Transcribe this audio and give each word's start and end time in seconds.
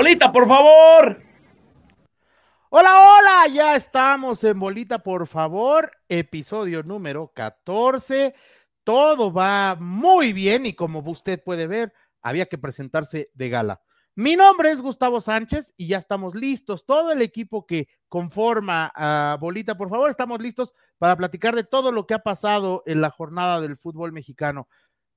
Bolita, 0.00 0.32
por 0.32 0.48
favor. 0.48 1.22
Hola, 2.70 2.90
hola, 2.90 3.54
ya 3.54 3.76
estamos 3.76 4.42
en 4.44 4.58
Bolita, 4.58 5.00
por 5.00 5.26
favor, 5.26 5.90
episodio 6.08 6.82
número 6.82 7.30
14. 7.34 8.34
Todo 8.82 9.30
va 9.30 9.76
muy 9.78 10.32
bien 10.32 10.64
y 10.64 10.72
como 10.72 11.00
usted 11.00 11.44
puede 11.44 11.66
ver, 11.66 11.92
había 12.22 12.46
que 12.46 12.56
presentarse 12.56 13.30
de 13.34 13.50
gala. 13.50 13.82
Mi 14.14 14.36
nombre 14.36 14.70
es 14.70 14.80
Gustavo 14.80 15.20
Sánchez 15.20 15.74
y 15.76 15.88
ya 15.88 15.98
estamos 15.98 16.34
listos. 16.34 16.86
Todo 16.86 17.12
el 17.12 17.20
equipo 17.20 17.66
que 17.66 17.86
conforma 18.08 18.90
a 18.94 19.36
Bolita, 19.38 19.76
por 19.76 19.90
favor, 19.90 20.08
estamos 20.08 20.40
listos 20.40 20.72
para 20.96 21.14
platicar 21.14 21.54
de 21.54 21.64
todo 21.64 21.92
lo 21.92 22.06
que 22.06 22.14
ha 22.14 22.20
pasado 22.20 22.82
en 22.86 23.02
la 23.02 23.10
jornada 23.10 23.60
del 23.60 23.76
fútbol 23.76 24.12
mexicano. 24.12 24.66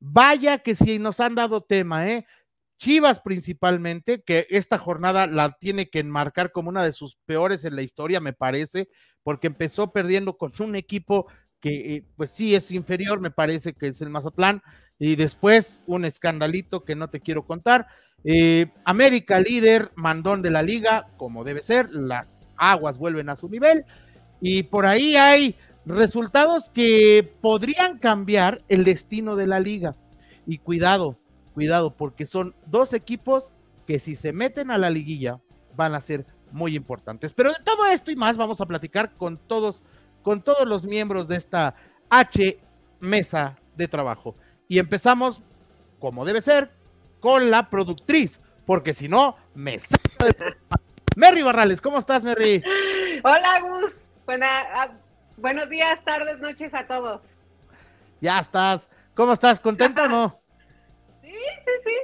Vaya 0.06 0.58
que 0.58 0.76
si 0.76 1.00
nos 1.00 1.22
han 1.22 1.36
dado 1.36 1.62
tema, 1.62 2.10
¿eh? 2.10 2.26
Chivas 2.78 3.22
principalmente, 3.22 4.22
que 4.24 4.48
esta 4.50 4.78
jornada 4.78 5.28
la 5.28 5.58
tiene 5.60 5.90
que 5.90 6.00
enmarcar 6.00 6.52
como 6.52 6.70
una 6.70 6.84
de 6.84 6.94
sus 6.94 7.18
peores 7.26 7.66
en 7.66 7.76
la 7.76 7.82
historia, 7.82 8.20
me 8.20 8.34
parece, 8.34 8.90
porque 9.24 9.48
empezó 9.48 9.92
perdiendo 9.92 10.38
con 10.38 10.52
un 10.60 10.76
equipo 10.76 11.28
que, 11.60 11.96
eh, 11.96 12.06
pues 12.18 12.32
sí, 12.32 12.56
es 12.56 12.72
inferior, 12.72 13.22
me 13.22 13.32
parece 13.32 13.74
que 13.74 13.88
es 13.88 14.02
el 14.02 14.10
Mazatlán, 14.10 14.62
y 15.00 15.16
después 15.16 15.82
un 15.88 16.06
escandalito 16.06 16.84
que 16.84 16.96
no 16.96 17.10
te 17.10 17.22
quiero 17.22 17.46
contar. 17.46 17.88
Eh, 18.24 18.68
América 18.86 19.40
líder, 19.40 19.92
mandón 19.96 20.42
de 20.42 20.52
la 20.52 20.62
liga, 20.62 21.08
como 21.18 21.44
debe 21.44 21.62
ser, 21.62 21.90
las 21.92 22.54
aguas 22.58 22.98
vuelven 22.98 23.30
a 23.30 23.36
su 23.36 23.50
nivel 23.50 23.86
y 24.40 24.64
por 24.64 24.86
ahí 24.86 25.16
hay 25.16 25.56
resultados 25.86 26.70
que 26.70 27.34
podrían 27.42 28.00
cambiar 28.00 28.64
el 28.68 28.84
destino 28.84 29.36
de 29.36 29.48
la 29.48 29.60
liga. 29.60 29.96
Y 30.46 30.58
cuidado, 30.58 31.20
cuidado, 31.54 31.96
porque 31.96 32.26
son 32.26 32.56
dos 32.66 32.94
equipos 32.94 33.54
que 33.86 34.00
si 34.00 34.16
se 34.16 34.34
meten 34.34 34.72
a 34.72 34.78
la 34.78 34.90
liguilla 34.90 35.40
van 35.76 35.94
a 35.94 36.02
ser 36.02 36.26
muy 36.52 36.76
importantes. 36.76 37.34
Pero 37.34 37.52
de 37.52 37.64
todo 37.64 37.86
esto 37.86 38.12
y 38.12 38.16
más 38.16 38.38
vamos 38.38 38.62
a 38.62 38.66
platicar 38.66 39.16
con 39.16 39.38
todos, 39.38 39.82
con 40.22 40.42
todos 40.42 40.68
los 40.68 40.84
miembros 40.84 41.28
de 41.28 41.38
esta 41.38 41.76
H 42.10 42.60
mesa 43.00 43.58
de 43.76 43.88
trabajo. 43.88 44.36
Y 44.68 44.80
empezamos, 44.80 45.42
como 46.00 46.26
debe 46.26 46.42
ser, 46.42 46.72
con 47.20 47.52
la 47.52 47.70
productriz, 47.70 48.40
porque 48.66 48.94
si 48.94 49.08
no, 49.08 49.36
me 49.54 49.80
saca 49.80 50.26
de... 50.26 50.36
Merry 51.16 51.44
Barrales, 51.44 51.82
¿cómo 51.82 52.00
estás, 52.00 52.24
Merry? 52.24 52.64
Hola, 53.24 53.60
Gus. 53.62 53.92
Ah, 54.42 54.90
buenos 55.38 55.70
días, 55.70 56.04
tardes, 56.04 56.40
noches 56.40 56.74
a 56.74 56.88
todos. 56.88 57.22
Ya 58.20 58.40
estás. 58.40 58.90
¿Cómo 59.14 59.34
estás? 59.34 59.60
¿Contenta 59.60 60.06
o 60.06 60.08
no? 60.08 60.43
Sí. 61.66 61.96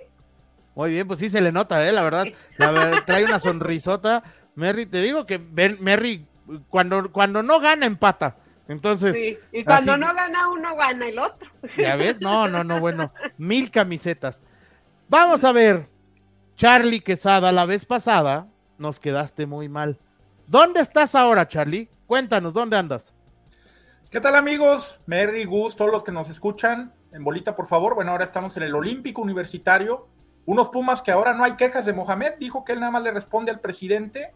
Muy 0.76 0.92
bien, 0.92 1.08
pues 1.08 1.20
sí 1.20 1.30
se 1.30 1.42
le 1.42 1.52
nota, 1.52 1.86
¿eh? 1.88 1.92
La 1.92 2.02
verdad, 2.02 2.26
la 2.58 3.04
trae 3.06 3.26
una 3.26 3.40
sonrisota. 3.40 4.24
Merry, 4.56 4.86
te 4.86 5.02
digo 5.02 5.26
que 5.26 5.40
Merry, 5.40 6.26
cuando, 6.70 7.12
cuando 7.12 7.44
no 7.44 7.60
gana, 7.60 7.86
empata. 7.86 8.38
Entonces. 8.68 9.16
Sí, 9.16 9.38
y 9.52 9.64
cuando 9.64 9.98
no 9.98 10.14
gana 10.14 10.48
uno, 10.50 10.76
gana 10.76 11.08
el 11.08 11.20
otro. 11.20 11.50
¿Ya 11.78 11.96
ves? 11.96 12.22
No, 12.22 12.48
no, 12.48 12.64
no, 12.64 12.80
bueno. 12.80 13.12
Mil 13.38 13.72
camisetas. 13.72 14.42
Vamos 15.10 15.44
a 15.44 15.52
ver, 15.52 15.90
Charlie 16.56 17.00
Quesada, 17.00 17.52
la 17.52 17.66
vez 17.66 17.86
pasada 17.86 18.48
nos 18.78 19.00
quedaste 19.00 19.48
muy 19.48 19.68
mal. 19.70 19.98
¿Dónde 20.46 20.82
estás 20.82 21.16
ahora, 21.16 21.48
Charlie? 21.48 21.90
Cuéntanos, 22.06 22.54
¿dónde 22.54 22.78
andas? 22.78 23.14
¿Qué 24.10 24.20
tal 24.20 24.36
amigos? 24.36 25.00
Merry, 25.06 25.46
Gus, 25.46 25.76
todos 25.76 25.92
los 25.92 26.04
que 26.04 26.12
nos 26.12 26.30
escuchan, 26.30 26.94
en 27.12 27.24
bolita 27.24 27.56
por 27.56 27.68
favor. 27.68 27.96
Bueno, 27.96 28.12
ahora 28.12 28.26
estamos 28.26 28.56
en 28.58 28.64
el 28.64 28.76
Olímpico 28.76 29.22
Universitario. 29.22 30.08
Unos 30.46 30.70
Pumas 30.70 31.02
que 31.02 31.12
ahora 31.12 31.34
no 31.34 31.44
hay 31.44 31.56
quejas 31.56 31.86
de 31.86 31.94
Mohamed, 31.94 32.34
dijo 32.40 32.64
que 32.64 32.74
él 32.74 32.80
nada 32.80 32.92
más 32.92 33.04
le 33.04 33.12
responde 33.12 33.52
al 33.52 33.60
presidente. 33.60 34.34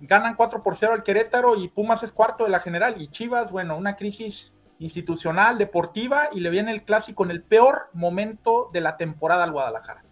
Ganan 0.00 0.36
4 0.36 0.62
por 0.62 0.76
0 0.76 0.92
al 0.92 1.02
Querétaro 1.02 1.56
y 1.56 1.68
Pumas 1.68 2.02
es 2.02 2.12
cuarto 2.12 2.44
de 2.44 2.50
la 2.50 2.60
general. 2.60 3.00
Y 3.00 3.08
Chivas, 3.08 3.50
bueno, 3.50 3.76
una 3.76 3.96
crisis 3.96 4.52
institucional, 4.78 5.56
deportiva, 5.56 6.28
y 6.32 6.40
le 6.40 6.50
viene 6.50 6.72
el 6.72 6.82
clásico 6.82 7.24
en 7.24 7.30
el 7.30 7.42
peor 7.42 7.88
momento 7.92 8.70
de 8.72 8.80
la 8.80 8.96
temporada 8.96 9.44
al 9.44 9.52
Guadalajara. 9.52 10.04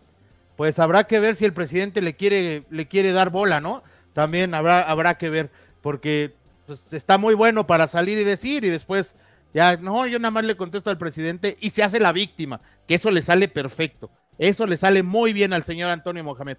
Pues 0.56 0.78
habrá 0.78 1.04
que 1.04 1.20
ver 1.20 1.36
si 1.36 1.44
el 1.44 1.52
presidente 1.52 2.00
le 2.00 2.14
quiere, 2.16 2.64
le 2.70 2.86
quiere 2.86 3.12
dar 3.12 3.30
bola, 3.30 3.60
¿no? 3.60 3.82
También 4.12 4.54
habrá, 4.54 4.82
habrá 4.82 5.18
que 5.18 5.30
ver, 5.30 5.50
porque 5.80 6.34
pues, 6.66 6.92
está 6.92 7.18
muy 7.18 7.34
bueno 7.34 7.66
para 7.66 7.88
salir 7.88 8.18
y 8.18 8.24
decir, 8.24 8.64
y 8.64 8.68
después 8.68 9.16
ya, 9.54 9.76
no, 9.76 10.06
yo 10.06 10.18
nada 10.18 10.30
más 10.30 10.44
le 10.44 10.56
contesto 10.56 10.90
al 10.90 10.98
presidente 10.98 11.56
y 11.60 11.70
se 11.70 11.82
hace 11.82 12.00
la 12.00 12.12
víctima, 12.12 12.60
que 12.86 12.94
eso 12.94 13.10
le 13.10 13.22
sale 13.22 13.48
perfecto. 13.48 14.10
Eso 14.38 14.66
le 14.66 14.76
sale 14.76 15.02
muy 15.02 15.32
bien 15.32 15.52
al 15.52 15.64
señor 15.64 15.90
Antonio 15.90 16.24
Mohamed. 16.24 16.56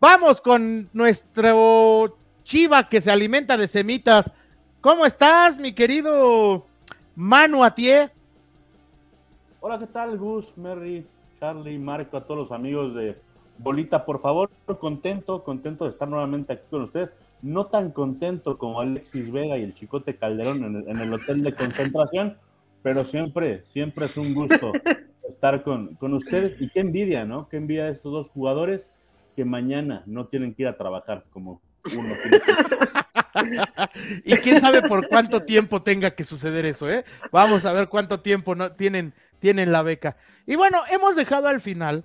Vamos 0.00 0.40
con 0.40 0.88
nuestro 0.92 2.16
Chiva 2.44 2.88
que 2.88 3.00
se 3.00 3.10
alimenta 3.10 3.56
de 3.56 3.68
semitas. 3.68 4.32
¿Cómo 4.80 5.04
estás, 5.04 5.58
mi 5.58 5.72
querido 5.72 6.66
Manu 7.20 7.62
Atié. 7.64 8.10
Hola, 9.60 9.78
¿qué 9.78 9.86
tal, 9.88 10.16
Gus, 10.16 10.56
Merry, 10.56 11.06
Charlie, 11.38 11.78
Marco, 11.78 12.16
a 12.16 12.24
todos 12.24 12.48
los 12.48 12.50
amigos 12.52 12.94
de 12.94 13.20
Bolita? 13.58 14.06
Por 14.06 14.22
favor, 14.22 14.50
contento, 14.80 15.44
contento 15.44 15.84
de 15.84 15.90
estar 15.90 16.08
nuevamente 16.08 16.54
aquí 16.54 16.62
con 16.70 16.82
ustedes. 16.82 17.10
No 17.42 17.66
tan 17.66 17.92
contento 17.92 18.58
como 18.58 18.80
Alexis 18.80 19.30
Vega 19.32 19.58
y 19.58 19.62
el 19.62 19.74
Chicote 19.74 20.16
Calderón 20.16 20.84
en 20.86 20.98
el, 20.98 21.12
hotel 21.12 21.42
de 21.42 21.52
concentración, 21.52 22.36
pero 22.82 23.04
siempre, 23.04 23.64
siempre 23.66 24.06
es 24.06 24.16
un 24.16 24.34
gusto 24.34 24.72
estar 25.28 25.62
con, 25.62 25.94
con 25.96 26.14
ustedes. 26.14 26.60
Y 26.60 26.68
qué 26.70 26.80
envidia, 26.80 27.24
¿no? 27.24 27.48
Qué 27.48 27.56
envidia 27.56 27.84
de 27.84 27.92
estos 27.92 28.12
dos 28.12 28.30
jugadores 28.30 28.86
que 29.36 29.44
mañana 29.44 30.02
no 30.06 30.26
tienen 30.26 30.54
que 30.54 30.62
ir 30.62 30.68
a 30.68 30.76
trabajar 30.76 31.24
como 31.30 31.60
uno. 31.96 32.14
y 34.24 34.36
quién 34.36 34.60
sabe 34.60 34.82
por 34.82 35.08
cuánto 35.08 35.42
tiempo 35.42 35.82
tenga 35.82 36.10
que 36.10 36.24
suceder 36.24 36.66
eso, 36.66 36.90
¿eh? 36.90 37.04
Vamos 37.32 37.64
a 37.64 37.72
ver 37.72 37.88
cuánto 37.88 38.20
tiempo 38.20 38.54
no, 38.54 38.72
tienen, 38.72 39.14
tienen 39.38 39.72
la 39.72 39.82
beca. 39.82 40.16
Y 40.46 40.56
bueno, 40.56 40.82
hemos 40.90 41.16
dejado 41.16 41.48
al 41.48 41.60
final, 41.60 42.04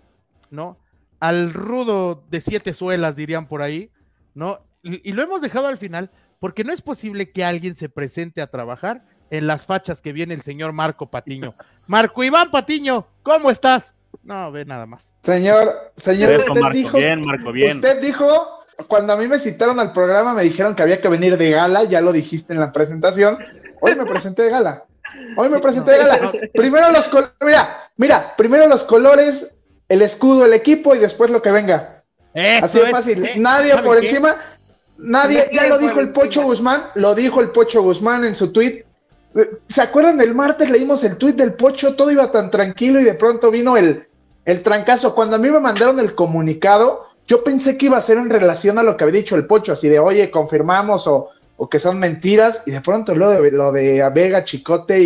¿no? 0.50 0.78
Al 1.20 1.54
rudo 1.54 2.24
de 2.30 2.42
siete 2.42 2.74
suelas, 2.74 3.16
dirían 3.16 3.48
por 3.48 3.62
ahí, 3.62 3.92
¿no? 4.34 4.65
Y, 4.86 5.14
lo 5.14 5.24
hemos 5.24 5.42
dejado 5.42 5.66
al 5.66 5.78
final 5.78 6.12
porque 6.40 6.64
no 6.64 6.72
es 6.72 6.84
posible 6.84 7.32
que 7.32 7.44
alguien 7.44 7.74
se 7.76 7.90
presente 7.90 8.40
a 8.42 8.48
trabajar 8.48 9.04
en 9.32 9.48
las 9.48 9.66
fachas 9.66 10.00
que 10.00 10.14
viene 10.14 10.36
el 10.36 10.44
señor 10.44 10.74
Marco 10.74 11.10
Patiño. 11.10 11.56
Marco 11.88 12.24
Iván 12.24 12.52
Patiño, 12.52 13.08
¿cómo 13.24 13.50
estás? 13.50 13.96
No, 14.22 14.52
ve 14.52 14.64
nada 14.64 14.86
más. 14.86 15.12
Señor, 15.24 15.92
señor, 15.96 16.38
usted 16.38 16.62
dijo, 16.72 16.98
bien, 17.00 17.26
Marco, 17.26 17.52
bien. 17.52 17.78
Usted 17.78 18.00
dijo 18.00 18.62
cuando 18.88 19.14
a 19.14 19.18
mí 19.18 19.28
me 19.28 19.40
citaron 19.40 19.80
al 19.80 19.92
programa 19.92 20.34
me 20.34 20.44
dijeron 20.44 20.76
que 20.76 20.84
había 20.84 21.02
que 21.02 21.08
venir 21.08 21.38
de 21.38 21.50
gala, 21.50 21.86
ya 21.86 22.02
lo 22.02 22.12
dijiste 22.12 22.54
en 22.54 22.60
la 22.60 22.72
presentación. 22.72 23.38
Hoy 23.82 23.96
me 23.96 24.06
presenté 24.06 24.44
de 24.44 24.50
gala. 24.52 24.86
Hoy 25.36 25.50
me 25.50 25.60
presenté 25.60 25.92
de 25.92 25.98
gala. 25.98 26.32
Primero 26.54 26.92
los 26.92 27.08
colores, 27.08 27.34
mira, 27.42 27.92
mira, 27.98 28.36
primero 28.36 28.68
los 28.68 28.84
colores, 28.84 29.54
el 29.90 30.02
escudo, 30.02 30.46
el 30.46 30.54
equipo 30.54 30.94
y 30.96 31.00
después 31.00 31.32
lo 31.32 31.42
que 31.42 31.52
venga. 31.52 32.04
Así 32.62 32.80
de 32.80 32.86
fácil. 32.88 33.26
Eh, 33.26 33.34
nadie 33.38 33.78
por 33.78 33.98
encima, 33.98 34.36
nadie, 34.98 35.50
ya 35.52 35.68
lo 35.68 35.78
dijo 35.78 36.00
el 36.00 36.10
Pocho 36.10 36.44
Guzmán, 36.44 36.86
lo 36.96 37.16
dijo 37.16 37.42
el 37.42 37.50
Pocho 37.50 37.82
Guzmán 37.82 38.26
en 38.26 38.36
su 38.36 38.52
tweet. 38.52 38.84
¿Se 39.68 39.82
acuerdan 39.82 40.18
del 40.18 40.34
martes? 40.34 40.70
Leímos 40.70 41.04
el 41.04 41.18
tweet 41.18 41.34
del 41.34 41.54
Pocho, 41.54 41.96
todo 41.96 42.12
iba 42.12 42.32
tan 42.32 42.50
tranquilo 42.50 43.00
y 43.00 43.04
de 43.04 43.16
pronto 43.16 43.52
vino 43.52 43.76
el, 43.76 44.08
el 44.46 44.62
trancazo. 44.62 45.14
Cuando 45.14 45.36
a 45.36 45.40
mí 45.40 45.50
me 45.50 45.60
mandaron 45.60 46.00
el 46.00 46.16
comunicado, 46.16 47.08
yo 47.28 47.44
pensé 47.44 47.78
que 47.78 47.88
iba 47.88 47.98
a 47.98 48.02
ser 48.02 48.18
en 48.18 48.30
relación 48.30 48.78
a 48.78 48.84
lo 48.84 48.96
que 48.96 49.04
había 49.04 49.20
dicho 49.20 49.36
el 49.36 49.48
Pocho, 49.48 49.74
así 49.74 49.90
de, 49.90 50.00
oye, 50.00 50.30
confirmamos 50.30 51.08
o, 51.08 51.32
que 51.70 51.80
son 51.80 52.00
mentiras, 52.00 52.64
y 52.66 52.72
de 52.72 52.82
pronto 52.82 53.16
lo 53.16 53.30
de, 53.30 53.52
lo 53.52 53.72
de 53.72 54.08
Vega, 54.14 54.44
Chicote 54.44 55.00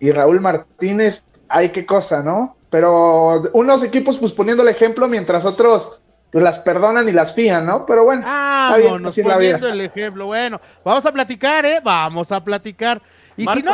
y, 0.00 0.10
Raúl 0.10 0.40
Martínez, 0.40 1.24
ay, 1.48 1.70
qué 1.70 1.86
cosa, 1.86 2.22
¿no? 2.22 2.56
Pero 2.70 3.42
unos 3.52 3.82
equipos 3.84 4.18
pues 4.18 4.32
poniendo 4.32 4.64
el 4.64 4.68
ejemplo 4.68 5.06
mientras 5.06 5.44
otros 5.44 6.00
las 6.40 6.58
perdonan 6.60 7.08
y 7.08 7.12
las 7.12 7.34
fían, 7.34 7.66
¿no? 7.66 7.84
Pero 7.84 8.04
bueno, 8.04 8.22
ah, 8.26 8.76
nos 9.00 9.16
poniendo 9.18 9.68
el 9.68 9.82
ejemplo. 9.82 10.26
Bueno, 10.26 10.60
vamos 10.82 11.04
a 11.04 11.12
platicar, 11.12 11.66
¿eh? 11.66 11.80
Vamos 11.84 12.32
a 12.32 12.42
platicar. 12.42 13.02
Y 13.36 13.46
si 13.46 13.62
no, 13.62 13.72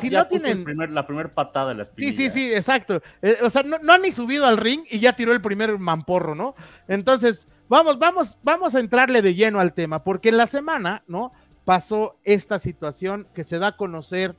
si, 0.00 0.10
no 0.10 0.26
tienen. 0.26 0.64
la 0.94 1.06
primera 1.06 1.28
patada 1.28 1.70
de 1.70 1.74
la 1.74 1.84
Sí, 1.96 2.12
sí, 2.12 2.30
sí, 2.30 2.52
exacto. 2.52 3.00
Eh, 3.22 3.36
o 3.42 3.50
sea, 3.50 3.62
no, 3.62 3.78
no, 3.82 3.92
han 3.92 4.02
ni 4.02 4.12
subido 4.12 4.46
al 4.46 4.56
ring 4.56 4.82
y 4.90 5.00
ya 5.00 5.14
tiró 5.14 5.32
el 5.32 5.40
primer 5.40 5.78
mamporro, 5.78 6.34
¿no? 6.34 6.54
Entonces, 6.86 7.48
vamos, 7.68 7.98
vamos, 7.98 8.38
vamos 8.42 8.74
a 8.74 8.80
entrarle 8.80 9.22
de 9.22 9.34
lleno 9.34 9.60
al 9.60 9.72
tema, 9.72 10.04
porque 10.04 10.28
en 10.28 10.36
la 10.36 10.46
semana, 10.46 11.02
¿no? 11.06 11.32
Pasó 11.64 12.16
esta 12.24 12.58
situación 12.58 13.26
que 13.34 13.44
se 13.44 13.58
da 13.58 13.68
a 13.68 13.76
conocer 13.76 14.34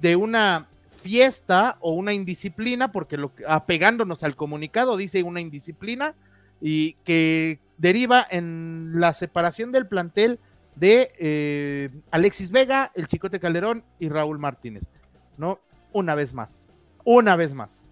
de 0.00 0.16
una 0.16 0.68
fiesta 1.02 1.76
o 1.80 1.92
una 1.92 2.12
indisciplina, 2.12 2.92
porque 2.92 3.16
lo, 3.16 3.32
apegándonos 3.48 4.22
al 4.22 4.36
comunicado 4.36 4.96
dice 4.96 5.22
una 5.22 5.40
indisciplina 5.40 6.14
y 6.62 6.94
que 7.04 7.58
deriva 7.76 8.24
en 8.30 8.92
la 8.94 9.12
separación 9.12 9.72
del 9.72 9.88
plantel 9.88 10.38
de 10.76 11.12
eh, 11.18 11.90
Alexis 12.12 12.50
Vega, 12.50 12.92
el 12.94 13.08
Chicote 13.08 13.40
Calderón 13.40 13.84
y 13.98 14.08
Raúl 14.08 14.38
Martínez, 14.38 14.88
¿no? 15.36 15.58
Una 15.92 16.14
vez 16.14 16.32
más, 16.32 16.66
una 17.04 17.36
vez 17.36 17.52
más. 17.52 17.84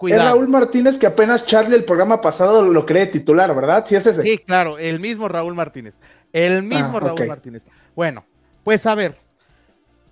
Es 0.00 0.22
Raúl 0.22 0.48
Martínez 0.48 0.96
que 0.96 1.06
apenas 1.06 1.44
Charlie 1.44 1.74
el 1.74 1.84
programa 1.84 2.20
pasado 2.20 2.62
lo 2.62 2.86
cree 2.86 3.06
titular, 3.06 3.54
¿verdad? 3.54 3.84
Sí, 3.84 3.96
es 3.96 4.06
ese. 4.06 4.22
Sí, 4.22 4.38
claro, 4.38 4.78
el 4.78 5.00
mismo 5.00 5.28
Raúl 5.28 5.54
Martínez. 5.54 5.98
El 6.32 6.62
mismo 6.62 6.98
ah, 6.98 7.00
Raúl 7.00 7.26
Martínez. 7.26 7.66
Bueno, 7.94 8.24
pues 8.64 8.86
a 8.86 8.94
ver, 8.94 9.18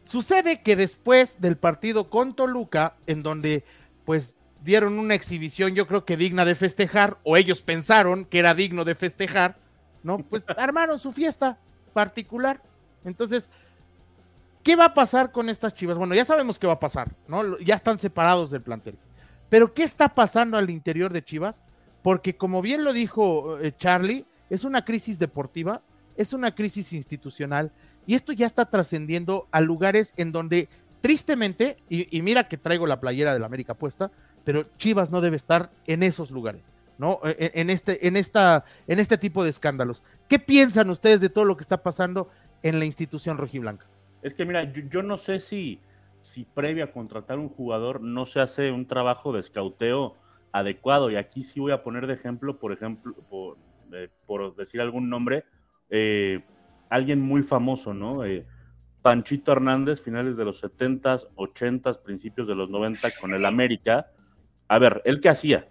sucede 0.04 0.62
que 0.62 0.76
después 0.76 1.40
del 1.40 1.56
partido 1.56 2.10
con 2.10 2.34
Toluca, 2.34 2.96
en 3.06 3.22
donde 3.22 3.64
pues 4.04 4.34
dieron 4.66 4.98
una 4.98 5.14
exhibición 5.14 5.74
yo 5.74 5.86
creo 5.86 6.04
que 6.04 6.16
digna 6.16 6.44
de 6.44 6.54
festejar, 6.54 7.18
o 7.22 7.36
ellos 7.36 7.62
pensaron 7.62 8.26
que 8.26 8.40
era 8.40 8.54
digno 8.54 8.84
de 8.84 8.94
festejar, 8.94 9.56
¿no? 10.02 10.18
Pues 10.18 10.44
armaron 10.58 10.98
su 10.98 11.12
fiesta 11.12 11.58
particular. 11.94 12.60
Entonces, 13.04 13.48
¿qué 14.62 14.76
va 14.76 14.86
a 14.86 14.94
pasar 14.94 15.32
con 15.32 15.48
estas 15.48 15.72
chivas? 15.72 15.96
Bueno, 15.96 16.14
ya 16.14 16.24
sabemos 16.24 16.58
qué 16.58 16.66
va 16.66 16.74
a 16.74 16.80
pasar, 16.80 17.12
¿no? 17.28 17.58
Ya 17.60 17.76
están 17.76 17.98
separados 17.98 18.50
del 18.50 18.60
plantel. 18.60 18.98
Pero 19.48 19.72
¿qué 19.72 19.84
está 19.84 20.14
pasando 20.14 20.58
al 20.58 20.68
interior 20.68 21.12
de 21.12 21.22
Chivas? 21.22 21.62
Porque 22.02 22.36
como 22.36 22.60
bien 22.60 22.82
lo 22.82 22.92
dijo 22.92 23.58
eh, 23.60 23.72
Charlie, 23.76 24.26
es 24.50 24.64
una 24.64 24.84
crisis 24.84 25.20
deportiva, 25.20 25.82
es 26.16 26.32
una 26.32 26.54
crisis 26.54 26.92
institucional 26.92 27.72
y 28.06 28.14
esto 28.14 28.32
ya 28.32 28.46
está 28.46 28.66
trascendiendo 28.66 29.46
a 29.52 29.60
lugares 29.60 30.12
en 30.16 30.32
donde 30.32 30.68
tristemente, 31.00 31.76
y, 31.88 32.20
mira 32.22 32.48
que 32.48 32.56
traigo 32.56 32.86
la 32.86 33.00
playera 33.00 33.32
de 33.32 33.38
la 33.38 33.46
América 33.46 33.74
puesta, 33.74 34.10
pero 34.46 34.64
Chivas 34.78 35.10
no 35.10 35.20
debe 35.20 35.34
estar 35.34 35.70
en 35.88 36.04
esos 36.04 36.31
lugares, 36.31 36.70
¿no? 36.98 37.19
E, 37.25 37.31
e, 37.31 37.60
en, 37.60 37.69
este, 37.69 38.06
en, 38.06 38.16
esta, 38.16 38.64
en 38.87 39.00
este 39.00 39.19
tipo 39.19 39.43
de 39.43 39.50
escándalos. 39.50 40.04
¿Qué 40.28 40.38
piensan 40.38 40.88
ustedes 40.88 41.20
de 41.20 41.28
todo 41.28 41.44
lo 41.44 41.56
que 41.56 41.62
está 41.62 41.82
pasando 41.82 42.31
en 42.62 42.78
la 42.78 42.84
institución 42.84 43.38
rojiblanca? 43.38 43.87
Es 44.22 44.34
que 44.34 44.44
mira, 44.44 44.72
yo, 44.72 45.02
no 45.02 45.16
sé 45.16 45.40
si, 45.40 45.81
si 46.20 46.44
previo 46.44 46.84
a 46.84 46.93
contratar 46.93 47.40
un 47.40 47.48
jugador 47.48 48.00
no 48.00 48.25
se 48.25 48.38
hace 48.38 48.70
un 48.70 48.87
trabajo 48.87 49.32
de 49.32 49.40
escauteo 49.40 50.14
adecuado. 50.52 51.10
Y 51.10 51.16
aquí 51.16 51.42
sí 51.42 51.58
voy 51.58 51.72
a 51.72 51.82
poner 51.82 52.06
de 52.06 52.14
ejemplo, 52.14 52.60
por 52.60 52.72
ejemplo, 52.72 53.14
por, 53.28 53.58
eh, 53.92 54.08
decir 54.56 54.81
algún 54.81 55.10
nombre, 55.10 55.44
eh, 55.90 56.40
alguien 56.88 57.20
muy 57.20 57.42
famoso, 57.42 57.94
¿no? 57.94 58.25
Eh, 58.25 58.46
Panchito 59.02 59.50
Hernández, 59.50 60.00
finales 60.00 60.37
de 60.37 60.44
los 60.44 60.62
70s, 60.62 61.26
80s, 61.34 62.00
principios 62.00 62.46
de 62.46 62.54
los 62.54 62.70
90 62.70 63.10
con 63.20 63.34
el 63.34 63.44
América. 63.44 64.06
A 64.68 64.78
ver, 64.78 65.02
¿él 65.04 65.20
qué 65.20 65.28
hacía? 65.28 65.68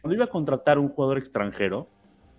Cuando 0.00 0.14
iba 0.14 0.24
a 0.24 0.28
contratar 0.28 0.78
un 0.78 0.88
jugador 0.88 1.18
extranjero, 1.18 1.88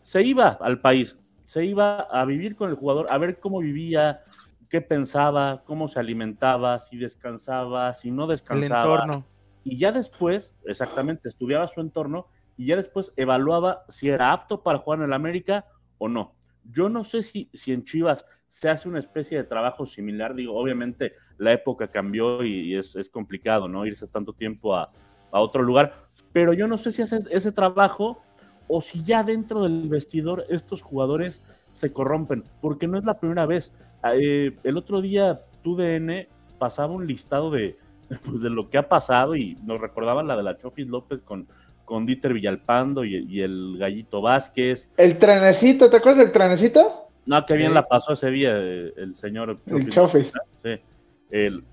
se 0.01 0.21
iba 0.24 0.50
al 0.50 0.80
país, 0.80 1.18
se 1.45 1.65
iba 1.65 2.01
a 2.01 2.25
vivir 2.25 2.56
con 2.56 2.69
el 2.69 2.75
jugador, 2.75 3.07
a 3.09 3.18
ver 3.18 3.39
cómo 3.39 3.59
vivía, 3.59 4.24
qué 4.69 4.81
pensaba, 4.81 5.63
cómo 5.65 5.88
se 5.88 6.00
alimentaba, 6.00 6.80
si 6.80 6.98
descansaba, 6.98 7.94
si 7.94 8.12
no 8.12 8.27
descansaba. 8.27 8.83
El 8.83 8.92
entorno. 8.92 9.25
Y 9.63 9.77
ya 9.77 9.92
después, 9.92 10.53
exactamente, 10.65 11.27
estudiaba 11.27 11.68
su 11.68 11.81
entorno 11.81 12.27
y 12.57 12.68
ya 12.68 12.75
después 12.75 13.12
evaluaba 13.15 13.83
si 13.89 14.09
era 14.09 14.31
apto 14.31 14.63
para 14.63 14.80
jugar 14.80 15.00
en 15.00 15.06
el 15.06 15.13
América 15.13 15.65
o 15.98 16.07
no. 16.07 16.36
Yo 16.63 16.89
no 16.89 17.03
sé 17.03 17.21
si, 17.21 17.50
si 17.53 17.74
en 17.74 17.83
Chivas 17.83 18.25
se 18.48 18.69
hace 18.69 18.89
una 18.89 19.00
especie 19.00 19.38
de 19.38 19.44
trabajo 19.44 19.86
similar. 19.86 20.36
Digo, 20.36 20.56
obviamente 20.56 21.13
la 21.38 21.53
época 21.53 21.88
cambió 21.88 22.44
y, 22.44 22.75
es, 22.75 22.95
complicado, 23.09 23.68
¿no? 23.68 23.86
Irse 23.86 24.07
tanto 24.07 24.33
tiempo 24.33 24.75
a, 24.75 24.92
otro 25.39 25.63
lugar. 25.63 25.94
Pero 26.33 26.54
yo 26.54 26.68
no 26.68 26.78
sé 26.78 26.92
si 26.92 27.01
hace 27.01 27.19
ese 27.30 27.51
trabajo 27.51 28.22
o 28.68 28.81
si 28.81 29.04
ya 29.04 29.24
dentro 29.24 29.63
del 29.63 29.88
vestidor 29.89 30.45
estos 30.50 30.81
jugadores 30.81 31.44
se 31.72 31.92
corrompen, 31.94 32.44
porque 32.62 32.88
no 32.88 32.98
es 32.98 33.06
la 33.06 33.19
primera 33.19 33.45
vez. 33.45 33.74
Ah, 34.01 34.13
eh, 34.16 34.57
el 34.63 34.78
otro 34.78 35.01
día 35.01 35.42
TUDN 35.63 36.28
pasaba 36.57 36.94
un 36.94 37.07
listado 37.07 37.51
de, 37.51 37.78
pues, 38.24 38.42
de 38.42 38.50
lo 38.50 38.69
que 38.69 38.78
ha 38.78 38.89
pasado 38.89 39.36
y 39.36 39.56
nos 39.63 39.80
recordaban 39.80 40.28
la 40.28 40.36
de 40.36 40.44
la 40.44 40.57
Chofis 40.57 40.88
López 40.88 41.22
con 41.24 41.48
con 41.92 42.06
Dieter 42.06 42.34
Villalpando 42.34 43.04
y, 43.04 43.42
el 43.42 43.75
Gallito 43.77 44.22
Vázquez. 44.22 44.89
El 44.95 45.18
trenecito, 45.18 45.89
¿te 45.89 45.98
acuerdas 45.98 46.19
del 46.19 46.31
trenecito? 46.31 47.10
No, 47.25 47.45
qué 47.45 47.56
bien 47.56 47.74
la 47.74 47.86
pasó 47.86 48.13
ese 48.13 48.31
día 48.31 48.51
eh, 48.54 48.94
el, 48.95 49.13
señor 49.18 49.60
Chofis. 49.89 50.31
Sí, 50.63 50.80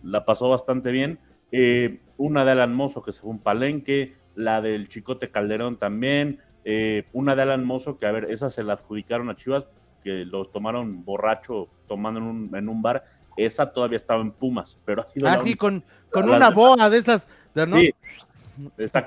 la 0.02 0.24
pasó 0.24 0.48
bastante 0.48 0.90
bien. 0.90 1.20
Eh, 1.52 2.00
una 2.18 2.44
de 2.44 2.52
Alan 2.52 2.74
Mozo 2.74 3.02
que 3.02 3.12
se 3.12 3.20
fue 3.20 3.30
un 3.30 3.38
palenque, 3.38 4.16
la 4.34 4.60
del 4.60 4.88
Chicote 4.88 5.30
Calderón 5.30 5.78
también, 5.78 6.40
eh, 6.64 7.06
una 7.12 7.34
de 7.34 7.42
Alan 7.42 7.64
Mozo 7.64 7.96
que, 7.96 8.06
a 8.06 8.12
ver, 8.12 8.26
esa 8.30 8.50
se 8.50 8.62
la 8.62 8.74
adjudicaron 8.74 9.30
a 9.30 9.36
Chivas, 9.36 9.64
que 10.04 10.26
lo 10.26 10.46
tomaron 10.46 11.04
borracho 11.04 11.68
tomando 11.86 12.20
en 12.20 12.26
un, 12.26 12.56
en 12.56 12.68
un 12.68 12.82
bar, 12.82 13.04
esa 13.36 13.72
todavía 13.72 13.96
estaba 13.96 14.20
en 14.20 14.32
Pumas, 14.32 14.76
pero 14.84 15.02
ha 15.02 15.06
sido... 15.06 15.28
Ah, 15.28 15.38
sí, 15.38 15.54
con, 15.54 15.82
con 16.10 16.28
una 16.28 16.50
boa 16.50 16.90
de 16.90 16.98
esas... 16.98 17.26
¿no? 17.54 17.76
Sí, 17.76 17.94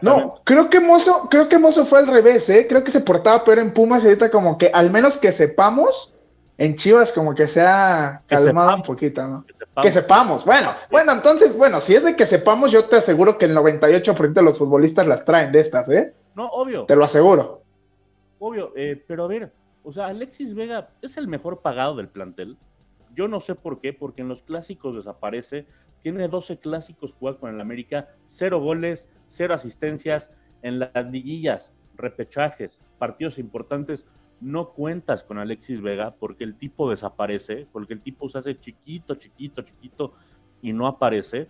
no, 0.01 0.41
creo 0.43 0.69
que 0.69 0.79
Mozo, 0.79 1.27
creo 1.29 1.49
que 1.49 1.57
Mozo 1.57 1.85
fue 1.85 1.99
al 1.99 2.07
revés, 2.07 2.49
¿eh? 2.49 2.65
Creo 2.67 2.83
que 2.83 2.91
se 2.91 3.01
portaba 3.01 3.43
peor 3.43 3.59
en 3.59 3.73
Pumas 3.73 4.03
y 4.03 4.07
ahorita 4.07 4.31
como 4.31 4.57
que, 4.57 4.69
al 4.73 4.91
menos 4.91 5.17
que 5.17 5.31
sepamos, 5.31 6.13
en 6.57 6.75
Chivas 6.75 7.11
como 7.11 7.33
que 7.33 7.47
se 7.47 7.61
ha 7.61 8.21
calmado 8.27 8.75
un 8.75 8.83
poquito, 8.83 9.27
¿no? 9.27 9.45
Que 9.81 9.89
sepamos. 9.89 10.45
Bueno, 10.45 10.73
bueno, 10.89 11.11
entonces, 11.13 11.57
bueno, 11.57 11.79
si 11.79 11.95
es 11.95 12.03
de 12.03 12.15
que 12.15 12.25
sepamos, 12.25 12.71
yo 12.71 12.85
te 12.85 12.97
aseguro 12.97 13.37
que 13.37 13.45
el 13.45 13.55
98% 13.55 14.33
de 14.33 14.41
los 14.41 14.59
futbolistas 14.59 15.07
las 15.07 15.25
traen 15.25 15.51
de 15.51 15.59
estas, 15.59 15.89
¿eh? 15.89 16.13
No, 16.35 16.47
obvio. 16.47 16.85
Te 16.85 16.95
lo 16.95 17.05
aseguro. 17.05 17.63
Obvio, 18.39 18.73
eh, 18.75 19.03
pero 19.07 19.25
a 19.25 19.27
ver, 19.27 19.51
o 19.83 19.91
sea, 19.91 20.07
Alexis 20.07 20.53
Vega 20.53 20.89
es 21.01 21.17
el 21.17 21.27
mejor 21.27 21.61
pagado 21.61 21.95
del 21.95 22.09
plantel. 22.09 22.57
Yo 23.15 23.27
no 23.27 23.39
sé 23.39 23.55
por 23.55 23.79
qué, 23.79 23.93
porque 23.93 24.21
en 24.21 24.29
los 24.29 24.43
clásicos 24.43 24.95
desaparece. 24.95 25.65
Tiene 26.01 26.27
12 26.27 26.59
clásicos 26.59 27.13
jugados 27.13 27.39
con 27.39 27.53
el 27.53 27.61
América, 27.61 28.09
cero 28.25 28.59
goles, 28.59 29.07
cero 29.27 29.53
asistencias 29.53 30.31
en 30.61 30.79
las 30.79 31.05
liguillas, 31.11 31.71
repechajes, 31.95 32.79
partidos 32.97 33.37
importantes. 33.37 34.05
No 34.41 34.69
cuentas 34.69 35.23
con 35.23 35.37
Alexis 35.37 35.81
Vega 35.81 36.15
porque 36.19 36.43
el 36.43 36.55
tipo 36.55 36.89
desaparece, 36.89 37.67
porque 37.71 37.93
el 37.93 38.01
tipo 38.01 38.27
se 38.27 38.39
hace 38.39 38.59
chiquito, 38.59 39.15
chiquito, 39.15 39.61
chiquito 39.61 40.13
y 40.61 40.73
no 40.73 40.87
aparece. 40.87 41.47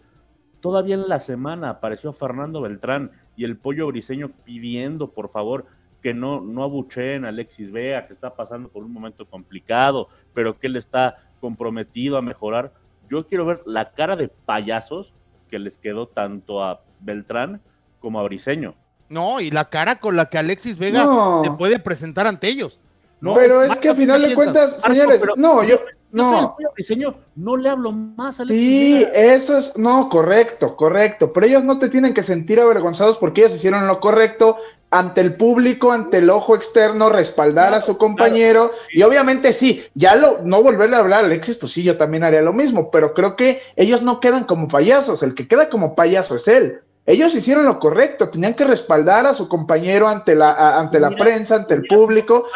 Todavía 0.60 0.96
en 0.96 1.08
la 1.08 1.20
semana 1.20 1.70
apareció 1.70 2.14
Fernando 2.14 2.62
Beltrán 2.62 3.12
y 3.36 3.46
el 3.46 3.58
pollo 3.58 3.88
briseño 3.88 4.32
pidiendo, 4.44 5.12
por 5.12 5.30
favor, 5.30 5.66
que 6.02 6.14
no, 6.14 6.42
no 6.42 6.64
abucheen 6.64 7.26
a 7.26 7.30
Alexis 7.30 7.72
Vega, 7.72 8.08
que 8.08 8.14
está 8.14 8.36
pasando 8.36 8.70
por 8.70 8.84
un 8.84 8.92
momento 8.92 9.26
complicado, 9.26 10.10
pero 10.34 10.60
que 10.60 10.68
él 10.68 10.76
está 10.76 11.32
comprometido 11.40 12.18
a 12.18 12.22
mejorar. 12.22 12.74
Yo 13.10 13.26
quiero 13.28 13.46
ver 13.46 13.62
la 13.66 13.92
cara 13.92 14.16
de 14.16 14.28
payasos 14.28 15.14
que 15.50 15.60
les 15.60 15.78
quedó 15.78 16.08
tanto 16.08 16.64
a 16.64 16.84
Beltrán 17.00 17.62
como 18.00 18.20
a 18.20 18.24
Briseño. 18.24 18.76
No, 19.12 19.42
y 19.42 19.52
la 19.52 19.70
cara 19.70 20.00
con 20.00 20.16
la 20.16 20.28
que 20.28 20.38
Alexis 20.38 20.78
Vega 20.78 21.06
se 21.44 21.52
puede 21.52 21.80
presentar 21.80 22.28
ante 22.28 22.48
ellos. 22.48 22.80
No, 23.20 23.34
pero 23.34 23.62
es 23.62 23.78
que 23.78 23.90
a 23.90 23.96
final 23.96 24.22
de 24.22 24.34
cuentas, 24.34 24.82
señores, 24.82 25.22
no, 25.36 25.64
yo, 25.64 25.76
no. 26.12 26.56
Briseño, 26.74 27.16
no 27.36 27.58
le 27.58 27.70
hablo 27.70 27.92
más 27.92 28.40
a 28.40 28.44
Alexis 28.44 28.68
Sí, 28.68 29.06
eso 29.14 29.58
es, 29.58 29.78
no, 29.78 30.08
correcto, 30.08 30.78
correcto, 30.78 31.34
pero 31.34 31.46
ellos 31.46 31.64
no 31.66 31.78
te 31.78 31.90
tienen 31.90 32.14
que 32.14 32.24
sentir 32.24 32.62
avergonzados 32.62 33.18
porque 33.18 33.42
ellos 33.42 33.56
hicieron 33.56 33.86
lo 33.86 34.00
correcto 34.00 34.56
ante 34.92 35.20
el 35.20 35.36
público, 35.36 35.92
ante 35.92 36.20
el 36.20 36.30
ojo 36.30 36.56
externo, 36.56 37.10
respaldar 37.10 37.74
a 37.74 37.82
su 37.82 37.98
compañero. 37.98 38.72
Y 38.94 39.04
obviamente 39.04 39.52
sí, 39.52 39.84
ya 39.94 40.16
lo, 40.16 40.40
no 40.44 40.64
volverle 40.64 40.96
a 40.96 41.00
hablar 41.00 41.24
a 41.24 41.26
Alexis, 41.26 41.58
pues 41.58 41.74
sí, 41.74 41.84
yo 41.84 41.98
también 41.98 42.24
haría 42.24 42.42
lo 42.42 42.54
mismo, 42.54 42.90
pero 42.90 43.14
creo 43.14 43.36
que 43.36 43.62
ellos 43.76 44.02
no 44.02 44.22
quedan 44.22 44.46
como 44.46 44.70
payasos, 44.70 45.22
el 45.22 45.36
que 45.36 45.50
queda 45.50 45.70
como 45.70 45.96
payaso 45.96 46.36
es 46.36 46.48
él. 46.48 46.80
Ellos 47.06 47.34
hicieron 47.34 47.66
lo 47.66 47.80
correcto, 47.80 48.30
tenían 48.30 48.54
que 48.54 48.64
respaldar 48.64 49.26
a 49.26 49.34
su 49.34 49.48
compañero 49.48 50.08
ante 50.08 50.36
la, 50.36 50.78
ante 50.80 51.00
la 51.00 51.10
prensa, 51.12 51.56
ante 51.56 51.74
el 51.74 51.84
público. 51.84 52.48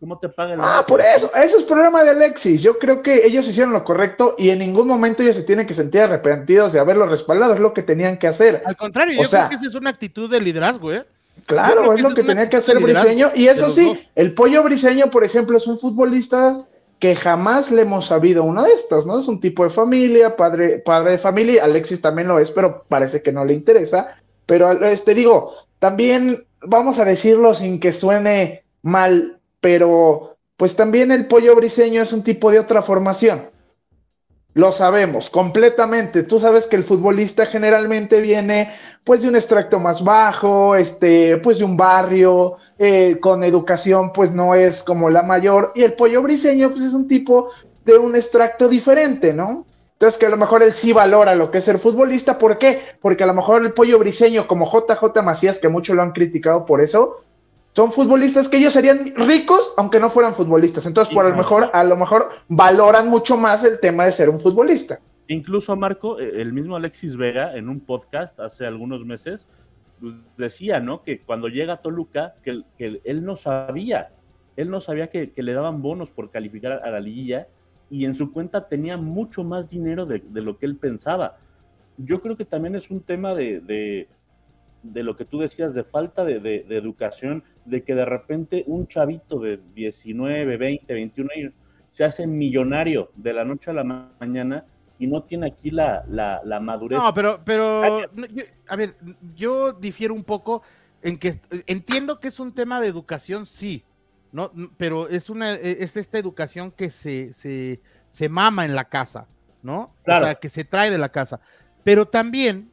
¿Cómo 0.00 0.18
te 0.18 0.28
pagan? 0.28 0.58
Ah, 0.60 0.84
por 0.86 1.00
eso, 1.00 1.30
eso 1.34 1.58
es 1.58 1.64
problema 1.64 2.02
de 2.02 2.10
Alexis. 2.10 2.62
Yo 2.62 2.78
creo 2.78 3.02
que 3.02 3.24
ellos 3.24 3.46
hicieron 3.46 3.72
lo 3.72 3.84
correcto 3.84 4.34
y 4.36 4.50
en 4.50 4.58
ningún 4.58 4.88
momento 4.88 5.22
ellos 5.22 5.36
se 5.36 5.44
tienen 5.44 5.66
que 5.66 5.74
sentir 5.74 6.00
arrepentidos 6.00 6.72
de 6.72 6.80
haberlo 6.80 7.06
respaldado, 7.06 7.54
es 7.54 7.60
lo 7.60 7.72
que 7.72 7.82
tenían 7.82 8.18
que 8.18 8.26
hacer. 8.26 8.62
Al 8.66 8.76
contrario, 8.76 9.22
yo 9.22 9.28
creo 9.28 9.48
que 9.48 9.54
esa 9.54 9.66
es 9.66 9.74
una 9.74 9.90
actitud 9.90 10.28
de 10.28 10.40
liderazgo, 10.40 10.92
¿eh? 10.92 11.04
Claro, 11.46 11.92
es 11.92 12.02
lo 12.02 12.14
que 12.14 12.22
tenía 12.22 12.48
que 12.48 12.56
hacer 12.56 12.78
Briseño. 12.80 13.30
Y 13.34 13.46
eso 13.46 13.70
sí, 13.70 14.08
el 14.14 14.34
pollo 14.34 14.62
Briseño, 14.62 15.10
por 15.10 15.24
ejemplo, 15.24 15.56
es 15.56 15.66
un 15.66 15.78
futbolista 15.78 16.64
que 17.02 17.16
jamás 17.16 17.72
le 17.72 17.82
hemos 17.82 18.06
sabido 18.06 18.44
uno 18.44 18.62
de 18.62 18.74
estos, 18.74 19.06
¿no? 19.06 19.18
Es 19.18 19.26
un 19.26 19.40
tipo 19.40 19.64
de 19.64 19.70
familia, 19.70 20.36
padre, 20.36 20.78
padre 20.78 21.10
de 21.10 21.18
familia, 21.18 21.64
Alexis 21.64 22.00
también 22.00 22.28
lo 22.28 22.38
es, 22.38 22.52
pero 22.52 22.84
parece 22.88 23.20
que 23.24 23.32
no 23.32 23.44
le 23.44 23.54
interesa. 23.54 24.18
Pero 24.46 24.70
este 24.84 25.12
digo, 25.12 25.52
también 25.80 26.46
vamos 26.60 27.00
a 27.00 27.04
decirlo 27.04 27.54
sin 27.54 27.80
que 27.80 27.90
suene 27.90 28.62
mal, 28.82 29.40
pero 29.60 30.36
pues 30.56 30.76
también 30.76 31.10
el 31.10 31.26
pollo 31.26 31.56
briseño 31.56 32.02
es 32.02 32.12
un 32.12 32.22
tipo 32.22 32.52
de 32.52 32.60
otra 32.60 32.82
formación. 32.82 33.50
Lo 34.54 34.70
sabemos 34.70 35.30
completamente. 35.30 36.22
Tú 36.24 36.38
sabes 36.38 36.66
que 36.66 36.76
el 36.76 36.84
futbolista 36.84 37.46
generalmente 37.46 38.20
viene 38.20 38.72
pues 39.04 39.22
de 39.22 39.28
un 39.28 39.36
extracto 39.36 39.80
más 39.80 40.04
bajo, 40.04 40.76
este, 40.76 41.38
pues 41.38 41.58
de 41.58 41.64
un 41.64 41.76
barrio, 41.76 42.56
eh, 42.78 43.18
con 43.20 43.44
educación 43.44 44.12
pues 44.12 44.30
no 44.30 44.54
es 44.54 44.82
como 44.82 45.08
la 45.08 45.22
mayor, 45.22 45.72
y 45.74 45.82
el 45.82 45.94
pollo 45.94 46.22
briseño 46.22 46.70
pues 46.70 46.82
es 46.82 46.92
un 46.92 47.08
tipo 47.08 47.50
de 47.84 47.96
un 47.96 48.14
extracto 48.14 48.68
diferente, 48.68 49.32
¿no? 49.32 49.66
Entonces, 49.94 50.18
que 50.18 50.26
a 50.26 50.30
lo 50.30 50.36
mejor 50.36 50.64
él 50.64 50.74
sí 50.74 50.92
valora 50.92 51.36
lo 51.36 51.52
que 51.52 51.58
es 51.58 51.64
ser 51.64 51.78
futbolista. 51.78 52.36
¿Por 52.36 52.58
qué? 52.58 52.80
Porque 53.00 53.22
a 53.22 53.26
lo 53.28 53.34
mejor 53.34 53.62
el 53.62 53.72
pollo 53.72 54.00
briseño, 54.00 54.48
como 54.48 54.66
JJ 54.66 55.22
Macías, 55.22 55.60
que 55.60 55.68
muchos 55.68 55.94
lo 55.94 56.02
han 56.02 56.10
criticado 56.10 56.66
por 56.66 56.80
eso, 56.80 57.22
son 57.74 57.90
futbolistas 57.90 58.48
que 58.48 58.58
ellos 58.58 58.72
serían 58.72 59.14
ricos 59.16 59.72
aunque 59.76 59.98
no 59.98 60.10
fueran 60.10 60.34
futbolistas. 60.34 60.86
Entonces, 60.86 61.12
por 61.12 61.24
lo 61.24 61.34
mejor, 61.34 61.70
a 61.72 61.84
lo 61.84 61.96
mejor 61.96 62.30
valoran 62.48 63.08
mucho 63.08 63.36
más 63.36 63.64
el 63.64 63.80
tema 63.80 64.04
de 64.04 64.12
ser 64.12 64.28
un 64.28 64.38
futbolista. 64.38 65.00
Incluso, 65.28 65.74
Marco, 65.76 66.20
eh, 66.20 66.42
el 66.42 66.52
mismo 66.52 66.76
Alexis 66.76 67.16
Vega, 67.16 67.56
en 67.56 67.68
un 67.68 67.80
podcast 67.80 68.38
hace 68.40 68.66
algunos 68.66 69.06
meses, 69.06 69.46
pues, 70.00 70.14
decía, 70.36 70.80
¿no? 70.80 71.02
Que 71.02 71.20
cuando 71.20 71.48
llega 71.48 71.74
a 71.74 71.76
Toluca, 71.78 72.34
que, 72.44 72.62
él 73.04 73.24
no 73.24 73.36
sabía, 73.36 74.10
él 74.56 74.68
no 74.68 74.80
sabía 74.80 75.08
que, 75.08 75.32
le 75.34 75.52
daban 75.54 75.80
bonos 75.80 76.10
por 76.10 76.30
calificar 76.30 76.72
a 76.72 76.90
la 76.90 77.00
liguilla 77.00 77.46
y 77.88 78.04
en 78.04 78.14
su 78.14 78.32
cuenta 78.32 78.68
tenía 78.68 78.96
mucho 78.96 79.44
más 79.44 79.68
dinero 79.68 80.04
de, 80.04 80.22
lo 80.34 80.58
que 80.58 80.66
él 80.66 80.76
pensaba. 80.76 81.38
Yo 81.96 82.20
creo 82.20 82.36
que 82.36 82.44
también 82.44 82.74
es 82.74 82.90
un 82.90 83.00
tema 83.00 83.34
de, 83.34 83.60
de, 83.60 84.08
lo 84.82 85.16
que 85.16 85.24
tú 85.24 85.38
decías, 85.38 85.74
de 85.74 85.84
falta 85.84 86.24
de, 86.24 86.66
educación, 86.68 87.44
de 87.64 87.82
que 87.82 87.94
de 87.94 88.04
repente 88.04 88.64
un 88.66 88.86
chavito 88.88 89.38
de 89.38 89.60
19, 89.74 90.56
20, 90.56 90.92
21 90.92 91.30
años 91.36 91.52
se 91.90 92.04
hace 92.04 92.26
millonario 92.26 93.10
de 93.14 93.32
la 93.32 93.44
noche 93.44 93.70
a 93.70 93.74
la 93.74 93.84
mañana 93.84 94.64
y 94.98 95.06
no 95.06 95.22
tiene 95.24 95.48
aquí 95.48 95.70
la, 95.70 96.04
la, 96.08 96.60
madurez. 96.60 96.98
No, 96.98 97.12
pero, 97.12 97.40
pero, 97.44 98.00
a 98.68 98.76
ver, 98.76 98.96
yo 99.34 99.72
difiero 99.72 100.14
un 100.14 100.24
poco 100.24 100.62
en 101.02 101.18
que 101.18 101.40
entiendo 101.66 102.18
que 102.18 102.28
es 102.28 102.40
un 102.40 102.54
tema 102.54 102.80
de 102.80 102.86
educación, 102.86 103.46
sí, 103.46 103.84
no, 104.32 104.50
pero 104.78 105.08
es 105.08 105.28
una, 105.28 105.54
e, 105.54 105.82
es 105.82 105.96
esta 105.96 106.18
educación 106.18 106.70
que 106.70 106.88
se, 106.90 107.32
se, 107.32 107.80
se 108.08 108.28
mama 108.28 108.64
en 108.64 108.74
la 108.74 108.88
casa, 108.88 109.28
¿no? 109.62 109.94
O 110.06 110.18
sea, 110.18 110.36
que 110.36 110.48
se 110.48 110.64
trae 110.64 110.90
de 110.90 110.98
la 110.98 111.10
casa. 111.10 111.40
Pero 111.84 112.06
también 112.06 112.71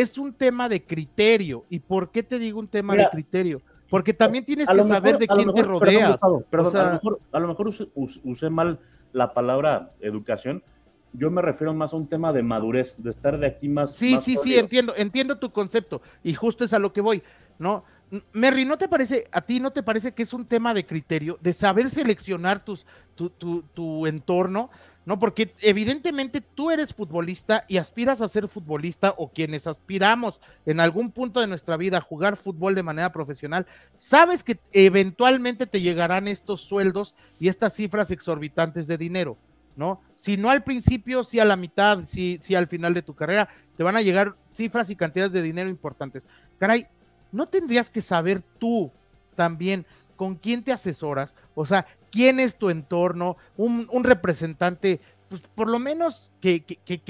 es 0.00 0.16
un 0.16 0.32
tema 0.32 0.68
de 0.68 0.84
criterio. 0.84 1.64
¿Y 1.68 1.80
por 1.80 2.10
qué 2.10 2.22
te 2.22 2.38
digo 2.38 2.60
un 2.60 2.68
tema 2.68 2.94
de 2.94 3.08
criterio? 3.10 3.60
Porque 3.90 4.14
también 4.14 4.44
tienes 4.44 4.68
que 4.68 4.82
saber 4.82 5.18
de 5.18 5.26
quién 5.26 5.52
te 5.52 5.62
rodeas. 5.62 6.20
Perdón, 6.50 6.76
a, 6.76 6.84
lo 6.84 6.92
mejor, 6.92 7.20
a 7.32 7.40
lo 7.40 7.48
mejor 7.48 7.70
usé, 8.24 8.50
mal 8.50 8.78
la 9.12 9.34
palabra 9.34 9.92
educación. 10.00 10.62
Yo 11.14 11.30
me 11.30 11.42
refiero 11.42 11.74
más 11.74 11.92
a 11.94 11.96
un 11.96 12.06
tema 12.06 12.32
de 12.32 12.42
madurez, 12.42 12.94
de 12.98 13.10
estar 13.10 13.38
de 13.38 13.46
aquí 13.46 13.68
más. 13.68 13.92
Sí, 13.92 14.18
sí, 14.20 14.36
sí, 14.40 14.56
entiendo, 14.56 14.92
entiendo 14.96 15.38
tu 15.38 15.50
concepto. 15.50 16.00
Y 16.22 16.34
justo 16.34 16.64
es 16.64 16.72
a 16.72 16.78
lo 16.78 16.92
que 16.92 17.00
voy, 17.00 17.22
¿no? 17.58 17.82
Merry, 18.32 18.64
¿no 18.64 18.78
te 18.78 18.88
parece, 18.88 19.24
a 19.32 19.40
ti 19.40 19.60
no 19.60 19.70
te 19.70 19.82
parece 19.82 20.12
que 20.12 20.22
es 20.22 20.32
un 20.32 20.46
tema 20.46 20.72
de 20.72 20.86
criterio, 20.86 21.38
de 21.40 21.52
saber 21.52 21.90
seleccionar 21.90 22.64
tus, 22.64 22.86
tu, 23.14 23.30
tu, 23.30 23.62
tu 23.74 24.06
entorno? 24.06 24.70
¿no? 25.08 25.18
Porque 25.18 25.54
evidentemente 25.62 26.42
tú 26.42 26.70
eres 26.70 26.92
futbolista 26.92 27.64
y 27.66 27.78
aspiras 27.78 28.20
a 28.20 28.28
ser 28.28 28.46
futbolista 28.46 29.14
o 29.16 29.32
quienes 29.32 29.66
aspiramos 29.66 30.38
en 30.66 30.80
algún 30.80 31.10
punto 31.12 31.40
de 31.40 31.46
nuestra 31.46 31.78
vida 31.78 31.96
a 31.96 32.02
jugar 32.02 32.36
fútbol 32.36 32.74
de 32.74 32.82
manera 32.82 33.10
profesional, 33.10 33.66
sabes 33.96 34.44
que 34.44 34.60
eventualmente 34.70 35.66
te 35.66 35.80
llegarán 35.80 36.28
estos 36.28 36.60
sueldos 36.60 37.14
y 37.40 37.48
estas 37.48 37.72
cifras 37.72 38.10
exorbitantes 38.10 38.86
de 38.86 38.98
dinero, 38.98 39.38
¿no? 39.76 40.02
Si 40.14 40.36
no 40.36 40.50
al 40.50 40.62
principio, 40.62 41.24
si 41.24 41.40
a 41.40 41.46
la 41.46 41.56
mitad, 41.56 42.04
si, 42.06 42.38
si 42.42 42.54
al 42.54 42.66
final 42.66 42.92
de 42.92 43.00
tu 43.00 43.14
carrera, 43.14 43.48
te 43.78 43.84
van 43.84 43.96
a 43.96 44.02
llegar 44.02 44.36
cifras 44.52 44.90
y 44.90 44.96
cantidades 44.96 45.32
de 45.32 45.40
dinero 45.40 45.70
importantes. 45.70 46.26
Caray, 46.58 46.86
¿no 47.32 47.46
tendrías 47.46 47.90
que 47.90 48.00
saber 48.00 48.42
tú 48.58 48.90
también 49.34 49.86
con 50.16 50.34
quién 50.34 50.62
te 50.62 50.72
asesoras? 50.72 51.34
O 51.54 51.64
sea, 51.66 51.86
¿quién 52.10 52.40
es 52.40 52.56
tu 52.56 52.70
entorno? 52.70 53.36
Un, 53.56 54.04
representante, 54.04 55.00
pues 55.28 55.42
por 55.42 55.68
lo 55.68 55.78
menos 55.78 56.32
que, 56.40 56.62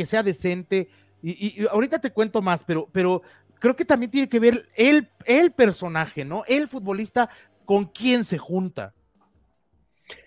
sea 0.05 0.23
decente. 0.23 0.89
Y, 1.23 1.67
ahorita 1.67 2.01
te 2.01 2.13
cuento 2.13 2.43
más, 2.43 2.65
pero, 2.65 3.23
creo 3.59 3.75
que 3.77 3.85
también 3.85 4.11
tiene 4.11 4.29
que 4.29 4.41
ver 4.41 4.69
el, 4.75 5.09
el 5.25 5.53
personaje, 5.53 6.25
¿no? 6.25 6.45
El 6.47 6.69
futbolista 6.69 7.29
con 7.65 7.87
quién 7.87 8.25
se 8.25 8.39
junta. 8.39 8.95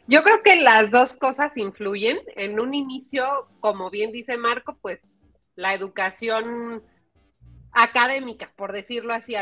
Yo 0.07 0.23
creo 0.23 0.43
que 0.43 0.57
las 0.57 0.91
dos 0.91 1.15
cosas 1.15 1.55
influyen. 1.57 2.19
En 2.35 2.59
un 2.59 2.73
inicio, 2.73 3.47
como 3.59 3.89
bien 3.89 4.11
dice 4.11 4.37
Marco, 4.37 4.77
pues 4.81 5.01
la 5.55 5.73
educación 5.73 6.83
académica, 7.73 8.51
por 8.55 8.73
decirlo 8.73 9.13
así. 9.13 9.35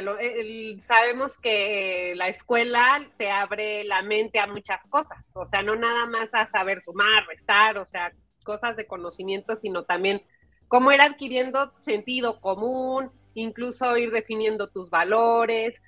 sabemos 0.86 1.40
que 1.40 2.14
la 2.16 2.28
escuela 2.28 3.02
te 3.18 3.32
abre 3.32 3.84
la 3.84 4.02
mente 4.02 4.40
a 4.40 4.48
muchas 4.48 4.86
cosas, 4.88 5.18
o 5.34 5.46
sea, 5.46 5.64
no 5.64 5.76
nada 5.76 6.06
más 6.06 6.30
a 6.34 6.50
saber 6.50 6.82
sumar, 6.82 7.26
restar, 7.28 7.78
o 7.78 7.86
sea, 7.86 8.14
cosas 8.44 8.76
de 8.76 8.88
conocimiento, 8.88 9.56
sino 9.56 9.84
también 9.84 10.22
cómo 10.68 10.92
ir 10.92 11.02
adquiriendo 11.02 11.74
sentido 11.80 12.40
común, 12.40 13.12
incluso 13.34 13.98
ir 13.98 14.12
definiendo 14.12 14.70
tus 14.70 14.90
valores. 14.90 15.82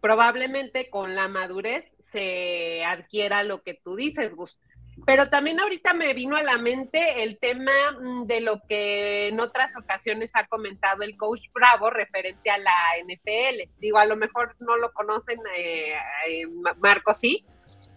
Probablemente 0.00 0.90
con 0.90 1.14
la 1.14 1.26
madurez 1.26 1.90
se 2.12 2.84
adquiera 2.84 3.42
lo 3.42 3.62
que 3.62 3.74
tú 3.74 3.96
dices, 3.96 4.34
Gus. 4.34 4.58
Pero 5.04 5.28
también 5.28 5.60
ahorita 5.60 5.92
me 5.92 6.14
vino 6.14 6.36
a 6.36 6.42
la 6.42 6.58
mente 6.58 7.22
el 7.22 7.38
tema 7.38 7.72
mm, 8.00 8.26
de 8.26 8.40
lo 8.40 8.60
que 8.66 9.28
en 9.28 9.40
otras 9.40 9.76
ocasiones 9.76 10.30
ha 10.34 10.46
comentado 10.46 11.02
el 11.02 11.16
coach 11.16 11.42
Bravo 11.52 11.90
referente 11.90 12.50
a 12.50 12.58
la 12.58 12.72
NFL. 13.04 13.70
Digo, 13.78 13.98
a 13.98 14.06
lo 14.06 14.16
mejor 14.16 14.56
no 14.58 14.76
lo 14.76 14.92
conocen, 14.92 15.38
eh, 15.54 15.94
eh, 16.28 16.46
Marco 16.78 17.12
sí, 17.12 17.44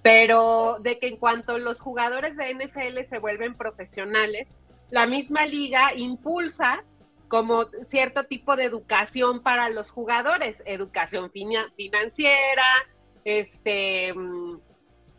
pero 0.03 0.77
de 0.81 0.99
que 0.99 1.07
en 1.07 1.17
cuanto 1.17 1.57
los 1.57 1.79
jugadores 1.79 2.35
de 2.35 2.53
NFL 2.53 3.09
se 3.09 3.19
vuelven 3.19 3.55
profesionales, 3.55 4.57
la 4.89 5.05
misma 5.05 5.45
liga 5.45 5.93
impulsa 5.95 6.83
como 7.29 7.65
cierto 7.87 8.23
tipo 8.23 8.55
de 8.55 8.63
educación 8.63 9.41
para 9.41 9.69
los 9.69 9.91
jugadores, 9.91 10.63
educación 10.65 11.31
financiera, 11.31 12.65
este, 13.23 14.13
mm, 14.13 14.59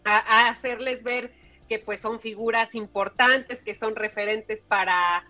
a 0.05 0.49
hacerles 0.49 1.05
ver 1.05 1.40
que 1.71 1.79
pues 1.79 2.01
son 2.01 2.19
figuras 2.19 2.75
importantes, 2.75 3.63
que 3.63 3.77
son 3.77 3.95
referentes 3.95 4.65
para 4.65 5.25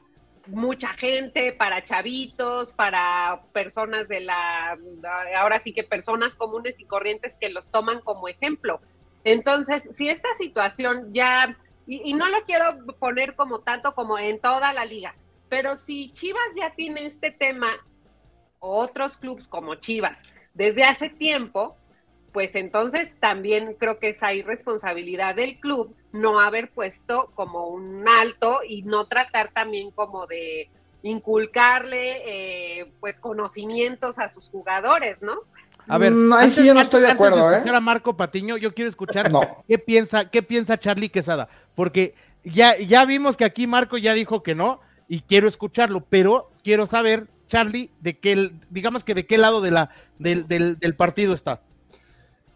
mucha 0.47 0.95
gente, 0.95 1.53
para 1.53 1.85
chavitos, 1.85 2.73
para 2.73 3.43
personas 3.53 4.09
de 4.09 4.21
la, 4.21 4.79
ahora 5.37 5.61
sí 5.61 5.75
que 5.75 5.85
personas 5.85 6.35
comunes 6.35 6.81
y 6.81 6.87
corrientes 6.87 7.37
que 7.39 7.51
los 7.51 7.71
toman 7.71 8.01
como 8.01 8.27
ejemplo. 8.27 8.81
Entonces, 9.23 9.87
si 9.93 10.09
esta 10.09 10.31
situación 10.39 11.13
ya, 11.13 11.59
y, 11.87 12.15
no 12.15 12.27
lo 12.31 12.43
quiero 12.47 12.87
poner 12.99 13.37
como 13.37 13.61
tanto 13.61 13.95
como 13.95 14.19
en 14.19 14.41
toda 14.41 14.73
la 14.73 14.87
liga, 14.87 15.15
pero 15.51 15.77
si 15.77 16.11
Chivas 16.15 16.49
ya 16.57 16.71
tiene 16.75 17.05
este 17.05 17.33
tema, 17.33 17.73
otros 18.61 19.19
clubes 19.19 19.47
como 19.47 19.75
Chivas, 19.75 20.23
desde 20.55 20.85
hace 20.85 21.11
tiempo, 21.11 21.77
pues 22.33 22.55
entonces 22.55 23.13
también 23.21 23.75
creo 23.75 23.99
que 23.99 24.09
es 24.09 24.23
ahí 24.23 24.41
responsabilidad 24.41 25.35
del 25.35 25.61
club 25.61 25.95
no 26.13 26.41
haber 26.41 26.71
puesto 26.71 27.31
como 27.35 27.69
un 27.69 28.07
alto 28.09 28.61
y 28.67 28.83
no 28.83 29.07
tratar 29.07 29.53
también 29.53 29.91
como 29.91 30.27
de 30.27 30.71
inculcarle 31.03 32.23
eh, 32.81 32.93
pues 33.01 33.21
conocimientos 33.21 34.19
a 34.19 34.31
sus 34.31 34.49
jugadores, 34.49 35.17
¿no? 35.23 35.41
A 35.87 35.99
ver, 35.99 36.13
mm, 36.13 36.33
ahí 36.35 36.51
sí 36.51 36.65
yo 36.65 36.75
no 36.75 36.81
estoy 36.81 37.01
de 37.03 37.11
acuerdo, 37.11 37.37
de 37.37 37.57
escuchar 37.57 37.75
¿eh? 37.75 37.77
a 37.77 37.81
Marco 37.81 38.17
Patiño, 38.17 38.57
yo 38.57 38.75
quiero 38.75 38.89
escuchar 38.89 39.31
qué 39.67 39.79
piensa, 39.79 40.29
qué 40.29 40.43
piensa 40.43 40.79
Charlie 40.79 41.09
Quesada, 41.09 41.49
porque 41.75 42.15
ya, 42.45 42.77
ya 42.77 43.05
vimos 43.05 43.37
que 43.37 43.45
aquí 43.45 43.67
Marco 43.67 43.97
ya 43.97 44.13
dijo 44.15 44.43
que 44.43 44.55
no 44.55 44.81
y 45.09 45.23
quiero 45.23 45.49
escucharlo, 45.49 46.05
pero 46.09 46.51
quiero 46.63 46.87
saber, 46.87 47.29
Charlie, 47.49 47.91
de 48.01 48.19
qué, 48.19 48.53
digamos 48.69 49.05
que 49.05 49.15
de 49.15 49.27
qué 49.27 49.39
lado 49.39 49.61
de 49.61 49.71
la, 49.71 49.91
del, 50.19 50.47
del 50.47 50.97
partido 50.97 51.35
está. 51.35 51.63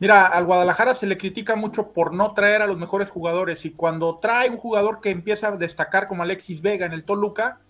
Mira, 0.05 0.27
al 0.27 0.45
Guadalajara 0.45 0.95
se 0.95 1.07
le 1.07 1.17
critica 1.17 1.57
mucho 1.57 1.93
por 1.93 2.13
no 2.13 2.35
traer 2.35 2.61
a 2.61 2.67
los 2.67 2.77
mejores 2.77 3.09
jugadores 3.09 3.65
y 3.65 3.71
cuando 3.71 4.19
trae 4.19 4.51
un 4.51 4.59
jugador 4.59 5.01
que 5.01 5.09
empieza 5.09 5.49
a 5.49 5.57
destacar 5.57 6.09
como 6.09 6.23
Alexis 6.23 6.61
Vega 6.61 6.85
en 6.85 6.93
el 6.93 7.05
Toluca, 7.05 7.61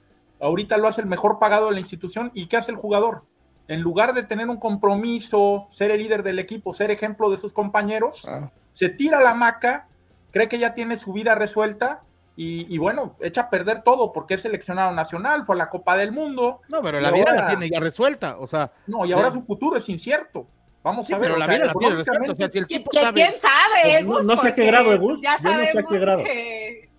ahorita 0.41 0.76
lo 0.76 0.88
hace 0.88 1.00
el 1.00 1.07
mejor 1.07 1.38
pagado 1.38 1.67
de 1.69 1.75
la 1.75 1.79
institución 1.79 2.33
y 2.35 2.47
¿qué 2.47 2.57
hace 2.57 2.73
el 2.73 2.76
jugador? 2.76 3.23
En 3.69 3.83
lugar 3.83 4.14
de 4.14 4.25
tener 4.25 4.49
un 4.49 4.57
compromiso, 4.57 5.67
ser 5.69 5.93
el 5.93 6.00
líder 6.00 6.25
del 6.25 6.41
equipo, 6.41 6.73
ser 6.73 6.91
ejemplo 6.91 7.31
de 7.31 7.37
sus 7.37 7.53
compañeros, 7.53 8.29
se 8.73 8.88
tira 8.88 9.21
la 9.21 9.35
maca, 9.35 9.87
cree 10.33 10.49
que 10.49 10.59
ya 10.59 10.75
tiene 10.75 10.97
su 10.99 11.12
vida 11.12 11.37
resuelta 11.37 12.03
y, 12.35 12.76
bueno, 12.79 13.14
echa 13.21 13.43
a 13.43 13.49
perder 13.49 13.83
todo 13.85 14.12
porque 14.12 14.35
es 14.35 14.43
seleccionado 14.43 14.91
nacional, 14.91 15.47
fue 15.47 15.55
a 15.55 15.59
la 15.59 15.71
Copa 15.71 15.97
del 15.97 16.11
Mundo. 16.11 16.62
No, 16.69 16.83
pero 16.83 16.99
la 16.99 17.12
vida 17.12 17.33
la 17.33 17.47
tiene 17.47 17.71
ya 17.71 17.79
resuelta, 17.79 18.38
o 18.41 18.49
sea. 18.49 18.73
No, 18.88 19.07
y 19.07 19.12
ahora 19.12 19.31
su 19.31 19.41
futuro 19.41 19.76
es 19.76 19.88
incierto. 19.88 20.49
Vamos 20.85 21.11
a 21.11 21.19
ver. 21.19 21.29
Pero 21.29 21.38
la 21.38 21.47
vida 21.47 21.64
la 21.64 21.73
tiene 21.73 21.97
o 21.97 22.35
sea, 22.35 22.50
si 22.50 22.59
el 22.59 22.67
tipo 22.67 22.91
sabe. 22.93 23.14
¿Quién 23.14 23.35
sabe, 23.41 24.03
No, 24.05 24.23
no 24.23 24.37
sé 24.37 24.49
a 24.49 24.55
qué 24.55 24.67
grado, 24.67 24.99
Gus. 25.00 25.21
Ya 25.21 25.38
Yo 25.43 25.55
no 25.57 25.64
sé 25.64 25.79
a 25.79 25.83
qué 25.83 25.99
grado. 25.99 26.23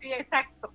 sí, 0.02 0.12
exacto. 0.12 0.74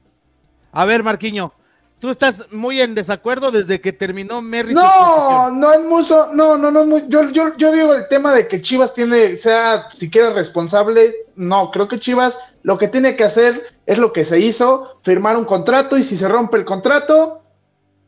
A 0.73 0.85
ver, 0.85 1.03
Marquiño. 1.03 1.53
Tú 1.99 2.09
estás 2.09 2.51
muy 2.51 2.81
en 2.81 2.95
desacuerdo 2.95 3.51
desde 3.51 3.79
que 3.79 3.93
terminó 3.93 4.41
Merry. 4.41 4.73
No, 4.73 5.51
no 5.51 5.73
es 5.75 5.81
mucho, 5.83 6.29
no, 6.33 6.57
no, 6.57 6.71
no, 6.71 7.07
yo, 7.09 7.29
yo, 7.29 7.55
yo 7.59 7.73
digo 7.73 7.93
el 7.93 8.09
tema 8.09 8.33
de 8.33 8.49
que 8.49 8.63
Chivas 8.63 8.95
tiene, 8.95 9.37
sea 9.37 9.91
siquiera 9.91 10.33
responsable, 10.33 11.15
no, 11.37 11.71
creo 11.71 11.89
que 11.89 11.99
Chivas 11.99 12.39
lo 12.63 12.79
que 12.79 12.89
tiene 12.89 13.17
que 13.17 13.25
hacer 13.25 13.75
Es 13.85 13.99
lo 13.99 14.15
que 14.15 14.25
se 14.25 14.41
hizo, 14.41 14.99
firmar 15.03 15.37
un 15.37 15.45
contrato 15.45 15.99
y 15.99 16.03
si 16.03 16.17
se 16.17 16.27
rompe 16.27 16.57
el 16.57 16.65
contrato, 16.65 17.43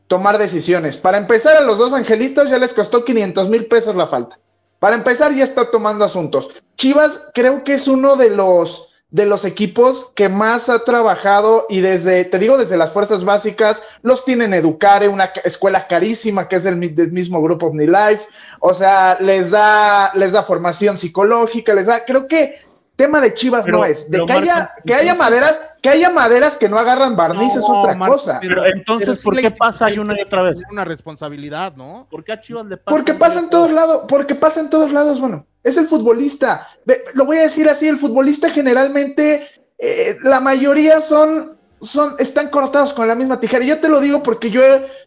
tomar 0.06 0.38
decisiones. 0.38 0.96
Para 0.96 1.18
empezar, 1.18 1.58
a 1.58 1.60
los 1.60 1.76
dos 1.76 1.92
angelitos 1.92 2.48
ya 2.48 2.56
les 2.56 2.72
costó 2.72 3.04
500 3.04 3.50
mil 3.50 3.66
pesos 3.66 3.94
la 3.94 4.06
falta. 4.06 4.38
Para 4.82 4.96
empezar, 4.96 5.32
ya 5.32 5.44
está 5.44 5.70
tomando 5.70 6.04
asuntos. 6.04 6.50
Chivas 6.74 7.30
creo 7.34 7.62
que 7.62 7.74
es 7.74 7.86
uno 7.86 8.16
de 8.16 8.30
los 8.30 8.88
de 9.12 9.26
los 9.26 9.44
equipos 9.44 10.10
que 10.16 10.30
más 10.30 10.70
ha 10.70 10.84
trabajado 10.84 11.66
y 11.68 11.80
desde, 11.80 12.24
te 12.24 12.38
digo, 12.38 12.56
desde 12.56 12.78
las 12.78 12.92
fuerzas 12.92 13.24
básicas, 13.24 13.82
los 14.00 14.24
tienen 14.24 14.54
Educare, 14.54 15.06
una 15.06 15.26
escuela 15.44 15.86
carísima 15.86 16.48
que 16.48 16.56
es 16.56 16.64
del, 16.64 16.76
mismo 16.76 17.42
grupo 17.42 17.66
OmniLife, 17.66 18.26
o 18.60 18.72
sea, 18.72 19.18
les 19.20 19.50
da, 19.50 20.12
les 20.14 20.32
da 20.32 20.42
formación 20.42 20.96
psicológica, 20.96 21.74
les 21.74 21.86
da, 21.86 22.06
creo 22.06 22.26
que 22.26 22.61
tema 22.96 23.20
de 23.20 23.32
Chivas 23.34 23.66
no 23.66 23.84
es, 23.84 24.10
de 24.10 24.24
que 24.24 24.32
haya, 24.32 24.70
que 24.84 24.94
haya 24.94 25.14
maderas, 25.14 25.60
que 25.80 25.88
haya 25.88 26.10
maderas 26.10 26.56
que 26.56 26.68
no 26.68 26.78
agarran 26.78 27.16
barniz 27.16 27.56
es 27.56 27.64
otra 27.66 27.98
cosa. 27.98 28.38
Pero 28.40 28.64
entonces, 28.66 29.22
¿por 29.22 29.36
qué 29.36 29.50
pasa 29.50 29.86
ahí 29.86 29.98
una 29.98 30.18
y 30.18 30.22
otra 30.22 30.42
vez? 30.42 30.60
Una 30.70 30.84
responsabilidad, 30.84 31.74
¿no? 31.74 32.06
¿Por 32.10 32.22
qué 32.24 32.32
a 32.32 32.40
Chivas 32.40 32.66
le 32.66 32.76
pasa? 32.76 32.96
Porque 32.96 33.14
pasa 33.14 33.40
en 33.40 33.50
todos 33.50 33.72
lados, 33.72 34.02
porque 34.08 34.34
pasa 34.34 34.60
en 34.60 34.70
todos 34.70 34.92
lados, 34.92 35.20
bueno, 35.20 35.46
es 35.62 35.76
el 35.76 35.86
futbolista. 35.86 36.68
Lo 37.14 37.24
voy 37.24 37.38
a 37.38 37.42
decir 37.42 37.68
así, 37.68 37.88
el 37.88 37.96
futbolista 37.96 38.50
generalmente, 38.50 39.48
eh, 39.78 40.16
la 40.22 40.40
mayoría 40.40 41.00
son, 41.00 41.56
son, 41.80 42.14
están 42.18 42.50
cortados 42.50 42.92
con 42.92 43.08
la 43.08 43.14
misma 43.14 43.40
tijera. 43.40 43.64
Yo 43.64 43.80
te 43.80 43.88
lo 43.88 44.00
digo 44.00 44.22
porque 44.22 44.50
yo, 44.50 44.62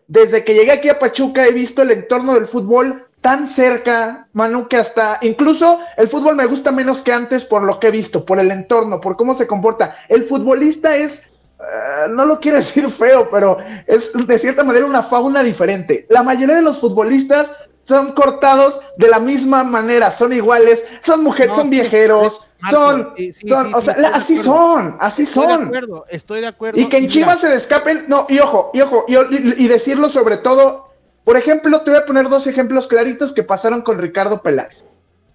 desde 0.08 0.44
que 0.44 0.54
llegué 0.54 0.72
aquí 0.72 0.90
a 0.90 1.00
Pachuca, 1.00 1.46
he 1.46 1.52
visto 1.52 1.84
el 1.84 1.92
entorno 1.92 2.34
del 2.34 2.48
fútbol 2.48 3.05
tan 3.26 3.48
cerca, 3.48 4.28
Manu, 4.34 4.68
que 4.68 4.78
hasta 4.78 5.18
incluso 5.24 5.80
el 5.98 6.08
fútbol 6.08 6.36
me 6.36 6.46
gusta 6.46 6.72
menos 6.72 7.02
que 7.02 7.12
antes 7.12 7.44
por 7.44 7.64
lo 7.64 7.80
que 7.80 7.88
he 7.88 7.92
visto, 7.92 8.24
por 8.24 8.38
el 8.38 8.52
entorno, 8.52 9.02
por 9.02 9.18
cómo 9.18 9.34
se 9.34 9.48
comporta. 9.48 9.96
El 10.10 10.22
futbolista 10.22 10.96
es, 10.96 11.24
eh, 11.60 12.08
no 12.12 12.28
lo 12.28 12.40
quiero 12.40 12.58
decir 12.62 12.88
feo, 12.92 13.28
pero 13.32 13.58
es 13.88 14.12
de 14.14 14.38
cierta 14.38 14.64
manera 14.64 14.86
una 14.86 15.02
fauna 15.02 15.42
diferente. 15.42 16.06
La 16.12 16.22
mayoría 16.22 16.58
de 16.58 16.62
los 16.62 16.78
futbolistas 16.78 17.52
son 17.84 18.12
cortados 18.12 18.80
de 18.98 19.10
la 19.10 19.18
misma 19.18 19.64
manera, 19.64 20.12
son 20.12 20.32
iguales, 20.32 20.84
son 21.02 21.24
mujeres, 21.24 21.56
son 21.56 21.72
viajeros, 21.72 22.48
son, 22.70 23.12
son 23.48 23.74
o 23.74 23.82
sea, 23.82 23.96
así 24.14 24.38
son, 24.38 24.98
así 25.00 25.24
estoy 25.24 25.46
son. 25.46 25.62
De 25.62 25.66
acuerdo, 25.66 26.06
estoy 26.10 26.42
de 26.42 26.48
acuerdo. 26.48 26.80
Y 26.80 26.88
que 26.90 26.98
en 26.98 27.08
Chivas 27.08 27.40
se 27.40 27.50
le 27.50 27.56
escapen, 27.56 28.06
no, 28.08 28.28
y 28.30 28.38
ojo, 28.38 28.70
y 28.76 28.82
ojo, 28.82 29.06
y 29.08 29.68
decirlo 29.68 30.10
sobre 30.10 30.38
todo 30.38 30.94
por 31.26 31.36
ejemplo, 31.36 31.82
te 31.82 31.92
voy 31.92 32.00
a 32.00 32.06
poner 32.06 32.30
dos 32.30 32.48
ejemplos 32.48 32.88
claritos 32.88 33.34
que 33.34 33.44
pasaron 33.44 33.82
con 33.82 33.98
Ricardo 34.00 34.42
Peláez. 34.42 34.86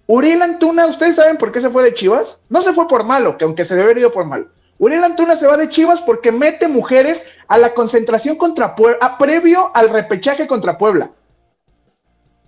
Uriel 0.07 0.41
Antuna, 0.41 0.87
¿ustedes 0.87 1.17
saben 1.17 1.37
por 1.37 1.51
qué 1.51 1.61
se 1.61 1.69
fue 1.69 1.83
de 1.83 1.93
Chivas? 1.93 2.43
No 2.49 2.61
se 2.61 2.73
fue 2.73 2.87
por 2.87 3.03
malo, 3.03 3.37
que 3.37 3.45
aunque 3.45 3.65
se 3.65 3.75
debe 3.75 3.87
haber 3.87 3.97
ido 3.99 4.11
por 4.11 4.25
malo. 4.25 4.47
Uriel 4.77 5.03
Antuna 5.03 5.35
se 5.35 5.47
va 5.47 5.57
de 5.57 5.69
Chivas 5.69 6.01
porque 6.01 6.31
mete 6.31 6.67
mujeres 6.67 7.25
a 7.47 7.57
la 7.57 7.73
concentración 7.73 8.35
contra 8.37 8.73
Puebla, 8.73 9.17
previo 9.19 9.69
al 9.75 9.89
repechaje 9.89 10.47
contra 10.47 10.77
Puebla. 10.77 11.11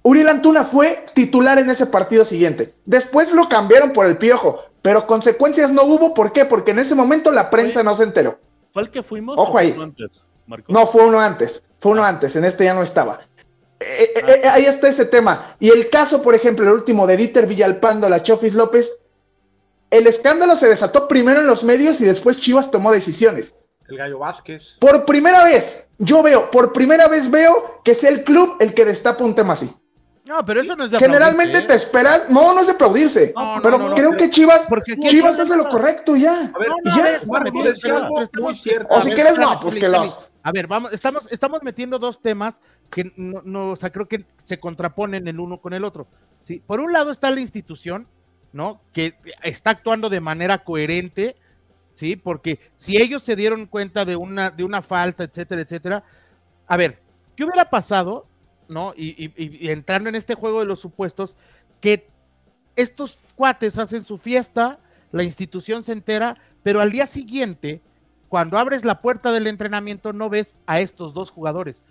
Uriel 0.01 0.29
Antuna 0.29 0.63
fue 0.63 1.05
titular 1.13 1.59
en 1.59 1.69
ese 1.69 1.85
partido 1.85 2.25
siguiente. 2.25 2.73
Después 2.85 3.31
lo 3.33 3.47
cambiaron 3.49 3.93
por 3.93 4.05
el 4.05 4.17
piojo, 4.17 4.61
pero 4.81 5.05
consecuencias 5.05 5.71
no 5.71 5.83
hubo. 5.83 6.13
¿Por 6.13 6.31
qué? 6.31 6.45
Porque 6.45 6.71
en 6.71 6.79
ese 6.79 6.95
momento 6.95 7.31
la 7.31 7.49
prensa 7.49 7.83
no 7.83 7.95
se 7.95 8.03
enteró. 8.03 8.39
¿Fue 8.73 8.83
el 8.83 8.91
que 8.91 9.03
fuimos? 9.03 9.35
Ojo 9.37 9.57
ahí. 9.57 9.75
No, 10.67 10.85
fue 10.87 11.05
uno 11.05 11.19
antes. 11.19 11.63
Fue 11.79 11.91
uno 11.91 12.03
antes. 12.03 12.35
En 12.35 12.43
este 12.43 12.65
ya 12.65 12.73
no 12.73 12.81
estaba. 12.81 13.21
Eh, 13.79 14.13
eh, 14.15 14.41
eh, 14.43 14.47
ahí 14.47 14.65
está 14.65 14.87
ese 14.87 15.05
tema. 15.05 15.55
Y 15.59 15.69
el 15.69 15.89
caso, 15.89 16.21
por 16.21 16.35
ejemplo, 16.35 16.65
el 16.65 16.73
último 16.73 17.05
de 17.07 17.17
Dieter 17.17 17.47
Villalpando, 17.47 18.09
la 18.09 18.23
Chofis 18.23 18.53
López, 18.53 19.03
el 19.89 20.07
escándalo 20.07 20.55
se 20.55 20.67
desató 20.67 21.07
primero 21.07 21.41
en 21.41 21.47
los 21.47 21.63
medios 21.63 22.01
y 22.01 22.05
después 22.05 22.39
Chivas 22.39 22.71
tomó 22.71 22.91
decisiones. 22.91 23.57
El 23.87 23.97
Gallo 23.97 24.19
Vázquez. 24.19 24.77
Por 24.79 25.05
primera 25.05 25.43
vez, 25.43 25.87
yo 25.99 26.23
veo, 26.23 26.49
por 26.49 26.73
primera 26.73 27.07
vez 27.07 27.29
veo 27.29 27.81
que 27.83 27.93
sea 27.93 28.09
el 28.09 28.23
club 28.23 28.55
el 28.59 28.73
que 28.73 28.85
destapa 28.85 29.23
un 29.23 29.35
tema 29.35 29.53
así. 29.53 29.71
No, 30.25 30.43
pero 30.45 30.61
eso 30.61 30.75
no 30.75 30.85
es 30.85 30.91
de 30.91 30.99
Generalmente 30.99 31.61
te 31.63 31.75
esperas, 31.75 32.29
no, 32.29 32.53
no 32.53 32.61
es 32.61 32.67
de 32.67 32.73
aplaudirse, 32.73 33.33
pero 33.61 33.93
creo 33.93 34.15
que 34.15 34.29
Chivas, 34.29 34.67
Chivas 35.09 35.37
hace 35.37 35.57
lo 35.57 35.67
correcto 35.67 36.15
ya. 36.15 36.49
A 36.53 36.59
ver, 36.59 36.69
ya. 36.95 37.21
O 38.89 39.01
si 39.01 39.11
quieres, 39.11 39.37
no, 39.37 39.59
pues 39.59 39.75
que 39.75 39.89
los 39.89 40.17
a 40.45 40.51
ver, 40.51 40.67
vamos, 40.67 40.91
estamos, 40.91 41.31
estamos 41.31 41.63
metiendo 41.63 41.97
dos 41.97 42.21
temas 42.21 42.61
que 42.93 43.11
no, 43.15 43.71
o 43.71 43.75
sea, 43.75 43.91
creo 43.91 44.07
que 44.07 44.25
se 44.37 44.59
contraponen 44.59 45.27
el 45.27 45.39
uno 45.39 45.59
con 45.59 45.73
el 45.73 45.83
otro. 45.83 46.07
¿sí? 46.43 46.61
Por 46.65 46.79
un 46.79 46.93
lado 46.93 47.11
está 47.11 47.31
la 47.31 47.41
institución, 47.41 48.07
¿no? 48.51 48.81
Que 48.91 49.15
está 49.41 49.71
actuando 49.71 50.09
de 50.09 50.19
manera 50.19 50.59
coherente, 50.59 51.35
¿sí? 51.93 52.15
Porque 52.15 52.59
si 52.75 53.01
ellos 53.01 53.23
se 53.23 53.35
dieron 53.35 53.65
cuenta 53.65 54.05
de 54.05 54.15
una, 54.15 54.49
de 54.51 54.63
una 54.63 54.81
falta, 54.81 55.23
etcétera, 55.23 55.61
etcétera, 55.61 56.03
a 56.67 56.77
ver, 56.77 56.99
¿qué 57.35 57.43
hubiera 57.43 57.69
pasado, 57.69 58.27
¿no? 58.67 58.93
Y, 58.95 59.31
y 59.35 59.69
entrando 59.69 60.09
en 60.09 60.15
este 60.15 60.35
juego 60.35 60.59
de 60.59 60.65
los 60.65 60.79
supuestos, 60.79 61.35
que 61.81 62.07
estos 62.75 63.17
cuates 63.35 63.77
hacen 63.77 64.05
su 64.05 64.17
fiesta, 64.17 64.79
la 65.11 65.23
institución 65.23 65.83
se 65.83 65.91
entera, 65.91 66.37
pero 66.63 66.79
al 66.79 66.91
día 66.91 67.05
siguiente 67.05 67.81
cuando 68.33 68.57
abres 68.57 68.83
la 68.83 68.99
puerta 68.99 69.31
del 69.31 69.45
entrenamiento 69.45 70.11
no 70.11 70.27
ves 70.27 70.55
a 70.65 70.79
estos 70.79 71.13
dos 71.13 71.29
jugadores. 71.29 71.83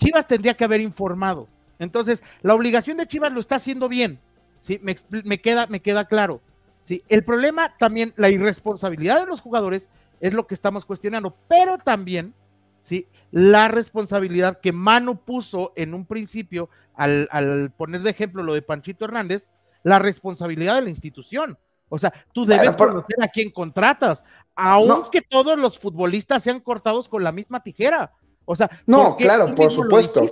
Chivas 0.00 0.26
tendría 0.26 0.54
que 0.54 0.64
haber 0.64 0.80
informado. 0.80 1.46
Entonces, 1.78 2.22
la 2.42 2.54
obligación 2.54 2.96
de 2.96 3.06
Chivas 3.06 3.32
lo 3.32 3.40
está 3.40 3.56
haciendo 3.56 3.88
bien. 3.88 4.18
¿sí? 4.60 4.80
Me, 4.82 5.40
queda, 5.40 5.66
me 5.66 5.80
queda 5.80 6.06
claro. 6.06 6.40
¿sí? 6.82 7.04
El 7.08 7.22
problema 7.22 7.76
también, 7.78 8.12
la 8.16 8.30
irresponsabilidad 8.30 9.20
de 9.20 9.26
los 9.26 9.40
jugadores 9.40 9.88
es 10.20 10.34
lo 10.34 10.46
que 10.46 10.54
estamos 10.54 10.84
cuestionando, 10.84 11.36
pero 11.48 11.78
también 11.78 12.34
¿sí? 12.80 13.06
la 13.30 13.68
responsabilidad 13.68 14.60
que 14.60 14.72
Manu 14.72 15.16
puso 15.16 15.72
en 15.76 15.94
un 15.94 16.06
principio 16.06 16.70
al, 16.94 17.28
al 17.30 17.70
poner 17.70 18.02
de 18.02 18.10
ejemplo 18.10 18.42
lo 18.42 18.54
de 18.54 18.62
Panchito 18.62 19.04
Hernández, 19.04 19.50
la 19.82 19.98
responsabilidad 19.98 20.76
de 20.76 20.82
la 20.82 20.90
institución. 20.90 21.58
O 21.90 21.98
sea, 21.98 22.12
tú 22.32 22.46
debes 22.46 22.76
conocer 22.76 23.16
a 23.22 23.28
quién 23.28 23.50
contratas, 23.50 24.22
aunque 24.54 25.22
todos 25.22 25.58
los 25.58 25.78
futbolistas 25.78 26.42
sean 26.42 26.60
cortados 26.60 27.08
con 27.08 27.24
la 27.24 27.32
misma 27.32 27.62
tijera. 27.62 28.12
O 28.50 28.56
sea, 28.56 28.68
no, 28.84 29.16
claro, 29.16 29.54
por 29.54 29.70
supuesto. 29.70 30.24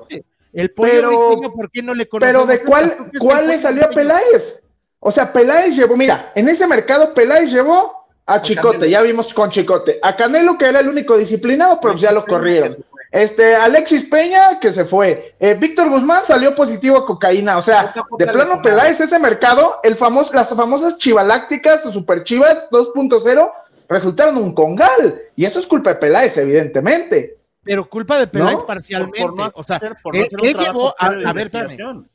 El 0.53 0.73
pollo 0.73 0.91
pero, 0.91 1.53
¿por 1.55 1.71
qué 1.71 1.83
no 1.83 1.95
le 1.95 2.05
Pero 2.07 2.47
de 2.47 2.65
cuál, 2.65 3.11
cuál 3.21 3.47
le 3.47 3.59
salió 3.59 3.85
a 3.85 3.91
Peláez? 3.91 4.61
O 4.99 5.13
sea, 5.13 5.33
Peláez 5.33 5.77
llevó, 5.77 5.97
mira, 5.97 6.33
en 6.35 6.49
ese 6.49 6.67
mercado 6.67 7.15
Peláez 7.15 7.53
llevó 7.53 8.09
a 8.27 8.43
Chicote, 8.43 8.91
ya 8.91 9.03
vimos 9.03 9.33
con 9.33 9.51
Chicote, 9.51 10.01
a 10.03 10.17
Canelo 10.17 10.59
que 10.59 10.67
era 10.67 10.81
el 10.81 10.89
único 10.89 11.17
disciplinado, 11.17 11.79
pero 11.81 11.95
ya 11.95 12.11
lo 12.11 12.25
corrieron. 12.25 12.77
Este, 13.13 13.55
Alexis 13.55 14.03
Peña, 14.07 14.59
que 14.59 14.73
se 14.73 14.85
fue. 14.85 15.37
Eh, 15.39 15.55
Víctor 15.55 15.89
Guzmán 15.89 16.25
salió 16.25 16.57
positivo 16.57 16.97
a 16.97 17.07
cocaína. 17.07 17.57
O 17.57 17.63
sea, 17.63 17.95
de 18.19 18.27
plano 18.27 18.61
Peláez, 18.61 19.01
ese 19.01 19.19
mercado, 19.21 19.79
el 19.85 19.95
famoso, 19.95 20.35
las 20.35 20.49
famosas 20.49 20.99
chivalácticas 20.99 21.87
o 21.87 21.93
super 21.93 22.25
chivas 22.25 22.69
2.0 22.71 23.53
resultaron 23.89 24.37
un 24.37 24.53
congal. 24.53 25.23
Y 25.37 25.45
eso 25.45 25.61
es 25.61 25.67
culpa 25.67 25.91
de 25.91 25.97
Peláez, 26.01 26.37
evidentemente. 26.37 27.38
Pero 27.69 27.89
culpa 27.89 28.19
de 28.19 28.27
Peláez 28.27 28.63
parcialmente. 28.67 29.23
o 29.55 29.63
sea, 29.63 29.81
él, 30.13 30.29
llevó 30.55 30.95
a, 30.99 31.33
ver, 31.33 31.47
espérame. 31.47 32.07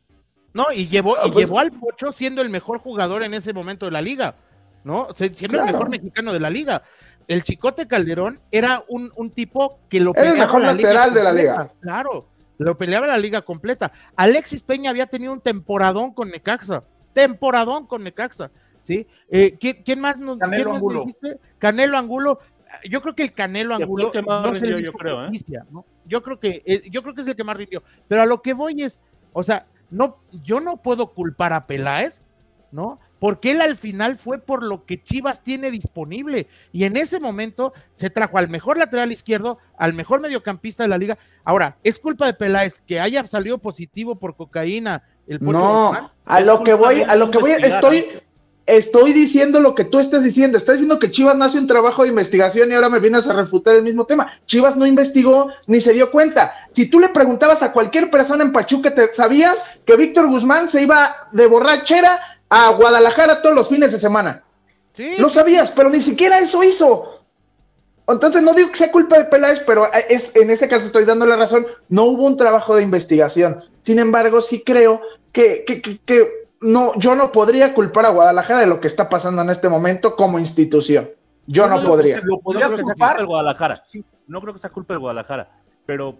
No, 0.54 0.66
y 0.74 0.88
llevó, 0.88 1.16
y 1.26 1.32
pues 1.32 1.46
llevó 1.46 1.60
al 1.60 1.72
Pocho 1.72 2.12
siendo 2.12 2.42
el 2.42 2.50
mejor 2.50 2.80
jugador 2.80 3.24
en 3.24 3.34
ese 3.34 3.54
momento 3.54 3.86
de 3.86 3.92
la 3.92 4.02
liga, 4.02 4.36
¿no? 4.84 5.08
Siendo 5.14 5.60
el 5.60 5.66
mejor 5.66 5.90
mexicano 5.90 6.34
de 6.34 6.40
la 6.40 6.50
liga 6.50 6.84
el 7.28 7.44
Chicote 7.44 7.88
Calderón 7.88 8.40
era 8.52 8.84
un, 8.88 9.32
tipo 9.32 9.80
que 9.90 10.00
lo 10.00 10.14
peleaba. 10.14 10.36
el 10.36 10.42
mejor 10.42 10.62
lateral 10.62 11.14
de 11.14 11.24
la 11.24 11.34
liga. 11.34 11.72
Claro, 11.82 12.28
lo 12.58 12.78
peleaba 12.78 13.08
la 13.08 13.18
liga 13.18 13.42
completa. 13.42 13.92
Alexis 14.16 14.62
Peña 14.64 14.90
había 14.90 15.08
tenido 15.08 15.34
un 15.34 15.42
temporadón 15.42 16.14
con 16.14 16.30
Necaxa. 16.30 16.84
Temporadón 17.14 17.86
con 17.88 18.04
Necaxa. 18.04 18.52
¿sí? 18.82 19.08
Eh, 19.30 19.58
¿quién, 19.60 20.00
más 20.00 20.18
nos 20.18 20.38
Canelo 20.38 20.74
Angulo. 20.74 21.00
dijiste? 21.02 21.40
Canelo 21.60 21.98
Angulo. 21.98 22.40
Yo 22.90 23.02
creo 23.02 23.16
que 23.16 23.24
el 23.24 23.34
Canelo 23.34 23.76
Angulo 23.76 24.12
no 24.24 24.56
se 24.56 24.68
yo 24.82 24.94
creo, 24.94 25.26
¿eh? 25.26 25.32
¿no? 25.72 25.86
Yo 26.06 26.22
creo 26.24 26.40
que 26.40 26.64
eh, 26.66 26.82
yo 26.90 27.02
creo 27.02 27.14
que 27.14 27.22
es 27.22 27.28
el 27.28 27.36
que 27.36 27.44
más 27.44 27.58
rindió. 27.58 27.84
Pero 28.08 28.22
a 28.22 28.26
lo 28.26 28.42
que 28.42 28.54
voy 28.54 28.84
es, 28.84 29.00
o 29.32 29.44
sea, 29.44 29.68
no, 29.90 30.18
yo 30.44 30.60
no 30.60 30.78
puedo 30.78 31.14
culpar 31.14 31.54
a 31.54 31.68
Peláez, 31.68 32.22
¿no? 32.72 33.00
porque 33.24 33.52
él 33.52 33.62
al 33.62 33.78
final 33.78 34.18
fue 34.18 34.40
por 34.40 34.64
lo 34.64 34.84
que 34.84 35.02
Chivas 35.02 35.42
tiene 35.42 35.72
disponible. 35.72 36.48
Y 36.74 36.84
en 36.84 36.98
ese 36.98 37.22
momento 37.22 37.72
se 37.96 38.10
trajo 38.10 38.38
al 38.38 38.50
mejor 38.50 38.78
lateral 38.78 39.14
izquierdo, 39.14 39.60
al 39.78 39.94
mejor 39.94 40.20
mediocampista 40.20 40.84
de 40.84 40.90
la 40.90 40.98
liga. 40.98 41.18
Ahora, 41.46 41.78
¿es 41.86 42.00
culpa 42.00 42.26
de 42.26 42.34
Peláez 42.34 42.82
que 42.86 43.00
haya 43.00 43.26
salido 43.26 43.60
positivo 43.60 44.16
por 44.16 44.36
cocaína? 44.36 45.04
El 45.26 45.40
no, 45.40 46.12
a 46.26 46.40
lo 46.42 46.66
que 46.66 46.74
voy, 46.74 47.04
a 47.04 47.16
lo 47.16 47.32
que 47.32 47.38
voy, 47.38 47.52
estoy, 47.52 48.08
estoy 48.66 49.14
diciendo 49.14 49.60
lo 49.60 49.76
que 49.76 49.86
tú 49.86 50.00
estás 50.00 50.24
diciendo. 50.24 50.58
Estás 50.58 50.76
diciendo 50.76 51.00
que 51.00 51.10
Chivas 51.10 51.36
no 51.36 51.46
hace 51.46 51.58
un 51.58 51.68
trabajo 51.68 52.04
de 52.04 52.10
investigación 52.10 52.72
y 52.72 52.74
ahora 52.74 52.90
me 52.90 53.00
vienes 53.00 53.28
a 53.28 53.34
refutar 53.34 53.76
el 53.76 53.84
mismo 53.84 54.06
tema. 54.06 54.32
Chivas 54.46 54.78
no 54.78 54.86
investigó 54.86 55.50
ni 55.68 55.82
se 55.82 55.94
dio 55.94 56.12
cuenta. 56.12 56.54
Si 56.74 56.86
tú 56.86 57.00
le 57.00 57.10
preguntabas 57.10 57.62
a 57.62 57.72
cualquier 57.72 58.10
persona 58.10 58.44
en 58.44 58.52
Pachuca, 58.52 58.94
¿te 58.94 59.14
sabías 59.14 59.64
que 59.86 59.96
Víctor 59.96 60.28
Guzmán 60.28 60.68
se 60.68 60.84
iba 60.84 61.14
de 61.32 61.46
borrachera 61.48 62.20
a 62.54 62.70
Guadalajara 62.70 63.42
todos 63.42 63.56
los 63.56 63.68
fines 63.68 63.92
de 63.92 63.98
semana. 63.98 64.44
Sí, 64.96 65.16
Lo 65.18 65.28
sabías, 65.28 65.72
pero 65.72 65.90
ni 65.90 66.00
siquiera 66.00 66.38
eso 66.38 66.64
hizo. 66.64 67.26
entonces 68.08 68.44
no 68.44 68.54
digo 68.54 68.70
que 68.70 68.78
sea 68.78 68.92
culpa 68.92 69.18
de 69.18 69.26
Peláez, 69.26 69.60
pero 69.66 69.92
es, 69.92 70.36
en 70.36 70.52
ese 70.52 70.68
caso 70.68 70.86
estoy 70.86 71.04
dando 71.04 71.26
la 71.26 71.36
razón, 71.36 71.66
no 71.90 72.04
hubo 72.04 72.26
un 72.26 72.38
trabajo 72.38 72.76
de 72.76 72.84
investigación. 72.84 73.64
Sin 73.82 73.98
embargo, 73.98 74.40
sí 74.40 74.62
creo 74.64 75.02
que, 75.32 75.64
que, 75.66 75.82
que, 75.82 76.43
no, 76.64 76.98
yo 76.98 77.16
no 77.16 77.32
podría 77.32 77.74
culpar 77.74 78.06
a 78.06 78.10
Guadalajara 78.10 78.62
de 78.62 78.68
lo 78.68 78.80
que 78.80 78.88
está 78.88 79.10
pasando 79.10 79.42
en 79.42 79.50
este 79.50 79.70
momento 79.70 80.16
como 80.16 80.40
institución. 80.40 81.10
Yo 81.46 81.68
no, 81.68 81.84
podría. 81.84 82.22
Lo 82.24 82.40
podría 82.40 82.70
no 82.70 82.78
culpar 82.78 83.20
el 83.20 83.26
Guadalajara. 83.26 83.82
No 84.28 84.42
creo 84.42 84.54
que 84.54 84.60
sea 84.60 84.70
culpa 84.70 84.94
del 84.94 85.02
Guadalajara, 85.02 85.50
pero 85.86 86.18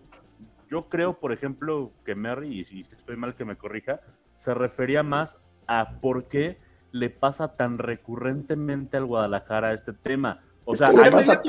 yo 0.70 0.90
creo, 0.90 1.20
por 1.20 1.32
ejemplo, 1.32 1.92
que 2.06 2.16
Mary, 2.16 2.60
y 2.60 2.66
si 2.66 2.82
estoy 2.82 3.16
mal 3.16 3.36
que 3.36 3.46
me 3.46 3.56
corrija, 3.56 4.02
se 4.36 4.54
refería 4.54 5.04
más 5.04 5.40
a 5.68 6.00
por 6.02 6.28
qué 6.28 6.60
le 6.92 7.10
pasa 7.10 7.56
tan 7.56 7.78
recurrentemente 7.78 8.98
al 8.98 9.06
Guadalajara 9.06 9.74
este 9.74 9.94
tema. 9.94 10.42
O 10.66 10.76
sea, 10.76 10.88
hay, 10.90 11.12
pasa 11.12 11.42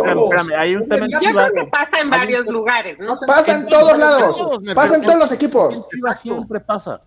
hay, 0.59 0.75
un 0.75 0.89
tema 0.89 1.07
Yo 1.07 1.19
creo 1.19 1.53
que 1.55 1.65
pasa 1.71 2.01
en 2.01 2.11
varios 2.11 2.47
lugares, 2.47 2.99
¿no? 2.99 3.15
Pasa 3.27 3.57
en 3.57 3.67
todos 3.67 3.97
lados, 3.97 4.61
pasa 4.75 4.97
en 4.97 5.03
todos 5.03 5.19
los 5.19 5.33
equipos. 5.33 5.87
siempre 6.17 6.61
pasa. 6.61 7.01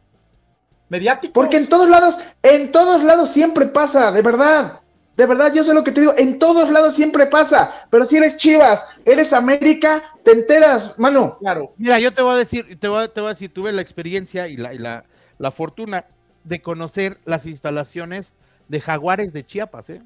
Mediático. 0.89 1.33
Porque 1.33 1.57
en 1.57 1.67
todos 1.67 1.89
lados, 1.89 2.17
en 2.43 2.71
todos 2.71 3.03
lados 3.03 3.29
siempre 3.29 3.65
pasa, 3.65 4.11
de 4.11 4.21
verdad. 4.21 4.81
De 5.17 5.25
verdad, 5.25 5.51
yo 5.51 5.63
sé 5.63 5.73
lo 5.73 5.83
que 5.83 5.91
te 5.91 6.01
digo, 6.01 6.13
en 6.15 6.37
todos 6.37 6.69
lados 6.69 6.93
siempre 6.93 7.25
pasa, 7.25 7.87
pero 7.89 8.05
si 8.05 8.17
eres 8.17 8.37
Chivas, 8.37 8.85
eres 9.03 9.33
América, 9.33 10.03
te 10.23 10.31
enteras, 10.31 10.97
mano. 10.99 11.39
Claro. 11.39 11.73
Mira, 11.77 11.99
yo 11.99 12.13
te 12.13 12.21
voy 12.21 12.35
a 12.35 12.37
decir, 12.37 12.79
te 12.79 12.87
voy 12.87 13.03
a, 13.03 13.07
te 13.07 13.19
voy 13.19 13.31
a 13.31 13.33
decir, 13.33 13.51
tuve 13.51 13.71
la 13.71 13.81
experiencia 13.81 14.47
y 14.47 14.57
la, 14.57 14.75
y 14.75 14.77
la, 14.77 15.05
la 15.39 15.49
fortuna 15.49 16.05
de 16.43 16.61
conocer 16.61 17.19
las 17.25 17.47
instalaciones 17.47 18.33
de 18.67 18.79
Jaguares 18.79 19.33
de 19.33 19.43
Chiapas, 19.43 19.89
¿eh? 19.89 20.03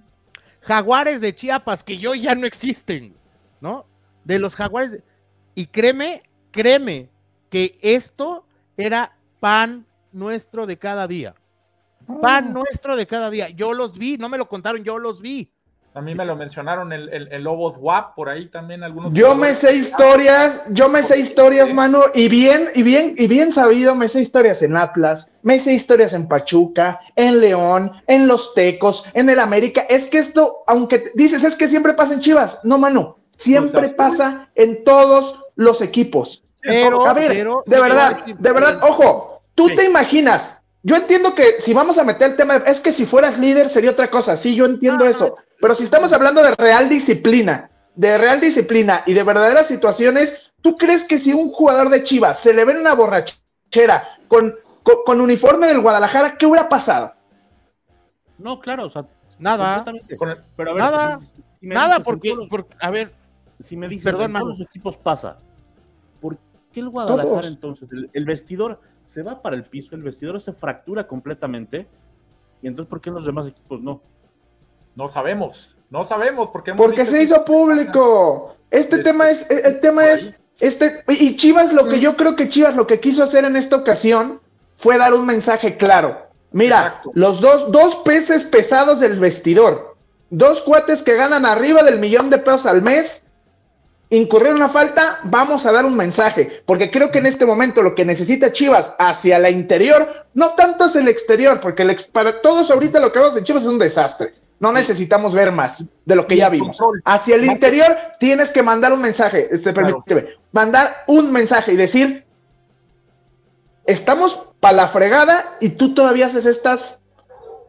Jaguares 0.61 1.19
de 1.19 1.35
Chiapas, 1.35 1.83
que 1.83 1.97
yo 1.97 2.15
ya 2.15 2.33
no 2.33 2.45
existen, 2.45 3.13
¿no? 3.59 3.85
De 4.23 4.39
los 4.39 4.55
Jaguares. 4.55 5.01
Y 5.55 5.65
créeme, 5.65 6.23
créeme 6.51 7.09
que 7.49 7.77
esto 7.81 8.45
era 8.77 9.17
pan 9.41 9.85
nuestro 10.11 10.65
de 10.65 10.77
cada 10.77 11.07
día. 11.07 11.35
Pan 12.21 12.47
ah. 12.49 12.51
nuestro 12.53 12.95
de 12.95 13.05
cada 13.05 13.29
día. 13.29 13.49
Yo 13.49 13.73
los 13.73 13.97
vi, 13.97 14.17
no 14.17 14.29
me 14.29 14.37
lo 14.37 14.47
contaron, 14.47 14.83
yo 14.83 14.97
los 14.97 15.21
vi. 15.21 15.51
A 15.93 15.99
mí 15.99 16.15
me 16.15 16.23
lo 16.23 16.37
mencionaron 16.37 16.93
el, 16.93 17.09
el, 17.09 17.27
el 17.33 17.43
Lobos 17.43 17.75
WAP, 17.77 18.15
por 18.15 18.29
ahí 18.29 18.47
también 18.47 18.81
algunos. 18.81 19.13
Yo 19.13 19.35
me 19.35 19.53
sé 19.53 19.75
historias, 19.75 20.61
yo 20.69 20.87
me 20.87 21.03
sé 21.03 21.19
historias, 21.19 21.73
mano, 21.73 22.03
y 22.15 22.29
bien, 22.29 22.67
y 22.75 22.81
bien, 22.81 23.13
y 23.17 23.27
bien 23.27 23.51
sabido, 23.51 23.93
me 23.93 24.07
sé 24.07 24.21
historias 24.21 24.61
en 24.61 24.77
Atlas, 24.77 25.29
me 25.41 25.59
sé 25.59 25.73
historias 25.73 26.13
en 26.13 26.29
Pachuca, 26.29 27.01
en 27.17 27.41
León, 27.41 27.91
en 28.07 28.25
Los 28.25 28.53
Tecos, 28.53 29.05
en 29.13 29.29
el 29.29 29.37
América. 29.37 29.81
Es 29.89 30.07
que 30.07 30.19
esto, 30.19 30.63
aunque 30.65 31.03
dices, 31.15 31.43
es 31.43 31.57
que 31.57 31.67
siempre 31.67 31.93
pasa 31.93 32.13
en 32.13 32.21
Chivas. 32.21 32.61
No, 32.63 32.77
mano, 32.77 33.17
siempre 33.35 33.89
pasa 33.89 34.49
en 34.55 34.85
todos 34.85 35.41
los 35.55 35.81
equipos. 35.81 36.45
Pero, 36.61 37.05
a 37.05 37.13
ver, 37.13 37.33
de 37.65 37.79
verdad, 37.81 38.25
de 38.25 38.51
verdad, 38.53 38.79
ojo, 38.83 39.30
tú 39.67 39.75
te 39.75 39.85
imaginas 39.85 40.61
yo 40.83 40.95
entiendo 40.95 41.35
que 41.35 41.59
si 41.59 41.73
vamos 41.73 41.97
a 41.97 42.03
meter 42.03 42.31
el 42.31 42.37
tema, 42.37 42.55
es 42.57 42.79
que 42.79 42.91
si 42.91 43.05
fueras 43.05 43.37
líder 43.37 43.69
sería 43.69 43.91
otra 43.91 44.09
cosa, 44.09 44.35
sí, 44.35 44.55
yo 44.55 44.65
entiendo 44.65 45.05
eso, 45.05 45.35
pero 45.59 45.75
si 45.75 45.83
estamos 45.83 46.11
hablando 46.11 46.41
de 46.41 46.55
real 46.55 46.89
disciplina, 46.89 47.69
de 47.95 48.17
real 48.17 48.39
disciplina 48.39 49.03
y 49.05 49.13
de 49.13 49.23
verdaderas 49.23 49.67
situaciones, 49.67 50.51
¿tú 50.61 50.77
crees 50.77 51.03
que 51.03 51.19
si 51.19 51.33
un 51.33 51.51
jugador 51.51 51.89
de 51.89 52.01
Chivas 52.01 52.39
se 52.39 52.53
le 52.53 52.65
ve 52.65 52.71
en 52.71 52.79
una 52.79 52.95
borrachera 52.95 54.07
con, 54.27 54.55
con, 55.05 55.21
uniforme 55.21 55.67
del 55.67 55.81
Guadalajara, 55.81 56.35
qué 56.35 56.47
hubiera 56.47 56.67
pasado? 56.67 57.13
No, 58.39 58.59
claro, 58.59 58.87
o 58.87 58.89
sea, 58.89 59.05
nada, 59.37 59.85
pero 60.55 60.75
nada, 60.75 61.19
nada, 61.61 61.99
porque, 61.99 62.33
a 62.79 62.89
ver, 62.89 63.13
si 63.59 63.77
me 63.77 63.87
dices, 63.87 64.11
perdón, 64.11 64.33
todos 64.33 64.57
los 64.57 64.61
equipos 64.61 64.97
pasa, 64.97 65.37
¿por 66.71 66.73
qué 66.73 66.79
el 66.79 66.89
Guadalajara 66.89 67.47
entonces, 67.47 67.89
el 68.13 68.25
vestidor 68.25 68.79
se 69.05 69.23
va 69.23 69.41
para 69.41 69.57
el 69.57 69.65
piso, 69.65 69.95
el 69.95 70.03
vestidor 70.03 70.39
se 70.39 70.53
fractura 70.53 71.05
completamente. 71.05 71.85
Y 72.61 72.67
entonces, 72.67 72.89
¿por 72.89 73.01
qué 73.01 73.11
los 73.11 73.25
demás 73.25 73.47
equipos 73.47 73.81
no? 73.81 74.01
No 74.95 75.07
sabemos, 75.07 75.77
no 75.89 76.03
sabemos 76.03 76.49
porque 76.49 76.73
porque 76.73 77.05
se 77.05 77.23
hizo 77.23 77.43
público. 77.43 78.55
Este 78.69 78.99
tema 78.99 79.29
es, 79.29 79.49
el 79.49 79.79
tema 79.79 80.07
es, 80.07 80.33
este, 80.59 81.03
y 81.07 81.35
Chivas 81.35 81.73
lo 81.73 81.87
que 81.87 81.99
yo 81.99 82.15
creo 82.15 82.35
que 82.35 82.47
Chivas 82.47 82.75
lo 82.75 82.87
que 82.87 82.99
quiso 82.99 83.23
hacer 83.23 83.45
en 83.45 83.55
esta 83.55 83.75
ocasión 83.75 84.39
fue 84.77 84.97
dar 84.97 85.13
un 85.13 85.25
mensaje 85.25 85.77
claro. 85.77 86.27
Mira, 86.51 87.01
los 87.13 87.39
dos, 87.39 87.71
dos 87.71 87.95
peces 87.97 88.43
pesados 88.43 88.99
del 88.99 89.19
vestidor, 89.19 89.95
dos 90.29 90.61
cuates 90.61 91.01
que 91.01 91.15
ganan 91.15 91.45
arriba 91.45 91.83
del 91.83 91.99
millón 91.99 92.29
de 92.29 92.37
pesos 92.37 92.65
al 92.65 92.81
mes, 92.81 93.20
incurrir 94.11 94.53
una 94.53 94.69
falta, 94.69 95.19
vamos 95.23 95.65
a 95.65 95.71
dar 95.71 95.85
un 95.85 95.95
mensaje, 95.95 96.61
porque 96.65 96.91
creo 96.91 97.11
que 97.11 97.19
en 97.19 97.25
este 97.25 97.45
momento 97.45 97.81
lo 97.81 97.95
que 97.95 98.05
necesita 98.05 98.51
Chivas 98.51 98.93
hacia 98.99 99.39
la 99.39 99.49
interior, 99.49 100.27
no 100.33 100.53
tanto 100.53 100.85
es 100.85 100.95
el 100.95 101.07
exterior, 101.07 101.59
porque 101.59 101.95
para 102.11 102.41
todos 102.41 102.69
ahorita 102.69 102.99
lo 102.99 103.11
que 103.11 103.19
vemos 103.19 103.37
en 103.37 103.45
Chivas 103.45 103.63
es 103.63 103.69
un 103.69 103.79
desastre. 103.79 104.33
No 104.59 104.71
necesitamos 104.71 105.33
ver 105.33 105.51
más 105.51 105.85
de 106.05 106.15
lo 106.15 106.27
que 106.27 106.35
ya 106.35 106.49
vimos. 106.49 106.77
Hacia 107.05 107.35
el 107.35 107.45
interior 107.45 107.97
tienes 108.19 108.51
que 108.51 108.61
mandar 108.61 108.93
un 108.93 109.01
mensaje, 109.01 109.47
este, 109.49 109.73
permíteme, 109.73 110.27
mandar 110.51 110.97
un 111.07 111.31
mensaje 111.31 111.73
y 111.73 111.77
decir, 111.77 112.25
estamos 113.85 114.39
para 114.59 114.75
la 114.75 114.87
fregada 114.87 115.57
y 115.61 115.69
tú 115.69 115.95
todavía 115.95 116.27
haces 116.27 116.45
estas 116.45 117.01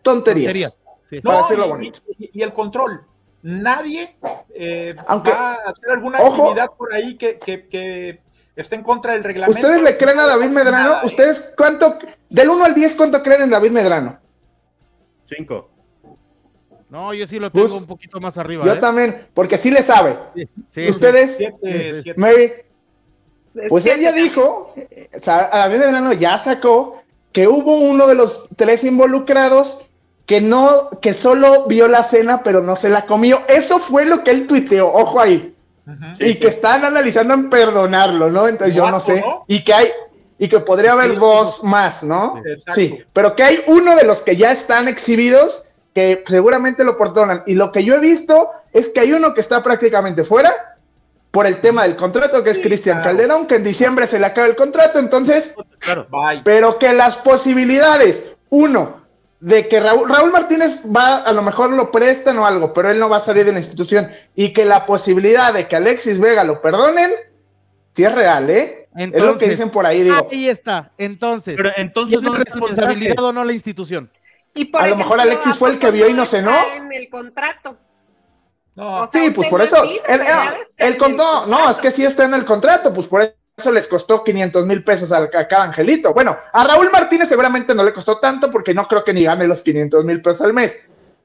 tonterías. 0.02 0.76
para 1.22 1.38
decirlo 1.38 1.68
bonito. 1.68 2.00
y 2.18 2.42
el 2.42 2.52
control, 2.52 3.07
nadie 3.42 4.16
eh, 4.55 4.94
va 5.09 5.52
a 5.52 5.70
hacer 5.70 5.90
alguna 5.90 6.18
actividad 6.18 6.70
por 6.76 6.94
ahí 6.94 7.16
que, 7.16 7.38
que, 7.38 8.20
esté 8.55 8.74
en 8.76 8.83
contra 8.83 9.12
del 9.12 9.24
reglamento. 9.24 9.59
¿Ustedes 9.59 9.83
le 9.83 9.96
creen 9.96 10.20
a 10.20 10.26
David 10.26 10.48
Medrano? 10.48 10.96
¿Ustedes 11.05 11.52
cuánto, 11.57 11.98
del 12.28 12.48
1 12.48 12.64
al 12.64 12.74
10, 12.74 12.96
cuánto 12.96 13.22
creen 13.22 13.42
en 13.42 13.50
David 13.50 13.70
Medrano? 13.70 14.18
5. 15.26 15.70
No, 16.90 17.14
yo 17.14 17.26
sí 17.26 17.38
lo 17.38 17.50
tengo 17.50 17.78
un 17.78 17.87
poquito 17.87 18.20
más 18.20 18.37
arriba. 18.37 18.66
Yo 18.66 18.74
¿eh? 18.74 18.78
también, 18.78 19.26
porque 19.33 19.57
sí 19.57 19.70
le 19.70 19.83
sabe. 19.83 20.16
¿Ustedes? 20.88 21.38
Mary. 22.16 22.52
Pues 23.68 23.87
él 23.87 24.00
ya 24.00 24.12
dijo, 24.12 24.74
a 25.26 25.59
David 25.59 25.78
Medrano 25.78 26.12
ya 26.12 26.38
sacó 26.38 27.02
que 27.33 27.48
hubo 27.48 27.78
uno 27.78 28.07
de 28.07 28.14
los 28.14 28.46
tres 28.57 28.85
involucrados 28.85 29.87
que 30.26 30.40
no, 30.40 30.90
que 31.00 31.14
solo 31.14 31.66
vio 31.66 31.88
la 31.88 32.02
cena, 32.02 32.42
pero 32.42 32.62
no 32.62 32.76
se 32.76 32.88
la 32.88 33.06
comió. 33.06 33.42
Eso 33.48 33.78
fue 33.78 34.06
lo 34.06 34.22
que 34.22 34.30
él 34.30 34.46
tuiteó, 34.46 34.92
ojo 34.92 35.20
ahí. 35.20 35.54
y 36.20 36.37
que 36.37 36.48
están 36.48 36.85
analizando 36.85 37.35
en 37.35 37.50
perdonarlo, 37.50 38.30
¿no? 38.30 38.46
Entonces 38.46 38.74
yo 38.74 38.90
no 38.90 39.00
sé. 39.00 39.24
Y 39.48 39.64
que 39.64 39.74
hay, 39.74 39.88
y 40.38 40.48
que 40.48 40.61
podría 40.61 40.92
haber 40.92 41.16
dos 41.16 41.62
más, 41.64 42.02
¿no? 42.02 42.40
Sí, 42.74 43.02
pero 43.12 43.35
que 43.35 43.42
hay 43.42 43.62
uno 43.66 43.96
de 43.96 44.04
los 44.04 44.20
que 44.20 44.37
ya 44.37 44.52
están 44.52 44.88
exhibidos 44.88 45.64
que 45.94 46.22
seguramente 46.26 46.85
lo 46.85 46.96
perdonan. 46.96 47.42
Y 47.46 47.54
lo 47.54 47.70
que 47.72 47.85
yo 47.85 47.94
he 47.94 48.00
visto 48.00 48.50
es 48.72 48.88
que 48.88 49.00
hay 49.00 49.12
uno 49.12 49.35
que 49.35 49.40
está 49.40 49.62
prácticamente 49.62 50.24
fuera 50.24 50.54
por 51.30 51.46
el 51.46 51.61
tema 51.61 51.85
del 51.85 51.96
contrato, 51.96 52.44
que 52.44 52.50
es 52.50 52.58
Cristian 52.58 53.02
Calderón, 53.02 53.46
que 53.46 53.56
en 53.56 53.64
diciembre 53.64 54.06
se 54.06 54.18
le 54.18 54.26
acaba 54.26 54.46
el 54.46 54.56
contrato, 54.56 54.98
entonces, 54.98 55.54
pero 56.44 56.78
que 56.78 56.92
las 56.92 57.16
posibilidades, 57.16 58.24
uno, 58.50 59.02
de 59.42 59.66
que 59.66 59.81
Raúl, 59.81 60.09
Raúl, 60.09 60.31
Martínez 60.31 60.83
va, 60.85 61.16
a 61.16 61.33
lo 61.33 61.42
mejor 61.42 61.70
lo 61.70 61.90
prestan 61.90 62.38
o 62.38 62.46
algo, 62.46 62.72
pero 62.72 62.90
él 62.90 63.00
no 63.00 63.09
va 63.09 63.16
a 63.16 63.20
salir 63.20 63.44
de 63.44 63.50
la 63.50 63.59
institución. 63.59 64.09
Y 64.37 64.52
que 64.52 64.64
la 64.64 64.87
posibilidad 64.87 65.52
de 65.52 65.66
que 65.66 65.74
Alexis 65.74 66.20
Vega 66.20 66.44
lo 66.44 66.62
perdonen, 66.62 67.11
sí 67.92 68.05
es 68.05 68.14
real, 68.14 68.48
¿eh? 68.50 68.88
es 68.94 69.22
lo 69.22 69.37
que 69.37 69.48
dicen 69.48 69.70
por 69.70 69.85
ahí, 69.85 70.05
digo. 70.05 70.28
Ahí 70.31 70.48
está, 70.48 70.92
entonces. 70.96 71.57
Pero 71.57 71.72
entonces 71.76 72.22
no 72.22 72.35
responsabilidad 72.35 73.18
o 73.18 73.33
no 73.33 73.44
la 73.44 73.52
institución. 73.52 74.12
Y 74.55 74.70
a 74.76 74.87
lo 74.87 74.96
mejor 74.96 75.20
Alexis 75.20 75.57
fue 75.57 75.70
el 75.70 75.78
que 75.81 75.90
vio 75.90 76.09
y 76.09 76.12
no 76.12 76.24
cenó. 76.24 76.55
En 76.76 76.92
el 76.92 77.11
contrato. 77.11 77.76
No, 78.76 79.11
sí, 79.12 79.31
pues 79.35 79.48
por 79.48 79.61
eso. 79.61 79.83
El, 80.78 80.98
no, 81.16 81.46
no, 81.46 81.68
es 81.68 81.78
que 81.78 81.90
sí 81.90 82.05
está 82.05 82.26
en 82.26 82.35
el 82.35 82.44
contrato, 82.44 82.94
pues 82.94 83.09
por 83.09 83.22
eso 83.22 83.41
eso 83.62 83.72
les 83.72 83.87
costó 83.87 84.22
500 84.25 84.66
mil 84.66 84.85
pesos 84.85 85.12
a, 85.12 85.31
cada 85.31 85.64
angelito. 85.64 86.12
Bueno, 86.12 86.37
a 86.53 86.64
Raúl 86.64 86.90
Martínez 86.90 87.29
seguramente 87.29 87.75
no 87.75 87.85
le 87.85 87.92
costó 87.92 88.18
tanto 88.18 88.51
porque 88.51 88.75
no 88.75 88.87
creo 88.88 89.05
que 89.05 89.12
ni 89.12 89.22
gane 89.22 89.46
los 89.46 89.62
500 89.62 90.05
mil 90.05 90.20
pesos 90.20 90.42
al 90.42 90.53
mes, 90.53 90.77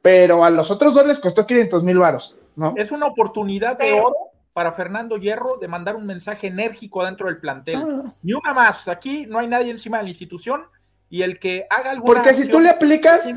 pero 0.02 0.46
a 0.46 0.50
los 0.50 0.72
otros 0.72 0.94
dos 0.94 1.06
les 1.06 1.20
costó 1.20 1.46
500 1.46 1.84
mil 1.84 1.98
varos, 1.98 2.38
¿no? 2.56 2.74
Es 2.78 2.92
una 2.92 3.08
oportunidad 3.08 3.78
de 3.78 3.92
oro 3.94 4.16
para 4.54 4.72
Fernando 4.72 5.18
Hierro 5.18 5.58
de 5.58 5.68
mandar 5.68 5.96
un 5.96 6.06
mensaje 6.06 6.48
enérgico 6.48 7.04
dentro 7.04 7.28
del 7.28 7.40
plantel. 7.40 7.78
Ah. 7.78 8.14
Ni 8.22 8.34
una 8.34 8.54
más, 8.54 8.88
aquí 8.88 9.26
no 9.28 9.40
hay 9.40 9.48
nadie 9.48 9.72
encima 9.72 9.98
de 9.98 10.04
la 10.04 10.10
institución 10.10 10.64
y 11.10 11.24
el 11.24 11.40
que 11.40 11.66
haga 11.70 11.92
algo. 11.92 12.06
Porque 12.06 12.34
si 12.34 12.48
tú 12.48 12.60
le 12.60 12.70
aplicas, 12.70 13.28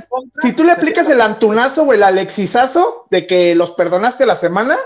si 0.42 0.52
tú 0.52 0.64
le 0.64 0.72
aplicas 0.72 1.08
el 1.08 1.20
antunazo 1.20 1.84
o 1.84 1.92
el 1.92 2.02
alexizazo 2.02 3.06
de 3.10 3.26
que 3.26 3.54
los 3.54 3.72
perdonaste 3.72 4.26
la 4.26 4.36
semana, 4.36 4.76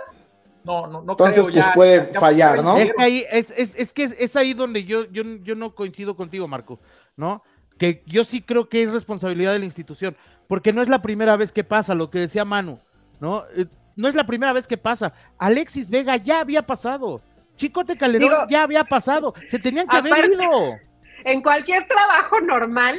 no, 0.64 0.86
no, 0.86 1.02
no 1.02 1.12
Entonces, 1.12 1.44
pues 1.44 1.64
puede 1.74 2.14
fallar, 2.14 2.62
¿no? 2.62 2.76
Es 2.76 2.92
que 2.92 3.02
ahí, 3.02 3.24
es, 3.30 3.50
es, 3.56 3.74
es, 3.74 3.92
que 3.92 4.04
es 4.18 4.34
ahí 4.36 4.54
donde 4.54 4.84
yo, 4.84 5.04
yo, 5.10 5.22
yo 5.42 5.54
no 5.54 5.74
coincido 5.74 6.16
contigo, 6.16 6.48
Marco, 6.48 6.80
¿no? 7.16 7.42
Que 7.78 8.02
yo 8.06 8.24
sí 8.24 8.40
creo 8.40 8.68
que 8.68 8.82
es 8.82 8.90
responsabilidad 8.90 9.52
de 9.52 9.58
la 9.58 9.64
institución, 9.66 10.16
porque 10.48 10.72
no 10.72 10.82
es 10.82 10.88
la 10.88 11.02
primera 11.02 11.36
vez 11.36 11.52
que 11.52 11.64
pasa 11.64 11.94
lo 11.94 12.10
que 12.10 12.18
decía 12.18 12.44
Manu, 12.44 12.78
¿no? 13.20 13.44
Eh, 13.56 13.66
no 13.96 14.08
es 14.08 14.14
la 14.14 14.26
primera 14.26 14.52
vez 14.52 14.66
que 14.66 14.76
pasa. 14.76 15.12
Alexis 15.38 15.88
Vega 15.88 16.16
ya 16.16 16.40
había 16.40 16.62
pasado. 16.62 17.20
Chicote 17.56 17.96
Calderón 17.96 18.28
Digo, 18.28 18.46
ya 18.48 18.62
había 18.62 18.84
pasado. 18.84 19.34
Se 19.46 19.58
tenían 19.58 19.86
que 19.86 19.96
haber 19.96 20.32
ido. 20.32 20.78
En 21.24 21.42
cualquier 21.42 21.86
trabajo 21.86 22.40
normal, 22.40 22.98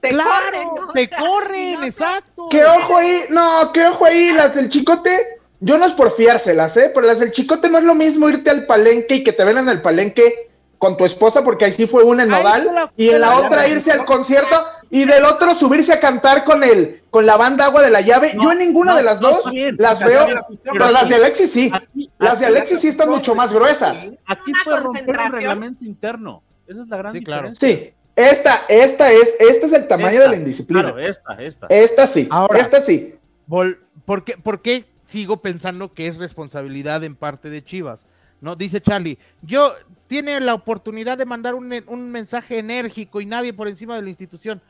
te 0.00 0.10
claro, 0.10 0.30
corren, 0.30 0.68
¿no? 0.76 0.92
te 0.92 1.04
O 1.04 1.08
sea, 1.08 1.18
corren, 1.18 1.80
no 1.80 1.84
exacto. 1.84 2.48
Que 2.50 2.64
ojo 2.64 2.96
ahí, 2.96 3.22
no, 3.30 3.72
que 3.72 3.86
ojo 3.86 4.04
ahí, 4.04 4.32
las 4.32 4.54
del 4.54 4.68
chicote, 4.68 5.37
yo 5.60 5.78
no 5.78 5.86
es 5.86 5.92
por 5.92 6.12
fiárselas, 6.14 6.76
¿eh? 6.76 6.90
Pero 6.94 7.06
las 7.06 7.18
del 7.20 7.30
chicote 7.32 7.68
no 7.68 7.78
es 7.78 7.84
lo 7.84 7.94
mismo 7.94 8.28
irte 8.28 8.50
al 8.50 8.66
palenque 8.66 9.16
y 9.16 9.24
que 9.24 9.32
te 9.32 9.44
ven 9.44 9.58
en 9.58 9.68
el 9.68 9.80
palenque 9.82 10.50
con 10.78 10.96
tu 10.96 11.04
esposa, 11.04 11.42
porque 11.42 11.64
ahí 11.64 11.72
sí 11.72 11.86
fue 11.88 12.04
una 12.04 12.22
en 12.22 12.28
Nodal, 12.28 12.70
la- 12.72 12.92
y 12.96 13.08
en 13.08 13.20
la 13.20 13.30
la- 13.30 13.38
otra 13.38 13.66
irse 13.66 13.90
al 13.90 14.04
concierto, 14.04 14.56
y 14.90 15.04
del 15.04 15.24
otro 15.24 15.52
subirse 15.54 15.92
a 15.92 15.98
cantar 15.98 16.44
con 16.44 16.62
el, 16.62 17.02
con 17.10 17.26
la 17.26 17.36
banda 17.36 17.64
Agua 17.64 17.82
de 17.82 17.90
la 17.90 18.00
Llave. 18.00 18.32
No, 18.34 18.44
yo 18.44 18.52
en 18.52 18.58
ninguna 18.58 18.92
no, 18.92 18.96
de 18.98 19.02
las 19.02 19.20
no, 19.20 19.30
dos 19.30 19.50
bien. 19.50 19.74
las 19.78 19.98
veo, 19.98 20.28
la 20.30 20.46
pero 20.72 20.90
las 20.90 21.08
de 21.08 21.16
Alexis 21.16 21.50
sí. 21.50 21.70
Aquí, 21.74 22.08
Las 22.20 22.38
de 22.38 22.46
aquí- 22.46 22.54
Alexis 22.54 22.80
sí 22.80 22.88
están 22.88 23.10
mucho 23.10 23.34
más 23.34 23.52
gruesas. 23.52 24.08
aquí 24.26 24.52
fue 24.62 24.78
romper 24.78 25.18
un 25.18 25.32
reglamento 25.32 25.84
interno. 25.84 26.42
Esa 26.68 26.82
es 26.82 26.88
la 26.88 26.96
gran 26.96 27.12
Sí, 27.12 27.24
claro. 27.24 27.48
diferencia. 27.48 27.68
Sí, 27.88 27.92
esta, 28.14 28.62
esta 28.68 29.10
es, 29.10 29.34
este 29.40 29.66
es 29.66 29.72
el 29.72 29.88
tamaño 29.88 30.10
Esta, 30.10 30.22
de 30.22 30.28
la 30.28 30.36
indisciplina. 30.36 30.82
Claro, 30.82 30.98
esta, 31.00 31.34
esta. 31.42 31.66
Esta 31.70 32.06
sí, 32.06 32.28
Ahora. 32.30 32.58
esta 32.60 32.80
sí. 32.80 33.14
Vol- 33.48 33.78
¿por, 34.04 34.22
qué, 34.24 34.36
por 34.38 34.62
qué 34.62 34.84
sigo 35.08 35.42
pensando 35.42 35.92
que 35.92 36.06
es 36.06 36.16
responsabilidad 36.18 37.02
en 37.02 37.16
parte 37.16 37.50
de 37.50 37.64
Chivas? 37.64 38.06
¿No? 38.40 38.54
Dice 38.54 38.80
Charlie, 38.80 39.18
yo 39.42 39.72
tiene 40.06 40.38
la 40.38 40.54
oportunidad 40.54 41.18
de 41.18 41.24
mandar 41.24 41.56
un, 41.56 41.74
un 41.88 42.10
mensaje 42.12 42.60
enérgico 42.60 43.20
y 43.20 43.26
nadie 43.26 43.52
por 43.52 43.66
encima 43.66 43.96
de 43.96 44.02
la 44.02 44.10
institución. 44.10 44.62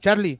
Charlie, 0.00 0.38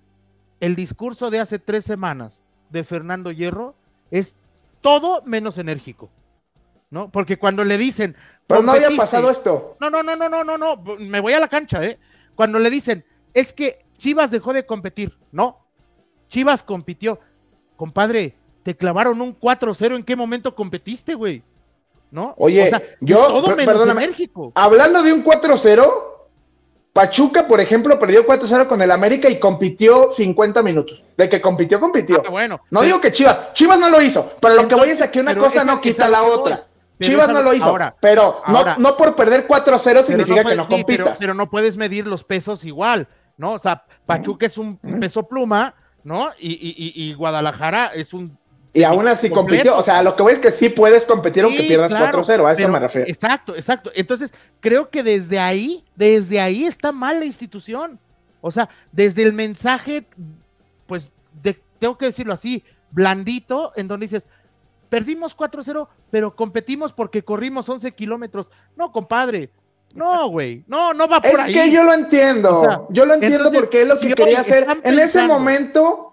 el 0.60 0.76
discurso 0.76 1.30
de 1.30 1.40
hace 1.40 1.58
tres 1.58 1.84
semanas 1.84 2.44
de 2.70 2.84
Fernando 2.84 3.32
Hierro 3.32 3.74
es 4.10 4.36
todo 4.80 5.22
menos 5.22 5.58
enérgico. 5.58 6.10
¿No? 6.90 7.10
Porque 7.10 7.36
cuando 7.38 7.64
le 7.64 7.76
dicen. 7.76 8.14
Pero 8.46 8.62
no 8.62 8.70
había 8.70 8.90
pasado 8.90 9.28
esto. 9.28 9.76
No, 9.80 9.90
no, 9.90 10.04
no, 10.04 10.14
no, 10.14 10.28
no, 10.28 10.44
no, 10.44 10.56
no. 10.56 10.76
Me 11.00 11.18
voy 11.18 11.32
a 11.32 11.40
la 11.40 11.48
cancha, 11.48 11.82
¿eh? 11.84 11.98
Cuando 12.36 12.60
le 12.60 12.70
dicen, 12.70 13.04
es 13.34 13.52
que 13.52 13.84
Chivas 13.98 14.30
dejó 14.30 14.52
de 14.52 14.64
competir. 14.64 15.18
No. 15.32 15.58
Chivas 16.28 16.62
compitió. 16.62 17.18
Compadre, 17.76 18.36
te 18.66 18.74
clavaron 18.74 19.20
un 19.20 19.32
4-0. 19.38 19.94
¿En 19.94 20.02
qué 20.02 20.16
momento 20.16 20.52
competiste, 20.52 21.14
güey? 21.14 21.40
¿No? 22.10 22.34
Oye, 22.36 22.66
O 22.66 22.68
sea, 22.68 22.82
yo- 23.00 23.20
es 23.22 23.28
todo 23.28 23.54
menos 23.54 23.86
enérgico. 23.88 24.50
Hablando 24.56 25.04
de 25.04 25.12
un 25.12 25.22
4-0, 25.22 25.88
Pachuca, 26.92 27.46
por 27.46 27.60
ejemplo, 27.60 27.96
perdió 27.96 28.26
4-0 28.26 28.66
con 28.66 28.82
el 28.82 28.90
América 28.90 29.28
y 29.30 29.38
compitió 29.38 30.10
50 30.10 30.62
minutos. 30.64 31.04
De 31.16 31.28
que 31.28 31.40
compitió, 31.40 31.78
compitió. 31.78 32.22
Ah, 32.26 32.28
bueno. 32.30 32.56
No 32.72 32.80
pero- 32.80 32.86
digo 32.86 33.00
que 33.00 33.12
Chivas, 33.12 33.52
Chivas 33.52 33.78
no 33.78 33.88
lo 33.88 34.02
hizo, 34.02 34.32
pero 34.40 34.54
lo 34.56 34.66
que 34.66 34.74
voy 34.74 34.88
es 34.90 35.00
que 35.10 35.20
una 35.20 35.36
cosa 35.36 35.62
no 35.62 35.80
quita 35.80 36.08
la 36.08 36.24
otra. 36.24 36.66
Pero 36.98 37.08
Chivas 37.12 37.28
no 37.28 37.42
lo- 37.42 37.54
hizo, 37.54 37.66
ahora, 37.66 37.94
pero 38.00 38.40
no, 38.48 38.58
ahora- 38.58 38.76
no 38.80 38.96
por 38.96 39.14
perder 39.14 39.46
4-0 39.46 40.00
pero 40.00 40.02
significa 40.06 40.42
puedes- 40.42 40.58
que 40.58 40.64
no 40.64 40.68
sí, 40.76 40.84
pero- 40.84 41.04
compitas. 41.04 41.18
pero, 41.20 41.34
no 41.34 41.48
puedes 41.48 41.76
medir 41.76 42.04
los 42.08 42.24
pesos 42.24 42.64
igual, 42.64 43.06
¿no? 43.36 43.52
O 43.52 43.58
sea, 43.60 43.84
Pachuca 44.06 44.46
es 44.46 44.58
un 44.58 44.80
un 44.82 44.98
peso 44.98 45.22
pluma, 45.28 45.74
¿no? 46.02 46.30
Y, 46.40 46.52
y- 46.52 46.74
y- 46.76 47.10
y 47.10 47.14
Guadalajara 47.14 47.88
es 47.94 48.12
un. 48.14 48.36
Y 48.76 48.84
aún 48.84 49.08
así 49.08 49.28
completo. 49.30 49.64
compitió. 49.70 49.78
O 49.78 49.82
sea, 49.82 50.02
lo 50.02 50.14
que 50.16 50.22
voy 50.22 50.32
es 50.32 50.38
que 50.38 50.50
sí 50.50 50.68
puedes 50.68 51.04
competir 51.06 51.44
aunque 51.44 51.62
Sí, 51.62 51.68
pierdas 51.68 51.90
claro, 51.92 52.22
4-0, 52.22 52.46
a 52.46 52.52
eso 52.52 52.58
pero- 52.60 52.72
me 52.72 52.78
refiero. 52.78 53.06
Exacto, 53.08 53.54
exacto. 53.56 53.90
Entonces, 53.94 54.32
creo 54.60 54.90
que 54.90 55.02
desde 55.02 55.38
ahí, 55.38 55.84
desde 55.94 56.40
ahí 56.40 56.64
está 56.64 56.92
mal 56.92 57.18
la 57.20 57.24
institución. 57.26 57.98
O 58.40 58.50
sea, 58.50 58.68
desde 58.92 59.22
el 59.22 59.32
mensaje, 59.32 60.06
pues, 60.86 61.10
de- 61.42 61.60
tengo 61.78 61.96
que 61.98 62.06
decirlo 62.06 62.32
así, 62.32 62.62
blandito, 62.90 63.72
en 63.76 63.88
donde 63.88 64.06
dices, 64.06 64.26
perdimos 64.88 65.34
4-0, 65.34 65.88
pero 66.10 66.34
competimos 66.36 66.92
porque 66.92 67.22
corrimos 67.24 67.68
11 67.68 67.92
kilómetros. 67.92 68.50
No, 68.76 68.92
compadre. 68.92 69.50
No, 69.94 70.28
güey. 70.28 70.62
No, 70.66 70.92
no 70.94 71.08
va 71.08 71.20
por 71.20 71.32
Es 71.32 71.38
ahí. 71.38 71.52
que 71.54 71.70
yo 71.70 71.82
lo 71.82 71.94
entiendo, 71.94 72.60
O 72.60 72.64
sea, 72.64 72.82
yo 72.90 73.06
lo 73.06 73.14
entiendo 73.14 73.38
entonces, 73.38 73.60
porque 73.62 73.82
es 73.82 73.88
lo 73.88 73.96
si 73.96 74.08
que 74.08 74.14
quería 74.14 74.40
hacer. 74.40 74.66
En 74.84 74.98
ese 74.98 75.26
momento, 75.26 76.05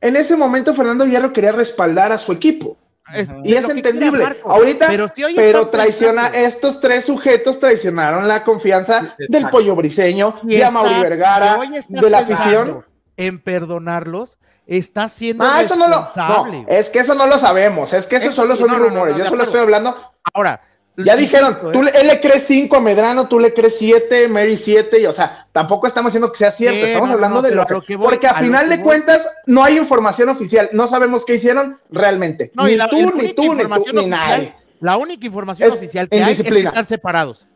en 0.00 0.16
ese 0.16 0.36
momento 0.36 0.74
Fernando 0.74 1.04
Hierro 1.06 1.32
quería 1.32 1.52
respaldar 1.52 2.12
a 2.12 2.18
su 2.18 2.32
equipo. 2.32 2.76
Es- 3.14 3.28
Y 3.42 3.54
es 3.54 3.66
entendible. 3.68 4.22
Marco. 4.22 4.50
Ahorita, 4.50 4.86
pero, 4.88 5.08
si 5.14 5.70
traiciona, 5.70 6.22
pensando- 6.24 6.46
estos 6.46 6.80
tres 6.80 7.06
sujetos 7.06 7.58
traicionaron 7.58 8.28
la 8.28 8.44
confianza 8.44 9.14
del 9.28 9.48
pollo 9.48 9.74
briseño, 9.74 10.32
si 10.32 10.46
de 10.48 10.64
Amaury 10.64 11.00
Vergara, 11.00 11.58
si 11.86 11.94
de 11.94 12.10
la 12.10 12.18
afición. 12.18 12.84
En 13.16 13.40
perdonarlos, 13.40 14.38
está 14.66 15.08
siendo 15.08 15.42
Ah, 15.44 15.62
eso 15.62 15.74
no 15.74 15.88
lo, 15.88 16.08
no, 16.14 16.64
es 16.68 16.90
que 16.90 16.98
eso 17.00 17.14
no 17.14 17.26
lo 17.26 17.38
sabemos, 17.38 17.92
es 17.94 18.06
que 18.06 18.16
eso, 18.16 18.26
Eso 18.26 18.42
solo 18.42 18.54
sí, 18.54 18.60
son 18.60 18.70
no, 18.70 18.74
no, 18.78 18.84
no, 18.84 18.88
rumores, 18.90 19.12
no, 19.14 19.18
yo 19.18 19.24
solo 19.24 19.42
acuerdo. 19.42 19.44
estoy 19.44 19.60
hablando, 19.62 20.12
Ahora, 20.34 20.60
ya 21.04 21.16
dijeron, 21.16 21.56
¿eh? 21.74 21.82
le- 21.82 21.90
él 22.00 22.06
le 22.08 22.20
cree 22.20 22.38
5 22.38 22.76
a 22.76 22.80
Medrano, 22.80 23.28
tú 23.28 23.38
le 23.38 23.54
crees 23.54 23.78
7, 23.78 24.28
Mary 24.28 24.56
7, 24.56 25.00
y 25.00 25.06
o 25.06 25.12
sea, 25.12 25.46
tampoco 25.52 25.86
estamos 25.86 26.12
diciendo 26.12 26.30
que 26.32 26.38
sea 26.38 26.50
cierto, 26.50 26.84
estamos 26.86 27.08
no, 27.08 27.14
hablando 27.14 27.36
no, 27.36 27.48
de 27.48 27.54
lo 27.54 27.66
que, 27.66 27.80
que 27.86 27.96
voy- 27.96 28.08
porque 28.10 28.26
a, 28.26 28.34
final 28.34 28.68
de 28.68 28.76
voy- 28.76 28.84
cuentas 28.84 29.28
no 29.46 29.62
hay 29.64 29.78
información 29.78 30.28
oficial, 30.28 30.68
no 30.72 30.86
sabemos 30.86 31.24
qué 31.24 31.34
hicieron 31.36 31.80
realmente, 31.90 32.50
No, 32.54 32.66
ni 32.66 32.76
la- 32.76 32.88
tú, 32.88 32.96
ni 32.96 33.32
tú, 33.34 33.54
ni 33.54 33.64
tú, 33.64 33.92
ni 33.94 34.06
nadie. 34.06 34.54
La 34.80 34.96
única 34.96 35.26
información 35.26 35.68
Es 35.68 35.74
oficial 35.76 36.08
que 36.08 36.22
hay 36.22 36.32
es 36.34 36.42
que 36.42 36.60
están 36.60 36.86
separados, 36.86 37.46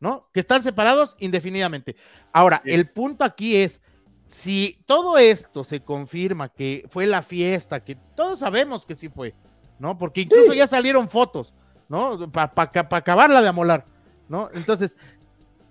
¿no? 0.00 0.28
Que 0.32 0.40
están 0.40 0.62
separados 0.62 1.14
indefinidamente. 1.18 1.94
Ahora, 2.32 2.60
Sí. 2.64 2.72
el 2.72 2.88
punto 2.90 3.24
aquí 3.24 3.56
es, 3.56 3.80
si 4.26 4.82
todo 4.86 5.18
esto 5.18 5.62
se 5.64 5.80
confirma 5.80 6.48
que 6.48 6.84
fue 6.88 7.06
la 7.06 7.22
fiesta, 7.22 7.84
que 7.84 7.96
todos 8.16 8.40
sabemos 8.40 8.86
que 8.86 8.94
sí 8.94 9.08
fue, 9.08 9.34
¿no? 9.78 9.98
Porque 9.98 10.22
incluso 10.22 10.52
Sí. 10.52 10.58
ya 10.58 10.66
salieron 10.66 11.08
fotos, 11.08 11.54
¿no? 11.92 12.32
Para 12.32 12.50
acabarla 12.56 13.42
de 13.42 13.48
amolar, 13.48 13.84
¿no? 14.26 14.48
Entonces, 14.54 14.96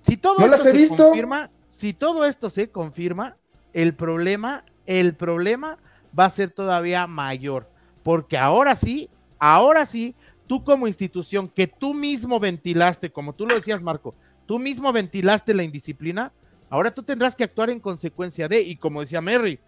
si 0.04 0.18
todo 0.18 0.38
No 0.38 0.46
esto 0.46 0.60
se 0.60 0.72
visto. 0.72 0.96
confirma, 0.96 1.50
si 1.68 1.94
todo 1.94 2.26
esto 2.26 2.52
se 2.52 2.70
confirma, 2.70 3.38
el 3.74 3.96
problema, 3.96 4.64
el 4.86 5.16
problema 5.16 5.80
va 6.18 6.26
a 6.26 6.30
ser 6.30 6.52
todavía 6.52 7.08
mayor, 7.08 7.68
porque 8.04 8.38
ahora 8.38 8.76
sí, 8.76 9.10
ahora 9.40 9.88
sí, 9.88 10.14
tú 10.46 10.64
como 10.64 10.86
institución 10.86 11.48
que 11.48 11.66
tú 11.66 11.96
mismo 11.96 12.40
ventilaste, 12.40 13.12
como 13.12 13.34
tú 13.34 13.48
lo 13.48 13.56
decías, 13.56 13.82
Marco, 13.82 14.14
tú 14.46 14.60
mismo 14.60 14.94
ventilaste 14.94 15.56
la 15.56 15.64
indisciplina, 15.64 16.32
ahora 16.70 16.92
tú 16.92 17.02
tendrás 17.02 17.36
que 17.36 17.46
actuar 17.46 17.72
en 17.72 17.80
consecuencia 17.80 18.48
de, 18.48 18.62
y 18.62 18.76
como 18.76 19.02
decía 19.02 19.22
Merry, 19.22 19.60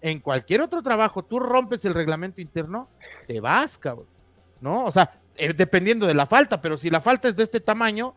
en 0.00 0.20
cualquier 0.20 0.62
otro 0.62 0.80
trabajo, 0.80 1.22
tú 1.22 1.38
rompes 1.38 1.84
el 1.84 1.92
reglamento 1.92 2.40
interno, 2.40 2.88
te 3.26 3.40
vas, 3.40 3.76
cabrón, 3.76 4.06
¿no? 4.62 4.86
O 4.86 4.90
sea, 4.90 5.17
eh, 5.38 5.54
dependiendo 5.54 6.06
de 6.06 6.14
la 6.14 6.26
falta, 6.26 6.60
pero 6.60 6.76
si 6.76 6.90
la 6.90 7.00
falta 7.00 7.28
es 7.28 7.36
de 7.36 7.44
este 7.44 7.60
tamaño, 7.60 8.14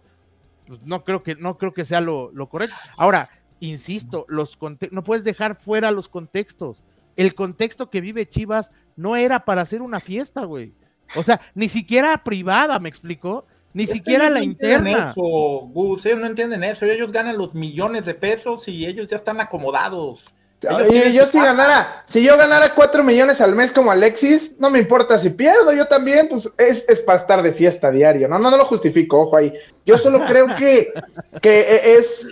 pues 0.67 0.83
no 0.83 1.03
creo 1.03 1.23
que, 1.23 1.35
no 1.35 1.57
creo 1.57 1.73
que 1.73 1.85
sea 1.85 2.01
lo, 2.01 2.31
lo 2.33 2.49
correcto. 2.49 2.75
Ahora, 2.97 3.29
insisto, 3.59 4.25
los 4.27 4.57
no 4.91 5.03
puedes 5.03 5.23
dejar 5.23 5.55
fuera 5.55 5.91
los 5.91 6.09
contextos. 6.09 6.81
El 7.15 7.35
contexto 7.35 7.89
que 7.89 8.01
vive 8.01 8.27
Chivas 8.27 8.71
no 8.95 9.15
era 9.15 9.45
para 9.45 9.61
hacer 9.61 9.81
una 9.81 9.99
fiesta, 9.99 10.45
güey. 10.45 10.73
O 11.15 11.23
sea, 11.23 11.41
ni 11.53 11.69
siquiera 11.69 12.23
privada, 12.23 12.79
me 12.79 12.89
explicó, 12.89 13.45
ni 13.73 13.83
Es 13.83 13.91
siquiera 13.91 14.29
la 14.29 14.39
no 14.39 14.43
interna. 14.43 15.11
Eso, 15.11 15.21
Gus, 15.21 16.05
ellos 16.05 16.19
no 16.19 16.27
entienden 16.27 16.63
eso. 16.63 16.85
Ellos 16.85 17.11
ganan 17.11 17.37
los 17.37 17.53
millones 17.53 18.05
de 18.05 18.13
pesos 18.13 18.67
y 18.67 18.85
ellos 18.85 19.07
ya 19.07 19.15
están 19.15 19.39
acomodados. 19.39 20.33
Tienen 20.61 21.11
yo 21.11 21.25
si 21.25 21.39
ganara, 21.39 22.03
si 22.05 22.21
yo 22.21 22.37
ganara 22.37 22.75
4 22.75 23.03
millones 23.03 23.41
al 23.41 23.55
mes 23.55 23.71
como 23.71 23.91
Alexis, 23.91 24.59
no 24.59 24.69
me 24.69 24.77
importa 24.77 25.17
si 25.17 25.31
pierdo, 25.31 25.73
yo 25.73 25.87
también, 25.87 26.29
pues 26.29 26.51
es, 26.59 26.87
es 26.87 26.99
para 26.99 27.17
estar 27.17 27.41
de 27.41 27.51
fiesta 27.51 27.89
diario. 27.89 28.27
No, 28.27 28.37
no, 28.37 28.51
no 28.51 28.57
lo 28.57 28.65
justifico, 28.65 29.21
ojo 29.21 29.37
ahí. 29.37 29.53
Yo 29.87 29.97
solo 29.97 30.23
creo 30.25 30.45
que, 30.55 30.93
que 31.41 31.95
es 31.97 32.27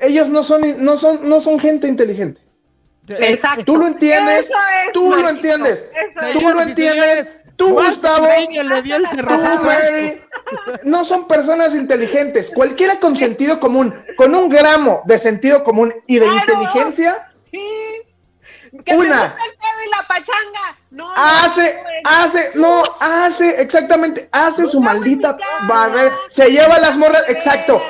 ellos 0.00 0.28
no 0.28 0.42
son, 0.42 0.84
no 0.84 0.96
son, 0.96 1.28
no 1.28 1.40
son 1.40 1.58
gente 1.58 1.88
inteligente. 1.88 2.40
Exacto. 3.08 3.64
Tú 3.64 3.76
lo 3.76 3.86
entiendes, 3.86 4.46
es, 4.46 4.92
tú 4.92 5.14
lo 5.14 5.28
entiendes, 5.28 5.88
tú 6.32 6.40
lo 6.40 6.60
y 6.60 6.62
entiendes, 6.62 7.30
tú 7.56 7.70
Gustavo, 7.74 8.26
Peña 8.26 8.62
le 8.62 8.82
dio 8.82 8.96
el 8.96 9.04
tú. 9.04 9.64
Mary, 9.64 10.22
no 10.84 11.04
son 11.04 11.26
personas 11.26 11.74
inteligentes. 11.74 12.50
Cualquiera 12.50 12.98
con 13.00 13.14
sentido 13.14 13.60
común, 13.60 13.94
con 14.16 14.34
un 14.34 14.48
gramo 14.48 15.02
de 15.06 15.18
sentido 15.18 15.64
común 15.64 15.92
y 16.06 16.18
de 16.18 16.26
Claro. 16.26 16.40
inteligencia. 16.40 17.28
Que 18.84 18.96
Una. 18.96 19.16
me 19.16 19.22
gusta 19.22 19.36
el 19.44 19.56
pedo 19.58 19.86
y 19.86 19.90
la 19.90 20.08
pachanga. 20.08 20.78
No, 20.90 21.12
hace, 21.16 21.76
no, 22.04 22.10
hace, 22.10 22.50
no, 22.54 22.82
hace, 23.00 23.60
exactamente, 23.62 24.28
hace 24.32 24.66
su 24.66 24.80
maldita 24.80 25.36
barrera, 25.68 26.12
se 26.28 26.50
lleva 26.50 26.78
las 26.78 26.96
morras, 26.96 27.24
exacto, 27.28 27.82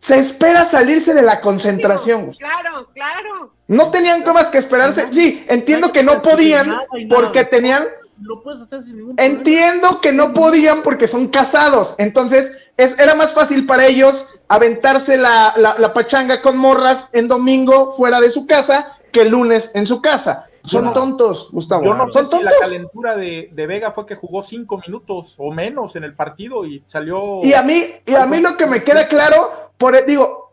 se 0.00 0.18
espera 0.18 0.64
salirse 0.64 1.14
de 1.14 1.22
la 1.22 1.40
concentración. 1.40 2.32
Claro, 2.32 2.88
claro. 2.94 3.52
No 3.68 3.90
tenían 3.90 4.24
más 4.32 4.46
que 4.46 4.58
esperarse, 4.58 5.08
sí, 5.12 5.44
entiendo 5.48 5.92
que 5.92 6.02
no 6.02 6.20
podían 6.22 6.76
porque 7.08 7.44
tenían, 7.44 7.86
Lo 8.20 8.42
puedes 8.42 8.62
hacer 8.62 8.82
sin 8.82 8.96
ningún 8.96 9.16
problema. 9.16 9.36
entiendo 9.36 10.00
que 10.00 10.12
no 10.12 10.32
podían 10.32 10.82
porque 10.82 11.06
son 11.08 11.28
casados, 11.28 11.94
entonces 11.98 12.50
es, 12.76 12.98
era 12.98 13.14
más 13.14 13.32
fácil 13.32 13.66
para 13.66 13.86
ellos 13.86 14.26
aventarse 14.48 15.16
la, 15.18 15.52
la, 15.56 15.78
la 15.78 15.92
pachanga 15.92 16.40
con 16.42 16.56
morras 16.56 17.08
en 17.12 17.28
domingo 17.28 17.92
fuera 17.92 18.20
de 18.20 18.30
su 18.30 18.46
casa 18.46 18.97
que 19.12 19.22
el 19.22 19.28
lunes 19.28 19.72
en 19.74 19.86
su 19.86 20.00
casa. 20.00 20.46
Son 20.64 20.92
tontos, 20.92 21.48
Gustavo. 21.50 21.84
Yo 21.84 21.94
no 21.94 22.06
sé 22.06 22.12
son 22.12 22.24
si 22.24 22.30
tontos. 22.30 22.52
la 22.52 22.58
calentura 22.60 23.16
de, 23.16 23.48
de 23.52 23.66
Vega 23.66 23.90
fue 23.92 24.04
que 24.04 24.14
jugó 24.14 24.42
cinco 24.42 24.78
minutos 24.86 25.34
o 25.38 25.50
menos 25.50 25.96
en 25.96 26.04
el 26.04 26.14
partido 26.14 26.66
y 26.66 26.82
salió. 26.86 27.40
Y 27.42 27.54
a 27.54 27.62
mí, 27.62 27.86
y 28.04 28.14
a 28.14 28.26
mí 28.26 28.40
lo 28.40 28.56
que 28.56 28.66
me 28.66 28.84
queda 28.84 29.06
claro, 29.06 29.70
por 29.78 30.04
digo, 30.04 30.52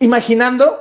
imaginando, 0.00 0.80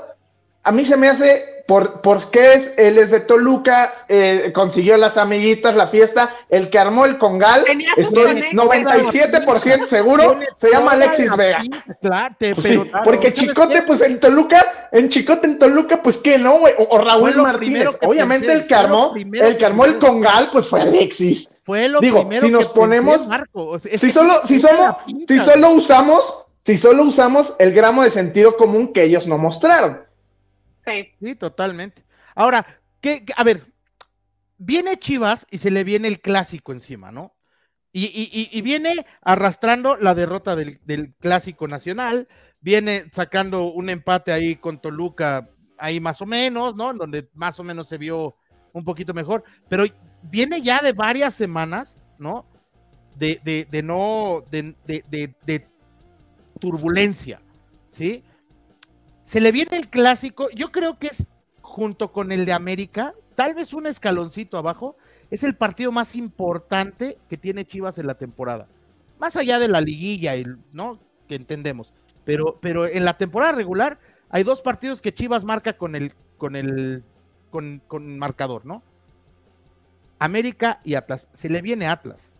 a 0.64 0.72
mí 0.72 0.84
se 0.84 0.98
me 0.98 1.10
hace 1.10 1.51
por, 1.72 2.02
por 2.02 2.30
qué 2.32 2.54
es, 2.56 2.72
él 2.78 2.98
es 2.98 3.12
de 3.12 3.22
Toluca, 3.22 3.94
eh, 4.10 4.52
consiguió 4.54 4.98
las 4.98 5.16
amiguitas, 5.16 5.74
la 5.74 5.88
fiesta, 5.88 6.36
el 6.50 6.70
que 6.70 6.78
armó 6.78 7.06
el 7.06 7.18
congal, 7.18 7.64
estoy 7.96 8.24
conexiones. 8.26 8.54
97% 8.54 9.88
seguro, 9.88 10.38
se 10.56 10.70
llama 10.70 10.92
Alexis 10.92 11.34
Vega. 11.38 11.62
pinta, 11.62 11.86
Claro, 12.02 12.36
te- 12.38 12.56
Pues 12.56 12.68
sí, 12.68 12.78
pero- 12.78 13.04
porque 13.06 13.28
¿sabes 13.34 13.40
Chicote, 13.40 13.82
pues 13.84 14.02
en 14.02 14.20
Toluca, 14.20 14.90
en 14.92 15.08
Chicote 15.08 15.48
en 15.48 15.58
Toluca, 15.60 16.02
pues 16.02 16.18
qué 16.18 16.38
no, 16.38 16.60
güey, 16.60 16.74
o, 16.78 16.88
o 16.94 16.98
Raúl 16.98 17.36
Martínez. 17.38 17.88
Obviamente 18.02 18.48
pensé, 18.48 18.62
el 18.64 18.68
que 18.68 18.76
armó, 18.76 19.14
primero 19.14 19.48
el 19.48 19.56
que 19.56 19.66
armó 19.66 19.86
el 19.86 19.98
congal, 19.98 20.50
pues 20.52 20.68
fue 20.68 20.82
Alexis. 20.82 21.62
Fue 21.64 21.88
lo 21.88 22.02
Digo, 22.02 22.20
primero 22.28 22.46
si 22.46 22.52
nos 22.52 22.68
que 22.68 22.74
ponemos- 22.74 23.14
pensé, 23.16 23.30
Marco. 23.30 23.66
O 23.68 23.80
sea, 23.80 23.92
es 23.94 24.02
si 24.02 24.10
solo, 24.12 24.42
si 24.46 24.60
solo, 24.60 24.98
si 25.26 25.38
solo 25.40 25.70
usamos, 25.70 26.36
si 26.66 26.76
solo 26.76 27.04
usamos 27.04 27.54
el 27.60 27.72
gramo 27.72 28.04
de 28.04 28.10
sentido 28.10 28.58
común 28.58 28.92
que 28.92 29.04
ellos 29.04 29.26
no 29.26 29.38
mostraron. 29.38 30.02
Sí. 30.86 31.10
Sí, 31.22 31.36
totalmente. 31.36 32.04
Ahora, 32.36 32.65
¿qué, 33.02 33.26
a 33.36 33.44
ver, 33.44 33.65
viene 34.58 34.98
Chivas 34.98 35.48
y 35.52 35.58
se 35.60 35.72
le 35.72 35.84
viene 35.84 36.08
el 36.08 36.22
clásico 36.22 36.72
encima, 36.72 37.12
¿no? 37.12 37.36
Y, 37.94 38.06
y- 38.06 38.50
y- 38.58 38.62
viene 38.62 39.06
arrastrando 39.22 39.98
la 39.98 40.15
derrota 40.15 40.56
del, 40.56 40.80
del 40.86 41.13
clásico 41.15 41.67
nacional, 41.67 42.28
viene 42.62 43.06
sacando 43.12 43.65
un 43.72 43.89
empate 43.89 44.32
ahí 44.32 44.56
con 44.58 44.82
Toluca, 44.82 45.50
ahí 45.78 46.00
más 46.00 46.22
o 46.22 46.26
menos, 46.26 46.76
¿no? 46.76 46.94
Donde 46.94 47.30
más 47.34 47.60
o 47.60 47.63
menos 47.63 47.88
se 47.89 47.98
vio 47.98 48.36
un 48.74 48.86
poquito 48.86 49.13
mejor, 49.13 49.44
pero 49.70 49.86
viene 50.24 50.62
ya 50.62 50.82
de 50.82 50.94
varias 50.94 51.34
semanas, 51.34 52.00
¿no? 52.20 52.46
De, 53.17 53.41
de- 53.44 53.67
de 53.70 53.84
no, 53.84 54.44
de- 54.52 54.76
de 54.88 55.67
turbulencia, 56.60 57.41
¿sí? 57.89 58.24
Se 59.32 59.39
le 59.39 59.54
viene 59.54 59.78
el 59.78 59.88
clásico, 59.88 60.50
yo 60.50 60.74
creo 60.74 61.00
que 61.00 61.08
es 61.08 61.32
junto 61.62 62.12
con 62.12 62.34
el 62.34 62.44
de 62.44 62.52
América, 62.52 63.13
tal 63.36 63.56
vez 63.56 63.74
un 63.74 63.88
escaloncito 63.88 64.58
abajo, 64.58 64.98
es 65.30 65.46
el 65.46 65.56
partido 65.56 65.94
más 65.94 66.17
importante 66.17 67.17
que 67.30 67.38
tiene 67.38 67.63
Chivas 67.63 67.98
en 67.98 68.08
la 68.08 68.15
temporada. 68.15 68.67
Más 69.20 69.38
allá 69.38 69.58
de 69.58 69.70
la 69.70 69.80
liguilla, 69.80 70.34
¿no? 70.74 71.00
Que 71.30 71.36
entendemos. 71.36 71.94
Pero, 72.26 72.60
pero 72.60 72.86
en 72.86 73.06
la 73.06 73.17
temporada 73.17 73.54
regular 73.54 74.00
hay 74.30 74.44
dos 74.44 74.62
partidos 74.62 75.02
que 75.02 75.13
Chivas 75.13 75.46
marca 75.46 75.78
con 75.78 75.96
el, 75.96 76.12
con 76.38 76.58
el, 76.58 77.06
con, 77.52 77.82
con 77.88 78.20
marcador, 78.20 78.65
¿no? 78.65 78.84
América 80.20 80.82
y 80.84 80.96
Atlas. 80.96 81.30
Se 81.32 81.48
le 81.48 81.62
viene 81.62 81.88
Atlas. 81.88 82.34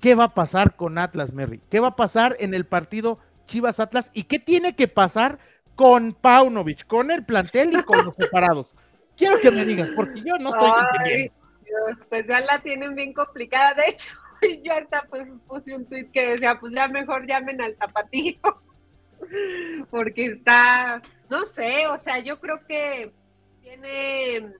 ¿Qué 0.00 0.16
va 0.16 0.24
a 0.24 0.34
pasar 0.34 0.74
con 0.74 0.98
Atlas, 0.98 1.32
Merry? 1.32 1.60
¿Qué 1.70 1.78
va 1.78 1.88
a 1.88 1.96
pasar 1.96 2.34
en 2.40 2.54
el 2.54 2.66
partido 2.66 3.20
Chivas 3.46 3.78
Atlas? 3.78 4.10
¿Y 4.14 4.24
qué 4.24 4.40
tiene 4.40 4.74
que 4.74 4.88
pasar 4.88 5.38
con 5.76 6.12
Paunovic, 6.12 6.86
con 6.86 7.10
el 7.10 7.24
plantel 7.24 7.72
y 7.78 7.82
con 7.82 8.04
los 8.04 8.14
separados? 8.16 8.74
Quiero 9.16 9.38
que 9.40 9.50
me 9.50 9.64
digas, 9.64 9.90
porque 9.94 10.20
yo 10.22 10.34
no 10.38 10.50
estoy 10.50 10.70
entendiendo. 10.92 11.34
Dios, 11.64 12.06
pues 12.08 12.26
ya 12.26 12.40
la 12.40 12.60
tienen 12.60 12.94
bien 12.94 13.12
complicada. 13.12 13.74
De 13.74 13.88
hecho, 13.88 14.14
yo 14.64 14.72
hasta 14.74 15.02
pues 15.08 15.28
puse 15.46 15.74
un 15.76 15.86
tweet 15.86 16.10
que 16.12 16.30
decía, 16.32 16.58
pues 16.58 16.72
ya 16.74 16.88
mejor 16.88 17.26
llamen 17.26 17.60
al 17.60 17.76
tapatío. 17.76 18.38
Porque 19.90 20.24
está, 20.26 21.02
no 21.28 21.44
sé, 21.44 21.86
o 21.88 21.98
sea, 21.98 22.18
yo 22.20 22.40
creo 22.40 22.66
que 22.66 23.12
tiene 23.60 24.54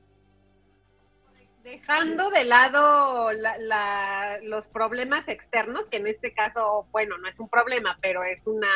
dejando 1.62 2.30
de 2.30 2.44
lado 2.44 3.32
la- 3.32 3.58
la- 3.58 4.38
los 4.42 4.66
problemas 4.68 5.26
externos, 5.28 5.88
que 5.88 5.96
en 5.98 6.06
este 6.06 6.32
caso, 6.32 6.86
bueno, 6.90 7.16
no 7.18 7.28
es 7.28 7.40
un 7.40 7.48
problema, 7.48 7.98
pero 8.00 8.22
es 8.22 8.46
una... 8.46 8.68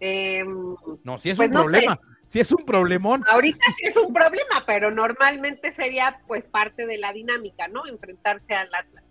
em, 0.00 0.74
No, 1.04 1.18
si 1.18 1.30
es 1.30 1.36
Pues 1.36 1.48
un 1.48 1.54
no 1.54 1.60
problema, 1.62 2.00
si 2.28 2.40
es 2.40 2.52
un 2.52 2.64
problemón. 2.64 3.24
Ahorita 3.28 3.64
sí 3.76 3.88
es 3.88 3.96
un 3.96 4.12
problema, 4.12 4.64
pero 4.66 4.90
normalmente 4.90 5.72
sería 5.72 6.20
pues 6.26 6.44
parte 6.44 6.86
de 6.86 6.96
la 6.98 7.12
dinámica, 7.12 7.68
¿no? 7.68 7.86
Enfrentarse 7.86 8.54
al 8.54 8.72
Atlas. 8.74 9.04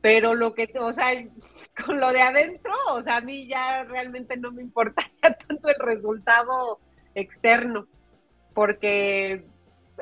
Pero 0.00 0.34
lo 0.34 0.54
que, 0.54 0.72
o 0.78 0.92
sea, 0.92 1.08
con 1.86 2.00
lo 2.00 2.12
de 2.12 2.22
adentro, 2.22 2.72
o 2.92 3.02
sea, 3.02 3.16
a 3.16 3.20
mí 3.20 3.46
ya 3.46 3.84
realmente 3.84 4.36
no 4.36 4.52
me 4.52 4.62
importaría 4.62 5.12
tanto 5.48 5.68
el 5.68 5.78
resultado 5.80 6.80
externo, 7.14 7.86
porque 8.54 9.44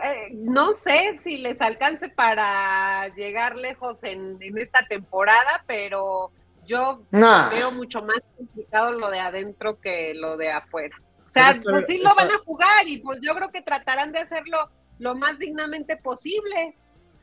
eh, 0.03 0.29
no 0.33 0.75
sé 0.75 1.19
si 1.23 1.39
les 1.39 1.61
alcance 1.61 2.09
para 2.09 3.09
llegar 3.15 3.57
lejos 3.57 4.03
en, 4.05 4.37
en 4.41 4.59
esta 4.59 4.87
temporada, 4.87 5.65
pero 5.67 6.31
yo 6.71 7.03
Nah. 7.11 7.51
veo 7.51 7.73
mucho 7.73 8.03
más 8.03 8.21
complicado 8.37 8.93
lo 8.93 9.11
de 9.11 9.19
adentro 9.19 9.81
que 9.81 10.15
lo 10.15 10.37
de 10.37 10.51
afuera. 10.53 10.97
O 11.29 11.33
sea, 11.33 11.53
Pero 11.53 11.71
pues 11.73 11.87
sí 11.87 11.99
lo 11.99 12.15
van 12.15 12.31
a 12.31 12.39
jugar 12.39 12.89
y 12.89 12.99
pues 12.99 13.21
yo 13.21 13.35
creo 13.35 13.51
que 13.51 13.63
tratarán 13.63 14.13
de 14.13 14.21
hacerlo 14.21 14.71
lo 14.99 15.15
más 15.15 15.39
dignamente 15.39 15.97
posible. 15.97 16.77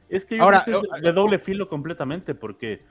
Es 0.10 0.26
que 0.26 0.38
yo 0.38 0.44
Ahora, 0.44 0.64
creo 0.64 0.82
que 0.82 0.88
es 0.96 1.02
de, 1.02 1.08
de 1.10 1.14
doble 1.14 1.40
filo 1.40 1.68
completamente, 1.68 2.34
porque 2.36 2.84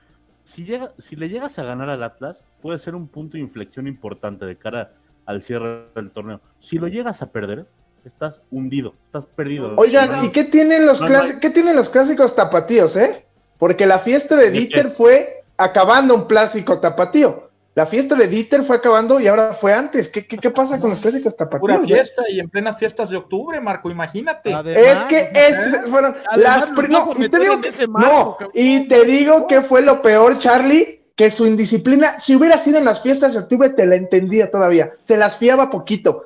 si, 0.43 0.63
llega, 0.63 0.93
si 0.97 1.15
le 1.15 1.29
llegas 1.29 1.57
a 1.59 1.63
ganar 1.63 1.89
al 1.89 2.03
Atlas, 2.03 2.43
puede 2.61 2.77
ser 2.79 2.95
un 2.95 3.07
punto 3.07 3.37
de 3.37 3.41
inflexión 3.41 3.87
importante 3.87 4.45
de 4.45 4.57
cara 4.57 4.93
al 5.25 5.41
cierre 5.41 5.87
del 5.95 6.11
torneo. 6.11 6.39
Si 6.59 6.77
lo 6.77 6.87
llegas 6.87 7.21
a 7.21 7.31
perder, 7.31 7.65
estás 8.05 8.41
hundido, 8.51 8.93
estás 9.05 9.25
perdido. 9.25 9.73
Oigan, 9.75 10.23
¿y 10.25 10.31
qué 10.31 10.43
tienen 10.45 10.85
los 10.85 11.01
No, 11.01 11.07
no 11.07 11.11
clásicos, 11.13 11.41
qué 11.41 11.49
tienen 11.49 11.75
los 11.75 11.89
clásicos 11.89 12.35
tapatíos, 12.35 12.95
eh? 12.95 13.25
Porque 13.57 13.85
la 13.85 13.99
fiesta 13.99 14.35
de. 14.35 14.51
Dieter 14.51 14.89
fue 14.89 15.43
acabando 15.57 16.15
un 16.15 16.25
clásico 16.25 16.79
tapatío. 16.79 17.47
La 17.75 17.85
fiesta 17.85 18.15
de 18.15 18.27
Dieter 18.27 18.63
fue 18.63 18.77
acabando 18.77 19.19
y 19.19 19.27
ahora 19.27 19.53
fue 19.53 19.71
antes. 19.71 20.09
¿Qué, 20.09 20.25
qué, 20.25 20.39
qué 20.39 20.49
pasa 20.49 20.79
con 20.79 20.89
los 20.89 20.99
clásicos 20.99 21.35
Pura 21.35 21.49
tapatíos? 21.49 21.91
eh? 21.91 21.93
fiesta 21.93 22.23
y 22.27 22.39
en 22.39 22.49
plenas 22.49 22.77
fiestas 22.79 23.11
de 23.11 23.17
octubre, 23.17 23.59
Marco, 23.61 23.91
imagínate. 23.91 24.51
Además, 24.51 24.83
Es 24.83 25.03
que 25.03 25.29
es, 25.31 25.85
fueron 25.87 26.15
Además, 26.27 26.69
las 26.75 26.89
no, 26.89 27.11
a 27.11 27.23
y 27.23 27.29
te 27.29 27.37
digo 27.39 27.61
que, 27.61 27.87
no, 27.87 28.37
y 28.55 28.87
te 28.87 29.05
digo 29.05 29.45
que 29.45 29.61
fue 29.61 29.83
lo 29.83 30.01
peor, 30.01 30.39
Charlie, 30.39 31.11
que 31.15 31.29
su 31.29 31.45
indisciplina, 31.45 32.17
si 32.17 32.35
hubiera 32.35 32.57
sido 32.57 32.79
en 32.79 32.85
las 32.85 33.01
fiestas 33.01 33.33
de 33.33 33.39
octubre, 33.39 33.69
te 33.69 33.85
la 33.85 33.95
entendía 33.95 34.49
todavía. 34.49 34.93
Se 35.05 35.15
las 35.15 35.35
fiaba 35.35 35.69
poquito. 35.69 36.25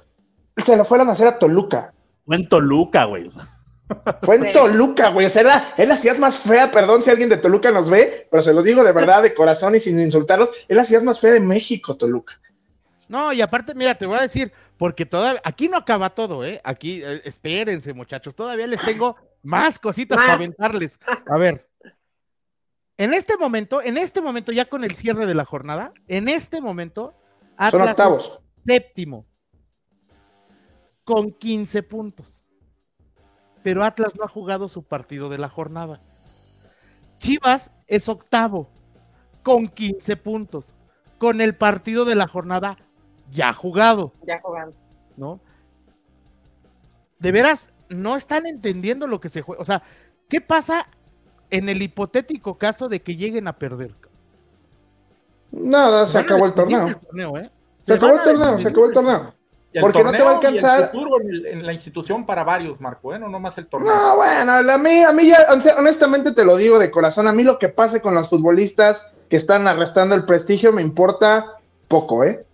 Se 0.55 0.77
lo 0.77 0.85
fueron 0.85 1.09
a 1.09 1.13
hacer 1.13 1.27
a 1.27 1.37
Toluca. 1.37 1.93
Fue 2.25 2.37
en 2.37 2.47
Toluca, 2.47 3.03
güey. 3.05 3.29
Fue 4.21 4.35
en 4.35 4.43
Sí. 4.43 4.51
Toluca, 4.53 5.09
güey. 5.09 5.25
O 5.25 5.29
sea, 5.29 5.41
era, 5.41 5.73
es 5.77 5.87
la 5.87 5.95
ciudad 5.97 6.17
más 6.17 6.37
fea, 6.37 6.71
perdón 6.71 7.01
si 7.01 7.09
alguien 7.09 7.29
de 7.29 7.37
Toluca 7.37 7.71
nos 7.71 7.89
ve, 7.89 8.27
pero 8.29 8.41
se 8.41 8.53
los 8.53 8.63
digo 8.63 8.83
de 8.83 8.91
verdad, 8.91 9.23
de 9.23 9.33
corazón 9.33 9.75
y 9.75 9.79
sin 9.79 9.99
insultarlos, 9.99 10.49
es 10.67 10.77
la 10.77 10.83
ciudad 10.83 11.03
más 11.03 11.19
fea 11.19 11.33
de 11.33 11.39
México, 11.39 11.95
Toluca. 11.97 12.39
No, 13.07 13.33
y 13.33 13.41
aparte, 13.41 13.73
mira, 13.75 13.93
te 13.95 14.05
voy 14.05 14.17
a 14.17 14.21
decir, 14.21 14.53
porque 14.77 15.05
todavía, 15.05 15.41
aquí 15.43 15.67
no 15.67 15.77
acaba 15.77 16.09
todo, 16.11 16.45
¿eh? 16.45 16.61
Aquí, 16.63 17.01
eh, 17.03 17.21
espérense, 17.25 17.93
muchachos, 17.93 18.33
todavía 18.33 18.67
les 18.67 18.81
tengo 18.81 19.17
más 19.43 19.77
cositas 19.77 20.17
Más. 20.17 20.25
para 20.25 20.33
aventarles. 20.35 20.97
A 21.27 21.37
ver, 21.37 21.67
en 22.97 23.13
este 23.13 23.35
momento, 23.37 23.81
en 23.81 23.97
este 23.97 24.21
momento, 24.21 24.51
ya 24.51 24.65
con 24.65 24.83
el 24.83 24.95
cierre 24.95 25.25
de 25.25 25.33
la 25.33 25.43
jornada, 25.43 25.91
en 26.07 26.29
este 26.29 26.61
momento, 26.61 27.13
Son 27.69 27.81
Atlas 27.81 27.83
es 27.85 27.91
octavos. 27.91 28.39
séptimo, 28.55 29.25
con 31.03 31.31
15 31.33 31.83
puntos. 31.83 32.40
Pero 33.63 33.83
Atlas 33.83 34.15
no 34.17 34.23
ha 34.23 34.27
jugado 34.27 34.69
su 34.69 34.83
partido 34.83 35.29
de 35.29 35.37
la 35.37 35.49
jornada. 35.49 36.01
Chivas 37.17 37.71
es 37.87 38.09
octavo, 38.09 38.69
con 39.43 39.67
15 39.67 40.17
puntos, 40.17 40.73
con 41.17 41.41
el 41.41 41.55
partido 41.55 42.05
de 42.05 42.15
la 42.15 42.27
jornada 42.27 42.77
ya 43.29 43.53
jugado, 43.53 44.13
Ya 44.25 44.39
jugando. 44.41 44.75
¿no? 45.17 45.39
De 47.19 47.31
veras, 47.31 47.71
no 47.89 48.17
están 48.17 48.47
entendiendo 48.47 49.07
lo 49.07 49.21
que 49.21 49.29
se 49.29 49.41
juega. 49.41 49.61
O 49.61 49.65
sea, 49.65 49.83
¿qué 50.27 50.41
pasa 50.41 50.87
en 51.49 51.69
el 51.69 51.81
hipotético 51.81 52.57
caso 52.57 52.89
de 52.89 53.01
que 53.01 53.15
lleguen 53.15 53.47
a 53.47 53.57
perder? 53.57 53.93
Nada, 55.51 56.07
se 56.07 56.17
acabó 56.17 56.45
el 56.45 56.53
torneo. 56.53 56.85
del 56.85 56.97
torneo, 56.97 57.37
¿eh? 57.37 57.51
Se 57.79 57.93
acabó 57.93 58.13
el 58.13 58.23
torneo, 58.23 58.59
se 58.59 58.67
acabó 58.69 58.85
el 58.85 58.93
torneo. 58.93 59.33
Y 59.73 59.77
el 59.77 59.81
porque 59.81 60.03
no 60.03 60.11
te 60.11 60.21
va 60.21 60.31
a 60.31 60.39
torneo 60.39 60.51
y 60.51 60.57
el 60.57 60.65
alcanzar. 60.65 60.91
futuro 60.91 61.21
en, 61.21 61.29
el- 61.29 61.45
en 61.45 61.65
la 61.65 61.71
institución 61.73 62.25
para 62.25 62.43
varios, 62.43 62.81
Marco, 62.81 63.13
¿eh? 63.15 63.19
No 63.19 63.29
nomás 63.29 63.57
el 63.57 63.67
torneo. 63.67 63.93
No, 63.95 64.15
bueno, 64.17 64.51
a 64.53 64.77
mí, 64.77 65.03
a 65.03 65.11
mí 65.13 65.27
ya, 65.27 65.47
honestamente 65.77 66.33
te 66.33 66.43
lo 66.43 66.57
digo 66.57 66.77
de 66.77 66.91
corazón, 66.91 67.27
a 67.27 67.31
mí 67.33 67.43
lo 67.43 67.57
que 67.57 67.69
pase 67.69 68.01
con 68.01 68.13
los 68.13 68.29
futbolistas 68.29 69.05
que 69.29 69.37
están 69.37 69.67
arrastrando 69.67 70.13
el 70.13 70.25
prestigio 70.25 70.73
me 70.73 70.81
importa 70.81 71.57
poco, 71.87 72.23
¿eh? 72.25 72.45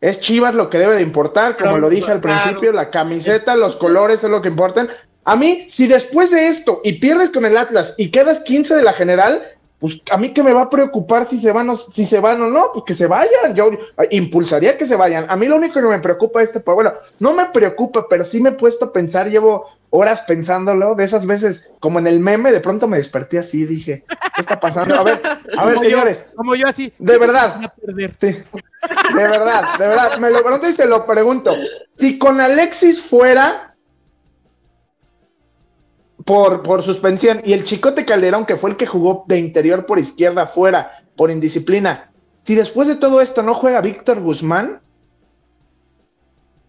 Es 0.00 0.20
Chivas 0.20 0.54
lo 0.54 0.70
que 0.70 0.78
debe 0.78 0.94
de 0.94 1.02
importar, 1.02 1.54
como 1.56 1.70
Claro, 1.70 1.78
lo 1.78 1.88
dije 1.88 2.12
al 2.12 2.20
claro. 2.20 2.40
principio, 2.42 2.72
la 2.72 2.90
camiseta, 2.90 3.56
los 3.56 3.74
colores 3.74 4.22
es 4.22 4.30
lo 4.30 4.40
que 4.40 4.48
importan. 4.48 4.88
A 5.24 5.34
mí, 5.34 5.66
si 5.68 5.88
después 5.88 6.30
de 6.30 6.46
esto 6.46 6.80
y 6.84 6.92
pierdes 7.00 7.30
con 7.30 7.44
el 7.44 7.56
Atlas 7.56 7.94
y 7.98 8.10
quedas 8.12 8.40
15 8.40 8.76
de 8.76 8.82
la 8.84 8.92
general, 8.92 9.42
pues 9.78 10.02
a 10.10 10.16
mí 10.16 10.32
que 10.32 10.42
me 10.42 10.52
va 10.52 10.62
a 10.62 10.70
preocupar 10.70 11.24
si 11.24 11.38
se 11.38 11.52
van 11.52 11.70
o, 11.70 11.76
si 11.76 12.04
se 12.04 12.18
van 12.18 12.42
o 12.42 12.48
no, 12.48 12.70
pues 12.72 12.84
que 12.84 12.94
se 12.94 13.06
vayan. 13.06 13.54
Yo 13.54 13.70
impulsaría 14.10 14.76
que 14.76 14.86
se 14.86 14.96
vayan. 14.96 15.26
A 15.28 15.36
mí 15.36 15.46
lo 15.46 15.56
único 15.56 15.74
que 15.74 15.86
me 15.86 16.00
preocupa 16.00 16.42
este, 16.42 16.58
pues 16.58 16.74
bueno, 16.74 16.94
no 17.20 17.32
me 17.32 17.46
preocupa, 17.46 18.06
pero 18.08 18.24
sí 18.24 18.40
me 18.40 18.50
he 18.50 18.52
puesto 18.52 18.86
a 18.86 18.92
pensar, 18.92 19.30
llevo 19.30 19.66
horas 19.90 20.20
pensándolo, 20.22 20.94
de 20.94 21.04
esas 21.04 21.26
veces, 21.26 21.70
como 21.80 21.98
en 21.98 22.06
el 22.06 22.20
meme, 22.20 22.52
de 22.52 22.60
pronto 22.60 22.88
me 22.88 22.98
desperté 22.98 23.38
así, 23.38 23.64
dije, 23.64 24.04
¿qué 24.34 24.40
está 24.40 24.60
pasando? 24.60 24.96
A 24.96 25.02
ver, 25.02 25.20
a 25.56 25.64
ver, 25.64 25.78
señores. 25.78 26.26
como 26.34 26.54
yo 26.56 26.66
así. 26.66 26.92
De 26.98 27.16
verdad. 27.16 27.72
Sí, 28.20 28.26
de 28.26 28.44
verdad, 29.14 29.78
de 29.78 29.86
verdad. 29.86 30.18
Me 30.18 30.30
lo 30.30 30.42
pregunto 30.42 30.68
y 30.68 30.72
se 30.72 30.86
lo 30.86 31.06
pregunto. 31.06 31.54
Si 31.96 32.18
con 32.18 32.40
Alexis 32.40 33.00
fuera, 33.00 33.67
por, 36.28 36.62
por 36.62 36.82
suspensión. 36.82 37.40
Y 37.42 37.54
el 37.54 37.64
Chicote 37.64 38.04
Calderón, 38.04 38.44
que 38.44 38.56
fue 38.56 38.68
el 38.68 38.76
que 38.76 38.84
jugó 38.84 39.24
de 39.26 39.38
interior 39.38 39.86
por 39.86 39.98
izquierda 39.98 40.42
afuera, 40.42 41.02
por 41.16 41.30
indisciplina. 41.30 42.10
Si 42.42 42.54
después 42.54 42.86
de 42.86 42.96
todo 42.96 43.22
esto 43.22 43.42
no 43.42 43.54
juega 43.54 43.80
Víctor 43.80 44.20
Guzmán. 44.20 44.82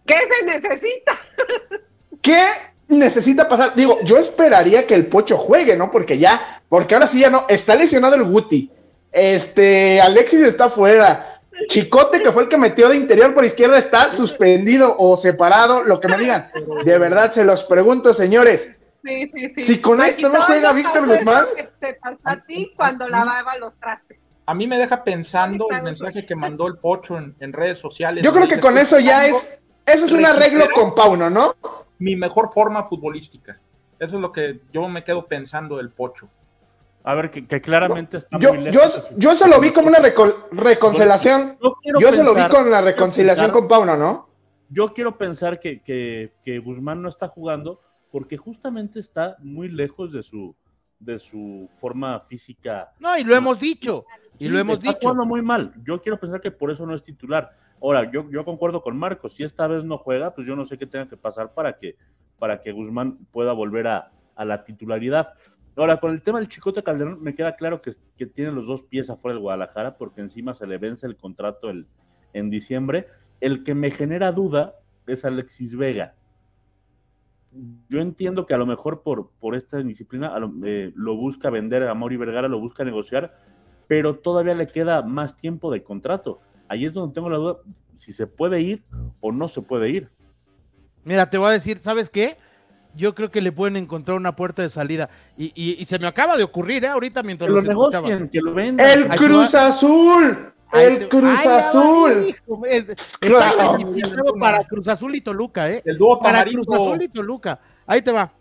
¿Qué 0.06 0.14
se 0.14 0.46
necesita? 0.46 1.20
¿Qué 2.22 2.42
necesita 2.88 3.46
pasar? 3.46 3.74
Digo, 3.74 3.98
yo 4.02 4.16
esperaría 4.16 4.86
que 4.86 4.94
el 4.94 5.08
Pocho 5.08 5.36
juegue, 5.36 5.76
¿no? 5.76 5.90
Porque 5.90 6.18
ya, 6.18 6.62
porque 6.70 6.94
ahora 6.94 7.06
sí 7.06 7.20
ya 7.20 7.28
no, 7.28 7.44
está 7.46 7.74
lesionado 7.74 8.14
el 8.14 8.24
Guti. 8.24 8.70
Este, 9.12 10.00
Alexis 10.00 10.40
está 10.40 10.70
fuera. 10.70 11.42
Chicote, 11.66 12.22
que 12.22 12.32
fue 12.32 12.44
el 12.44 12.48
que 12.48 12.56
metió 12.56 12.88
de 12.88 12.96
interior 12.96 13.34
por 13.34 13.44
izquierda, 13.44 13.76
está 13.76 14.10
suspendido 14.10 14.94
o 14.96 15.18
separado, 15.18 15.82
lo 15.82 16.00
que 16.00 16.08
me 16.08 16.16
digan. 16.16 16.50
De 16.82 16.96
verdad, 16.96 17.30
se 17.30 17.44
los 17.44 17.62
pregunto, 17.64 18.14
señores. 18.14 18.79
Sí, 19.04 19.30
sí, 19.34 19.52
sí. 19.56 19.62
Si 19.62 19.80
con 19.80 20.00
esto 20.02 20.28
no 20.28 20.42
juega 20.42 20.72
Víctor 20.72 21.06
Guzmán. 21.06 21.46
te 21.80 21.94
pasó 21.94 22.18
a 22.24 22.36
ti 22.36 22.72
cuando 22.76 23.08
lavaba 23.08 23.56
los 23.58 23.76
trastes. 23.76 24.18
A 24.46 24.54
mí 24.54 24.66
me 24.66 24.78
deja 24.78 25.04
pensando 25.04 25.68
el 25.70 25.82
mensaje 25.82 26.26
que 26.26 26.34
mandó 26.34 26.66
el 26.66 26.76
Pocho 26.78 27.16
en, 27.16 27.52
redes 27.52 27.78
sociales. 27.78 28.24
Yo 28.24 28.32
creo 28.32 28.48
que 28.48 28.58
con 28.58 28.76
eso 28.78 28.98
ya 28.98 29.26
es, 29.26 29.60
eso 29.86 30.06
es 30.06 30.12
un 30.12 30.26
arreglo 30.26 30.66
con 30.74 30.94
Pauno, 30.94 31.30
¿no? 31.30 31.54
Mi 31.98 32.16
mejor 32.16 32.50
forma 32.52 32.84
futbolística. 32.84 33.60
Eso 33.98 34.16
es 34.16 34.22
lo 34.22 34.32
que 34.32 34.60
yo 34.72 34.88
me 34.88 35.04
quedo 35.04 35.26
pensando 35.26 35.76
del 35.76 35.90
Pocho. 35.90 36.28
A 37.04 37.14
ver, 37.14 37.30
que, 37.30 37.60
claramente 37.60 38.18
está 38.18 38.38
yo, 38.38 38.52
muy 38.52 38.70
yo, 38.70 38.80
yo 39.16 39.34
se 39.34 39.48
lo 39.48 39.60
vi 39.60 39.70
como 39.72 39.88
una 39.88 40.00
reconciliación. 40.00 41.56
Yo, 41.60 42.12
se 42.12 42.22
lo 42.22 42.34
vi 42.34 42.48
con 42.48 42.70
la 42.70 42.80
reconciliación 42.80 43.50
con 43.50 43.68
Pauno, 43.68 43.96
¿no? 43.96 44.28
Yo 44.68 44.92
quiero 44.92 45.16
pensar 45.16 45.60
que, 45.60 45.80
que, 45.80 46.32
que 46.44 46.58
Guzmán 46.58 47.02
no 47.02 47.08
está 47.08 47.28
jugando 47.28 47.80
porque 48.10 48.36
justamente 48.36 49.00
está 49.00 49.36
muy 49.40 49.68
lejos 49.68 50.12
de 50.12 50.22
su, 50.22 50.54
de 50.98 51.18
su 51.18 51.68
forma 51.70 52.20
física. 52.20 52.92
No, 52.98 53.16
y 53.16 53.24
lo 53.24 53.34
hemos 53.34 53.58
dicho, 53.58 54.04
y 54.38 54.48
lo 54.48 54.58
hemos 54.58 54.78
está 54.78 54.90
dicho. 54.90 55.00
jugando 55.02 55.24
muy 55.24 55.42
mal. 55.42 55.72
Yo 55.84 56.00
quiero 56.00 56.18
pensar 56.18 56.40
que 56.40 56.50
por 56.50 56.70
eso 56.70 56.86
no 56.86 56.94
es 56.94 57.02
titular. 57.02 57.56
Ahora, 57.82 58.10
yo, 58.10 58.30
yo 58.30 58.44
concuerdo 58.44 58.82
con 58.82 58.98
Marcos, 58.98 59.34
si 59.34 59.44
esta 59.44 59.66
vez 59.66 59.84
no 59.84 59.98
juega, 59.98 60.34
pues 60.34 60.46
yo 60.46 60.54
no 60.54 60.64
sé 60.64 60.76
qué 60.76 60.86
tenga 60.86 61.08
que 61.08 61.16
pasar 61.16 61.54
para 61.54 61.78
que, 61.78 61.96
para 62.38 62.60
que 62.60 62.72
Guzmán 62.72 63.18
pueda 63.32 63.52
volver 63.52 63.86
a, 63.86 64.12
la 64.36 64.64
titularidad. 64.64 65.34
Ahora, 65.76 66.00
con 66.00 66.12
el 66.12 66.22
tema 66.22 66.38
del 66.38 66.48
Chicote 66.48 66.82
Calderón, 66.82 67.22
me 67.22 67.34
queda 67.34 67.56
claro 67.56 67.82
que, 67.82 67.92
que, 68.16 68.26
tiene 68.26 68.52
los 68.52 68.66
dos 68.66 68.82
pies 68.82 69.10
afuera 69.10 69.34
del 69.34 69.42
Guadalajara, 69.42 69.98
porque 69.98 70.22
encima 70.22 70.54
se 70.54 70.66
le 70.66 70.78
vence 70.78 71.06
el 71.06 71.16
contrato 71.16 71.68
el, 71.68 71.86
en 72.32 72.48
diciembre. 72.48 73.06
El 73.40 73.64
que 73.64 73.74
me 73.74 73.90
genera 73.90 74.32
duda 74.32 74.76
es 75.06 75.24
Alexis 75.26 75.76
Vega 75.76 76.14
yo 77.88 78.00
entiendo 78.00 78.46
que 78.46 78.54
a 78.54 78.58
lo 78.58 78.66
mejor 78.66 79.02
por, 79.02 79.30
por 79.40 79.54
esta 79.54 79.78
disciplina 79.78 80.32
eh, 80.64 80.92
lo, 80.94 81.16
busca 81.16 81.50
vender 81.50 81.82
a 81.84 81.94
Mauri 81.94 82.16
Vergara, 82.16 82.48
lo 82.48 82.60
busca 82.60 82.84
negociar, 82.84 83.34
pero 83.88 84.16
todavía 84.16 84.54
le 84.54 84.66
queda 84.66 85.02
más 85.02 85.36
tiempo 85.36 85.72
de 85.72 85.82
contrato. 85.82 86.40
Ahí 86.68 86.86
es 86.86 86.92
donde 86.92 87.14
tengo 87.14 87.28
la 87.28 87.38
duda 87.38 87.56
si 87.96 88.12
se 88.12 88.26
puede 88.26 88.60
ir 88.60 88.84
o 89.20 89.32
no 89.32 89.48
se 89.48 89.62
puede 89.62 89.90
ir. 89.90 90.08
Mira, 91.04 91.28
te 91.28 91.38
voy 91.38 91.48
a 91.48 91.52
decir, 91.52 91.78
¿sabes 91.78 92.08
qué? 92.08 92.36
Yo 92.94 93.14
creo 93.14 93.30
que 93.30 93.40
le 93.40 93.52
pueden 93.52 93.76
encontrar 93.76 94.16
una 94.16 94.36
puerta 94.36 94.62
de 94.62 94.68
salida. 94.68 95.10
Y, 95.36 95.52
y, 95.54 95.84
se 95.84 95.98
me 95.98 96.06
acaba 96.06 96.36
de 96.36 96.42
ocurrir, 96.42 96.84
¿eh? 96.84 96.88
Ahorita 96.88 97.22
mientras 97.22 97.48
que 97.48 97.54
lo 97.54 97.62
negocien, 97.62 98.28
que 98.28 98.40
lo 98.40 98.52
vendan. 98.52 98.88
¡El 98.88 99.08
Cruz 99.08 99.54
Azul! 99.54 100.52
El 100.72 101.08
Cruz 101.08 101.46
Azul. 101.46 102.34
para 104.40 104.64
Cruz 104.64 104.88
Azul 104.88 105.14
y 105.14 105.20
Toluca, 105.20 105.70
¿eh? 105.70 105.82
El 105.84 105.98
dúo 105.98 106.18
para 106.20 106.44
Cruz 106.44 106.66
Azul 106.68 107.02
y 107.02 107.08
Toluca. 107.08 107.60
Ahí 107.86 108.02
te 108.02 108.12
va. 108.12 108.32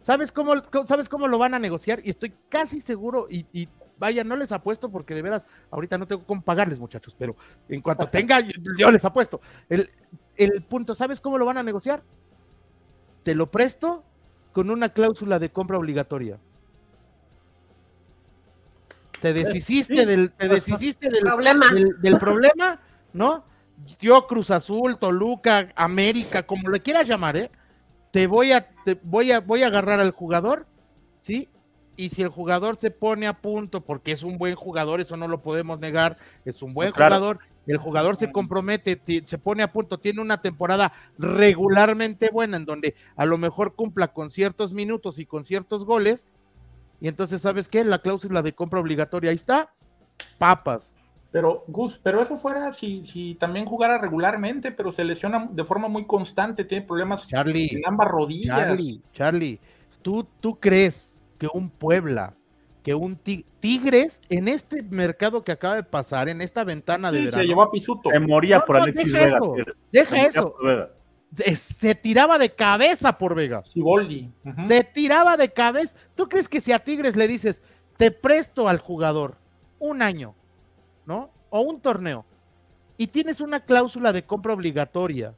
¿Sabes 0.00 0.30
cómo, 0.30 0.54
¿Sabes 0.86 1.08
cómo 1.08 1.26
lo 1.26 1.38
van 1.38 1.54
a 1.54 1.58
negociar? 1.58 2.00
Y 2.04 2.10
estoy 2.10 2.32
casi 2.48 2.80
seguro, 2.80 3.26
y, 3.28 3.68
vaya, 3.98 4.22
no 4.22 4.36
les 4.36 4.52
apuesto 4.52 4.90
porque 4.90 5.14
de 5.14 5.22
veras, 5.22 5.44
ahorita 5.70 5.98
no 5.98 6.06
tengo 6.06 6.24
cómo 6.24 6.42
pagarles, 6.42 6.78
muchachos, 6.78 7.16
pero 7.18 7.34
en 7.68 7.80
cuanto 7.80 8.08
tenga, 8.10 8.38
yo, 8.78 8.90
les 8.90 9.04
apuesto. 9.04 9.40
El, 9.68 9.90
el 10.36 10.62
punto, 10.62 10.94
¿sabes 10.94 11.20
cómo 11.20 11.38
lo 11.38 11.46
van 11.46 11.58
a 11.58 11.62
negociar? 11.62 12.04
Te 13.24 13.34
lo 13.34 13.50
presto 13.50 14.04
con 14.52 14.70
una 14.70 14.90
cláusula 14.90 15.38
de 15.38 15.50
compra 15.50 15.78
obligatoria 15.78 16.38
te 19.20 19.32
deshiciste 19.32 20.06
del, 20.06 20.30
te 20.32 20.48
deshiciste 20.48 21.08
del 21.08 21.22
problema. 21.22 21.72
Del, 21.72 22.18
problema, 22.18 22.80
¿no? 23.12 23.44
Yo, 24.00 24.26
Cruz 24.26 24.50
Azul, 24.50 24.98
Toluca, 24.98 25.68
América, 25.76 26.44
como 26.44 26.68
le 26.68 26.80
quieras 26.80 27.06
llamar, 27.08 27.36
¿eh? 27.36 27.50
Te 28.10 28.26
voy 28.26 28.52
a, 28.52 28.68
te 28.84 28.98
voy 29.02 29.32
a, 29.32 29.40
voy 29.40 29.62
a 29.62 29.66
agarrar 29.66 30.00
al 30.00 30.10
jugador, 30.10 30.66
¿sí? 31.20 31.48
Y 31.96 32.10
si 32.10 32.22
el 32.22 32.28
jugador 32.28 32.76
se 32.76 32.90
pone 32.90 33.26
a 33.26 33.40
punto, 33.40 33.82
porque 33.82 34.12
es 34.12 34.22
un 34.22 34.38
buen 34.38 34.54
jugador, 34.54 35.00
eso 35.00 35.16
no 35.16 35.28
lo 35.28 35.42
podemos 35.42 35.80
negar, 35.80 36.16
es 36.44 36.62
un 36.62 36.74
buen 36.74 36.92
jugador, 36.92 37.38
el 37.66 37.78
jugador 37.78 38.16
se 38.16 38.30
compromete, 38.30 39.00
se 39.24 39.38
pone 39.38 39.62
a 39.62 39.72
punto, 39.72 39.98
tiene 39.98 40.20
una 40.20 40.40
temporada 40.40 40.92
regularmente 41.18 42.30
buena 42.30 42.58
en 42.58 42.64
donde 42.64 42.94
a 43.16 43.26
lo 43.26 43.38
mejor 43.38 43.74
cumpla 43.74 44.08
con 44.08 44.30
ciertos 44.30 44.72
minutos 44.72 45.18
y 45.18 45.26
con 45.26 45.44
ciertos 45.44 45.84
goles, 45.84 46.26
y 47.00 47.08
entonces, 47.08 47.40
¿sabes 47.40 47.68
qué? 47.68 47.84
La 47.84 47.98
cláusula 47.98 48.42
de 48.42 48.54
compra 48.54 48.80
obligatoria, 48.80 49.30
ahí 49.30 49.36
está, 49.36 49.72
papas. 50.38 50.92
Pero, 51.30 51.64
Gus, 51.66 52.00
pero 52.02 52.22
eso 52.22 52.38
fuera 52.38 52.72
si, 52.72 53.04
si 53.04 53.34
también 53.34 53.66
jugara 53.66 53.98
regularmente, 53.98 54.72
pero 54.72 54.90
se 54.90 55.04
lesiona 55.04 55.48
de 55.50 55.64
forma 55.64 55.88
muy 55.88 56.06
constante, 56.06 56.64
tiene 56.64 56.86
problemas 56.86 57.28
en 57.30 57.82
ambas 57.86 58.08
rodillas. 58.08 58.56
Charlie, 58.56 59.02
Charlie, 59.12 59.60
¿tú, 60.00 60.26
tú 60.40 60.58
crees 60.58 61.20
que 61.38 61.48
un 61.52 61.68
Puebla, 61.68 62.34
que 62.82 62.94
un 62.94 63.16
Tigres, 63.16 64.22
en 64.30 64.48
este 64.48 64.82
mercado 64.82 65.44
que 65.44 65.52
acaba 65.52 65.74
de 65.74 65.82
pasar, 65.82 66.28
en 66.30 66.40
esta 66.40 66.64
ventana 66.64 67.12
de 67.12 67.30
Se 67.30 67.44
llevó 67.44 67.62
a 67.62 67.70
Pisuto. 67.70 68.08
Se 68.08 68.20
moría 68.20 68.60
por 68.60 68.78
Alexis 68.78 69.12
deja 69.12 69.28
Eso, 69.28 69.54
deja 69.92 70.22
eso 70.22 70.56
se 71.54 71.94
tiraba 71.94 72.38
de 72.38 72.54
cabeza 72.54 73.16
por 73.18 73.34
Vega. 73.34 73.62
Se 74.66 74.84
tiraba 74.84 75.36
de 75.36 75.52
cabeza. 75.52 75.94
¿Tú 76.14 76.28
crees 76.28 76.48
que 76.48 76.60
si 76.60 76.72
a 76.72 76.78
Tigres 76.78 77.16
le 77.16 77.28
dices, 77.28 77.62
te 77.96 78.10
presto 78.10 78.68
al 78.68 78.78
jugador 78.78 79.36
un 79.78 80.02
año, 80.02 80.34
¿no? 81.04 81.30
O 81.50 81.60
un 81.60 81.80
torneo, 81.80 82.24
y 82.96 83.06
tienes 83.06 83.40
una 83.40 83.60
cláusula 83.60 84.12
de 84.12 84.24
compra 84.24 84.54
obligatoria, 84.54 85.34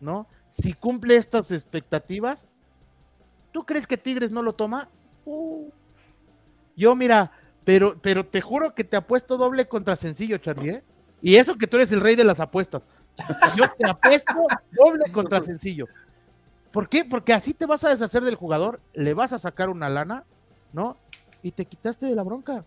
¿no? 0.00 0.26
Si 0.50 0.74
cumple 0.74 1.16
estas 1.16 1.50
expectativas, 1.50 2.46
¿tú 3.50 3.64
crees 3.64 3.86
que 3.86 3.96
Tigres 3.96 4.30
no 4.30 4.42
lo 4.42 4.52
toma? 4.52 4.88
Uh. 5.24 5.70
Yo, 6.76 6.94
mira, 6.94 7.32
pero, 7.64 7.98
pero 8.00 8.26
te 8.26 8.40
juro 8.40 8.74
que 8.74 8.84
te 8.84 8.96
apuesto 8.96 9.36
doble 9.36 9.66
contra 9.68 9.96
sencillo, 9.96 10.38
Charlie, 10.38 10.70
¿eh? 10.70 10.84
Y 11.22 11.36
eso 11.36 11.56
que 11.56 11.66
tú 11.66 11.76
eres 11.76 11.92
el 11.92 12.00
rey 12.00 12.16
de 12.16 12.24
las 12.24 12.40
apuestas. 12.40 12.88
Yo 13.56 13.64
te 13.78 13.88
apuesto 13.88 14.34
doble 14.72 15.10
contra 15.12 15.42
sencillo. 15.42 15.86
¿Por 16.72 16.88
qué? 16.88 17.04
Porque 17.04 17.32
así 17.32 17.52
te 17.52 17.66
vas 17.66 17.84
a 17.84 17.90
deshacer 17.90 18.22
del 18.22 18.34
jugador, 18.34 18.80
le 18.94 19.14
vas 19.14 19.32
a 19.32 19.38
sacar 19.38 19.68
una 19.68 19.88
lana, 19.88 20.24
¿no? 20.72 20.96
Y 21.42 21.52
te 21.52 21.66
quitaste 21.66 22.06
de 22.06 22.14
la 22.14 22.22
bronca. 22.22 22.64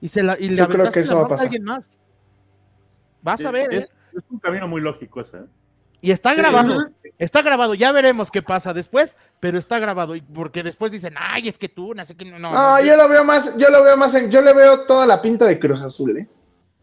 Y, 0.00 0.08
se 0.08 0.22
la, 0.22 0.36
y 0.38 0.50
le 0.50 0.66
creo 0.68 0.90
que 0.92 1.00
eso 1.00 1.28
va 1.28 1.36
a 1.36 1.40
alguien 1.40 1.64
más. 1.64 1.90
Vas 3.22 3.44
a 3.44 3.50
ver. 3.50 3.74
Es, 3.74 3.84
¿eh? 3.86 3.92
es, 4.16 4.22
un 4.30 4.38
camino 4.38 4.68
muy 4.68 4.80
lógico 4.80 5.20
ese. 5.20 5.38
¿eh? 5.38 5.46
Y 6.00 6.12
está 6.12 6.32
grabado, 6.34 6.90
está 7.18 7.42
grabado, 7.42 7.74
ya 7.74 7.90
veremos 7.90 8.30
qué 8.30 8.40
pasa 8.40 8.72
después, 8.72 9.16
pero 9.40 9.58
está 9.58 9.80
grabado, 9.80 10.14
porque 10.32 10.62
después 10.62 10.92
dicen, 10.92 11.14
ay, 11.18 11.48
es 11.48 11.58
que 11.58 11.68
tú, 11.68 11.92
no 11.92 12.04
sé 12.06 12.14
qué, 12.14 12.24
no. 12.24 12.38
No, 12.38 12.80
yo 12.80 12.96
lo 12.96 13.08
veo 13.08 13.24
más, 13.24 13.56
yo 13.58 13.68
lo 13.68 13.82
veo 13.82 13.96
más 13.96 14.14
en, 14.14 14.30
yo 14.30 14.40
le 14.40 14.54
veo 14.54 14.86
toda 14.86 15.06
la 15.06 15.20
pinta 15.20 15.44
de 15.46 15.58
Cruz 15.58 15.82
Azul, 15.82 16.16
¿eh? 16.16 16.28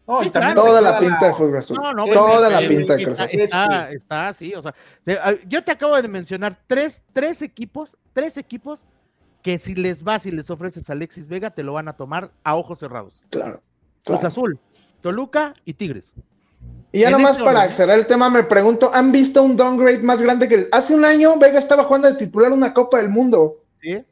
Toda 0.06 0.80
la 0.80 0.98
pinta 1.00 1.26
de 1.26 1.34
fútbol 1.34 1.62
toda 2.12 2.48
la 2.48 2.60
pinta 2.60 2.94
de 2.94 3.04
Cruz 3.04 3.18
Está, 3.18 3.90
está, 3.90 4.32
sí, 4.32 4.54
o 4.54 4.62
sea, 4.62 4.74
yo 5.46 5.62
te 5.64 5.72
acabo 5.72 6.00
de 6.00 6.08
mencionar 6.08 6.56
tres, 6.66 7.02
tres 7.12 7.42
equipos, 7.42 7.96
tres 8.12 8.36
equipos 8.36 8.86
que 9.42 9.58
si 9.58 9.74
les 9.74 10.02
vas 10.02 10.26
y 10.26 10.30
les 10.30 10.50
ofreces 10.50 10.88
a 10.90 10.92
Alexis 10.92 11.28
Vega, 11.28 11.50
te 11.50 11.62
lo 11.62 11.72
van 11.72 11.88
a 11.88 11.92
tomar 11.92 12.30
a 12.42 12.56
ojos 12.56 12.80
cerrados. 12.80 13.24
Claro. 13.30 13.62
Cruz 14.04 14.24
Azul, 14.24 14.58
Toluca 15.00 15.54
y 15.64 15.74
Tigres. 15.74 16.12
Y 16.92 17.00
ya 17.00 17.10
nomás 17.10 17.36
para 17.36 17.70
cerrar 17.70 17.98
el 17.98 18.06
tema, 18.06 18.30
me 18.30 18.42
pregunto, 18.42 18.90
¿han 18.92 19.12
visto 19.12 19.42
un 19.42 19.56
downgrade 19.56 19.98
más 19.98 20.22
grande 20.22 20.48
que 20.48 20.68
hace 20.72 20.94
un 20.94 21.04
año 21.04 21.36
Vega 21.38 21.58
estaba 21.58 21.84
jugando 21.84 22.08
de 22.08 22.14
titular 22.14 22.52
una 22.52 22.72
Copa 22.72 22.98
del 22.98 23.08
Mundo? 23.08 23.62
Sí. 23.80 24.04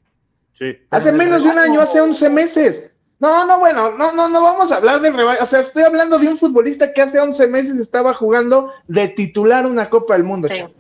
Sí. 0.52 0.78
Hace 0.90 1.10
menos 1.10 1.42
de 1.42 1.50
un 1.50 1.58
año, 1.58 1.80
hace 1.80 2.00
11 2.00 2.28
meses. 2.28 2.93
No, 3.24 3.46
no, 3.46 3.58
bueno, 3.58 3.92
no, 3.96 4.12
no, 4.12 4.28
no 4.28 4.42
vamos 4.42 4.70
a 4.70 4.76
hablar 4.76 5.00
del 5.00 5.14
rebaño. 5.14 5.38
O 5.40 5.46
sea, 5.46 5.60
estoy 5.60 5.82
hablando 5.82 6.18
de 6.18 6.28
un 6.28 6.36
futbolista 6.36 6.92
que 6.92 7.00
hace 7.00 7.18
11 7.18 7.46
meses 7.46 7.78
estaba 7.78 8.12
jugando 8.12 8.70
de 8.86 9.08
titular 9.08 9.66
una 9.66 9.88
Copa 9.88 10.12
del 10.12 10.24
Mundo, 10.24 10.46
Sí. 10.48 10.54
chavo. 10.56 10.74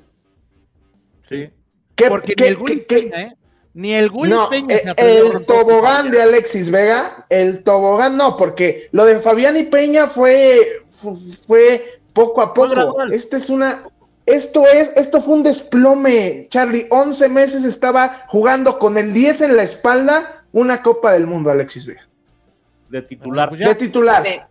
Sí. 1.26 1.50
¿Qué- 1.94 2.08
Porque 2.08 2.34
qué- 2.34 2.42
ni 2.42 2.48
el 2.48 2.56
Gulli 2.56 2.80
qué- 2.84 2.96
Peña, 2.96 3.20
¿eh? 3.22 3.36
Ni 3.72 3.94
el 3.94 4.10
Gulli 4.10 4.30
No, 4.30 4.50
Peña 4.50 4.76
eh, 4.76 4.94
se 4.94 5.18
el 5.20 5.46
tobogán 5.46 6.10
de 6.10 6.20
Alexis 6.20 6.70
Vega, 6.70 7.24
el 7.30 7.64
tobogán 7.64 8.16
no, 8.18 8.36
porque 8.36 8.88
lo 8.92 9.06
de 9.06 9.18
Fabián 9.20 9.56
y 9.56 9.62
Peña 9.62 10.06
fue, 10.06 10.82
fu- 10.90 11.16
fue 11.46 11.98
poco 12.12 12.42
a 12.42 12.52
poco. 12.52 13.02
Este 13.10 13.38
es 13.38 13.48
una, 13.48 13.88
esto 14.26 14.64
es, 14.66 14.90
esto 14.96 15.22
fue 15.22 15.34
un 15.36 15.42
desplome, 15.44 16.46
Charlie. 16.50 16.86
11 16.90 17.26
meses 17.28 17.64
estaba 17.64 18.24
jugando 18.28 18.78
con 18.78 18.98
el 18.98 19.14
10 19.14 19.40
en 19.40 19.56
la 19.56 19.62
espalda 19.62 20.44
una 20.52 20.82
Copa 20.82 21.12
del 21.12 21.26
Mundo, 21.26 21.50
Alexis 21.50 21.86
Vega. 21.86 22.06
De 22.88 23.02
titular. 23.02 23.48
Pues 23.48 23.60
ya- 23.60 23.68
De 23.68 23.74
titular. 23.74 24.48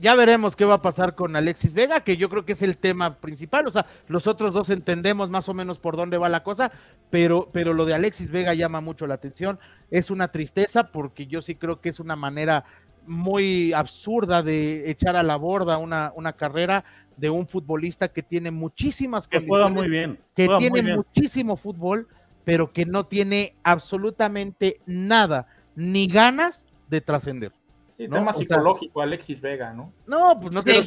Ya 0.00 0.14
veremos 0.14 0.54
qué 0.54 0.64
va 0.64 0.74
a 0.74 0.82
pasar 0.82 1.16
con 1.16 1.34
Alexis 1.34 1.72
Vega, 1.72 2.00
que 2.04 2.16
yo 2.16 2.28
creo 2.30 2.44
que 2.44 2.52
es 2.52 2.62
el 2.62 2.78
tema 2.78 3.16
principal. 3.16 3.66
O 3.66 3.72
sea, 3.72 3.84
los 4.06 4.28
otros 4.28 4.54
dos 4.54 4.70
entendemos 4.70 5.28
más 5.28 5.48
o 5.48 5.54
menos 5.54 5.80
por 5.80 5.96
dónde 5.96 6.18
va 6.18 6.28
la 6.28 6.44
cosa, 6.44 6.70
pero, 7.10 7.48
pero 7.52 7.72
lo 7.72 7.84
de 7.84 7.94
Alexis 7.94 8.30
Vega 8.30 8.54
llama 8.54 8.80
mucho 8.80 9.08
la 9.08 9.14
atención. 9.14 9.58
Es 9.90 10.12
una 10.12 10.28
tristeza 10.28 10.92
porque 10.92 11.26
yo 11.26 11.42
sí 11.42 11.56
creo 11.56 11.80
que 11.80 11.88
es 11.88 11.98
una 11.98 12.14
manera 12.14 12.64
muy 13.08 13.72
absurda 13.72 14.42
de 14.44 14.88
echar 14.88 15.16
a 15.16 15.24
la 15.24 15.34
borda 15.34 15.78
una, 15.78 16.12
una 16.14 16.34
carrera 16.34 16.84
de 17.16 17.30
un 17.30 17.48
futbolista 17.48 18.06
que 18.06 18.22
tiene 18.22 18.52
muchísimas 18.52 19.26
Que 19.26 19.40
juega 19.44 19.64
condiciones, 19.64 19.88
muy 19.90 19.98
bien. 19.98 20.18
que 20.36 20.46
juega 20.46 20.60
muy 20.60 20.70
tiene 20.70 20.82
bien. 20.82 20.96
muchísimo 20.98 21.56
fútbol, 21.56 22.06
pero 22.44 22.72
que 22.72 22.86
no 22.86 23.06
tiene 23.06 23.56
absolutamente 23.64 24.80
nada, 24.86 25.48
ni 25.74 26.06
ganas 26.06 26.66
de 26.88 27.00
trascender. 27.00 27.52
Sí, 27.96 28.06
¿no? 28.08 28.16
tema 28.16 28.30
O 28.30 28.34
sea- 28.34 28.38
psicológico, 28.46 29.00
Alexis 29.02 29.40
Vega, 29.40 29.72
¿no? 29.72 29.92
No, 30.06 30.38
pues 30.40 30.52
no 30.52 30.62
Sí, 30.62 30.66
te 30.66 30.78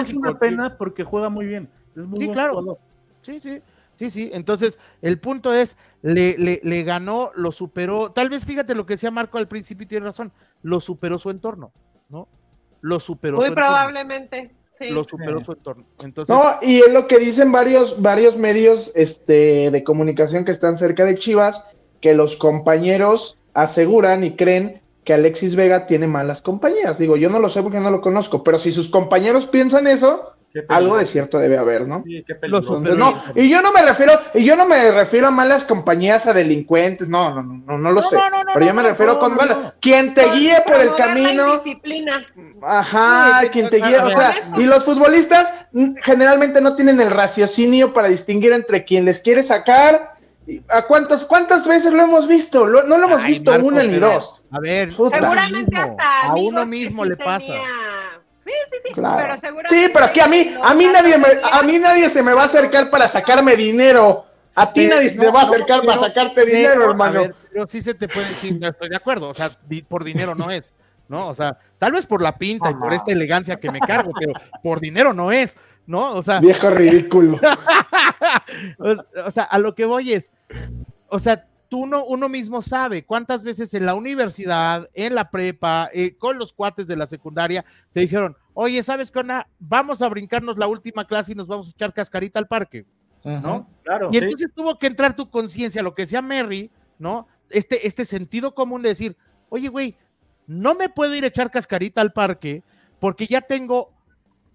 Es 0.00 0.14
una 0.14 0.38
pena 0.38 0.76
porque 0.76 1.04
juega 1.04 1.28
muy 1.28 1.46
bien. 1.46 1.68
Es 1.96 2.04
muy 2.04 2.20
Sí, 2.20 2.28
claro. 2.30 2.54
jugador. 2.54 2.78
Sí, 3.22 3.40
sí, 3.40 3.62
sí, 3.94 4.10
sí. 4.10 4.30
Entonces, 4.32 4.78
el 5.00 5.18
punto 5.20 5.54
es, 5.54 5.76
le, 6.02 6.36
le, 6.38 6.60
le 6.62 6.82
ganó, 6.82 7.30
lo 7.34 7.52
superó. 7.52 8.10
Tal 8.12 8.30
vez 8.30 8.44
fíjate 8.44 8.74
lo 8.74 8.84
que 8.84 8.94
decía 8.94 9.10
Marco 9.10 9.38
al 9.38 9.48
principio 9.48 9.84
y 9.84 9.88
tiene 9.88 10.06
razón, 10.06 10.32
lo 10.62 10.80
superó 10.80 11.18
su 11.18 11.30
entorno, 11.30 11.72
¿no? 12.08 12.26
Lo 12.80 13.00
superó 13.00 13.36
Muy 13.36 13.46
su 13.46 13.52
entorno. 13.52 13.68
probablemente. 13.68 14.52
Sí. 14.78 14.90
Lo 14.90 15.04
superó 15.04 15.38
Sí. 15.38 15.44
su 15.46 15.52
entorno. 15.52 15.84
Entonces, 16.00 16.34
No, 16.36 16.58
y 16.60 16.78
es 16.80 16.92
lo 16.92 17.06
que 17.06 17.18
dicen 17.18 17.50
varios, 17.50 18.02
varios 18.02 18.36
medios 18.36 18.92
este, 18.94 19.70
de 19.70 19.84
comunicación 19.84 20.44
que 20.44 20.50
están 20.50 20.76
cerca 20.76 21.04
de 21.04 21.14
Chivas, 21.14 21.64
que 22.02 22.14
los 22.14 22.36
compañeros 22.36 23.38
aseguran 23.54 24.22
y 24.24 24.36
creen 24.36 24.82
que 25.06 25.14
Alexis 25.14 25.54
Vega 25.54 25.86
tiene 25.86 26.08
malas 26.08 26.42
compañías. 26.42 26.98
Digo, 26.98 27.16
yo 27.16 27.30
no 27.30 27.38
lo 27.38 27.48
sé 27.48 27.62
porque 27.62 27.78
no 27.80 27.90
lo 27.90 28.00
conozco, 28.02 28.42
pero 28.42 28.58
si 28.58 28.72
sus 28.72 28.90
compañeros 28.90 29.46
piensan 29.46 29.86
eso, 29.86 30.32
algo 30.68 30.96
de 30.96 31.06
cierto 31.06 31.38
debe 31.38 31.58
haber, 31.58 31.86
¿no? 31.86 32.02
Sí, 32.04 32.24
qué 32.26 32.34
peligro. 32.34 32.60
Los 32.60 32.82
Entonces, 32.82 32.96
no, 32.96 33.14
y 33.40 33.48
yo 33.48 33.62
no 33.62 33.72
me 33.72 33.82
refiero, 33.82 34.14
y 34.34 34.42
yo 34.44 34.56
no 34.56 34.66
me 34.66 34.90
refiero 34.90 35.28
a 35.28 35.30
malas 35.30 35.62
compañías, 35.62 36.26
a 36.26 36.32
delincuentes, 36.32 37.08
no, 37.08 37.32
no, 37.34 37.42
no, 37.42 37.62
no, 37.66 37.78
no 37.78 37.92
lo 37.92 38.00
No, 38.00 38.08
sé. 38.08 38.16
no, 38.16 38.30
no, 38.30 38.44
no, 38.44 38.50
pero 38.52 38.66
yo 38.66 38.74
me 38.74 38.82
no, 38.82 38.88
refiero 38.88 39.12
no, 39.14 39.18
con 39.20 39.30
no, 39.30 39.36
malas. 39.36 39.58
no. 39.58 39.74
Quien 39.80 40.12
te 40.12 40.28
guíe 40.32 40.56
por 40.66 40.80
el 40.80 40.94
camino, 40.96 41.54
indisciplina. 41.54 42.26
Ajá, 42.62 43.42
Sí, 43.42 43.48
quien 43.50 43.70
te 43.70 43.80
a 43.82 43.88
guía, 43.88 44.04
o 44.06 44.10
sea, 44.10 44.34
y 44.58 44.64
los 44.64 44.84
futbolistas 44.84 45.52
generalmente 46.02 46.60
no 46.60 46.74
tienen 46.74 47.00
el 47.00 47.10
raciocinio 47.12 47.92
para 47.92 48.08
distinguir 48.08 48.52
entre 48.52 48.84
quien 48.84 49.04
les 49.04 49.20
quiere 49.20 49.44
sacar. 49.44 50.15
¿A 50.68 50.82
cuántos, 50.82 51.24
cuántas 51.24 51.66
veces 51.66 51.92
lo 51.92 52.02
hemos 52.02 52.28
visto? 52.28 52.66
Lo- 52.66 52.84
no 52.84 52.98
lo 52.98 53.06
hemos 53.06 53.22
Ay, 53.22 53.28
visto 53.32 53.50
Marco, 53.50 53.66
una 53.66 53.82
ni 53.82 53.96
dos. 53.98 54.40
a 54.50 54.60
ver, 54.60 54.94
Puta. 54.96 55.20
Seguramente 55.20 55.76
hasta 55.76 56.20
a 56.22 56.34
uno 56.36 56.64
mismo 56.66 57.02
sí 57.04 57.08
le 57.10 57.16
pasa. 57.16 57.38
tenía- 57.38 57.62
Sí, 58.44 58.52
sí, 58.70 58.78
sí, 58.86 58.92
Claro. 58.94 59.16
pero 59.22 59.40
seguramente 59.40 59.76
Sí, 59.76 59.90
pero 59.92 60.04
aquí 60.04 60.20
a 60.20 60.28
mí, 60.28 60.54
a 60.62 60.72
mí 60.74 60.86
nadie 60.86 61.18
me, 61.18 61.26
a 61.50 61.62
mí 61.64 61.78
nadie 61.80 62.08
se 62.08 62.22
me 62.22 62.32
va 62.32 62.42
a 62.42 62.44
acercar 62.44 62.90
para 62.90 63.08
sacarme 63.08 63.56
dinero. 63.56 64.24
A 64.54 64.72
ti 64.72 64.82
Pero- 64.82 64.94
nadie 64.94 65.10
se 65.10 65.16
no, 65.16 65.22
te 65.24 65.30
va 65.32 65.40
a 65.40 65.42
no, 65.42 65.48
acercar 65.50 65.82
para 65.84 65.98
sacarte 65.98 66.42
pero, 66.44 66.46
dinero, 66.56 66.84
hermano. 66.90 67.20
ver, 67.22 67.34
pero 67.52 67.66
sí 67.66 67.82
se 67.82 67.92
te 67.94 68.06
puede 68.08 68.28
decir, 68.28 68.56
no 68.60 68.68
estoy 68.68 68.88
de 68.88 68.96
acuerdo, 68.96 69.28
o 69.30 69.34
sea, 69.34 69.50
por 69.88 70.04
dinero 70.04 70.34
no 70.36 70.48
es, 70.50 70.72
¿no? 71.08 71.26
O 71.28 71.34
sea, 71.34 71.58
tal 71.78 71.92
vez 71.92 72.06
por 72.06 72.22
la 72.22 72.38
pinta 72.38 72.70
y 72.70 72.74
por 72.74 72.94
esta 72.94 73.10
elegancia 73.12 73.56
que 73.56 73.70
me 73.70 73.80
cargo, 73.80 74.12
pero 74.18 74.32
por 74.62 74.78
dinero 74.80 75.12
no 75.12 75.32
es, 75.32 75.56
¿no? 75.86 76.14
O 76.14 76.22
sea, 76.22 76.40
Viejo 76.40 76.70
ridículo. 76.70 77.38
o, 79.26 79.30
sea, 79.30 79.44
a 79.44 79.58
lo 79.58 79.74
que 79.74 79.84
voy 79.84 80.12
es, 80.12 80.32
o 81.08 81.18
sea, 81.18 81.46
tú 81.68 81.86
no, 81.86 82.04
uno 82.04 82.28
mismo 82.28 82.62
sabe 82.62 83.04
cuántas 83.04 83.42
veces 83.42 83.74
en 83.74 83.86
la 83.86 83.94
universidad, 83.94 84.88
en 84.94 85.14
la 85.14 85.30
prepa, 85.30 85.90
eh, 85.92 86.16
con 86.16 86.38
los 86.38 86.52
cuates 86.52 86.86
de 86.86 86.96
la 86.96 87.06
secundaria, 87.06 87.64
te 87.92 88.00
dijeron, 88.00 88.36
oye, 88.54 88.82
¿sabes 88.82 89.10
qué 89.10 89.20
onda? 89.20 89.48
Vamos 89.58 90.02
a 90.02 90.08
brincarnos 90.08 90.58
la 90.58 90.66
última 90.66 91.06
clase 91.06 91.32
y 91.32 91.34
nos 91.34 91.46
vamos 91.46 91.68
a 91.68 91.70
echar 91.70 91.92
cascarita 91.92 92.38
al 92.38 92.48
parque. 92.48 92.84
¿no? 93.24 93.68
Claro. 93.82 94.08
Y 94.12 94.18
sí. 94.18 94.24
entonces 94.24 94.50
tuvo 94.54 94.78
que 94.78 94.86
entrar 94.86 95.16
tu 95.16 95.28
conciencia, 95.28 95.82
lo 95.82 95.94
que 95.94 96.02
decía 96.02 96.22
Mary, 96.22 96.70
¿no? 96.96 97.26
Este, 97.50 97.86
este 97.86 98.04
sentido 98.04 98.54
común 98.54 98.82
de 98.82 98.90
decir, 98.90 99.16
oye, 99.48 99.68
güey, 99.68 99.96
no 100.46 100.76
me 100.76 100.88
puedo 100.88 101.12
ir 101.14 101.24
a 101.24 101.28
echar 101.28 101.50
cascarita 101.50 102.00
al 102.00 102.12
parque 102.12 102.62
porque 103.00 103.26
ya 103.26 103.40
tengo 103.40 103.92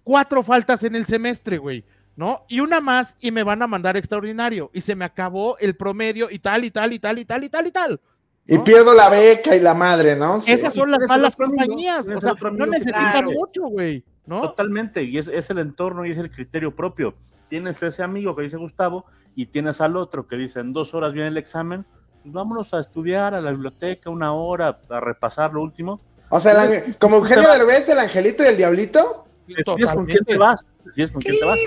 cuatro 0.04 0.42
faltas 0.42 0.82
en 0.82 0.94
el 0.94 1.06
semestre, 1.06 1.58
güey, 1.58 1.84
¿no? 2.16 2.44
Y 2.48 2.60
una 2.60 2.80
más 2.80 3.14
y 3.20 3.30
me 3.30 3.42
van 3.42 3.62
a 3.62 3.66
mandar 3.66 3.96
extraordinario 3.96 4.70
y 4.72 4.80
se 4.80 4.96
me 4.96 5.04
acabó 5.04 5.56
el 5.58 5.76
promedio 5.76 6.28
y 6.30 6.38
tal 6.38 6.64
y 6.64 6.70
tal 6.70 6.92
y 6.92 6.98
tal 6.98 7.18
y 7.18 7.24
tal 7.24 7.44
y 7.44 7.48
tal 7.48 7.66
y 7.66 7.70
tal. 7.70 8.00
Y 8.46 8.56
¿no? 8.56 8.64
pierdo 8.64 8.92
la 8.92 9.08
beca 9.08 9.54
y 9.54 9.60
la 9.60 9.74
madre, 9.74 10.16
¿no? 10.16 10.40
Sí. 10.40 10.50
Esas 10.50 10.74
son 10.74 10.90
las 10.90 11.00
malas 11.06 11.36
compañías, 11.36 12.10
o 12.10 12.20
sea, 12.20 12.34
no 12.34 12.66
necesitan 12.66 13.12
claro. 13.12 13.30
mucho, 13.30 13.62
güey, 13.62 14.04
¿no? 14.26 14.40
Totalmente, 14.40 15.04
y 15.04 15.16
es, 15.18 15.28
es 15.28 15.48
el 15.50 15.58
entorno 15.58 16.04
y 16.04 16.10
es 16.10 16.18
el 16.18 16.30
criterio 16.30 16.74
propio. 16.74 17.14
Tienes 17.48 17.82
ese 17.82 18.02
amigo 18.02 18.34
que 18.34 18.42
dice 18.42 18.56
Gustavo 18.56 19.04
y 19.36 19.46
tienes 19.46 19.80
al 19.80 19.96
otro 19.96 20.26
que 20.26 20.36
dice 20.36 20.60
en 20.60 20.72
dos 20.72 20.94
horas 20.94 21.12
viene 21.12 21.28
el 21.28 21.36
examen, 21.36 21.86
pues 22.22 22.32
vámonos 22.32 22.74
a 22.74 22.80
estudiar 22.80 23.34
a 23.34 23.40
la 23.40 23.50
biblioteca 23.50 24.10
una 24.10 24.32
hora 24.32 24.80
a 24.88 25.00
repasar 25.00 25.52
lo 25.52 25.62
último. 25.62 26.00
O 26.28 26.40
sea, 26.40 26.64
el 26.64 26.96
como 26.96 27.16
Eugenio 27.16 27.50
Derbez, 27.50 27.88
el 27.88 27.98
angelito 27.98 28.42
y 28.42 28.46
el 28.46 28.56
diablito. 28.56 29.26
¿Decides 29.56 29.90
con 29.92 30.06
quién 30.06 30.24
te 30.24 30.34
Totalmente. 30.34 30.38
vas? 30.38 30.64
¿Decides 30.84 31.12
con 31.12 31.22
quién 31.22 31.38
te 31.38 31.44
vas? 31.44 31.58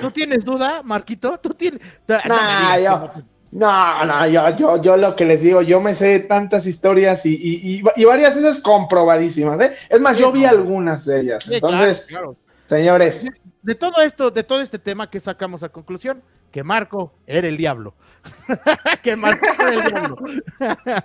¿Tú 0.00 0.10
tienes 0.10 0.44
duda, 0.44 0.82
Marquito? 0.82 1.38
¿Tú 1.38 1.50
tienes? 1.50 1.80
No 2.06 2.18
Nah, 2.28 2.78
yo- 2.78 3.10
No, 3.52 4.04
no, 4.06 4.26
yo, 4.28 4.56
yo, 4.56 4.80
yo 4.80 4.96
lo 4.96 5.14
que 5.14 5.24
les 5.26 5.42
digo, 5.42 5.60
yo 5.60 5.78
me 5.80 5.94
sé 5.94 6.20
tantas 6.20 6.66
historias 6.66 7.26
y, 7.26 7.34
y, 7.34 7.78
y- 7.78 7.82
y 7.96 8.04
varias 8.06 8.34
veces 8.34 8.60
comprobadísimas, 8.62 9.60
¿eh? 9.60 9.74
Es 9.90 10.00
más, 10.00 10.16
Sí, 10.16 10.22
yo 10.22 10.32
vi 10.32 10.42
no. 10.42 10.48
algunas 10.48 11.04
de 11.04 11.20
ellas. 11.20 11.44
Sí, 11.44 11.54
Entonces, 11.56 12.00
claro, 12.06 12.32
claro. 12.32 12.36
señores, 12.66 13.26
De 13.60 13.74
todo 13.74 14.00
esto, 14.02 14.30
de 14.30 14.42
todo 14.42 14.60
este 14.62 14.78
tema 14.78 15.08
que 15.10 15.20
sacamos 15.20 15.62
a 15.62 15.68
conclusión, 15.68 16.22
que 16.50 16.64
Marco 16.64 17.12
era 17.26 17.46
el 17.46 17.56
diablo. 17.58 17.94
que 19.02 19.16
Marco 19.16 19.44
era 19.58 19.74
el 19.74 19.84
diablo. 19.84 20.16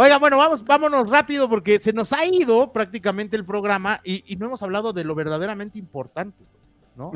Oiga, 0.00 0.16
bueno, 0.18 0.38
vamos, 0.38 0.64
vámonos 0.64 1.10
rápido 1.10 1.48
porque 1.48 1.80
se 1.80 1.92
nos 1.92 2.12
ha 2.12 2.24
ido 2.24 2.72
prácticamente 2.72 3.34
el 3.36 3.44
programa 3.44 4.00
y, 4.04 4.22
y 4.32 4.36
no 4.36 4.46
hemos 4.46 4.62
hablado 4.62 4.92
de 4.92 5.02
lo 5.02 5.16
verdaderamente 5.16 5.76
importante, 5.76 6.44
¿no? 6.94 7.10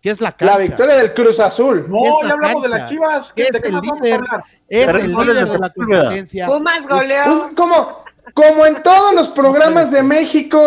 Que 0.00 0.10
es 0.10 0.20
la 0.20 0.30
cancha. 0.30 0.54
la 0.54 0.58
victoria 0.62 0.94
del 0.94 1.12
Cruz 1.12 1.40
Azul. 1.40 1.86
No, 1.88 1.98
Es 2.04 2.28
ya 2.28 2.32
hablamos 2.34 2.62
de 2.62 2.68
las 2.68 2.88
chivas. 2.88 3.34
¿De 3.34 3.42
Es 3.42 3.60
qué 3.60 3.66
el 3.66 3.72
más 3.72 3.82
vamos 3.82 4.00
a 4.00 4.04
líder. 4.04 4.14
hablar? 4.20 4.44
Es 4.68 4.88
el 4.88 5.08
líder 5.08 5.34
de 5.34 5.44
de 5.44 5.58
la 5.58 5.70
competencia. 5.70 6.46
Pumas 6.46 6.88
goleó. 6.88 7.24
Pues, 7.24 7.52
como, 7.56 8.04
como 8.32 8.66
en 8.66 8.82
todos 8.82 9.12
los 9.12 9.28
programas 9.30 9.90
de 9.90 10.02
México. 10.02 10.58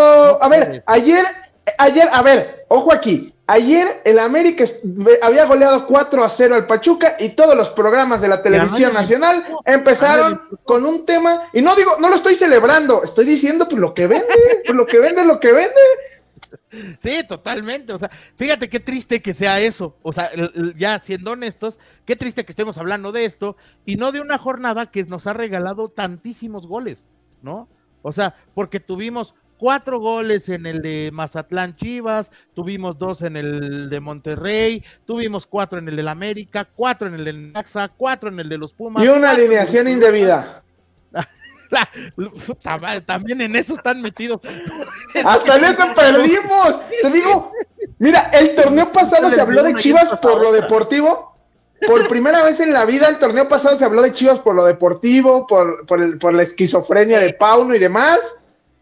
A 0.42 0.48
ver, 0.50 0.84
ayer, 0.86 1.26
ayer, 1.78 2.10
a 2.12 2.22
ver, 2.22 2.66
ojo 2.68 2.94
aquí. 2.94 3.33
Ayer 3.46 4.02
el 4.06 4.20
América 4.20 4.64
había 5.22 5.46
goleado 5.46 5.86
4 5.86 6.24
a 6.24 6.30
0 6.30 6.56
al 6.56 6.66
Pachuca 6.66 7.18
y 7.20 7.30
todos 7.30 7.58
los 7.58 7.70
programas 7.72 8.22
de 8.22 8.30
la 8.30 8.42
televisión 8.42 8.94
nacional 8.94 9.46
empezaron 9.66 10.42
con 10.64 10.86
un 10.86 11.06
tema. 11.06 11.50
Y 11.52 11.62
no 11.62 11.76
digo, 11.76 11.92
no 12.00 12.08
lo 12.08 12.16
estoy 12.16 12.36
celebrando, 12.36 13.04
estoy 13.04 13.26
diciendo 13.26 13.68
pues 13.68 13.82
lo 13.82 13.94
que 13.94 14.08
vende, 14.08 14.34
pues 14.66 14.76
lo 14.76 14.86
que 14.86 15.00
vende, 15.00 15.26
lo 15.26 15.42
que 15.42 15.52
vende. 15.52 15.82
Sí, 17.00 17.22
totalmente. 17.28 17.92
O 17.92 18.00
sea, 18.00 18.10
fíjate 18.36 18.70
qué 18.70 18.80
triste 18.80 19.22
que 19.22 19.34
sea 19.34 19.60
eso. 19.60 19.98
O 20.04 20.14
sea, 20.14 20.32
ya 20.78 20.98
siendo 21.00 21.32
honestos, 21.32 21.80
qué 22.06 22.16
triste 22.16 22.46
que 22.46 22.52
estemos 22.54 22.78
hablando 22.78 23.12
de 23.12 23.26
esto 23.26 23.58
y 23.86 23.98
no 23.98 24.14
de 24.14 24.22
una 24.22 24.38
jornada 24.38 24.90
que 24.90 25.04
nos 25.04 25.28
ha 25.28 25.34
regalado 25.34 25.90
tantísimos 25.90 26.66
goles, 26.66 27.04
¿no? 27.42 27.68
O 28.02 28.12
sea, 28.12 28.36
porque 28.54 28.80
tuvimos 28.80 29.36
cuatro 29.58 30.00
goles 30.00 30.50
en 30.50 30.66
el 30.66 30.82
de 30.82 31.10
Mazatlán 31.14 31.76
Chivas, 31.76 32.32
tuvimos 32.54 32.98
dos 32.98 33.22
en 33.22 33.38
el 33.38 33.90
de 33.90 34.00
Monterrey, 34.00 34.84
tuvimos 35.06 35.48
cuatro 35.48 35.80
en 35.80 35.88
el 35.88 35.96
del 35.96 36.08
América, 36.08 36.68
cuatro 36.76 37.08
en 37.08 37.16
el 37.16 37.24
del 37.26 37.52
Naxa, 37.54 37.88
cuatro 37.90 38.30
en 38.30 38.40
el 38.40 38.50
de 38.50 38.58
los 38.58 38.74
Pumas. 38.74 39.04
Y 39.04 39.08
una 39.08 39.32
alineación 39.32 39.86
de- 39.86 39.92
indebida. 39.92 40.64
También 43.06 43.42
en 43.42 43.56
eso 43.56 43.74
están 43.74 44.02
metidos. 44.02 44.40
Hasta 45.26 45.58
en 45.58 45.64
eso 45.66 45.84
perdimos. 45.96 46.80
Te 47.02 47.10
digo, 47.10 47.52
mira, 48.00 48.30
el 48.34 48.56
torneo 48.56 48.92
pasado 48.92 49.30
se 49.32 49.42
habló 49.42 49.64
de 49.64 49.76
Chivas 49.76 50.10
por 50.20 50.42
lo 50.42 50.52
deportivo. 50.52 51.34
por 51.88 52.08
primera 52.08 52.44
vez 52.44 52.60
en 52.60 52.72
la 52.74 52.86
vida, 52.86 53.08
el 53.10 53.18
torneo 53.20 53.48
pasado 53.48 53.76
se 53.76 53.84
habló 53.86 54.02
de 54.02 54.14
Chivas 54.14 54.40
por 54.40 54.56
lo 54.56 54.64
deportivo, 54.66 55.48
por, 55.48 55.86
por, 55.86 56.02
el- 56.02 56.18
por 56.18 56.34
la 56.34 56.44
esquizofrenia 56.44 57.20
de 57.20 57.34
Pauno 57.34 57.74
y 57.76 57.80
demás. 57.80 58.20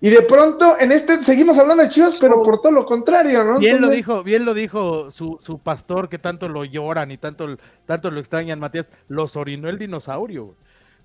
Y 0.03 0.09
de 0.09 0.23
pronto, 0.23 0.79
en 0.79 0.91
este 0.91 1.21
seguimos 1.21 1.59
hablando 1.59 1.83
de 1.83 1.89
Chivas, 1.89 2.17
pero 2.19 2.41
por 2.41 2.59
todo 2.59 2.71
lo 2.71 2.85
contrario, 2.87 3.43
¿no? 3.43 3.59
Bien 3.59 3.79
lo 3.79 3.87
dijo, 3.87 4.23
bien 4.23 4.45
lo 4.45 4.55
dijo 4.55 5.11
su, 5.11 5.37
su 5.39 5.59
pastor 5.59 6.09
que 6.09 6.17
tanto 6.17 6.49
lo 6.49 6.65
lloran 6.65 7.11
y 7.11 7.17
tanto, 7.17 7.55
tanto 7.85 8.09
lo 8.09 8.19
extrañan, 8.19 8.59
Matías. 8.59 8.91
Los 9.07 9.35
orinó 9.35 9.69
el 9.69 9.77
dinosaurio. 9.77 10.55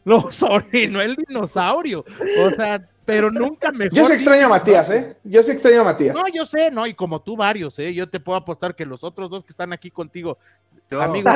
Los 0.04 0.42
orinó 0.42 1.02
el 1.02 1.14
dinosaurio. 1.14 2.06
O 2.40 2.50
sea, 2.56 2.88
pero 3.04 3.30
nunca 3.30 3.70
mejor. 3.70 3.98
Yo 3.98 4.06
sí 4.06 4.12
extraño 4.14 4.46
a 4.46 4.48
Matías. 4.48 4.88
¿eh? 4.88 5.16
Yo 5.24 5.42
sí 5.42 5.52
extraño 5.52 5.82
a 5.82 5.84
Matías. 5.84 6.14
No, 6.14 6.24
yo 6.32 6.46
sé, 6.46 6.70
no, 6.70 6.86
y 6.86 6.94
como 6.94 7.20
tú 7.20 7.36
varios, 7.36 7.78
¿eh? 7.78 7.92
Yo 7.92 8.08
te 8.08 8.18
puedo 8.18 8.38
apostar 8.38 8.74
que 8.74 8.86
los 8.86 9.04
otros 9.04 9.28
dos 9.28 9.44
que 9.44 9.52
están 9.52 9.74
aquí 9.74 9.90
contigo, 9.90 10.38
Yo, 10.90 11.02
Amigos 11.02 11.34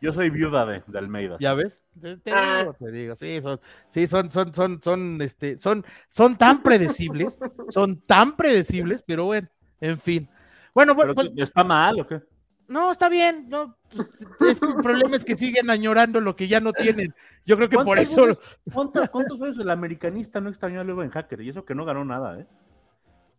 yo 0.00 0.12
soy 0.12 0.30
viuda 0.30 0.64
de, 0.66 0.82
de 0.86 0.98
Almeida. 0.98 1.36
¿ya 1.40 1.54
ves? 1.54 1.82
Te, 2.00 2.16
te 2.18 2.32
Ah. 2.32 2.60
digo, 2.60 2.74
te 2.78 2.90
digo, 2.92 3.14
sí, 3.16 3.40
son, 3.42 3.60
sí, 3.90 4.06
son, 4.06 4.30
son, 4.30 4.54
son, 4.54 4.82
son, 4.82 5.22
este, 5.22 5.56
son, 5.56 5.84
son 6.08 6.36
tan 6.36 6.62
predecibles, 6.62 7.38
son 7.68 8.00
tan 8.00 8.36
predecibles, 8.36 9.02
pero 9.02 9.26
bueno, 9.26 9.48
en 9.80 9.98
fin. 9.98 10.28
Bueno, 10.74 10.94
bueno, 10.94 11.14
pues, 11.14 11.30
¿Está 11.36 11.64
mal 11.64 12.00
o 12.00 12.06
qué? 12.06 12.22
No, 12.68 12.92
está 12.92 13.08
bien. 13.08 13.48
No, 13.48 13.76
pues, 13.92 14.08
es 14.48 14.60
que 14.60 14.66
el 14.68 14.74
problema 14.76 15.16
es 15.16 15.24
que 15.24 15.34
siguen 15.34 15.68
añorando 15.70 16.20
lo 16.20 16.36
que 16.36 16.46
ya 16.46 16.60
no 16.60 16.72
tienen. 16.72 17.12
Yo 17.44 17.56
creo 17.56 17.68
que 17.68 17.74
por 17.76 17.84
¿Cuántas 17.86 18.10
eso. 18.12 18.26
veces- 18.26 18.58
¿Cuántos, 18.72 19.08
cuántos 19.10 19.42
años 19.42 19.58
el 19.58 19.70
americanista 19.70 20.40
no 20.40 20.48
extrañó 20.48 20.80
a 20.80 21.02
en 21.04 21.10
Hacker? 21.10 21.40
Y 21.40 21.48
eso 21.48 21.64
que 21.64 21.74
no 21.74 21.84
ganó 21.84 22.04
nada, 22.04 22.38
¿eh? 22.38 22.46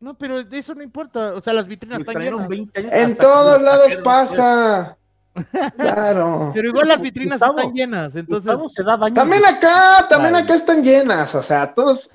No, 0.01 0.17
pero 0.17 0.39
eso 0.39 0.75
no 0.75 0.83
importa. 0.83 1.33
O 1.33 1.39
sea, 1.39 1.53
las 1.53 1.67
vitrinas 1.67 2.01
están 2.01 2.21
llenas. 2.21 2.47
20 2.47 2.77
años 2.79 2.91
En 2.93 3.15
todos 3.15 3.53
los 3.53 3.61
lados 3.61 3.95
pasa. 4.03 4.97
Claro. 5.77 6.51
Pero 6.53 6.67
igual 6.67 6.87
las 6.87 7.01
vitrinas 7.01 7.39
Gustavo, 7.39 7.59
están 7.59 7.73
llenas. 7.73 8.15
Entonces, 8.15 8.51
Gustavo 8.51 8.69
se 8.69 8.83
da 8.83 8.95
baño 8.95 9.15
También 9.15 9.45
acá, 9.45 10.05
también 10.09 10.35
acá 10.35 10.55
están 10.55 10.83
llenas, 10.83 11.33
o 11.35 11.41
sea, 11.41 11.73
todos. 11.73 12.09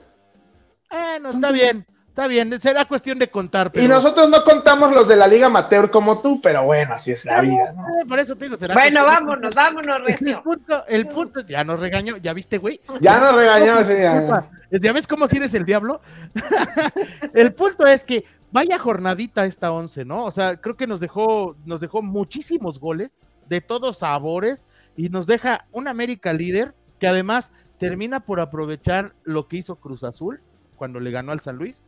bueno, 0.91 1.31
está 1.31 1.51
bien. 1.51 1.87
Está 2.17 2.29
bien. 2.29 2.59
Será 2.59 2.87
cuestión 2.87 3.19
de 3.19 3.29
contar. 3.29 3.71
Pero, 3.71 3.85
Y 3.85 3.89
nosotros 3.89 4.31
no 4.31 4.43
contamos 4.43 4.91
los 4.91 5.07
de 5.07 5.17
la 5.17 5.27
Liga 5.27 5.49
Amateur 5.49 5.91
como 5.91 6.23
tú, 6.23 6.41
pero 6.41 6.65
bueno, 6.65 6.95
así 6.95 7.13
es 7.13 7.27
la 7.27 7.43
vida, 7.43 7.73
¿no? 7.75 7.83
Eh, 7.83 8.07
por 8.09 8.19
eso 8.19 8.35
te 8.35 8.47
digo, 8.47 8.57
será 8.57 8.73
Bueno, 8.73 9.01
de 9.01 9.07
vámonos, 9.07 9.55
vámonos, 9.55 9.99
contar. 9.99 10.11
El 10.11 10.19
Recio. 10.19 10.43
punto, 10.43 10.85
el 10.89 11.09
punto, 11.09 11.41
ya 11.41 11.63
nos 11.63 11.79
regañó. 11.79 12.17
¿Ya 12.17 12.33
viste, 12.33 12.57
güey? 12.57 12.81
Ya 13.01 13.19
nos 13.19 13.87
sí, 13.87 13.93
ya. 14.01 14.49
¿Ya 14.71 14.93
ves 14.95 15.07
cómo 15.07 15.29
si 15.29 15.37
eres 15.37 15.53
el 15.53 15.67
diablo? 15.67 16.01
el 17.35 17.53
punto 17.53 17.87
es 17.87 18.03
que 18.03 18.25
vaya 18.57 18.79
jornadita 18.79 19.45
esta 19.45 19.71
once, 19.71 20.07
¿no? 20.07 20.25
O 20.25 20.31
sea, 20.31 20.57
creo 20.63 20.79
que 20.79 20.87
nos 20.87 20.99
dejó, 20.99 21.57
nos 21.67 21.83
dejó 21.83 22.01
muchísimos 22.01 22.81
goles 22.81 23.21
de 23.51 23.61
todos 23.61 23.99
sabores 23.99 24.65
y 24.97 25.11
nos 25.11 25.27
deja 25.27 25.67
un 25.73 25.89
América 25.89 26.33
líder 26.33 26.75
que 26.99 27.07
además 27.07 27.53
termina 27.79 28.21
por 28.21 28.41
aprovechar 28.41 29.13
lo 29.25 29.47
que 29.47 29.59
hizo 29.59 29.77
Cruz 29.77 30.03
Azul 30.05 30.41
cuando 30.77 31.01
le 31.01 31.11
ganó 31.11 31.33
al 31.33 31.41
San 31.41 31.57
Luis 31.57 31.83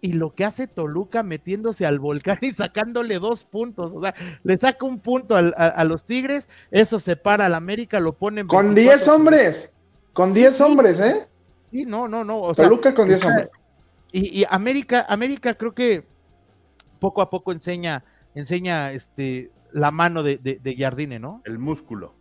y 0.00 0.14
lo 0.14 0.34
que 0.34 0.46
hace 0.46 0.66
Toluca 0.66 1.22
metiéndose 1.22 1.84
al 1.84 1.98
volcán 1.98 2.38
y 2.40 2.52
sacándole 2.52 3.18
dos 3.18 3.44
puntos. 3.44 3.92
O 3.94 4.00
sea, 4.00 4.14
le 4.44 4.56
saca 4.56 4.86
un 4.86 5.00
punto 5.00 5.36
al- 5.36 5.52
a, 5.58 5.66
a 5.66 5.84
los 5.84 6.06
Tigres, 6.06 6.48
eso 6.70 6.98
separa 6.98 7.44
al 7.44 7.54
América, 7.54 8.00
lo 8.00 8.14
ponen 8.14 8.46
Con 8.46 8.74
10 8.74 9.08
hombres, 9.08 9.74
con 10.14 10.32
10 10.32 10.56
sí. 10.56 10.62
hombres, 10.62 11.00
¿eh? 11.00 11.28
Sí, 11.70 11.84
no, 11.84 12.08
no, 12.08 12.24
no. 12.24 12.40
O 12.40 12.54
sea, 12.54 12.64
Toluca 12.64 12.94
con 12.94 13.08
10 13.08 13.18
está- 13.18 13.28
hombres. 13.28 13.50
y, 14.10 14.40
y 14.40 14.46
América, 14.48 15.04
América 15.06 15.52
creo 15.52 15.74
que 15.74 16.13
poco 16.98 17.22
a 17.22 17.30
poco 17.30 17.52
enseña, 17.52 18.04
enseña 18.34 18.92
este 18.92 19.50
la 19.72 19.90
mano 19.90 20.22
de, 20.22 20.38
de, 20.38 20.58
de 20.62 20.76
Jardine, 20.76 21.18
¿no? 21.18 21.42
El 21.44 21.58
músculo. 21.58 22.14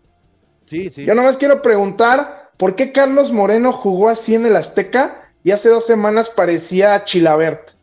Sí, 0.65 0.89
sí. 0.89 1.05
Yo 1.05 1.13
nomás 1.13 1.38
quiero 1.38 1.61
preguntar, 1.61 2.51
¿por 2.57 2.76
qué 2.76 2.91
Carlos 2.91 3.32
Moreno 3.32 3.71
jugó 3.71 4.09
así 4.09 4.34
en 4.36 4.45
el 4.45 4.55
Azteca 4.55 5.30
y 5.43 5.51
hace 5.51 5.69
dos 5.69 5.86
semanas 5.86 6.30
parecía 6.30 7.03
Chilabert? 7.03 7.71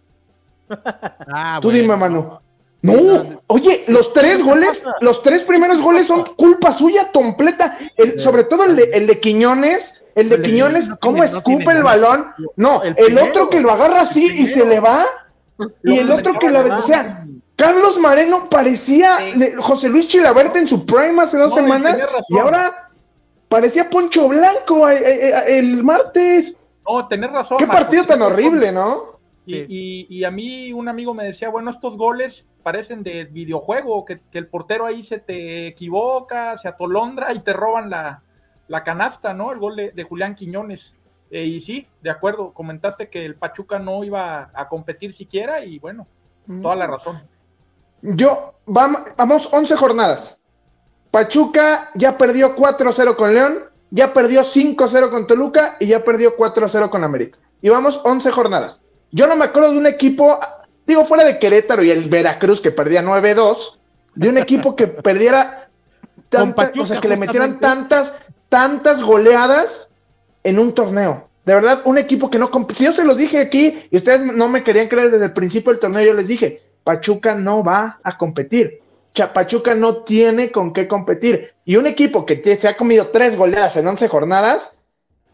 Ah, 1.32 1.58
Tú 1.60 1.68
bueno. 1.68 1.82
dime, 1.82 1.96
Manu. 1.96 2.38
Sí, 2.82 2.88
No, 2.88 3.42
oye, 3.48 3.84
los 3.88 4.12
tres 4.14 4.42
goles, 4.42 4.82
los 5.00 5.22
tres 5.22 5.42
primeros 5.42 5.80
goles 5.82 6.06
son 6.06 6.24
culpa 6.36 6.72
suya 6.72 7.10
completa. 7.12 7.76
El- 7.96 8.18
sobre 8.18 8.44
todo 8.44 8.64
el 8.64 8.76
de, 8.76 8.84
el 8.94 9.06
de 9.06 9.20
Quiñones, 9.20 10.02
el 10.14 10.28
de 10.30 10.40
Quiñones, 10.40 10.88
cómo 11.00 11.22
escupe 11.22 11.70
el 11.72 11.82
balón. 11.82 12.26
No, 12.56 12.82
El 12.82 13.18
otro 13.18 13.50
que 13.50 13.60
lo 13.60 13.70
agarra 13.70 14.00
así 14.02 14.24
y 14.24 14.46
se 14.46 14.64
le 14.64 14.80
va. 14.80 15.04
Y 15.84 15.98
el 15.98 16.10
otro 16.10 16.34
que 16.38 16.50
lo, 16.50 16.60
o 16.76 16.82
sea, 16.82 17.26
Carlos 17.56 17.98
Moreno 17.98 18.48
parecía 18.48 19.18
Sí. 19.18 19.52
José 19.58 19.88
Luis 19.88 20.08
Chilabert 20.08 20.54
en 20.56 20.66
su 20.66 20.84
prime 20.86 21.22
hace 21.22 21.36
dos 21.38 21.50
No, 21.50 21.56
semanas 21.56 22.00
y 22.28 22.38
ahora 22.38 22.90
parecía 23.48 23.90
Poncho 23.90 24.28
Blanco 24.28 24.88
eh, 24.88 24.98
eh, 24.98 25.28
eh, 25.46 25.58
el 25.58 25.82
martes. 25.84 26.56
No, 26.88 27.06
tenés 27.08 27.30
razón. 27.30 27.58
Qué 27.58 27.66
partido 27.66 28.04
tan 28.06 28.20
razón. 28.20 28.32
horrible, 28.32 28.72
¿no? 28.72 29.20
Y, 29.46 29.56
y- 29.68 30.06
y 30.08 30.24
a 30.24 30.30
mí 30.30 30.72
un 30.72 30.88
amigo 30.88 31.12
me 31.14 31.24
decía, 31.24 31.48
bueno, 31.48 31.70
estos 31.70 31.96
goles 31.96 32.46
parecen 32.62 33.02
de 33.02 33.24
videojuego, 33.24 34.04
que, 34.04 34.20
que 34.30 34.38
el 34.38 34.46
portero 34.46 34.86
ahí 34.86 35.02
se 35.02 35.18
te 35.18 35.66
equivoca, 35.66 36.56
se 36.58 36.68
atolondra 36.68 37.32
y 37.32 37.40
te 37.40 37.52
roban 37.52 37.90
la, 37.90 38.22
la 38.68 38.84
canasta, 38.84 39.34
¿no? 39.34 39.50
El 39.50 39.58
gol 39.58 39.76
de, 39.76 39.90
de 39.90 40.02
Julián 40.04 40.34
Quiñones. 40.34 40.94
Eh, 41.30 41.44
y 41.44 41.60
sí, 41.60 41.86
de 42.02 42.10
acuerdo, 42.10 42.52
comentaste 42.52 43.08
que 43.08 43.24
el 43.24 43.36
Pachuca 43.36 43.78
no 43.78 44.02
iba 44.02 44.50
a 44.52 44.68
competir 44.68 45.12
siquiera 45.12 45.64
y 45.64 45.78
bueno, 45.78 46.06
toda 46.60 46.74
la 46.74 46.88
razón. 46.88 47.22
Yo, 48.02 48.54
vamos, 48.66 49.02
vamos 49.16 49.48
11 49.52 49.76
jornadas. 49.76 50.38
Pachuca 51.10 51.90
ya 51.94 52.16
perdió 52.16 52.56
4-0 52.56 53.14
con 53.14 53.34
León, 53.34 53.64
ya 53.90 54.12
perdió 54.12 54.42
5-0 54.42 55.10
con 55.10 55.26
Toluca 55.26 55.76
y 55.78 55.86
ya 55.86 56.02
perdió 56.02 56.36
4-0 56.36 56.90
con 56.90 57.04
América. 57.04 57.38
Y 57.62 57.68
vamos 57.68 58.00
11 58.04 58.30
jornadas. 58.32 58.80
Yo 59.12 59.26
no 59.26 59.36
me 59.36 59.44
acuerdo 59.44 59.72
de 59.72 59.78
un 59.78 59.86
equipo, 59.86 60.38
digo, 60.86 61.04
fuera 61.04 61.24
de 61.24 61.38
Querétaro 61.38 61.82
y 61.82 61.90
el 61.90 62.08
Veracruz 62.08 62.60
que 62.60 62.70
perdía 62.70 63.02
9-2, 63.02 63.78
de 64.14 64.28
un 64.28 64.38
equipo 64.38 64.74
que 64.74 64.86
perdiera 64.88 65.68
Con 66.14 66.24
tantas, 66.28 66.66
Pachuca, 66.66 66.82
o 66.82 66.86
sea, 66.86 67.00
que 67.00 67.08
le 67.08 67.16
metieran 67.16 67.60
tantas, 67.60 68.14
tantas 68.48 69.02
goleadas 69.02 69.89
en 70.44 70.58
un 70.58 70.72
torneo. 70.74 71.28
De 71.44 71.54
verdad, 71.54 71.82
un 71.84 71.98
equipo 71.98 72.30
que 72.30 72.38
no 72.38 72.50
Si 72.74 72.84
yo 72.84 72.92
se 72.92 73.04
los 73.04 73.16
dije 73.16 73.38
aquí 73.38 73.86
y 73.90 73.96
ustedes 73.96 74.22
no 74.22 74.48
me 74.48 74.62
querían 74.62 74.88
creer 74.88 75.10
desde 75.10 75.24
el 75.26 75.32
principio 75.32 75.72
del 75.72 75.80
torneo, 75.80 76.04
yo 76.04 76.14
les 76.14 76.28
dije, 76.28 76.62
Pachuca 76.84 77.34
no 77.34 77.64
va 77.64 77.98
a 78.02 78.16
competir. 78.16 78.80
Pachuca 79.34 79.74
no 79.74 79.96
tiene 79.98 80.50
con 80.50 80.72
qué 80.72 80.86
competir. 80.86 81.52
Y 81.64 81.76
un 81.76 81.86
equipo 81.86 82.24
que 82.24 82.40
se 82.58 82.68
ha 82.68 82.76
comido 82.76 83.08
tres 83.08 83.36
goleadas 83.36 83.76
en 83.76 83.86
11 83.86 84.08
jornadas, 84.08 84.78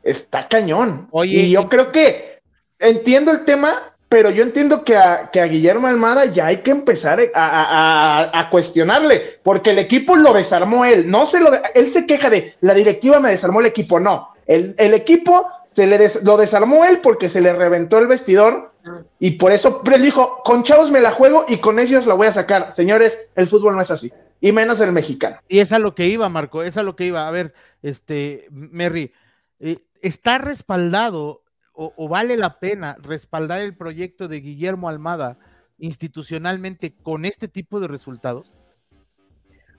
está 0.03 0.49
cañón. 0.49 1.09
Oye, 1.11 1.37
y 1.37 1.51
yo 1.51 1.69
creo 1.69 1.93
que 1.93 2.41
entiendo 2.79 3.31
el 3.33 3.45
tema, 3.45 3.95
pero 4.09 4.31
yo 4.31 4.43
entiendo 4.43 4.85
que 4.85 4.97
a, 4.97 5.31
que 5.33 5.41
a 5.41 5.47
Guillermo 5.47 5.87
Almada 5.89 6.25
ya 6.27 6.47
hay 6.47 6.59
que 6.59 6.71
empezar 6.71 7.21
a, 7.35 8.31
a- 8.33 8.51
cuestionarle, 8.51 9.41
porque 9.43 9.71
el 9.71 9.79
equipo 9.79 10.17
lo 10.17 10.33
desarmó 10.33 10.85
él. 10.85 11.11
No 11.11 11.27
se 11.27 11.41
lo 11.41 11.51
él 11.75 11.93
se 11.93 12.07
queja 12.07 12.31
de 12.31 12.55
la 12.61 12.75
directiva 12.75 13.21
me 13.21 13.31
desarmó 13.31 13.61
el 13.61 13.67
equipo. 13.67 14.01
No, 14.01 14.29
el, 14.47 14.75
el 14.79 14.95
equipo 14.95 15.49
se 15.73 15.87
le 15.87 15.99
des- 15.99 16.23
lo 16.23 16.37
desarmó 16.37 16.85
él 16.85 17.01
porque 17.01 17.29
se 17.29 17.41
le 17.41 17.53
reventó 17.53 17.99
el 17.99 18.07
vestidor 18.07 18.73
y 19.19 19.33
por 19.33 19.53
eso 19.53 19.83
él 19.93 20.03
dijo, 20.03 20.43
con 20.45 20.63
chavos 20.63 20.91
me 20.91 21.01
la 21.01 21.11
juego 21.11 21.45
y 21.49 21.59
con 21.59 21.79
ellos 21.79 22.07
la 22.07 22.15
voy 22.15 22.29
a 22.29 22.33
sacar. 22.33 22.73
Señores, 22.73 23.29
el 23.35 23.47
fútbol 23.49 23.75
no 23.75 23.81
es 23.83 23.91
así, 23.91 24.13
y 24.41 24.53
menos 24.53 24.81
el 24.81 24.93
mexicano. 24.93 25.39
Y 25.49 25.59
es 25.59 25.73
a 25.73 25.79
lo 25.79 25.95
que 25.95 26.07
iba, 26.07 26.29
Marco, 26.29 26.63
es 26.63 26.77
a 26.77 26.83
lo 26.83 26.95
que 26.97 27.05
iba. 27.07 27.27
A 27.27 27.31
ver, 27.31 27.53
este, 27.83 28.47
Merry, 28.51 29.13
eh, 29.59 29.79
¿está 30.03 30.39
respaldado 30.39 31.43
o, 31.73 31.93
o 31.97 32.09
vale 32.09 32.37
la 32.37 32.59
pena 32.61 32.97
respaldar 33.03 33.61
el 33.61 33.77
proyecto 33.77 34.29
de 34.29 34.41
Guillermo 34.41 34.89
Almada 34.89 35.37
institucionalmente 35.79 36.95
con 37.03 37.25
este 37.25 37.49
tipo 37.49 37.81
de 37.81 37.89
resultados? 37.89 38.56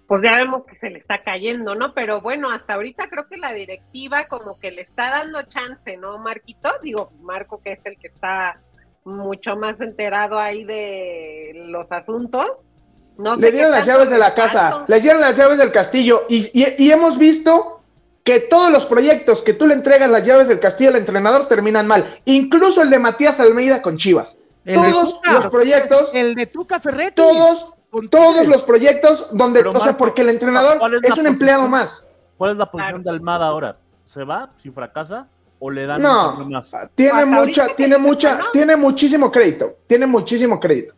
Pues 0.08 0.22
ya 0.24 0.36
vemos 0.38 0.66
que 0.66 0.78
se 0.78 0.90
le 0.90 1.00
está 1.00 1.22
cayendo, 1.22 1.76
¿no? 1.76 1.94
Pero 1.94 2.22
bueno, 2.22 2.50
hasta 2.52 2.76
ahorita 2.76 3.10
creo 3.10 3.28
que 3.28 3.38
la 3.38 3.52
directiva 3.54 4.28
como 4.28 4.58
que 4.60 4.72
le 4.72 4.82
está 4.84 5.10
dando 5.10 5.42
chance, 5.44 5.98
¿no, 5.98 6.18
Marquito? 6.18 6.70
Digo, 6.82 7.12
Marco 7.22 7.62
que 7.62 7.74
es 7.74 7.80
el 7.86 7.98
que 8.00 8.08
está 8.08 8.60
mucho 9.04 9.56
más 9.58 9.80
enterado 9.82 10.40
ahí 10.40 10.64
de 10.66 11.52
los 11.68 11.92
asuntos. 11.92 12.46
No 13.18 13.36
sé 13.36 13.42
Le 13.42 13.52
dieron 13.52 13.72
las 13.72 13.86
llaves 13.88 14.10
de 14.10 14.18
la 14.18 14.34
casa, 14.34 14.86
le 14.88 15.00
dieron 15.00 15.22
las 15.22 15.36
llaves 15.36 15.58
del 15.58 15.72
castillo 15.72 16.26
y, 16.30 16.50
y- 16.54 16.76
y 16.78 16.92
hemos 16.92 17.18
visto 17.18 17.82
que 18.24 18.40
todos 18.42 18.70
los 18.72 18.86
proyectos 18.86 19.42
que 19.42 19.54
tú 19.54 19.66
le 19.68 19.74
entregas 19.74 20.10
las 20.10 20.26
llaves 20.26 20.48
del 20.50 20.60
castillo 20.60 20.90
al 20.92 20.98
entrenador 20.98 21.48
terminan 21.48 21.88
mal, 21.88 22.20
incluso 22.26 22.82
el 22.82 22.90
de 22.90 23.00
Matías 23.00 23.40
Almeida 23.40 23.82
con 23.82 23.98
Chivas. 23.98 24.38
El 24.66 24.76
Todos 24.76 25.16
Tuca. 25.16 25.32
los 25.32 25.48
proyectos, 25.48 26.12
El 26.14 26.36
de 26.36 26.46
Tuca 26.46 26.80
Ferretti. 26.80 27.16
todos, 27.16 27.74
con 27.98 28.10
todos 28.10 28.48
los 28.48 28.62
proyectos 28.62 29.28
donde, 29.32 29.62
Pero, 29.62 29.72
o 29.72 29.74
sea, 29.76 29.86
Marco, 29.88 29.98
porque 29.98 30.22
el 30.22 30.30
entrenador 30.30 30.78
¿cuál 30.78 30.94
es 30.94 30.98
un 30.98 31.02
posición? 31.04 31.28
empleado 31.28 31.68
más. 31.68 32.06
¿Cuál 32.38 32.52
es 32.52 32.58
la 32.58 32.70
posición 32.70 33.02
Claro. 33.02 33.04
de 33.04 33.10
Almada 33.10 33.48
ahora? 33.48 33.78
¿Se 34.06 34.24
va 34.24 34.52
si 34.62 34.70
fracasa 34.70 35.28
o 35.58 35.72
le 35.72 35.88
dan 35.88 36.00
No. 36.04 36.34
más? 36.48 36.70
Tiene 36.94 37.12
Hasta 37.12 37.26
mucha, 37.26 37.68
tiene 37.76 37.98
mucha, 37.98 38.40
tiene 38.54 38.76
muchísimo 38.76 39.32
crédito, 39.32 39.78
tiene 39.88 40.06
muchísimo 40.06 40.60
crédito. 40.60 40.94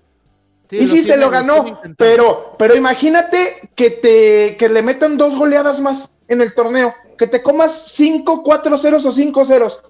y 0.71 0.85
sí, 0.87 1.01
se 1.03 1.15
lo 1.15 1.29
ganó, 1.29 1.79
pero, 1.97 2.55
pero 2.57 2.75
imagínate 2.75 3.71
que 3.75 3.89
te 3.91 4.57
que 4.57 4.67
le 4.69 4.81
metan 4.83 5.17
dos 5.17 5.37
goleadas 5.37 5.79
más 5.79 6.11
en 6.27 6.41
el 6.41 6.53
torneo, 6.53 6.93
que 7.17 7.27
te 7.27 7.41
comas 7.41 7.87
5, 7.93 8.43
4 8.43 8.77
ceros 8.77 9.05
o 9.05 9.11
5 9.13 9.45
ceros. 9.45 9.81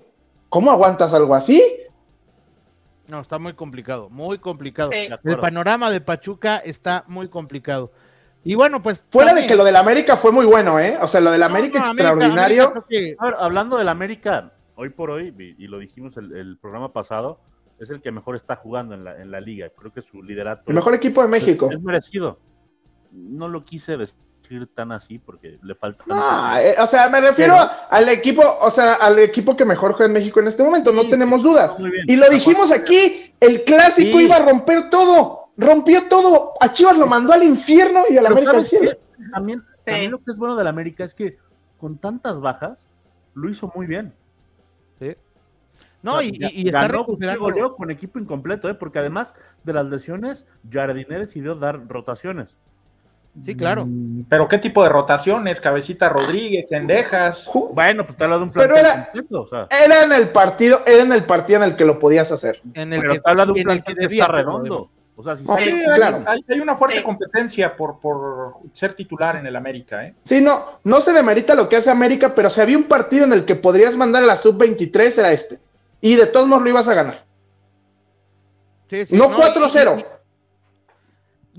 ¿Cómo 0.48 0.70
aguantas 0.72 1.14
algo 1.14 1.34
así? 1.36 1.62
No, 3.10 3.22
está 3.22 3.40
muy 3.40 3.54
complicado, 3.54 4.10
muy 4.10 4.38
complicado. 4.38 4.92
El 4.92 5.40
panorama 5.40 5.90
de 5.90 6.00
Pachuca 6.00 6.58
está 6.58 7.04
muy 7.08 7.28
complicado. 7.28 7.92
Y 8.44 8.54
bueno, 8.54 8.84
pues. 8.84 9.06
Fuera 9.10 9.34
de 9.34 9.48
que 9.48 9.56
lo 9.56 9.64
del 9.64 9.76
América 9.76 10.16
fue 10.16 10.32
muy 10.32 10.46
bueno, 10.46 10.80
¿eh? 10.80 10.98
O 11.02 11.08
sea, 11.08 11.20
lo 11.20 11.32
del 11.32 11.42
América 11.42 11.80
extraordinario. 11.80 12.86
hablando 13.40 13.78
del 13.78 13.90
América, 13.90 14.54
hoy 14.76 14.90
por 14.90 15.10
hoy, 15.10 15.34
y, 15.58 15.68
lo 15.68 15.80
dijimos 15.80 16.18
el, 16.18 16.58
programa 16.62 16.94
pasado, 16.94 17.42
es 17.80 17.90
el 17.90 18.00
que 18.00 18.12
mejor 18.12 18.36
está 18.36 18.56
jugando 18.56 18.94
en 18.94 19.04
la, 19.04 19.20
en 19.20 19.32
la 19.32 19.42
liga. 19.42 19.70
Creo 19.76 19.92
que 19.92 20.04
su 20.04 20.22
liderato. 20.22 20.64
El 20.68 20.76
mejor 20.76 20.94
equipo 20.94 21.24
de 21.24 21.28
México. 21.30 21.70
Es, 21.72 21.82
merecido. 21.82 22.40
No 23.12 23.48
lo 23.48 23.66
quise 23.66 23.98
decir 23.98 24.29
tan 24.74 24.92
así 24.92 25.20
porque 25.20 25.60
le 25.62 25.76
falta. 25.76 26.04
Eh, 26.62 26.76
o 26.80 26.88
sea, 26.88 27.10
me 27.10 27.22
refiero 27.22 27.56
al 27.90 28.10
equipo, 28.10 28.42
o 28.62 28.72
sea, 28.72 28.96
al 28.96 29.20
equipo 29.20 29.56
que 29.56 29.66
mejor 29.66 29.94
juega 29.94 30.08
en 30.08 30.14
México 30.14 30.40
en 30.40 30.48
este 30.48 30.64
momento, 30.64 30.92
no 30.92 31.08
tenemos 31.10 31.44
dudas. 31.44 31.76
Y 32.08 32.16
lo 32.16 32.30
dijimos 32.30 32.72
aquí, 32.72 33.34
el 33.40 33.64
clásico 33.64 34.20
iba 34.20 34.38
a 34.38 34.46
romper 34.46 34.90
todo, 34.90 35.52
rompió 35.58 36.08
todo. 36.08 36.54
A 36.60 36.72
Chivas 36.72 36.98
lo 36.98 37.08
mandó 37.08 37.34
al 37.34 37.44
infierno 37.44 38.04
y 38.10 38.18
a 38.18 38.22
la 38.22 38.30
América 38.30 38.52
al 38.52 38.66
cielo. 38.66 38.92
También, 39.32 39.64
también 39.86 40.12
lo 40.12 40.20
que 40.20 40.32
es 40.32 40.38
bueno 40.38 40.56
de 40.56 40.64
la 40.64 40.70
América 40.70 41.04
es 41.04 41.14
que 41.14 41.38
con 41.78 41.98
tantas 41.98 42.40
bajas 42.40 42.80
lo 43.34 43.50
hizo 43.50 43.72
muy 43.76 43.88
bien. 43.88 44.14
No, 46.02 46.22
y, 46.22 46.30
está 46.66 46.88
recuperando. 46.88 47.76
con 47.76 47.92
equipo 47.92 48.20
incompleto, 48.20 48.70
¿eh? 48.70 48.74
porque 48.74 49.00
además 49.00 49.36
de 49.64 49.74
las 49.74 49.90
lesiones, 49.90 50.46
Jardiner 50.70 51.20
decidió 51.20 51.56
dar 51.56 51.88
rotaciones. 51.88 52.56
Sí, 53.44 53.56
claro. 53.56 53.86
Mm, 53.86 54.26
pero 54.28 54.48
¿qué 54.48 54.58
tipo 54.58 54.84
de 54.84 54.90
rotaciones? 54.90 55.62
Cabecita 55.62 56.10
Rodríguez, 56.10 56.70
Cendejas. 56.70 57.50
Bueno, 57.74 58.06
pues 58.06 58.18
te 58.18 58.24
habla 58.24 58.38
de 58.38 58.44
un 58.44 58.52
plan 58.52 58.68
Pero 58.68 58.78
era, 58.78 59.10
era 59.70 60.04
en 60.04 60.12
el 60.12 60.30
partido, 60.30 60.82
era 60.86 61.04
en 61.04 61.14
el 61.14 61.24
partido 61.24 61.64
en 61.64 61.70
el 61.70 61.76
que 61.76 61.86
lo 61.86 62.00
podías 62.00 62.32
hacer. 62.32 62.62
En 62.74 62.94
el 62.94 63.02
que 63.02 63.20
te 63.20 63.30
habla 63.30 63.46
de 63.46 63.52
un 63.52 63.64
plan 63.64 63.82
que, 63.82 63.94
está 63.94 64.28
redondo. 64.28 64.90
O 65.16 65.24
sea, 65.24 65.36
si 65.36 65.44
sí, 65.44 65.84
claro. 65.96 66.24
hay, 66.26 66.60
una 66.62 66.78
fuerte 66.78 67.04
competencia 67.04 67.76
por, 67.76 68.00
por 68.00 68.54
ser 68.72 68.94
titular 68.94 69.36
en 69.36 69.46
el 69.46 69.56
América, 69.58 70.06
¿eh? 70.06 70.16
Sí, 70.24 70.40
no, 70.40 70.80
no 70.86 71.02
se 71.02 71.12
demerita 71.12 71.56
lo 71.56 71.68
que 71.68 71.76
hace 71.76 71.92
América, 71.92 72.34
pero 72.34 72.50
si 72.50 72.62
había 72.62 72.78
un 72.78 72.86
partido 72.86 73.26
en 73.26 73.34
el 73.34 73.44
que 73.44 73.56
podrías 73.56 73.98
mandar 73.98 74.24
a 74.24 74.28
la 74.28 74.38
sub-23 74.38 75.18
era 75.18 75.34
este. 75.34 75.60
Y 76.00 76.16
de 76.16 76.26
todos 76.26 76.48
modos 76.48 76.64
lo 76.64 76.70
ibas 76.70 76.88
a 76.88 76.94
ganar. 76.94 77.26
Sí, 78.90 79.06
sí, 79.08 79.18
no, 79.18 79.30
4-0. 79.30 80.06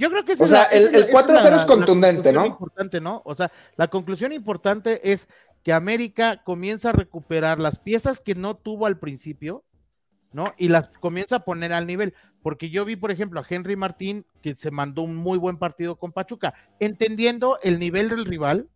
Yo 0.00 0.10
creo 0.10 0.24
que 0.24 0.32
o 0.32 0.48
sea, 0.48 0.62
el, 0.62 0.94
el 0.94 1.08
4-0 1.08 1.56
es, 1.60 1.66
contundente, 1.66 2.32
¿no? 2.32 2.46
Importante, 2.46 3.02
¿no? 3.02 3.20
O 3.26 3.34
sea, 3.34 3.52
la 3.76 3.88
conclusión 3.88 4.32
importante 4.32 5.12
es 5.12 5.28
que 5.62 5.74
América 5.74 6.42
comienza 6.42 6.88
a 6.88 6.92
recuperar 6.92 7.60
las 7.60 7.78
piezas 7.78 8.18
que 8.18 8.34
no 8.34 8.56
tuvo 8.56 8.86
al 8.86 8.98
principio, 8.98 9.62
¿no? 10.32 10.54
Y 10.56 10.68
las 10.68 10.88
comienza 11.00 11.36
a 11.36 11.44
poner 11.44 11.74
al 11.74 11.86
nivel. 11.86 12.14
Porque 12.42 12.70
yo 12.70 12.86
vi, 12.86 12.96
por 12.96 13.10
ejemplo, 13.10 13.40
a 13.40 13.46
Henry 13.46 13.76
Martín, 13.76 14.24
que 14.40 14.56
se 14.56 14.70
mandó 14.70 15.02
un 15.02 15.16
muy 15.16 15.36
buen 15.36 15.58
partido 15.58 15.96
con 15.96 16.12
Pachuca, 16.12 16.54
entendiendo 16.78 17.58
el 17.62 17.78
nivel 17.78 18.08
del 18.08 18.24
rival, 18.24 18.70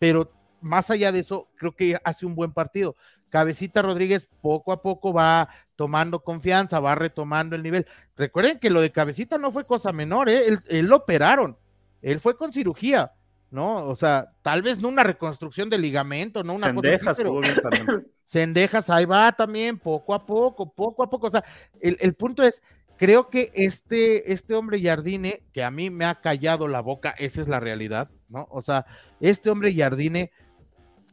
pero 0.00 0.32
más 0.60 0.90
allá 0.90 1.12
de 1.12 1.20
eso, 1.20 1.48
creo 1.54 1.76
que 1.76 1.98
hace 2.02 2.26
un 2.26 2.34
buen 2.34 2.52
partido. 2.52 2.96
Cabecita 3.34 3.82
Rodríguez 3.82 4.28
poco 4.40 4.70
a 4.70 4.80
poco 4.80 5.12
va 5.12 5.48
tomando 5.74 6.22
confianza, 6.22 6.78
va 6.78 6.94
retomando 6.94 7.56
el 7.56 7.64
nivel. 7.64 7.84
Recuerden 8.16 8.60
que 8.60 8.70
lo 8.70 8.80
de 8.80 8.92
Cabecita 8.92 9.38
no 9.38 9.50
fue 9.50 9.66
cosa 9.66 9.92
menor, 9.92 10.28
¿eh? 10.28 10.56
él, 10.68 10.86
lo 10.86 10.98
operaron, 10.98 11.58
él 12.00 12.20
fue 12.20 12.36
con 12.36 12.52
cirugía, 12.52 13.10
¿no? 13.50 13.86
O 13.86 13.96
sea, 13.96 14.30
tal 14.42 14.62
vez 14.62 14.78
no 14.78 14.86
una 14.86 15.02
reconstrucción 15.02 15.68
de 15.68 15.78
ligamento, 15.78 16.44
no 16.44 16.54
una 16.54 16.68
Sendejas, 16.68 17.18
Sendejas, 18.22 18.88
ahí 18.88 19.04
va 19.04 19.32
también, 19.32 19.80
poco 19.80 20.14
a 20.14 20.24
poco, 20.24 20.72
poco 20.72 21.02
a 21.02 21.10
poco. 21.10 21.26
O 21.26 21.30
sea, 21.32 21.42
el, 21.80 21.96
el 21.98 22.14
punto 22.14 22.44
es, 22.44 22.62
creo 22.96 23.30
que 23.30 23.50
este, 23.54 24.32
este 24.32 24.54
hombre 24.54 24.80
Jardine, 24.80 25.42
que 25.52 25.64
a 25.64 25.72
mí 25.72 25.90
me 25.90 26.04
ha 26.04 26.20
callado 26.20 26.68
la 26.68 26.82
boca, 26.82 27.16
esa 27.18 27.40
es 27.40 27.48
la 27.48 27.58
realidad, 27.58 28.12
¿no? 28.28 28.46
O 28.52 28.62
sea, 28.62 28.86
este 29.18 29.50
hombre 29.50 29.74
Jardine 29.74 30.30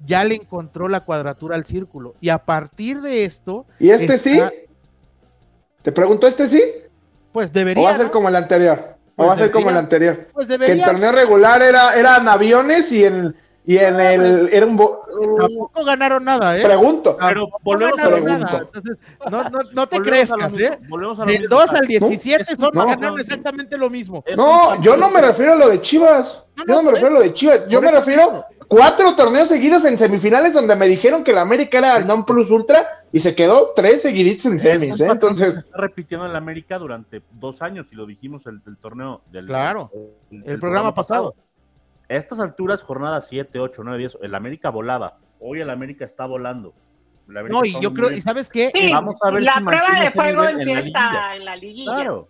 ya 0.05 0.23
le 0.23 0.35
encontró 0.35 0.87
la 0.87 1.01
cuadratura 1.01 1.55
al 1.55 1.65
círculo. 1.65 2.15
Y 2.21 2.29
a 2.29 2.39
partir 2.39 3.01
de 3.01 3.25
esto. 3.25 3.65
¿Y 3.79 3.91
este 3.91 4.17
sí? 4.19 4.41
¿Te 5.81 5.91
pregunto 5.91 6.27
este 6.27 6.47
sí? 6.47 6.61
Pues 7.31 7.51
debería. 7.51 7.83
¿O 7.83 7.85
va 7.85 7.93
a 7.93 7.97
ser 7.97 8.11
como 8.11 8.29
el 8.29 8.35
anterior? 8.35 8.95
¿O 9.15 9.15
pues 9.15 9.29
va 9.29 9.33
a 9.33 9.37
ser 9.37 9.51
como 9.51 9.69
el 9.69 9.77
anterior? 9.77 10.27
Pues 10.33 10.47
debería. 10.47 10.75
Que 10.75 10.81
el 10.81 10.87
torneo 10.87 11.11
regular 11.11 11.61
era, 11.61 11.95
eran 11.95 12.27
aviones 12.27 12.91
y 12.91 13.05
en, 13.05 13.35
y 13.65 13.77
en 13.77 13.99
el. 13.99 14.49
Era 14.51 14.65
un 14.65 14.77
Tampoco 14.77 15.83
ganaron 15.85 16.23
nada, 16.23 16.57
¿eh? 16.57 16.63
Pregunto. 16.63 17.17
Pero 17.19 17.47
volvemos 17.63 17.97
no 17.97 18.03
a 18.03 18.57
Entonces, 18.61 18.97
no, 19.29 19.43
no, 19.43 19.59
no 19.73 19.87
te 19.87 19.99
crezcas, 19.99 20.57
¿eh? 20.59 20.79
Del 21.27 21.47
2 21.47 21.73
al 21.73 21.87
17 21.87 22.55
son, 22.55 22.71
ganaron 22.73 23.19
exactamente 23.19 23.77
lo 23.77 23.89
mismo. 23.89 24.23
No, 24.35 24.81
yo 24.81 24.97
no 24.97 25.09
me 25.09 25.21
refiero 25.21 25.53
a 25.53 25.55
lo 25.55 25.69
de 25.69 25.81
Chivas. 25.81 26.43
yo 26.67 26.75
no 26.75 26.83
me 26.83 26.91
refiero 26.91 27.15
a 27.15 27.19
lo 27.19 27.21
de 27.21 27.33
Chivas. 27.33 27.67
Yo 27.67 27.81
me 27.81 27.91
refiero 27.91 28.45
cuatro 28.71 29.17
torneos 29.17 29.49
seguidos 29.49 29.83
en 29.83 29.97
semifinales 29.97 30.53
donde 30.53 30.77
me 30.77 30.87
dijeron 30.87 31.25
que 31.25 31.33
la 31.33 31.41
América 31.41 31.79
era 31.79 31.97
el 31.97 32.07
non 32.07 32.23
plus 32.23 32.49
ultra 32.49 33.03
y 33.11 33.19
se 33.19 33.35
quedó 33.35 33.73
tres 33.75 34.01
seguiditos 34.01 34.45
en 34.45 34.59
semis, 34.59 35.01
¿eh? 35.01 35.07
Entonces. 35.11 35.55
Se 35.55 35.59
está 35.59 35.77
repitiendo 35.77 36.25
en 36.25 36.31
la 36.31 36.37
América 36.37 36.79
durante 36.79 37.21
dos 37.33 37.61
años 37.61 37.87
y 37.91 37.95
lo 37.95 38.05
dijimos 38.05 38.47
el, 38.47 38.61
el 38.65 38.77
torneo 38.77 39.23
del. 39.29 39.47
Claro, 39.47 39.91
el, 40.31 40.57
programa, 40.57 40.93
pasado. 40.93 41.35
A 42.09 42.13
estas 42.13 42.39
alturas, 42.39 42.81
jornada 42.81 43.19
7, 43.19 43.59
8, 43.59 43.81
9, 43.83 43.99
10, 43.99 44.17
el 44.21 44.35
América 44.35 44.69
volaba. 44.69 45.17
Hoy 45.41 45.59
el 45.59 45.69
América 45.69 46.05
está 46.05 46.25
volando. 46.25 46.73
no, 47.27 47.65
y 47.65 47.77
yo 47.81 47.93
creo, 47.93 48.09
¿y 48.09 48.21
sabes 48.21 48.47
qué? 48.47 48.71
Vamos 48.93 49.19
a 49.21 49.31
ver 49.31 49.43
la 49.43 49.55
prueba 49.55 50.01
de 50.01 50.11
fuego 50.11 50.45
empieza 50.45 51.35
en 51.35 51.43
la, 51.43 51.57
liguilla. 51.57 51.95
Claro, 51.95 52.27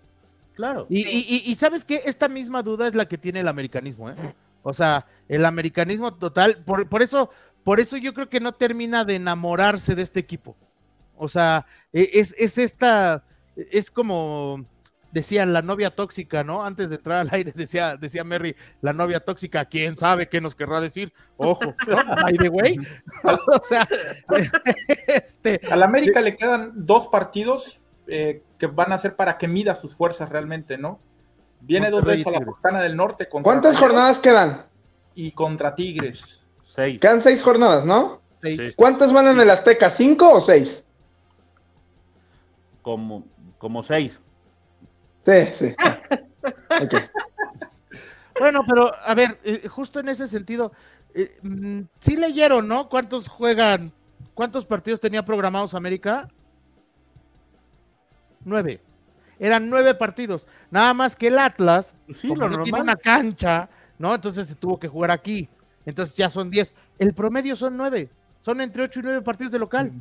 claro. 0.56 0.88
Y, 0.90 1.08
y, 1.08 1.44
y, 1.46 1.54
sabes 1.54 1.86
qué? 1.86 2.02
Esta 2.04 2.28
misma 2.28 2.64
duda 2.64 2.88
es 2.88 2.96
la 2.96 3.06
que 3.06 3.20
tiene 3.20 3.42
el 3.42 3.48
americanismo, 3.48 4.10
¿eh? 4.10 4.16
O 4.64 4.74
sea, 4.74 5.06
el 5.32 5.46
americanismo 5.46 6.14
total, 6.14 6.62
por, 6.66 6.90
por 6.90 7.02
eso, 7.02 7.30
por 7.64 7.80
eso 7.80 7.96
yo 7.96 8.14
creo 8.14 8.30
que 8.30 8.42
no 8.42 8.52
termina 8.52 9.06
de 9.06 9.16
enamorarse 9.16 9.96
de 9.96 10.04
este 10.04 10.20
equipo. 10.20 10.58
O 11.16 11.30
sea, 11.30 11.66
e, 11.94 12.10
es, 12.16 12.36
es 12.38 12.58
esta, 12.58 13.24
es 13.56 13.90
como 13.90 14.66
decía 15.14 15.46
la 15.46 15.62
novia 15.62 15.96
tóxica, 15.96 16.44
¿no? 16.44 16.66
Antes 16.66 16.90
de 16.90 16.98
entrar 16.98 17.20
al 17.20 17.30
aire, 17.32 17.54
decía, 17.56 17.96
decía 17.96 18.26
Mary, 18.26 18.58
la 18.82 18.92
novia 18.92 19.22
tóxica, 19.22 19.64
quién 19.64 19.96
sabe 19.96 20.28
qué 20.28 20.42
nos 20.42 20.54
querrá 20.54 20.82
decir. 20.82 21.14
Ojo, 21.38 21.76
by 21.88 22.34
the 22.34 22.50
way. 22.50 22.78
o 23.24 23.62
sea, 23.62 23.88
este. 25.08 25.62
Al 25.72 25.84
América 25.84 26.20
le 26.20 26.36
quedan 26.36 26.74
dos 26.76 27.08
partidos 27.08 27.80
eh, 28.08 28.44
que 28.58 28.68
van 28.68 28.92
a 28.92 28.98
ser 28.98 29.16
para 29.16 29.38
que 29.38 29.48
mida 29.48 29.76
sus 29.76 29.96
fuerzas 29.96 30.28
realmente, 30.28 30.78
¿no? 30.78 31.00
Viene 31.62 31.90
dos 31.90 32.04
veces 32.04 32.28
a 32.28 32.32
la 32.32 32.42
Sultana 32.42 32.82
del 32.82 32.98
Norte. 32.98 33.30
¿Cuántas 33.30 33.78
jornadas 33.78 34.20
quedan? 34.20 34.71
Y 35.16 35.32
contra 35.32 35.76
Tigres. 35.76 36.46
Seis. 36.64 37.00
Quedan 37.02 37.22
seis 37.22 37.42
jornadas, 37.42 37.86
¿no? 37.86 38.22
Seis. 38.42 38.74
¿Cuántas 38.76 39.12
van 39.12 39.28
en 39.28 39.40
el 39.40 39.50
Azteca? 39.50 39.90
¿Cinco 39.90 40.32
o 40.32 40.40
seis? 40.40 40.86
Como, 42.82 43.26
como 43.58 43.84
seis. 43.84 44.20
Sí, 45.26 45.54
sí. 45.54 45.76
Bueno, 48.40 48.62
pero 48.68 48.92
a 49.06 49.14
ver, 49.14 49.38
eh, 49.44 49.68
justo 49.68 50.00
en 50.00 50.10
ese 50.10 50.28
sentido, 50.28 50.72
eh, 51.14 51.38
mm, 51.44 51.82
sí 52.00 52.18
leyeron, 52.18 52.68
¿no? 52.68 52.90
¿Cuántos 52.90 53.28
juegan? 53.28 53.94
¿Cuántos 54.34 54.66
partidos 54.66 55.00
tenía 55.00 55.24
programados 55.24 55.76
América? 55.76 56.28
Nueve 58.44 58.82
eran 59.42 59.70
nueve 59.70 59.96
partidos. 59.96 60.46
Nada 60.70 60.94
más 60.94 61.16
que 61.16 61.28
el 61.28 61.40
Atlas, 61.40 61.96
sí, 62.14 62.28
como 62.28 62.48
no 62.48 62.62
tiene 62.62 62.80
una 62.80 62.96
cancha, 62.96 63.68
¿no? 64.02 64.14
Entonces 64.14 64.48
se 64.48 64.56
tuvo 64.56 64.80
que 64.80 64.88
jugar 64.88 65.12
aquí. 65.12 65.48
Entonces 65.86 66.16
ya 66.18 66.30
son 66.30 66.50
diez. 66.50 66.74
El 67.00 67.14
promedio 67.14 67.56
son 67.56 67.78
nueve. 67.78 68.10
Son 68.42 68.60
entre 68.60 68.84
ocho 68.84 69.00
y 69.00 69.04
nueve 69.04 69.22
partidos 69.22 69.54
de 69.54 69.60
local. 69.60 69.92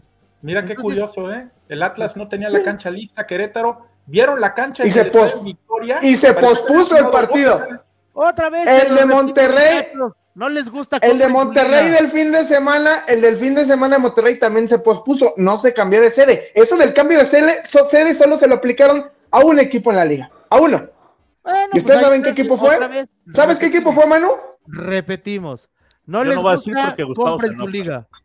Mira 0.42 0.64
qué 0.64 0.74
curioso, 0.74 1.30
¿eh? 1.30 1.48
El 1.68 1.82
Atlas 1.82 2.16
no 2.16 2.26
tenía 2.26 2.48
la 2.48 2.62
cancha 2.62 2.90
lista, 2.90 3.26
Querétaro. 3.26 3.86
Vieron 4.06 4.40
la 4.40 4.54
cancha 4.54 4.84
y, 4.84 4.90
se, 4.90 5.04
Victoria, 5.42 5.98
y 6.02 6.16
se 6.16 6.32
pospuso 6.32 6.96
el 6.96 7.08
partido. 7.10 7.62
Otra 8.14 8.48
vez. 8.48 8.66
El 8.66 8.96
de 8.96 9.06
Monterrey. 9.06 9.88
No 10.34 10.48
les 10.48 10.70
gusta. 10.70 10.96
El 11.02 11.18
de 11.18 11.28
Monterrey 11.28 11.90
del 11.90 12.08
fin 12.08 12.32
de 12.32 12.44
semana, 12.44 13.04
el 13.06 13.20
del 13.20 13.36
fin 13.36 13.54
de 13.54 13.66
semana 13.66 13.96
de 13.96 14.02
Monterrey 14.02 14.38
también 14.38 14.66
se 14.66 14.78
pospuso, 14.78 15.34
no 15.36 15.58
se 15.58 15.74
cambió 15.74 16.00
de 16.00 16.10
sede. 16.10 16.50
Eso 16.54 16.76
del 16.76 16.94
cambio 16.94 17.18
de 17.18 17.26
sede, 17.26 17.62
sede 17.64 18.14
solo 18.14 18.36
se 18.38 18.48
lo 18.48 18.54
aplicaron 18.54 19.10
a 19.30 19.40
un 19.40 19.58
equipo 19.58 19.90
en 19.90 19.96
la 19.96 20.04
liga, 20.04 20.30
a 20.48 20.58
uno. 20.58 20.88
¿Y 21.72 21.78
ustedes 21.78 21.82
pues 21.84 22.00
saben 22.00 22.22
qué 22.22 22.30
equipo 22.30 22.56
fue? 22.56 22.78
¿Sabes 23.34 23.58
qué 23.58 23.66
equipo 23.66 23.92
fue, 23.92 24.06
Manu? 24.06 24.32
Repetimos. 24.66 25.68
No 26.06 26.24
les 26.24 26.36
gusta, 26.38 26.96
compren 27.14 27.56
su 27.56 27.66
liga. 27.68 28.06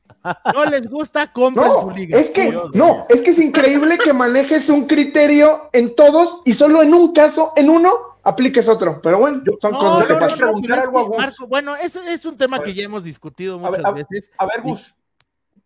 No 0.55 0.65
les 0.65 0.87
gusta, 0.89 1.31
compren 1.31 1.71
su 1.81 1.91
liga. 1.91 2.17
Es 2.17 2.31
que, 2.31 2.51
no, 2.73 3.05
es 3.09 3.21
que 3.21 3.29
es 3.29 3.37
increíble 3.37 3.99
que 3.99 4.11
manejes 4.11 4.69
un 4.69 4.87
criterio 4.87 5.69
en 5.71 5.93
todos 5.95 6.41
y 6.45 6.53
solo 6.53 6.81
en 6.81 6.95
un 6.95 7.13
caso, 7.13 7.53
en 7.55 7.69
uno, 7.69 7.91
apliques 8.23 8.67
otro. 8.67 8.99
Pero 9.03 9.19
bueno, 9.19 9.43
son 9.61 9.71
No, 9.73 9.77
cosas 9.77 10.07
que 10.07 10.15
pasan. 10.15 10.37
preguntar 10.39 10.79
algo 10.79 10.97
a 10.97 11.01
que, 11.03 11.07
Gus. 11.09 11.17
Marco, 11.19 11.47
bueno, 11.47 11.75
eso 11.75 12.01
es 12.01 12.25
un 12.25 12.35
tema 12.37 12.59
que 12.63 12.73
ya 12.73 12.85
hemos 12.85 13.03
discutido 13.03 13.57
A 13.63 13.69
ver, 13.69 13.81
muchas 13.81 13.85
a- 13.85 13.91
veces. 13.91 14.31
A 14.39 14.47
ver, 14.47 14.61
Gus, 14.63 14.95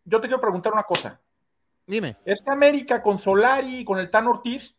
yo 0.04 0.20
te 0.20 0.28
quiero 0.28 0.42
preguntar 0.42 0.74
una 0.74 0.84
cosa. 0.84 1.18
Dime. 1.88 2.18
Este 2.26 2.52
América 2.52 3.02
con 3.02 3.18
Solari 3.18 3.78
y 3.78 3.86
con 3.86 3.98
el 3.98 4.10
Tan 4.10 4.28
Ortiz 4.28 4.76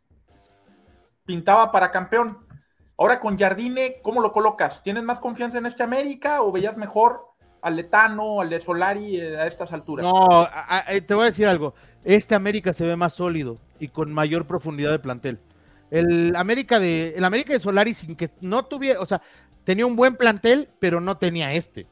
pintaba 1.25 1.73
para 1.73 1.91
campeón. 1.91 2.47
Ahora 3.01 3.19
con 3.19 3.39
Jardine, 3.39 3.97
¿cómo 4.03 4.21
lo 4.21 4.31
colocas? 4.31 4.83
¿Tienes 4.83 5.03
más 5.05 5.21
confianza 5.21 5.57
en 5.57 5.65
este 5.65 5.83
América 5.83 6.43
o 6.43 6.53
veías 6.53 6.77
mejor 6.77 7.29
al 7.63 7.77
Letano, 7.77 8.43
al 8.43 8.51
de 8.51 8.61
Solari 8.61 9.19
eh, 9.19 9.39
a 9.39 9.47
estas 9.47 9.73
alturas? 9.73 10.05
No, 10.05 10.27
a- 10.43 10.85
te 11.07 11.15
voy 11.15 11.23
a 11.23 11.27
decir 11.27 11.47
algo. 11.47 11.73
Este 12.05 12.35
América 12.35 12.75
se 12.75 12.85
ve 12.85 12.97
más 12.97 13.15
sólido 13.15 13.57
y 13.79 13.89
con 13.89 14.13
mayor 14.13 14.47
profundidad 14.47 14.91
de 14.91 14.99
plantel. 14.99 15.41
El 15.91 16.37
América 16.37 16.79
de, 16.79 17.15
el 17.17 17.25
América 17.25 17.55
de 17.55 17.61
Solari 17.61 17.95
sin 17.95 18.17
que 18.17 18.29
no 18.43 18.67
tuviera, 18.67 19.01
o 19.01 19.07
sea, 19.07 19.23
tenía 19.65 19.87
un 19.87 19.97
buen 19.97 20.17
plantel, 20.17 20.69
pero 20.79 21.01
no 21.01 21.17
tenía 21.17 21.55
este. 21.55 21.87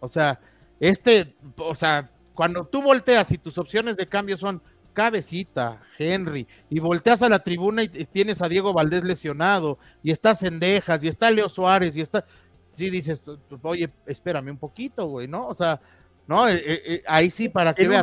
O 0.00 0.08
sea, 0.08 0.40
este, 0.78 1.34
o 1.56 1.74
sea, 1.74 2.10
cuando 2.34 2.66
tú 2.66 2.82
volteas 2.82 3.32
y 3.32 3.38
tus 3.38 3.56
opciones 3.56 3.96
de 3.96 4.06
cambio 4.08 4.36
son 4.36 4.62
Cabecita, 4.94 5.80
Henry, 5.98 6.46
y 6.70 6.78
volteas 6.78 7.20
a 7.22 7.28
la 7.28 7.40
tribuna 7.40 7.82
y 7.82 7.88
tienes 7.88 8.40
a 8.40 8.48
Diego 8.48 8.72
Valdés 8.72 9.04
lesionado, 9.04 9.78
y 10.02 10.10
está 10.12 10.34
Cendejas, 10.34 11.02
y 11.04 11.08
está 11.08 11.30
Leo 11.30 11.48
Suárez, 11.50 11.96
y 11.96 12.00
está, 12.00 12.24
sí 12.72 12.88
dices, 12.88 13.28
oye, 13.62 13.90
espérame 14.06 14.48
un 14.50 14.56
poquito, 14.58 15.06
güey, 15.06 15.28
¿no? 15.28 15.46
O 15.48 15.54
sea, 15.54 15.80
no, 16.26 16.48
Eh, 16.48 16.54
eh, 16.64 16.82
eh, 16.86 17.02
ahí 17.06 17.28
sí 17.28 17.48
para 17.50 17.74
que 17.74 17.86
veas. 17.86 18.02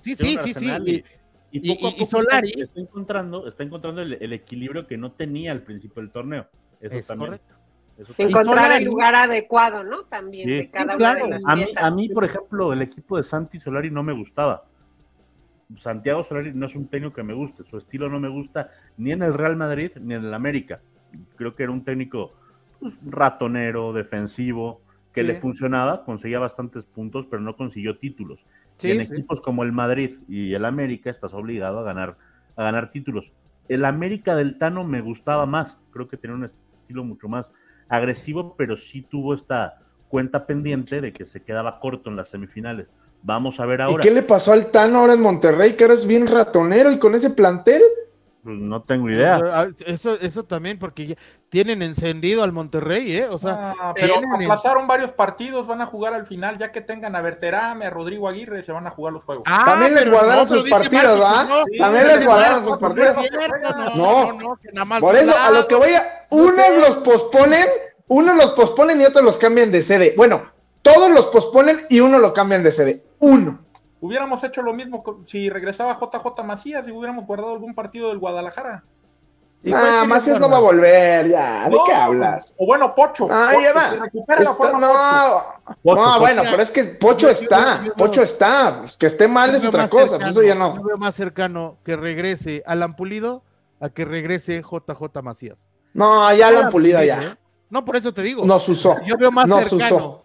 Sí, 0.00 0.14
sí, 0.14 0.36
sí, 0.42 0.54
sí, 0.54 0.70
y- 0.84 1.04
Y, 1.52 1.70
y 1.70 1.72
y- 1.72 1.74
poco 1.76 1.86
a 1.86 1.90
y- 1.90 1.94
y 1.94 1.98
poco 2.00 2.10
Solari- 2.18 2.62
está 2.62 2.80
encontrando, 2.80 3.48
está 3.48 3.62
encontrando 3.62 4.02
el, 4.02 4.14
el 4.20 4.32
equilibrio 4.32 4.86
que 4.86 4.98
no 4.98 5.12
tenía 5.12 5.52
al 5.52 5.62
principio 5.62 6.02
del 6.02 6.10
torneo. 6.10 6.46
Eso 6.80 6.94
Es 6.96 7.06
también. 7.06 7.30
correcto. 7.30 7.54
eso 7.96 8.12
Y 8.12 8.14
también. 8.16 8.28
Encontrar 8.28 8.72
el 8.72 8.84
lugar 8.84 9.14
adecuado, 9.14 9.82
¿no? 9.84 10.04
También 10.04 10.46
Sí. 10.48 10.54
de 10.54 10.70
cada 10.70 10.84
Sí, 10.84 10.88
una 10.88 10.96
claro. 11.14 11.24
de 11.24 11.30
las 11.30 11.42
A 11.46 11.56
mí, 11.56 11.66
a 11.76 11.90
mí, 11.90 12.08
por 12.10 12.24
ejemplo, 12.24 12.72
el 12.74 12.82
equipo 12.82 13.16
de 13.16 13.22
Santi 13.22 13.58
Solari 13.58 13.90
no 13.90 14.02
me 14.02 14.12
gustaba. 14.12 14.64
Santiago 15.76 16.22
Solari 16.22 16.52
no 16.54 16.66
es 16.66 16.76
un 16.76 16.88
técnico 16.88 17.14
que 17.14 17.22
me 17.22 17.34
guste, 17.34 17.64
su 17.64 17.78
estilo 17.78 18.08
no 18.08 18.20
me 18.20 18.28
gusta 18.28 18.70
ni 18.96 19.12
en 19.12 19.22
el 19.22 19.34
Real 19.34 19.56
Madrid 19.56 19.90
ni 20.00 20.14
en 20.14 20.24
el 20.24 20.34
América. 20.34 20.80
Creo 21.36 21.54
que 21.54 21.64
era 21.64 21.72
un 21.72 21.84
técnico 21.84 22.32
pues, 22.78 22.94
ratonero, 23.02 23.92
defensivo, 23.92 24.82
que 25.12 25.22
Sí. 25.22 25.26
le 25.28 25.34
funcionaba, 25.34 26.04
conseguía 26.04 26.38
bastantes 26.38 26.84
puntos, 26.84 27.26
pero 27.30 27.42
no 27.42 27.56
consiguió 27.56 27.98
títulos. 27.98 28.44
Sí, 28.76 28.88
y 28.88 28.90
en 28.92 29.04
sí. 29.04 29.12
equipos 29.14 29.40
como 29.40 29.62
el 29.62 29.72
Madrid 29.72 30.12
y 30.28 30.52
el 30.54 30.64
América 30.64 31.10
estás 31.10 31.32
obligado 31.32 31.80
a 31.80 31.82
ganar, 31.82 32.18
a 32.54 32.62
ganar 32.62 32.90
títulos. 32.90 33.32
El 33.68 33.84
América 33.84 34.36
del 34.36 34.58
Tano 34.58 34.84
me 34.84 35.00
gustaba 35.00 35.46
más, 35.46 35.80
creo 35.90 36.06
que 36.06 36.16
tenía 36.18 36.36
un 36.36 36.44
estilo 36.44 37.02
mucho 37.02 37.28
más 37.28 37.50
agresivo, 37.88 38.54
pero 38.56 38.76
sí 38.76 39.02
tuvo 39.02 39.34
esta 39.34 39.74
cuenta 40.06 40.46
pendiente 40.46 41.00
de 41.00 41.12
que 41.12 41.24
se 41.24 41.42
quedaba 41.42 41.80
corto 41.80 42.10
en 42.10 42.16
las 42.16 42.28
semifinales. 42.28 42.88
Vamos 43.22 43.58
a 43.60 43.66
ver 43.66 43.80
¿Y 43.80 43.82
ahora. 43.82 44.02
qué 44.02 44.10
le 44.10 44.22
pasó 44.22 44.52
al 44.52 44.66
Tano 44.70 45.00
ahora 45.00 45.14
en 45.14 45.20
Monterrey? 45.20 45.74
Que 45.76 45.84
eres 45.84 46.06
bien 46.06 46.26
ratonero 46.26 46.90
y 46.92 46.98
con 46.98 47.14
ese 47.14 47.30
plantel. 47.30 47.82
Pues 48.44 48.56
no 48.58 48.80
tengo 48.82 49.10
idea. 49.10 49.40
Eso, 49.84 50.16
eso 50.20 50.44
también, 50.44 50.78
porque 50.78 51.06
ya 51.08 51.14
tienen 51.48 51.82
encendido 51.82 52.44
al 52.44 52.52
Monterrey, 52.52 53.16
¿eh? 53.16 53.26
O 53.28 53.38
sea, 53.38 53.74
Ah, 53.76 53.92
pero 53.92 54.14
en- 54.18 54.32
aplazaron 54.44 54.86
varios 54.86 55.10
partidos, 55.10 55.66
van 55.66 55.80
a 55.80 55.86
jugar 55.86 56.14
al 56.14 56.26
final, 56.26 56.56
ya 56.56 56.70
que 56.70 56.80
tengan 56.80 57.16
a 57.16 57.22
Berterame, 57.22 57.86
a 57.86 57.90
Rodrigo 57.90 58.28
Aguirre, 58.28 58.62
se 58.62 58.70
van 58.70 58.86
a 58.86 58.90
jugar 58.90 59.12
los 59.14 59.24
juegos. 59.24 59.42
Ah, 59.48 59.62
También 59.64 59.94
les 59.96 60.08
guardaron 60.08 60.44
no, 60.44 60.48
sus 60.48 60.70
no. 60.70 60.82
Sí, 60.84 61.78
También 61.78 62.06
les 62.06 62.24
guardaron 62.24 62.64
sus 62.64 62.78
partidos. 62.78 63.16
No 63.16 63.22
es 63.22 63.30
no, 63.32 63.96
No. 63.96 64.32
no, 64.32 64.32
no, 64.50 64.56
que 64.62 64.68
nada 64.72 64.84
más 64.84 65.00
Por 65.00 65.16
eso, 65.16 65.36
a 65.36 65.50
lo 65.50 65.66
que 65.66 65.74
voy 65.74 65.94
a. 65.94 66.04
Unos 66.30 66.54
sé. 66.54 66.78
los 66.80 66.96
posponen, 66.98 67.66
unos 68.06 68.36
los 68.36 68.50
posponen 68.52 69.00
y 69.00 69.06
otros 69.06 69.24
los 69.24 69.38
cambian 69.38 69.72
de 69.72 69.82
sede. 69.82 70.14
Bueno, 70.16 70.42
todos 70.94 71.10
los 71.10 71.26
posponen 71.26 71.78
y 71.90 72.00
uno 72.00 72.18
lo 72.18 72.32
cambian 72.32 72.62
de 72.62 72.72
sede. 72.72 73.04
Uno. 73.18 73.60
Hubiéramos 74.00 74.42
hecho 74.44 74.62
lo 74.62 74.72
mismo 74.74 75.02
con- 75.02 75.26
si 75.26 75.48
regresaba 75.50 75.98
JJ 75.98 76.42
Macías 76.44 76.86
y 76.86 76.92
hubiéramos 76.92 77.26
guardado 77.26 77.52
algún 77.52 77.74
partido 77.74 78.08
del 78.08 78.18
Guadalajara. 78.18 78.84
Ah, 79.74 80.04
Macías 80.06 80.38
no 80.38 80.48
va 80.48 80.58
a 80.58 80.60
volver, 80.60 81.28
ya. 81.28 81.64
¿De 81.64 81.70
No, 81.76 81.82
qué 81.84 81.92
hablas? 81.92 82.54
O 82.56 82.66
bueno, 82.66 82.94
Pocho. 82.94 83.26
Ah, 83.28 83.48
Pocho, 83.52 83.62
ya 83.62 83.72
va. 83.72 83.90
recupera 84.04 84.42
la 84.44 84.54
forma 84.54 84.78
no, 84.78 84.88
Pocho, 85.82 85.96
no, 85.96 86.02
Pocho. 86.04 86.20
bueno, 86.20 86.42
pero 86.48 86.62
es 86.62 86.70
que 86.70 86.84
Pocho 86.84 87.30
está, 87.30 87.82
Pocho 87.96 88.22
está. 88.22 88.80
Pues 88.82 88.96
que 88.96 89.06
esté 89.06 89.26
mal 89.26 89.54
es 89.56 89.64
otra 89.64 89.88
cosa, 89.88 90.18
pues 90.18 90.28
eso 90.30 90.42
ya 90.42 90.54
no. 90.54 90.76
Yo 90.76 90.82
veo 90.84 90.98
más 90.98 91.14
cercano 91.16 91.78
que 91.84 91.96
regrese 91.96 92.62
Alan 92.66 92.94
Pulido 92.94 93.42
a 93.80 93.88
que 93.88 94.04
regrese 94.04 94.62
JJ 94.62 95.22
Macías. 95.22 95.66
No, 95.94 96.32
ya 96.34 96.50
la 96.52 96.58
Alan 96.60 96.70
pulido 96.70 97.00
¿eh? 97.00 97.06
ya. 97.06 97.38
No, 97.70 97.84
por 97.84 97.96
eso 97.96 98.12
te 98.12 98.22
digo. 98.22 98.44
Nos 98.44 98.68
usó. 98.68 98.96
Yo 99.06 99.16
veo 99.16 99.32
más 99.32 99.48
Nos 99.48 99.64
cercano. 99.66 100.22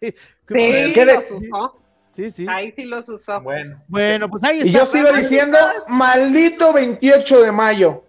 Sí, 0.48 0.92
¿Qué 0.94 1.04
de- 1.06 1.14
los 1.14 1.24
usó. 1.30 1.80
Sí, 2.12 2.30
sí. 2.30 2.46
Ahí 2.48 2.72
sí 2.72 2.84
los 2.84 3.08
usó. 3.08 3.40
Bueno, 3.42 3.82
Bueno, 3.88 4.28
pues 4.30 4.42
ahí 4.44 4.58
está. 4.58 4.68
Y 4.70 4.72
yo 4.72 4.86
sigo 4.86 5.12
diciendo, 5.12 5.58
maldito 5.88 6.72
28 6.72 7.42
de 7.42 7.52
mayo. 7.52 8.02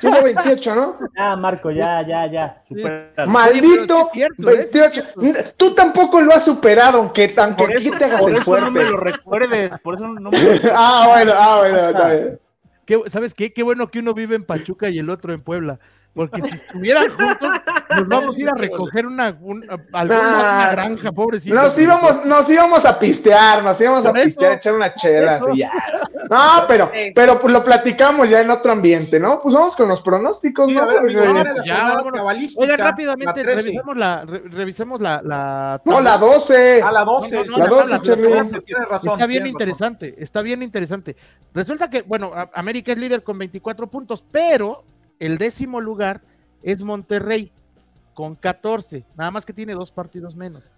Sigo 0.00 0.20
28, 0.22 0.74
¿no? 0.74 0.98
Ah, 1.16 1.36
Marco, 1.36 1.70
ya, 1.70 2.06
ya, 2.06 2.26
ya. 2.26 2.62
Maldito 3.26 4.10
sí 4.12 4.28
es 4.28 4.34
cierto, 4.36 4.50
¿eh? 4.50 4.68
Sí 4.70 4.78
es 4.80 5.14
28. 5.16 5.54
Tú 5.56 5.74
tampoco 5.74 6.20
lo 6.20 6.32
has 6.34 6.44
superado, 6.44 6.98
aunque, 6.98 7.32
aunque 7.36 7.62
Por 7.64 7.76
aquí 7.76 7.88
eso, 7.88 7.98
te 7.98 8.04
hagas 8.04 8.20
por 8.20 8.30
el 8.30 8.36
eso 8.38 8.60
no 8.60 8.70
me 8.70 8.84
lo 8.84 8.96
recuerdes, 8.96 9.70
por 9.80 9.94
eso 9.94 10.08
no 10.08 10.30
me 10.30 10.38
lo 10.38 10.60
Ah, 10.74 11.06
bueno, 11.08 11.32
ah, 11.34 11.58
bueno, 11.60 11.78
está 11.78 12.08
bien. 12.10 12.40
Qué- 12.84 13.02
¿Sabes 13.06 13.32
qué? 13.34 13.52
Qué 13.52 13.62
bueno 13.62 13.88
que 13.90 14.00
uno 14.00 14.12
vive 14.12 14.34
en 14.34 14.44
Pachuca 14.44 14.88
y 14.90 14.98
el 14.98 15.08
otro 15.08 15.32
en 15.32 15.40
Puebla. 15.40 15.78
Porque 16.14 16.42
si 16.42 16.54
estuvieran 16.56 17.08
juntos, 17.08 17.48
nos 17.88 18.06
vamos 18.08 18.36
a 18.36 18.40
ir 18.40 18.48
a 18.48 18.52
recoger 18.56 19.06
una, 19.06 19.34
un- 19.40 19.64
alguna 19.94 20.18
Ah, 20.20 20.58
una 20.64 20.70
granja, 20.72 21.10
pobrecito. 21.12 21.54
Nos 21.54 21.78
íbamos, 21.78 22.24
nos 22.26 22.50
íbamos 22.50 22.84
a 22.84 22.98
pistear, 22.98 23.62
nos 23.64 23.80
íbamos 23.80 24.04
a 24.04 24.12
pistear, 24.12 24.52
a 24.52 24.54
echar 24.56 24.74
unas 24.74 24.94
chelas 24.96 25.38
eso. 25.38 25.52
y 25.54 25.60
ya. 25.60 25.70
No, 26.30 26.64
pero, 26.68 26.90
pero 27.14 27.40
pues 27.40 27.50
lo 27.52 27.64
platicamos 27.64 28.28
ya 28.28 28.40
en 28.42 28.50
otro 28.50 28.72
ambiente, 28.72 29.18
¿no? 29.18 29.40
Pues 29.40 29.54
vamos 29.54 29.74
con 29.74 29.88
los 29.88 30.02
pronósticos, 30.02 30.66
sí, 30.68 30.74
¿no? 30.74 30.86
ver, 30.86 30.98
amigo, 30.98 31.20
la 31.20 31.64
Ya, 31.64 31.76
jornada 31.76 31.94
vámonos. 31.94 32.56
la 32.68 32.76
rápidamente, 32.76 33.42
13. 33.42 33.54
revisemos 33.62 33.96
la, 33.96 34.24
re- 34.26 34.42
revisemos 34.50 35.00
la, 35.00 35.20
la 35.24 35.80
No, 35.86 36.00
la 36.02 36.18
12. 36.18 36.82
A 36.82 36.92
la 36.92 37.04
12. 37.04 37.34
No, 37.36 37.44
no, 37.44 37.50
no, 37.52 37.58
La 37.58 37.64
la 37.64 37.70
12, 37.70 37.80
tabla, 37.82 37.96
la 37.96 38.02
Charlie. 38.02 38.22
tabla, 38.28 38.42
Tienes- 38.44 38.64
tienes 38.66 38.88
razón, 38.88 39.12
Está 39.14 39.26
bien 39.26 39.42
tienes 39.42 39.42
razón. 39.42 39.48
interesante, 39.62 40.14
está 40.18 40.42
bien 40.42 40.62
interesante. 40.62 41.16
Resulta 41.54 41.88
que, 41.88 42.02
bueno, 42.02 42.32
América 42.54 42.92
es 42.92 42.98
líder 42.98 43.22
con 43.22 43.38
24 43.38 43.86
puntos, 43.86 44.22
pero 44.30 44.84
el 45.24 45.38
décimo 45.38 45.80
lugar 45.80 46.20
es 46.62 46.82
Monterrey 46.82 47.52
con 48.14 48.34
14, 48.34 49.04
nada 49.16 49.30
más 49.30 49.46
que 49.46 49.52
tiene 49.52 49.72
dos 49.74 49.90
partidos 49.90 50.34
menos, 50.36 50.70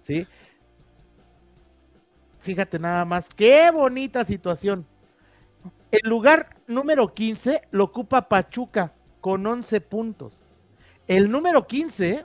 ¿sí? 0.00 0.26
Fíjate 2.40 2.78
nada 2.78 3.04
más, 3.04 3.28
qué 3.28 3.70
bonita 3.70 4.24
situación. 4.24 4.84
El 5.90 6.08
lugar 6.08 6.56
número 6.66 7.14
15 7.14 7.62
lo 7.70 7.84
ocupa 7.84 8.28
Pachuca 8.28 8.92
con 9.20 9.46
11 9.46 9.80
puntos. 9.80 10.42
El 11.06 11.30
número 11.30 11.66
15 11.66 12.24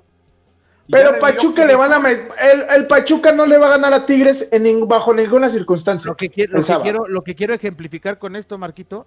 Y 0.87 0.91
ya 0.91 0.97
Pero 0.97 1.19
Pachuca 1.19 1.65
le 1.65 1.75
van 1.75 1.91
a 1.93 2.09
el, 2.09 2.27
el 2.75 2.87
Pachuca 2.87 3.31
no 3.33 3.45
le 3.45 3.57
va 3.57 3.67
a 3.67 3.69
ganar 3.71 3.93
a 3.93 4.05
Tigres 4.05 4.49
en 4.51 4.63
ning- 4.63 4.87
bajo 4.87 5.13
ninguna 5.13 5.49
circunstancia. 5.49 6.09
Lo 6.09 6.15
que, 6.17 6.29
quiero, 6.29 6.51
El 6.53 6.55
lo, 6.57 6.61
que 6.61 6.67
sábado. 6.67 6.83
quiero, 6.83 7.07
lo 7.07 7.23
que 7.23 7.35
quiero 7.35 7.53
ejemplificar 7.53 8.17
con 8.17 8.35
esto, 8.35 8.57
Marquito, 8.57 9.05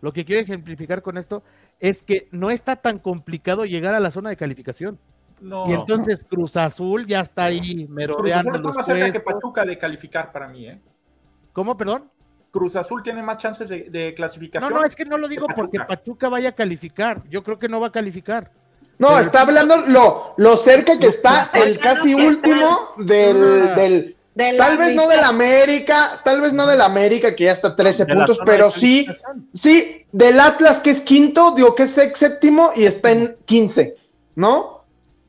lo 0.00 0.12
que 0.12 0.24
quiero 0.24 0.42
ejemplificar 0.42 1.02
con 1.02 1.16
esto 1.18 1.42
es 1.80 2.02
que 2.02 2.28
no 2.30 2.50
está 2.50 2.76
tan 2.76 2.98
complicado 2.98 3.64
llegar 3.64 3.94
a 3.94 4.00
la 4.00 4.10
zona 4.10 4.30
de 4.30 4.36
calificación. 4.36 4.98
No, 5.40 5.68
Y 5.68 5.72
entonces 5.74 6.24
Cruz 6.28 6.56
Azul 6.56 7.06
ya 7.06 7.20
está 7.20 7.44
ahí 7.44 7.84
Cruz 7.84 7.90
merodeando 7.90 8.50
Azul 8.52 8.60
está 8.70 8.72
más 8.78 8.86
cerca 8.86 9.12
que. 9.12 9.20
Pachuca 9.20 9.64
de 9.64 9.78
calificar 9.78 10.32
para 10.32 10.48
mí, 10.48 10.66
¿eh? 10.66 10.80
¿Cómo, 11.52 11.76
perdón? 11.76 12.10
Cruz 12.50 12.74
Azul 12.76 13.02
tiene 13.02 13.22
más 13.22 13.36
chances 13.36 13.68
de, 13.68 13.90
de 13.90 14.10
No, 14.10 14.14
clasificación. 14.14 14.72
no, 14.72 14.82
es 14.84 14.96
que 14.96 15.04
no 15.04 15.18
lo 15.18 15.28
digo 15.28 15.46
Pachuca. 15.46 15.60
porque 15.62 15.78
Pachuca 15.80 16.28
vaya 16.30 16.50
a 16.50 16.52
calificar. 16.52 17.22
Yo 17.28 17.42
creo 17.42 17.58
que 17.58 17.68
no 17.68 17.80
va 17.80 17.88
a 17.88 17.92
calificar. 17.92 18.50
No, 18.98 19.08
Pero- 19.08 19.20
está 19.20 19.42
hablando 19.42 19.76
lo, 19.88 20.32
lo 20.38 20.56
cerca 20.56 20.98
que 20.98 21.08
está 21.08 21.50
el 21.52 21.78
casi 21.80 22.14
último 22.14 22.78
del, 22.96 23.68
Ah. 23.68 24.15
Del 24.36 24.56
tal 24.58 24.76
vez 24.76 24.94
no 24.94 25.08
del 25.08 25.24
América, 25.24 26.20
tal 26.22 26.40
vez 26.42 26.52
no 26.52 26.66
del 26.66 26.82
América 26.82 27.34
que 27.34 27.44
ya 27.44 27.52
está 27.52 27.74
13 27.74 28.04
De 28.04 28.14
la 28.14 28.26
puntos, 28.26 28.38
pero 28.46 28.70
sí, 28.70 29.06
sí, 29.52 30.04
del 30.12 30.38
Atlas 30.38 30.78
que 30.78 30.90
es 30.90 31.00
quinto, 31.00 31.52
digo 31.56 31.74
que 31.74 31.84
es 31.84 31.90
séptimo 32.14 32.70
y 32.76 32.84
está 32.84 33.10
en 33.12 33.36
15, 33.46 33.96
¿no? 34.36 34.84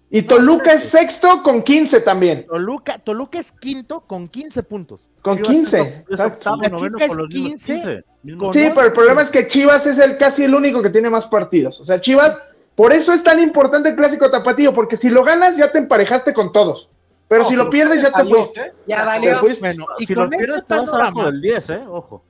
Y 0.10 0.22
Toluca 0.22 0.74
es 0.74 0.84
sexto 0.84 1.42
con 1.44 1.64
15 1.64 2.02
también, 2.02 2.46
Toluca, 2.48 2.98
Toluca 3.00 3.40
es 3.40 3.52
quinto 3.52 4.02
con 4.02 4.28
15 4.28 4.64
puntos. 4.64 5.10
con 5.22 5.38
Chivas 5.38 5.52
15. 5.52 5.80
Es 5.80 5.88
exacto. 6.12 6.34
octavo, 6.36 6.58
Pachuca 6.58 6.70
noveno 6.78 6.98
es 7.00 7.08
con 7.08 7.18
los 7.18 7.28
mismos 7.30 7.50
15, 7.52 7.74
15. 7.74 8.04
mismos 8.24 8.44
con- 8.44 8.54
Sí, 8.54 8.72
pero 8.76 8.88
el 8.88 8.94
problema 8.94 9.22
es 9.22 9.30
que 9.30 9.48
Chivas 9.48 9.86
es 9.86 10.00
el 10.00 10.18
casi 10.18 10.44
el 10.44 10.54
único 10.56 10.82
que 10.82 10.90
tiene 10.90 11.10
más 11.10 11.26
partidos. 11.28 11.80
O 11.82 11.86
sea, 11.86 12.00
Chivas, 12.02 12.38
por 12.76 12.92
eso 12.94 13.12
es 13.14 13.24
tan 13.24 13.40
importante 13.40 13.90
el 13.90 13.96
clásico 13.96 14.30
tapatío, 14.30 14.72
porque 14.74 14.96
si 14.96 15.10
lo 15.10 15.24
ganas 15.24 15.56
ya 15.58 15.72
te 15.72 15.80
emparejaste 15.80 16.34
con 16.34 16.52
todos. 16.52 16.90
Pero 17.28 17.44
No, 17.44 17.50
si 17.50 17.56
lo 17.56 17.70
pierdes 17.70 18.02
ya 18.02 18.12
te 18.12 18.22
adiós, 18.22 18.38
fuiste. 18.46 18.62
¿eh? 18.62 18.74
Ya 18.88 18.98
Te 19.00 19.06
valió. 19.06 19.40
fuiste. 19.40 19.60
Bueno, 19.68 19.86
y 20.00 20.06
si 20.06 20.14
con 20.16 20.24
lo 20.26 20.30
pierdes 20.30 20.58
este 20.60 20.74
te 20.74 20.80
vas 20.80 20.94
abajo 20.94 21.26
del 21.26 21.42
10, 21.42 21.70
¿eh? 21.72 21.84
Ojo. 21.90 22.24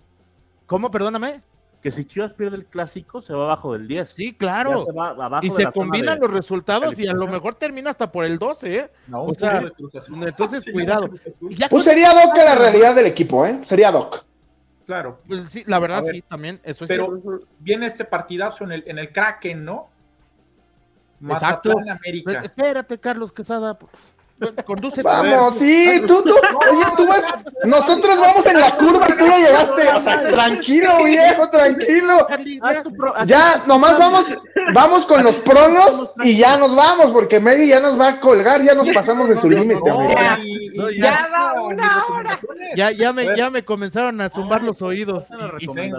¿cómo? 0.66 0.90
Perdóname. 0.92 1.42
que 1.80 1.92
si 1.92 2.04
Chivas 2.06 2.34
pierde 2.34 2.58
el 2.58 2.66
clásico, 2.66 3.22
se 3.22 3.34
va 3.34 3.46
abajo 3.46 3.74
del 3.74 3.88
10. 3.88 4.10
Sí, 4.10 4.34
claro. 4.34 4.80
se 4.80 4.92
va 4.92 5.10
abajo 5.12 5.46
Y 5.46 5.50
de 5.50 5.56
se 5.56 5.72
combinan 5.72 6.16
de- 6.20 6.26
los 6.26 6.34
resultados 6.34 6.98
y 7.00 7.08
a 7.08 7.14
lo 7.14 7.28
mejor 7.28 7.54
termina 7.56 7.92
hasta 7.92 8.12
por 8.12 8.26
el 8.26 8.40
12, 8.40 8.76
¿eh? 8.76 8.92
No, 9.06 9.26
O 9.26 9.34
sea, 9.36 9.62
entonces, 10.22 10.64
Sí, 10.64 10.72
cuidado. 10.72 11.08
Ya 11.52 11.70
Pues 11.70 11.86
sería 11.86 12.14
Doc 12.14 12.36
la 12.36 12.56
realidad 12.56 12.96
del 12.96 13.06
equipo, 13.06 13.46
¿eh? 13.46 13.60
Sería 13.64 13.92
Doc. 13.92 14.26
Claro. 14.88 15.20
pues 15.28 15.50
sí, 15.50 15.64
la 15.68 15.80
verdad 15.80 16.02
ver, 16.04 16.16
sí, 16.16 16.22
también, 16.24 16.60
eso 16.64 16.86
es 16.86 16.88
Pero 16.88 17.08
cierto. 17.22 17.46
viene 17.60 17.86
este 17.86 18.06
partidazo 18.06 18.64
en 18.64 18.72
el, 18.72 18.84
en 18.88 18.98
el 18.98 19.12
Kraken, 19.12 19.64
¿no? 19.64 19.90
Exacto. 21.22 21.70
Mazatlán, 21.70 21.90
América. 21.98 22.40
Espérate, 22.42 22.98
Carlos 23.00 23.32
Quesada. 23.32 23.78
pues, 23.78 23.92
Conduce. 24.66 25.02
Vamos, 25.02 25.56
sí, 25.56 26.02
tú, 26.06 26.22
tú, 26.22 26.36
oye, 26.36 26.86
tú 26.96 27.08
vas, 27.08 27.26
nosotros 27.64 28.20
vamos 28.20 28.46
en 28.46 28.60
la 28.60 28.78
curva 28.78 29.08
tú 29.08 29.26
ya 29.26 29.38
llegaste, 29.38 29.88
o 29.88 30.00
sea, 30.00 30.28
tranquilo, 30.28 31.04
viejo, 31.06 31.50
tranquilo. 31.50 32.28
Ya, 33.26 33.64
nomás 33.66 33.98
vamos, 33.98 34.28
vamos 34.74 35.06
con 35.08 35.24
los 35.24 35.38
pronos 35.38 36.14
y 36.24 36.38
ya 36.38 36.58
nos 36.58 36.76
vamos, 36.76 37.12
porque 37.12 37.40
Mary 37.40 37.70
ya 37.70 37.80
nos 37.80 38.00
va 38.00 38.10
a 38.10 38.20
colgar, 38.20 38.62
ya 38.62 38.76
nos 38.76 38.90
pasamos 38.92 39.28
de 39.30 39.36
su 39.36 39.50
límite, 39.50 39.90
amigo. 39.90 40.14
No, 40.76 40.90
ya 40.92 41.30
va 41.32 41.62
una 41.64 42.06
hora. 42.06 42.40
Ya, 42.76 42.92
ya, 42.92 43.12
me, 43.12 43.36
ya 43.36 43.50
me 43.50 43.66
comenzaron 43.66 44.22
a 44.22 44.30
zumbar 44.30 44.62
los 44.62 44.84
oídos. 44.84 45.30
Y-. 45.60 45.92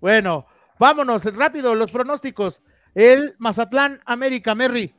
Bueno, 0.00 0.46
vámonos, 0.78 1.24
rápido, 1.34 1.74
los 1.74 1.90
pronósticos. 1.90 2.62
El 2.94 3.34
Mazatlán 3.38 4.00
América, 4.04 4.54
Merry. 4.54 4.94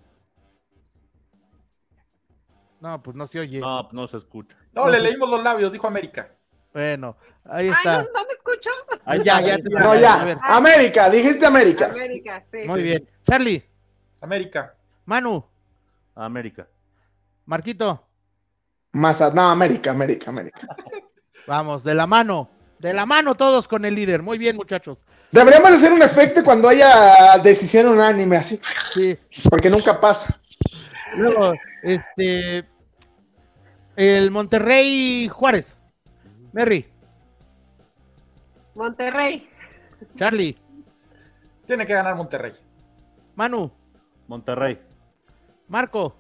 No, 2.84 3.02
pues 3.02 3.16
no 3.16 3.28
se 3.28 3.40
oye. 3.40 3.62
No, 3.62 3.88
no 3.94 4.08
se 4.10 4.18
escucha. 4.18 4.58
No, 4.74 4.90
le 4.90 5.00
leímos 5.00 5.30
los 5.30 5.42
labios, 5.42 5.72
dijo 5.72 5.88
América. 5.88 6.30
Bueno, 6.74 7.16
ahí 7.46 7.68
Ay, 7.70 7.72
está. 7.78 8.00
no, 8.04 8.10
no 8.14 8.26
me 8.28 8.34
escucho. 8.34 8.70
Ahí 9.06 9.22
Ya, 9.24 9.40
ya 9.40 9.56
te-. 9.56 9.70
No, 9.70 9.92
A 9.92 9.98
ya, 9.98 10.24
ver. 10.26 10.38
América, 10.42 11.10
dijiste 11.10 11.46
América. 11.46 11.86
América, 11.86 12.44
sí. 12.52 12.58
Muy 12.68 12.84
bien. 12.84 13.10
Charlie, 13.26 13.64
América. 14.20 14.76
Manu, 15.06 15.46
América. 16.14 16.68
Marquito, 17.46 18.06
Maza, 18.92 19.30
no, 19.34 19.50
América, 19.50 19.92
América, 19.92 20.30
América. 20.30 20.68
vamos, 21.48 21.86
de 21.86 21.96
la 21.96 22.06
mano. 22.06 22.50
De 22.80 22.94
la 22.94 23.06
mano 23.06 23.34
todos 23.36 23.66
con 23.66 23.86
el 23.86 23.96
líder. 23.96 24.22
Muy 24.22 24.38
bien, 24.38 24.58
muchachos. 24.58 25.06
Deberíamos 25.32 25.72
hacer 25.72 25.94
un 25.94 26.02
efecto 26.02 26.44
cuando 26.44 26.68
haya 26.68 27.38
decisión 27.42 27.88
unánime, 27.88 28.36
así, 28.36 28.60
Sí. 28.94 29.18
porque 29.50 29.70
nunca 29.70 30.02
pasa. 30.02 30.38
Luego, 31.16 31.54
este. 31.82 32.73
El 33.96 34.32
Monterrey 34.32 35.28
Juárez. 35.30 35.78
Merry, 36.52 36.86
Monterrey. 38.76 39.50
Charlie, 40.16 40.58
Tiene 41.66 41.86
que 41.86 41.94
ganar 41.94 42.16
Monterrey. 42.16 42.52
Manu, 43.36 43.72
Monterrey. 44.28 44.80
Marco. 45.68 46.16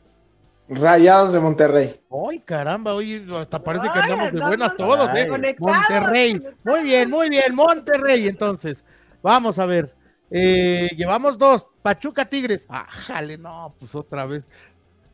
Rayados 0.69 1.33
de 1.33 1.39
Monterrey. 1.39 2.01
Ay, 2.29 2.39
caramba, 2.39 2.93
hoy 2.93 3.27
hasta 3.37 3.61
parece 3.61 3.89
que 3.91 3.99
andamos 3.99 4.31
de 4.31 4.39
buenas 4.39 4.75
todos, 4.77 5.09
¿eh? 5.13 5.27
Monterrey. 5.59 6.41
Muy 6.63 6.83
bien, 6.83 7.09
muy 7.09 7.29
bien, 7.29 7.53
Monterrey. 7.53 8.27
Entonces, 8.27 8.83
vamos 9.21 9.59
a 9.59 9.65
ver. 9.65 9.93
Eh, 10.31 10.89
llevamos 10.95 11.37
dos. 11.37 11.67
Pachuca 11.81 12.25
Tigres. 12.25 12.65
Ah, 12.69 12.87
jale, 12.89 13.37
no, 13.37 13.75
pues 13.77 13.93
otra 13.93 14.25
vez. 14.25 14.47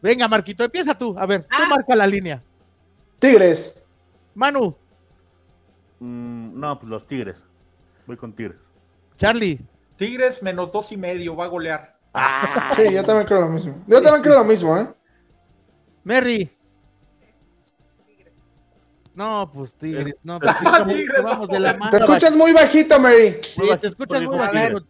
Venga, 0.02 0.28
Marquito, 0.28 0.64
empieza 0.64 0.96
tú. 0.98 1.18
A 1.18 1.26
ver, 1.26 1.42
tú 1.44 1.48
Ah. 1.52 1.68
marca 1.68 1.96
la 1.96 2.06
línea. 2.08 2.42
Tigres. 3.20 3.76
Manu, 4.36 4.76
Mm, 6.02 6.58
no, 6.58 6.80
pues 6.80 6.90
los 6.90 7.06
Tigres. 7.06 7.44
Voy 8.08 8.16
con 8.16 8.32
Tigres. 8.34 8.58
Charlie. 9.18 9.60
Tigres 9.98 10.42
menos 10.42 10.72
dos 10.72 10.94
y 10.94 10.98
medio, 10.98 11.36
va 11.36 11.44
a 11.44 11.48
golear. 11.50 11.98
Ah, 12.14 12.72
Sí, 12.74 12.84
yo 12.94 13.04
también 13.04 13.28
creo 13.28 13.42
lo 13.42 13.50
mismo. 13.50 13.84
Yo 13.86 14.02
también 14.02 14.24
creo 14.24 14.36
lo 14.40 14.46
mismo, 14.46 14.78
¿eh? 14.78 14.88
Merry. 16.06 16.50
No, 19.14 19.52
pues 19.54 19.76
Tigres. 19.76 20.16
No, 20.24 20.40
pues, 20.40 20.56
Tigres, 20.88 21.22
vamos 21.22 21.50
de 21.50 21.60
la 21.60 21.74
Te 21.74 21.80
mano. 21.80 21.98
escuchas 21.98 22.34
muy 22.34 22.54
bajito, 22.54 22.98
Mary. 22.98 23.38
Sí, 23.42 23.62
te 23.82 23.88
escuchas 23.88 24.22
muy 24.22 24.38
bajito. 24.38 24.82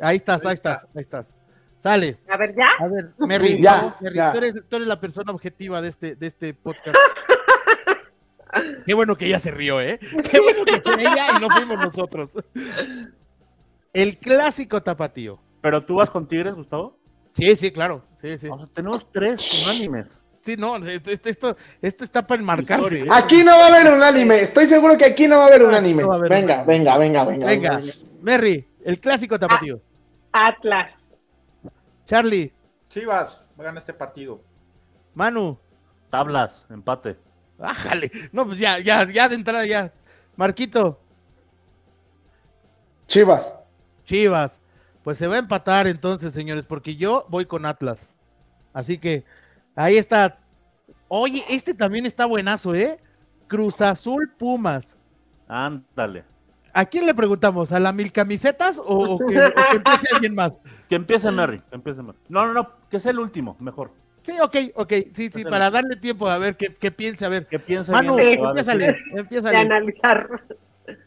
Ahí 0.00 0.16
estás, 0.16 0.46
ahí 0.46 0.54
estás, 0.54 0.84
ahí 0.94 1.02
estás. 1.02 1.34
Sale. 1.76 2.18
A 2.30 2.38
ver, 2.38 2.54
¿ya? 2.56 2.68
A 2.80 2.88
ver, 2.88 3.12
Merry, 3.18 3.60
Ya, 3.60 3.94
Merry, 4.00 4.16
ya. 4.16 4.32
Tú, 4.32 4.38
eres, 4.38 4.54
tú 4.66 4.76
eres 4.76 4.88
la 4.88 4.98
persona 4.98 5.30
objetiva 5.30 5.82
de 5.82 5.88
este, 5.88 6.14
de 6.16 6.26
este 6.26 6.54
podcast. 6.54 6.96
Qué 8.86 8.94
bueno 8.94 9.16
que 9.16 9.26
ella 9.26 9.38
se 9.38 9.50
rió, 9.50 9.80
¿eh? 9.80 9.98
Qué 10.30 10.40
bueno 10.40 10.64
que 10.64 10.80
fue 10.80 11.00
ella 11.00 11.26
y 11.36 11.40
no 11.40 11.48
fuimos 11.50 11.78
nosotros. 11.78 12.30
El 13.92 14.18
clásico 14.18 14.82
tapatío. 14.82 15.40
¿Pero 15.60 15.84
tú 15.84 15.96
vas 15.96 16.10
con 16.10 16.26
Tigres, 16.26 16.54
Gustavo? 16.54 16.98
Sí, 17.32 17.56
sí, 17.56 17.70
claro. 17.70 18.04
Sí, 18.20 18.38
sí. 18.38 18.48
O 18.50 18.58
sea, 18.58 18.66
tenemos 18.68 19.10
tres 19.10 19.64
unánimes. 19.64 20.18
Sí, 20.42 20.56
no, 20.58 20.76
esto, 20.76 21.10
esto, 21.10 21.56
esto 21.80 22.04
está 22.04 22.26
para 22.26 22.40
enmarcarse. 22.40 23.00
¿eh? 23.00 23.08
Aquí 23.10 23.42
no 23.42 23.52
va 23.52 23.66
a 23.66 23.68
haber 23.68 23.92
un 23.92 24.02
anime. 24.02 24.42
Estoy 24.42 24.66
seguro 24.66 24.98
que 24.98 25.06
aquí 25.06 25.26
no 25.26 25.38
va 25.38 25.44
a 25.44 25.46
haber 25.46 25.62
un 25.62 25.74
anime. 25.74 26.02
No 26.02 26.12
haber 26.12 26.28
Venga, 26.28 26.60
un 26.60 26.66
venga, 26.66 26.98
venga, 26.98 27.24
venga. 27.24 27.46
Venga, 27.46 27.80
Merry, 28.20 28.68
el 28.84 29.00
clásico 29.00 29.38
tapatío. 29.38 29.80
Atlas. 30.32 31.02
Charlie, 32.04 32.52
Chivas, 32.88 33.46
va 33.58 33.62
a 33.62 33.66
ganar 33.66 33.78
este 33.78 33.94
partido. 33.94 34.42
Manu, 35.14 35.58
Tablas, 36.10 36.66
empate. 36.68 37.16
Ájale. 37.58 38.10
No, 38.32 38.46
pues 38.46 38.58
ya, 38.58 38.78
ya, 38.78 39.10
ya 39.10 39.28
de 39.28 39.34
entrada 39.34 39.66
ya. 39.66 39.92
Marquito, 40.36 41.00
Chivas. 43.06 43.54
Chivas. 44.04 44.60
Pues 45.02 45.18
se 45.18 45.26
va 45.26 45.36
a 45.36 45.38
empatar 45.38 45.86
entonces, 45.86 46.32
señores, 46.32 46.64
porque 46.66 46.96
yo 46.96 47.26
voy 47.28 47.46
con 47.46 47.66
Atlas. 47.66 48.10
Así 48.72 48.98
que 48.98 49.24
ahí 49.74 49.96
está. 49.96 50.38
Oye, 51.08 51.44
este 51.48 51.74
también 51.74 52.06
está 52.06 52.26
buenazo, 52.26 52.74
¿eh? 52.74 52.98
Cruz 53.46 53.80
Azul 53.80 54.32
Pumas. 54.38 54.98
Ándale. 55.46 56.24
¿A 56.72 56.86
quién 56.86 57.06
le 57.06 57.14
preguntamos? 57.14 57.70
¿A 57.70 57.78
la 57.78 57.92
mil 57.92 58.10
camisetas 58.10 58.78
o, 58.78 59.14
o 59.14 59.18
que, 59.18 59.38
o 59.38 59.54
que 59.54 59.76
empiece 59.76 60.08
alguien 60.12 60.34
más? 60.34 60.52
Que 60.88 60.96
empiece 60.96 61.30
Merry, 61.30 61.60
que 61.70 61.76
empiece 61.76 62.02
Merry. 62.02 62.18
No, 62.28 62.46
no, 62.46 62.52
no, 62.52 62.68
que 62.90 62.98
sea 62.98 63.10
el 63.10 63.18
último, 63.18 63.56
mejor. 63.58 63.90
Sí, 64.24 64.32
ok, 64.40 64.56
ok. 64.76 64.92
Sí, 65.12 65.28
sí, 65.30 65.44
para 65.44 65.70
darle 65.70 65.96
tiempo 65.96 66.26
a 66.26 66.38
ver 66.38 66.56
qué, 66.56 66.74
qué 66.74 66.90
piense. 66.90 67.26
A 67.26 67.28
ver, 67.28 67.46
Que 67.46 67.58
piense 67.58 67.92
Manu, 67.92 68.16
va 68.16 68.22
a 68.22 68.24
empiézale, 68.48 68.86
De 68.86 69.20
empiézale. 69.20 69.56
analizar. 69.58 70.42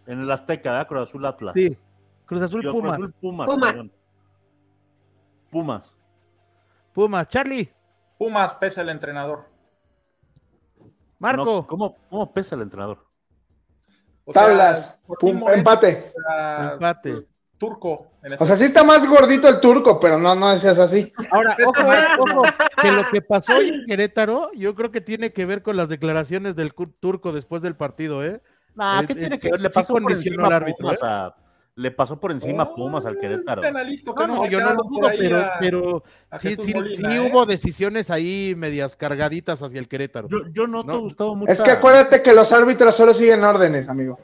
En 0.06 0.22
el 0.22 0.32
Azteca, 0.32 0.72
¿verdad? 0.72 0.88
Cruz 0.88 1.10
Azul 1.10 1.26
Atlas. 1.26 1.54
Sí, 1.56 1.76
Cruz 2.26 2.42
Azul 2.44 2.62
Digo, 2.62 2.74
Cruz 2.74 2.84
Pumas. 2.84 3.00
Azul, 3.00 3.14
Pumas. 3.20 3.48
Pumas. 3.48 3.72
perdón. 3.72 3.92
Pumas. 5.50 5.94
Pumas. 6.94 7.28
Charlie, 7.28 7.70
Pumas 8.20 8.56
pesa 8.56 8.82
el 8.82 8.90
entrenador. 8.90 9.46
Marco. 11.20 11.46
No, 11.46 11.68
¿cómo, 11.68 11.98
¿Cómo 12.10 12.32
pesa 12.32 12.56
el 12.56 12.62
entrenador? 12.62 13.04
O 14.26 14.34
sea, 14.34 14.44
Tablas. 14.44 15.00
Pum, 15.20 15.40
Moreno, 15.40 15.58
empate. 15.58 16.12
Empate. 16.74 17.28
Turco. 17.58 18.08
en 18.24 18.34
O 18.40 18.46
sea, 18.46 18.56
sí 18.56 18.66
está 18.66 18.84
más 18.84 19.08
gordito 19.08 19.48
el 19.50 19.60
turco, 19.60 20.00
pero 20.00 20.20
no, 20.20 20.36
no 20.36 20.58
seas 20.58 20.78
así. 20.80 21.12
Ahora, 21.32 21.56
ojo, 21.66 21.94
eh, 21.94 22.08
ojo, 22.20 22.44
que 22.82 22.92
lo 22.92 23.10
que 23.12 23.22
pasó 23.22 23.58
hoy 23.58 23.70
en 23.70 23.86
Querétaro, 23.86 24.52
yo 24.54 24.76
creo 24.76 24.92
que 24.92 25.02
tiene 25.02 25.34
que 25.34 25.46
ver 25.46 25.64
con 25.64 25.76
las 25.78 25.90
declaraciones 25.90 26.56
del 26.56 26.72
turco 27.00 27.32
después 27.32 27.62
del 27.62 27.76
partido, 27.76 28.24
¿eh? 28.24 28.42
Nah, 28.76 29.02
Eh, 29.02 29.08
¿qué 29.08 29.14
eh, 29.14 29.16
tiene 29.16 29.40
sí- 29.40 29.48
que 29.48 29.52
ver? 29.54 29.62
Le 29.62 29.70
sí 29.72 29.80
pasó 29.80 29.94
por 29.96 30.12
encima 30.12 30.46
al 30.48 30.54
árbitro, 30.54 30.84
Pumas. 30.88 31.00
¿eh? 31.02 31.06
a- 31.06 31.36
le 31.76 31.92
pasó 31.92 32.20
por 32.20 32.32
encima 32.32 32.64
a 32.64 32.74
Pumas 32.74 33.06
al 33.06 33.20
Querétaro. 33.20 33.62
Que 33.62 33.72
No, 33.72 33.80
no, 33.84 34.28
no, 34.28 34.46
yo 34.48 34.60
no 34.62 34.74
lo 34.74 34.84
dudo, 34.84 35.12
pero, 35.16 35.38
a- 35.38 35.52
pero 35.60 36.04
a 36.32 36.40
sí, 36.40 36.56
sí, 36.60 36.74
Molina, 36.74 37.12
sí 37.12 37.16
¿eh? 37.18 37.20
hubo 37.32 37.46
decisiones 37.46 38.10
ahí 38.10 38.56
medias 38.58 38.96
cargaditas 38.96 39.62
hacia 39.62 39.80
el 39.80 39.88
Querétaro. 39.88 40.28
Yo, 40.28 40.38
yo 40.52 40.66
noto, 40.66 40.92
No. 40.94 41.00
Gustavo, 41.02 41.36
mucha... 41.36 41.52
Es 41.52 41.62
que 41.62 41.70
acuérdate 41.70 42.24
que 42.24 42.34
los 42.34 42.52
árbitros 42.52 42.96
solo 42.96 43.14
siguen 43.14 43.44
órdenes, 43.44 43.90
amigo. 43.90 44.20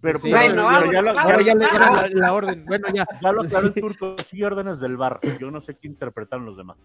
Pero, 0.00 0.18
Sí, 0.18 0.30
pero- 0.32 0.62
Bueno, 0.64 0.68
pero 0.80 0.92
ya, 0.92 1.02
lo, 1.02 1.36
le 1.38 1.44
dieron 1.44 1.58
la, 1.60 2.08
la 2.12 2.32
orden. 2.32 2.64
Bueno, 2.66 2.86
ya. 2.94 3.06
ya 3.20 3.32
lo 3.32 3.42
aclaró 3.42 3.66
el 3.66 3.74
turco. 3.74 4.14
Sí, 4.26 4.42
órdenes 4.42 4.80
del 4.80 4.96
bar. 4.96 5.20
Yo 5.38 5.50
no 5.50 5.60
sé 5.60 5.76
qué 5.76 5.88
interpretaron 5.88 6.46
los 6.46 6.56
demás. 6.56 6.76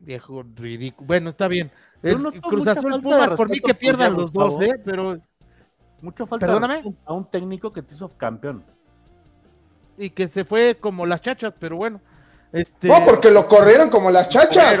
Viejo 0.00 0.44
ridículo. 0.54 1.06
Bueno, 1.06 1.30
está 1.30 1.48
bien. 1.48 1.70
El 2.02 2.18
Cruz 2.42 2.66
Azul 2.68 3.00
Pumas, 3.02 3.32
por 3.32 3.48
mí 3.48 3.58
que 3.60 3.74
pierdan 3.74 4.14
los 4.14 4.32
dos. 4.32 4.60
¿eh? 4.62 4.74
Pero, 4.84 5.18
Mucha 6.00 6.26
falta 6.26 6.46
Perdóname. 6.46 6.94
a 7.06 7.12
un 7.14 7.30
técnico 7.30 7.72
que 7.72 7.82
te 7.82 7.94
hizo 7.94 8.10
campeón. 8.16 8.62
y 9.96 10.10
que 10.10 10.28
se 10.28 10.44
fue 10.44 10.76
como 10.78 11.06
las 11.06 11.20
chachas, 11.22 11.54
pero 11.58 11.76
bueno. 11.76 12.00
Este, 12.54 12.86
No, 12.86 13.04
porque 13.04 13.32
lo 13.32 13.48
corrieron 13.48 13.90
como 13.90 14.12
las 14.12 14.28
chachas. 14.28 14.78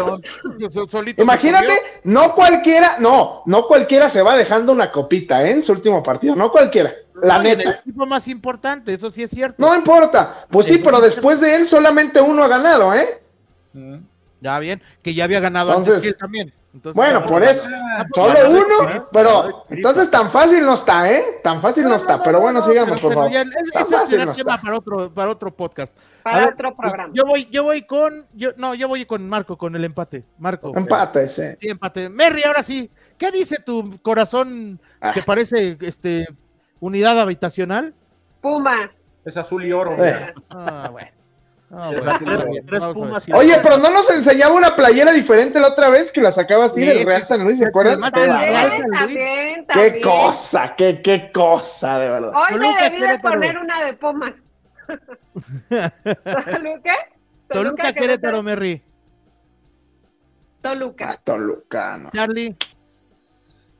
Imagínate, 1.16 1.72
no 2.04 2.32
cualquiera, 2.32 2.96
no, 3.00 3.42
no 3.46 3.66
cualquiera 3.66 4.08
se 4.08 4.22
va 4.22 4.36
dejando 4.36 4.72
una 4.72 4.92
copita 4.92 5.44
¿eh? 5.44 5.50
en 5.50 5.62
su 5.62 5.72
último 5.72 6.00
partido, 6.00 6.36
no 6.36 6.52
cualquiera, 6.52 6.94
la 7.20 7.34
No, 7.34 7.40
en 7.40 7.46
el 7.48 7.58
neta. 7.58 7.70
equipo 7.80 8.06
más 8.06 8.28
importante, 8.28 8.94
eso 8.94 9.10
sí 9.10 9.24
es 9.24 9.30
cierto. 9.30 9.56
No 9.58 9.74
importa, 9.74 10.46
pues 10.50 10.66
sí, 10.68 10.78
pero 10.78 11.00
después 11.00 11.40
de 11.40 11.56
él 11.56 11.66
solamente 11.66 12.20
uno 12.20 12.44
ha 12.44 12.48
ganado, 12.48 12.94
¿eh? 12.94 13.20
Mm. 13.72 13.96
Ya 14.40 14.58
bien, 14.60 14.80
que 15.02 15.12
ya 15.12 15.24
había 15.24 15.40
ganado 15.40 15.70
Entonces- 15.70 15.94
antes 15.94 16.02
que 16.04 16.08
él 16.10 16.16
también. 16.16 16.54
Entonces, 16.74 16.96
Bueno, 16.96 17.24
por 17.24 17.40
eso. 17.42 17.68
Ah, 17.72 18.04
Solo 18.12 18.34
uno, 18.50 19.08
pero 19.12 19.64
entonces 19.70 20.10
tan 20.10 20.28
fácil 20.28 20.64
no 20.66 20.74
está, 20.74 21.08
¿eh? 21.10 21.38
Tan 21.42 21.60
fácil 21.60 21.84
no 21.84 21.94
está, 21.94 22.20
pero 22.20 22.40
bueno, 22.40 22.60
sigamos, 22.62 23.00
por 23.00 23.10
Pero 23.14 23.22
favor. 23.28 23.46
ese 23.64 23.84
fácil 23.84 24.06
será 24.08 24.24
no 24.26 24.32
tema 24.32 24.54
está. 24.54 24.62
para 24.62 24.76
otro, 24.78 25.14
para 25.14 25.30
otro 25.30 25.54
podcast. 25.54 25.96
Para 26.24 26.38
ver, 26.40 26.54
otro 26.54 26.76
programa. 26.76 27.12
Yo 27.14 27.24
voy, 27.24 27.48
yo 27.50 27.62
voy 27.62 27.82
con, 27.86 28.26
yo, 28.32 28.50
no, 28.56 28.74
yo 28.74 28.88
voy 28.88 29.06
con 29.06 29.28
Marco, 29.28 29.56
con 29.56 29.76
el 29.76 29.84
empate. 29.84 30.24
Marco. 30.38 30.72
Empate, 30.76 31.28
sí. 31.28 31.42
Sí, 31.60 31.68
empate. 31.68 32.08
Merry, 32.08 32.42
ahora 32.44 32.64
sí. 32.64 32.90
¿Qué 33.16 33.30
dice 33.30 33.58
tu 33.64 33.96
corazón 34.02 34.80
Ah. 35.00 35.12
que 35.12 35.22
parece 35.22 35.78
este 35.80 36.26
unidad 36.80 37.20
habitacional? 37.20 37.94
Puma. 38.40 38.90
Es 39.24 39.36
azul 39.36 39.64
y 39.64 39.70
oro. 39.72 39.94
Eh. 40.04 40.34
Ah, 40.50 40.88
bueno. 40.90 41.08
Ah, 41.76 41.90
Tres, 41.90 42.62
tres. 42.66 42.84
Pumas 42.84 43.26
y 43.28 43.32
Oye, 43.32 43.58
pero 43.62 43.78
no 43.78 43.90
nos 43.90 44.08
enseñaba 44.10 44.54
una 44.54 44.76
playera 44.76 45.12
diferente 45.12 45.58
la 45.60 45.68
otra 45.68 45.88
vez 45.90 46.12
que 46.12 46.20
la 46.20 46.30
sacaba 46.32 46.66
así 46.66 46.80
Sí, 46.80 46.86
del 46.86 47.04
Real. 47.06 47.24
San 47.24 47.42
Luis, 47.44 47.58
¿se 47.58 47.66
acuerdan? 47.66 48.00
Qué 48.02 48.10
También, 48.10 49.66
también, 49.66 50.02
cosa, 50.02 50.74
qué, 50.76 51.00
qué 51.02 51.30
cosa, 51.32 51.98
de 51.98 52.08
verdad. 52.08 52.32
Hoy 52.34 52.58
me 52.58 52.68
debí 52.68 52.96
de 53.00 53.06
Querétaro. 53.06 53.34
poner 53.34 53.58
una 53.58 53.84
de 53.84 53.92
Pumas. 53.94 54.32
¿Toluca? 55.68 56.94
Toluca, 57.48 57.92
Querétaro, 57.92 58.42
Merry. 58.42 58.82
Toluca. 60.60 61.10
Ah, 61.10 61.20
Toluca, 61.22 61.96
no. 61.98 62.10
Charlie, 62.10 62.56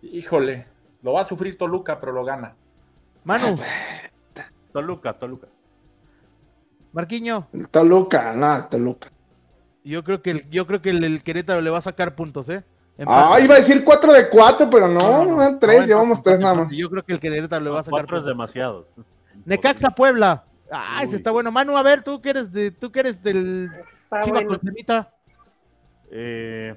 Híjole, 0.03 0.67
lo 1.03 1.15
va 1.15 1.23
a 1.23 1.25
sufrir 1.25 1.57
Toluca, 1.57 1.99
pero 1.99 2.13
lo 2.13 2.25
gana. 2.25 2.55
Manu, 3.25 3.57
Toluca, 4.73 5.15
Toluca. 5.15 5.47
Marquiño. 6.95 7.49
Toluca, 7.71 8.33
no, 8.35 8.67
Toluca. 8.69 9.11
Yo 9.83 10.03
creo 10.05 10.23
que 10.23 10.31
el, 10.31 10.51
yo 10.51 10.67
creo 10.67 10.81
que 10.81 10.91
el, 10.91 11.03
el 11.05 11.23
Querétaro 11.23 11.61
le 11.61 11.69
va 11.69 11.79
a 11.79 11.83
sacar 11.83 12.15
puntos, 12.15 12.49
¿eh? 12.49 12.65
Empate. 12.97 13.35
Ah, 13.35 13.41
iba 13.41 13.57
a 13.57 13.59
decir 13.59 13.85
4 13.85 14.13
de 14.13 14.29
4, 14.31 14.71
pero 14.71 14.87
no, 14.87 15.25
no, 15.25 15.37
no, 15.51 15.59
3, 15.59 15.81
no, 15.81 15.87
llevamos 15.87 16.19
empate, 16.19 16.37
3 16.37 16.41
nada 16.41 16.55
más. 16.55 16.73
Yo 16.73 16.89
creo 16.89 17.05
que 17.05 17.13
el 17.13 17.21
Querétaro 17.21 17.65
le 17.65 17.71
va 17.71 17.81
a 17.81 17.83
sacar 17.83 18.01
Cuatro 18.01 18.17
es 18.17 18.23
puntos. 18.23 18.27
demasiado. 18.37 18.89
Necaxa 19.45 19.91
Puebla. 19.91 20.45
Ah, 20.71 21.01
ese 21.03 21.17
está 21.17 21.33
bueno. 21.33 21.51
Manu, 21.51 21.77
a 21.77 21.83
ver, 21.83 22.03
tú 22.03 22.21
que 22.23 22.31
eres 22.31 22.53
de, 22.53 22.71
tú 22.71 22.93
que 22.93 23.01
eres 23.01 23.21
del 23.23 23.71
Está 24.05 24.21
Chiva 24.23 24.41
bueno. 24.43 24.61
Eh, 26.13 26.77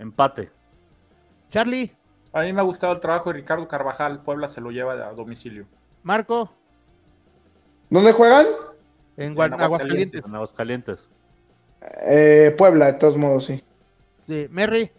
empate. 0.00 0.50
Charlie, 1.48 1.92
A 2.32 2.40
mí 2.42 2.52
me 2.52 2.60
ha 2.60 2.64
gustado 2.64 2.92
el 2.94 3.00
trabajo 3.00 3.30
de 3.30 3.34
Ricardo 3.38 3.68
Carvajal. 3.68 4.22
Puebla 4.22 4.48
se 4.48 4.60
lo 4.60 4.72
lleva 4.72 4.94
a 4.94 5.12
domicilio. 5.12 5.66
Marco, 6.02 6.50
¿Dónde 7.90 8.12
juegan? 8.12 8.46
En 9.16 9.34
Guan- 9.34 9.54
En 9.54 9.60
Aguascalientes. 9.60 10.26
En 10.26 10.34
Aguascalientes. 10.34 11.00
Eh, 12.02 12.54
Puebla, 12.56 12.86
de 12.86 12.92
todos 12.94 13.16
modos, 13.16 13.44
sí. 13.46 13.62
Sí, 14.26 14.46
Merry. 14.50 14.90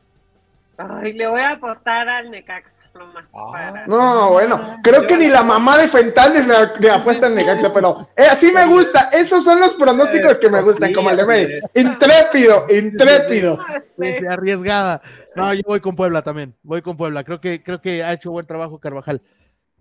Ay, 0.77 1.13
le 1.13 1.27
voy 1.27 1.41
a 1.41 1.51
apostar 1.51 2.07
al 2.09 2.29
Necaxa 2.29 2.75
nomás. 2.93 3.25
Ah. 3.33 3.51
para- 3.51 3.87
No, 3.87 4.31
bueno, 4.33 4.77
creo 4.83 5.07
que 5.07 5.17
ni 5.17 5.27
la 5.27 5.41
mamá 5.41 5.77
de 5.77 5.87
Fentanes 5.87 6.45
le, 6.45 6.55
le 6.79 6.89
apuesta 6.91 7.27
en 7.27 7.35
Necaxa, 7.35 7.73
pero 7.73 8.07
eh, 8.15 8.25
así 8.29 8.51
me 8.51 8.65
gusta. 8.67 9.09
Esos 9.11 9.43
son 9.43 9.59
los 9.61 9.73
pronósticos 9.75 10.37
que 10.37 10.49
me 10.49 10.61
gustan, 10.61 10.93
como 10.93 11.09
el 11.09 11.17
de 11.17 11.25
May. 11.25 11.59
Intrépido, 11.73 12.65
intrépido. 12.69 13.57
Sí, 13.99 14.13
sí, 14.19 14.25
arriesgada. 14.29 15.01
No, 15.35 15.53
yo 15.53 15.61
voy 15.65 15.79
con 15.79 15.95
Puebla 15.95 16.21
también. 16.21 16.53
Voy 16.61 16.81
con 16.81 16.95
Puebla. 16.97 17.23
Creo 17.23 17.39
que, 17.41 17.63
creo 17.63 17.81
que 17.81 18.03
ha 18.03 18.13
hecho 18.13 18.31
buen 18.31 18.45
trabajo 18.45 18.79
Carvajal. 18.79 19.21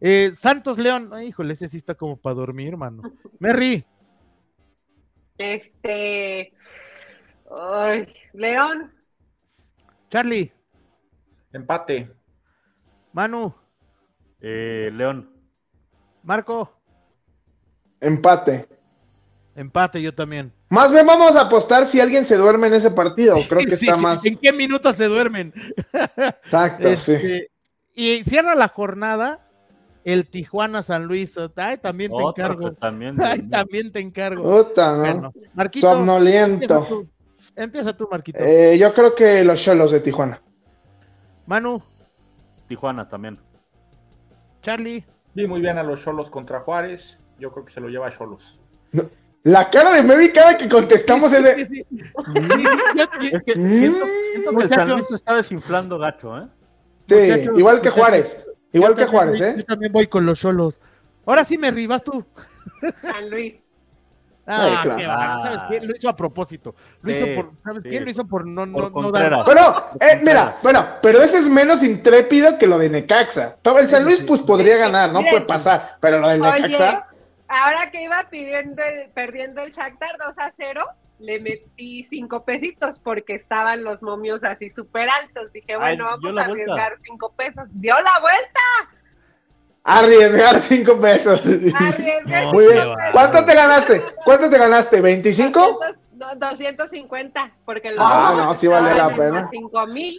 Eh, 0.00 0.30
Santos 0.34 0.78
León. 0.78 1.10
Ay, 1.12 1.28
híjole, 1.28 1.54
ese 1.54 1.68
sí 1.68 1.76
está 1.76 1.94
como 1.94 2.16
para 2.16 2.34
dormir, 2.34 2.68
hermano. 2.68 3.02
Merry. 3.40 3.84
Este. 5.38 6.52
Ay, 7.50 8.08
León. 8.32 8.92
Charlie. 10.10 10.52
Empate. 11.52 12.10
Manu. 13.12 13.54
Eh, 14.40 14.90
León. 14.92 15.30
Marco. 16.22 16.80
Empate. 18.00 18.68
Empate, 19.56 20.02
yo 20.02 20.14
también. 20.14 20.52
Más 20.68 20.90
bien 20.90 21.06
vamos 21.06 21.36
a 21.36 21.42
apostar 21.42 21.86
si 21.86 22.00
alguien 22.00 22.24
se 22.24 22.36
duerme 22.36 22.66
en 22.66 22.74
ese 22.74 22.90
partido. 22.90 23.36
Creo 23.48 23.60
que 23.60 23.76
Sí, 23.76 23.86
está 23.86 23.96
sí, 23.96 24.02
más. 24.02 24.24
¿En 24.26 24.36
qué 24.36 24.52
minutos 24.52 24.96
se 24.96 25.06
duermen? 25.06 25.52
Exacto, 25.92 26.88
sí. 26.96 27.12
Este, 27.12 27.50
Y 27.94 28.22
cierra 28.24 28.54
la 28.54 28.68
jornada 28.68 29.48
el 30.04 30.28
Tijuana 30.28 30.82
San 30.82 31.06
Luis. 31.06 31.36
Ay, 31.56 31.78
también 31.78 32.12
te 32.12 32.22
encargo. 32.22 32.72
también. 32.72 33.16
Ay, 33.22 33.42
también 33.48 33.90
te 33.92 34.00
encargo. 34.00 34.42
Puta, 34.64 34.92
¿no? 34.92 34.98
Bueno, 35.00 35.32
Marquito. 35.54 35.86
Empieza 35.86 35.96
Somnoliento. 35.96 36.86
tú, 36.88 37.08
Empieza 37.56 37.96
tú, 37.96 38.08
Marquito. 38.10 38.38
Eh, 38.40 38.76
yo 38.78 38.92
creo 38.92 39.14
que 39.14 39.44
los 39.44 39.60
Cholos 39.62 39.90
de 39.90 40.00
Tijuana. 40.00 40.40
Manu, 41.46 41.82
Tijuana 42.66 43.08
también. 43.08 43.38
Charlie. 44.62 45.04
Vi 45.34 45.46
muy 45.46 45.60
bien 45.60 45.78
a 45.78 45.82
los 45.82 46.02
Cholos 46.02 46.30
contra 46.30 46.60
Juárez. 46.60 47.20
Yo 47.38 47.50
creo 47.52 47.64
que 47.64 47.72
se 47.72 47.80
lo 47.80 47.88
lleva 47.88 48.06
a 48.06 48.10
Cholos. 48.10 48.58
La 49.42 49.68
cara 49.68 49.92
de 49.92 50.02
Mary 50.02 50.32
cada 50.32 50.56
que 50.56 50.68
contestamos 50.68 51.30
es 51.32 51.42
de. 51.42 51.56
Sí, 51.56 51.64
sí, 51.66 51.84
sí. 51.90 51.98
Sí, 52.34 52.64
yo- 52.96 53.36
Es 53.36 53.42
que 53.42 53.52
siento, 53.54 54.06
siento 54.32 54.56
que 54.56 54.62
el 54.62 54.68
San. 54.70 54.88
Luis 54.88 55.06
se 55.08 55.14
está 55.16 55.34
desinflando 55.34 55.98
gacho, 55.98 56.38
¿eh? 56.38 56.46
Sí, 57.06 57.14
Muchachos, 57.14 57.58
igual 57.58 57.80
que 57.82 57.90
muchachos, 57.90 57.94
Juárez. 57.94 58.46
Igual 58.74 58.92
yo 58.92 58.96
que 58.96 59.02
también 59.04 59.22
Juárez, 59.22 59.40
¿eh? 59.40 59.54
Yo 59.58 59.64
también 59.64 59.92
voy 59.92 60.06
con 60.08 60.26
los 60.26 60.38
cholos. 60.38 60.78
Ahora 61.24 61.44
sí 61.44 61.56
me 61.56 61.70
ribas 61.70 62.02
tú. 62.04 62.24
San 63.00 63.30
Luis. 63.30 63.54
Ah, 64.46 64.80
claro. 64.82 64.98
qué. 64.98 65.04
¿Sabes 65.42 65.62
qué? 65.70 65.86
Lo 65.86 65.96
hizo 65.96 66.06
a 66.06 66.14
propósito. 66.14 66.74
Lo 67.00 67.10
Sí, 67.10 67.16
hizo 67.16 67.34
por, 67.34 67.52
¿sabes 67.64 67.82
sí. 67.82 67.88
qué? 67.88 68.00
Lo 68.02 68.10
hizo 68.10 68.26
por 68.26 68.46
no, 68.46 68.70
Por 68.70 68.92
no, 68.92 69.00
no 69.00 69.10
dar. 69.10 69.42
Pero, 69.46 69.62
eh, 69.98 70.20
mira, 70.22 70.58
bueno, 70.62 70.84
pero 71.00 71.22
ese 71.22 71.38
es 71.38 71.48
menos 71.48 71.82
intrépido 71.82 72.58
que 72.58 72.66
lo 72.66 72.76
de 72.76 72.90
Necaxa. 72.90 73.56
Todo 73.62 73.78
el 73.78 73.88
San 73.88 74.04
Luis, 74.04 74.20
pues 74.20 74.42
podría 74.42 74.76
ganar, 74.76 75.12
no 75.12 75.20
puede 75.22 75.40
pasar. 75.46 75.96
Pero 75.98 76.18
lo 76.18 76.26
Oye, 76.28 76.36
Necaxa, 76.40 77.06
ahora 77.62 77.90
que 77.90 78.02
iba 78.02 78.26
pidiendo 78.30 78.82
el- 78.82 79.10
perdiendo 79.10 79.62
el 79.62 79.72
Shakhtar 79.72 80.16
2 80.18 80.34
a 80.38 80.52
0, 80.56 80.84
le 81.20 81.38
metí 81.40 82.06
cinco 82.10 82.44
pesitos 82.44 82.98
porque 82.98 83.34
estaban 83.36 83.84
los 83.84 84.02
momios 84.02 84.42
así 84.44 84.70
súper 84.70 85.08
altos. 85.08 85.52
Dije, 85.52 85.76
bueno, 85.76 86.06
Ay, 86.08 86.18
vamos 86.22 86.24
a 86.24 86.30
vuelta. 86.30 86.44
arriesgar 86.44 86.98
cinco 87.04 87.32
pesos. 87.36 87.64
¡Dio 87.72 87.94
la 87.94 88.20
vuelta! 88.20 88.60
arriesgar 89.86 90.60
cinco 90.60 90.98
pesos. 90.98 91.40
Arriesgué 91.40 92.20
No, 92.26 92.52
Muy 92.52 92.64
bien. 92.64 92.78
qué 92.78 92.86
bárbaro. 92.88 93.12
¿Cuánto 93.12 93.44
te 93.44 93.54
ganaste? 93.54 94.02
¿Cuánto 94.24 94.50
te 94.50 94.58
ganaste? 94.58 95.02
¿25? 95.02 95.52
200, 95.52 95.96
no, 96.14 96.34
250, 96.36 97.52
porque 97.64 97.90
los 97.90 97.98
Ah, 98.00 98.34
no, 98.36 98.54
sí 98.54 98.66
valió 98.66 98.94
la 98.96 99.08
pena. 99.14 99.30
más 99.42 99.50
cinco 99.50 99.86
mil. 99.88 100.18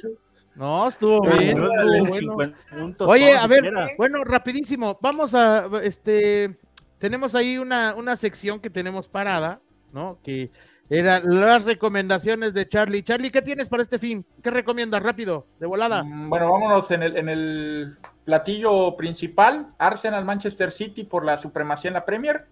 No, 0.55 0.87
estuvo 0.87 1.21
bien. 1.21 1.57
Estuvo 1.57 1.67
bueno. 2.05 2.15
50 2.15 2.57
puntos, 2.69 3.09
Oye, 3.09 3.33
a 3.35 3.47
ver, 3.47 3.63
bueno, 3.97 4.23
rapidísimo. 4.23 4.97
Vamos 5.01 5.33
a, 5.33 5.67
este, 5.83 6.57
tenemos 7.05 7.35
ahí 7.35 7.59
una, 7.59 7.93
una 7.93 8.15
sección 8.15 8.59
que 8.59 8.71
tenemos 8.71 9.07
parada, 9.07 9.61
¿no? 9.93 10.17
Que 10.23 10.49
eran 10.89 11.21
las 11.23 11.63
recomendaciones 11.63 12.55
de 12.55 12.67
Charlie. 12.67 13.03
Charlie, 13.03 13.29
¿qué 13.29 13.43
tienes 13.43 13.69
para 13.69 13.83
este 13.83 13.99
fin? 13.99 14.25
¿Qué 14.41 14.49
recomiendas? 14.49 15.03
Rápido, 15.03 15.45
de 15.59 15.67
volada. 15.67 16.03
Mm, 16.03 16.29
Bueno, 16.31 16.51
vámonos 16.51 16.89
en 16.89 17.03
el, 17.03 17.15
en 17.15 17.29
el 17.29 17.97
platillo 18.23 18.97
principal. 18.97 19.67
Arsenal 19.77 20.25
Manchester 20.25 20.71
City 20.71 21.03
por 21.03 21.23
la 21.23 21.37
supremacía 21.37 21.89
en 21.89 21.93
la 21.93 22.05
Premier. 22.05 22.47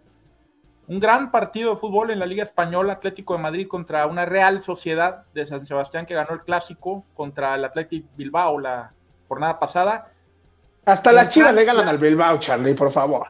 Un 0.86 0.99
gran 0.99 1.32
partido 1.32 1.72
de 1.74 1.78
fútbol 1.78 2.12
en 2.12 2.20
la 2.20 2.28
Liga 2.28 2.43
Española, 2.43 2.93
Atlético 2.93 3.34
de 3.34 3.39
Madrid 3.41 3.68
contra 3.68 4.06
una 4.06 4.24
Real 4.28 4.60
Sociedad 4.60 5.26
de 5.34 5.47
San 5.47 5.66
Sebastián 5.66 6.06
que 6.06 6.14
ganó 6.14 6.34
el 6.34 6.41
clásico 6.41 7.06
contra 7.15 7.56
el 7.56 7.65
Athletic 7.65 8.06
Bilbao 8.15 8.60
la 8.60 8.94
jornada 9.27 9.57
pasada. 9.57 10.11
Hasta 10.86 11.11
las 11.11 11.30
chivas 11.30 11.56
le 11.56 11.65
ganan 11.65 11.88
al 11.88 11.98
Bilbao, 11.98 12.38
Charlie, 12.38 12.76
por 12.76 12.91
favor. 12.91 13.30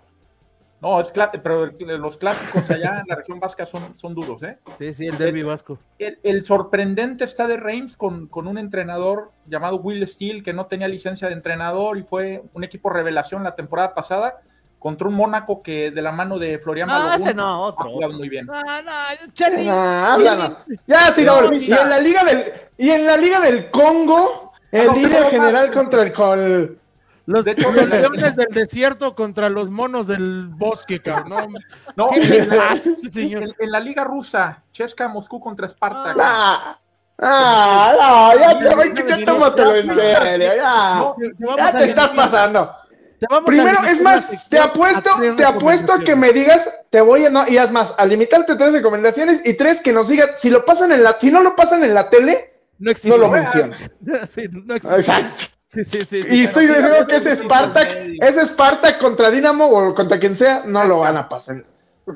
No, 0.84 1.00
es 1.00 1.14
pero 1.42 1.68
los 1.80 2.18
clásicos 2.18 2.70
allá 2.70 3.00
en 3.00 3.08
la 3.08 3.16
región 3.16 3.40
vasca 3.40 3.66
son, 3.66 3.96
son 3.96 4.14
duros, 4.14 4.44
¿eh? 4.44 4.58
Sí, 4.78 4.94
sí, 4.94 5.08
el 5.08 5.18
derbi 5.18 5.42
vasco. 5.42 5.80
El, 5.98 6.20
el 6.24 6.44
sorprendente 6.44 7.24
está 7.24 7.48
de 7.48 7.56
Reims 7.56 7.96
con, 7.96 8.28
con 8.28 8.48
un 8.50 8.58
entrenador 8.58 9.32
llamado 9.48 9.78
Will 9.78 10.06
Steele 10.06 10.44
que 10.44 10.52
no 10.52 10.66
tenía 10.66 10.90
licencia 10.90 11.30
de 11.30 11.36
entrenador 11.36 11.98
y 11.98 12.04
fue 12.04 12.44
un 12.54 12.66
equipo 12.66 12.90
revelación 12.90 13.44
la 13.44 13.56
temporada 13.56 13.94
pasada 13.94 14.42
contra 14.78 15.08
un 15.08 15.14
Mónaco 15.16 15.64
que 15.64 15.92
de 15.92 16.02
la 16.02 16.12
mano 16.12 16.38
de 16.38 16.60
Florian 16.60 16.90
No, 16.90 16.96
Balogun 16.96 17.22
ese 17.28 17.34
no, 17.34 17.46
ha 17.46 17.60
otro. 17.60 17.86
jugado 17.90 18.12
muy 18.12 18.28
bien. 18.28 18.46
No, 18.46 18.54
no, 18.54 18.92
Charlie. 19.32 19.70
Ah, 19.70 20.16
habla, 20.16 20.36
no. 20.36 20.76
Ya, 20.86 21.14
sí, 21.14 21.24
no, 21.24 21.44
No, 21.44 21.54
y 21.54 21.72
en 21.72 21.90
la 21.90 22.00
liga 22.02 22.26
del 22.26 22.44
y 22.78 22.90
en 22.90 23.06
la 23.06 23.16
liga 23.16 23.40
del 23.40 23.72
Congo, 23.72 24.52
el 24.70 24.88
no, 24.88 24.94
líder 24.96 25.22
no, 25.22 25.30
general 25.30 25.68
no, 25.70 25.74
contra 25.74 26.02
el 26.02 26.12
col 26.12 26.78
Los, 27.26 27.46
De 27.46 27.52
hecho, 27.52 27.72
los 27.72 27.88
la- 27.88 28.00
leones 28.00 28.36
del 28.36 28.48
desierto 28.50 29.16
contra 29.16 29.50
los 29.50 29.70
monos 29.70 30.08
del 30.08 30.48
bosque, 30.50 31.02
cabrón. 31.02 31.54
No, 31.96 32.10
¿Qué 32.10 32.20
en, 32.22 32.50
le 32.50 32.58
pasa, 32.58 32.82
señor? 33.12 33.44
en- 33.44 33.56
en 33.58 33.72
la 33.72 33.80
liga 33.80 34.04
rusa, 34.04 34.64
Chesca 34.72 35.08
Moscú 35.08 35.40
contra 35.40 35.68
Spartak. 35.68 36.18
Ah, 36.20 36.78
ah, 37.20 38.32
no, 38.36 38.40
ya 38.40 38.60
te, 38.94 39.08
ya 39.08 39.26
tómatelo 39.26 39.76
en 39.76 39.94
serio, 39.94 40.56
ya. 40.56 41.14
Ya 41.58 41.72
te 41.72 41.84
estás 41.86 42.10
pasando. 42.10 42.76
Te 43.20 43.28
vamos 43.30 43.44
a 43.44 43.46
Primero, 43.46 43.84
es 43.86 44.02
más, 44.02 44.22
sección 44.26 44.42
te 44.50 44.60
apuesto, 44.60 45.10
te 45.38 45.46
apuesto 45.46 45.94
a 45.94 46.00
que 46.00 46.14
me 46.16 46.34
digas, 46.34 46.70
te 46.90 47.00
voy 47.00 47.26
a, 47.26 47.30
no, 47.30 47.48
y 47.48 47.56
es 47.56 47.72
más, 47.72 47.94
a 47.98 48.06
limitarte 48.06 48.58
tres 48.58 48.74
recomendaciones 48.74 49.42
y 49.46 49.54
tres 49.54 49.80
que 49.82 49.94
nos 49.94 50.10
digan, 50.10 50.32
si 50.36 50.50
lo 50.50 50.66
pasan 50.66 50.92
en 50.92 51.04
la, 51.04 51.18
si 51.18 51.32
no 51.32 51.42
lo 51.42 51.56
pasan 51.56 51.86
en 51.86 51.94
la 51.94 52.10
tele, 52.10 52.54
no, 52.80 52.92
existe. 52.92 53.18
no 53.18 53.24
lo 53.24 53.32
mencionas. 53.32 53.90
sí, 54.30 54.50
no 54.52 54.76
existe. 54.76 55.00
Exacto. 55.00 55.44
Sí, 55.74 55.84
sí, 55.86 56.02
sí, 56.06 56.24
Y 56.30 56.44
estoy 56.44 56.68
pero- 56.68 56.82
diciendo 56.82 57.08
que 57.08 57.16
ese 57.16 57.36
Spartak, 57.36 57.90
ese 58.22 58.46
Spartak 58.46 59.00
contra 59.00 59.30
Dinamo 59.32 59.66
o 59.66 59.96
contra 59.96 60.20
quien 60.20 60.36
sea, 60.36 60.64
no 60.66 60.84
lo 60.84 61.00
van 61.00 61.18
a 61.18 61.28
pasar. 61.28 61.66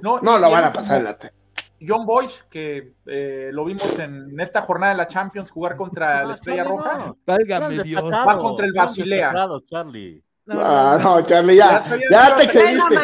No, 0.01 0.19
No 0.21 0.37
lo 0.37 0.51
van 0.51 0.65
a 0.65 0.71
pasar 0.71 0.97
en 1.01 1.07
último, 1.07 1.11
la 1.11 1.17
tele. 1.17 1.33
John 1.87 2.05
Boyce, 2.05 2.43
que 2.49 2.93
eh, 3.07 3.49
lo 3.51 3.65
vimos 3.65 3.97
en 3.99 4.39
esta 4.39 4.61
jornada 4.61 4.93
de 4.93 4.97
la 4.97 5.07
Champions 5.07 5.49
jugar 5.49 5.75
contra 5.75 6.23
la 6.23 6.33
Estrella 6.35 6.63
Charlie, 6.63 6.77
Roja. 6.77 6.97
no. 6.99 7.17
Válgame 7.25 7.83
Dios. 7.83 8.03
Va 8.11 8.37
contra 8.37 8.65
el 8.67 8.73
Basilea. 8.73 9.33
Charlie. 9.65 10.23
No, 10.45 10.53
no, 10.55 10.61
Ah, 10.63 10.99
no. 11.01 11.21
Charlie, 11.23 11.55
ya. 11.55 11.83
Ya 12.11 12.35
te 12.35 12.43
excediste. 12.43 12.95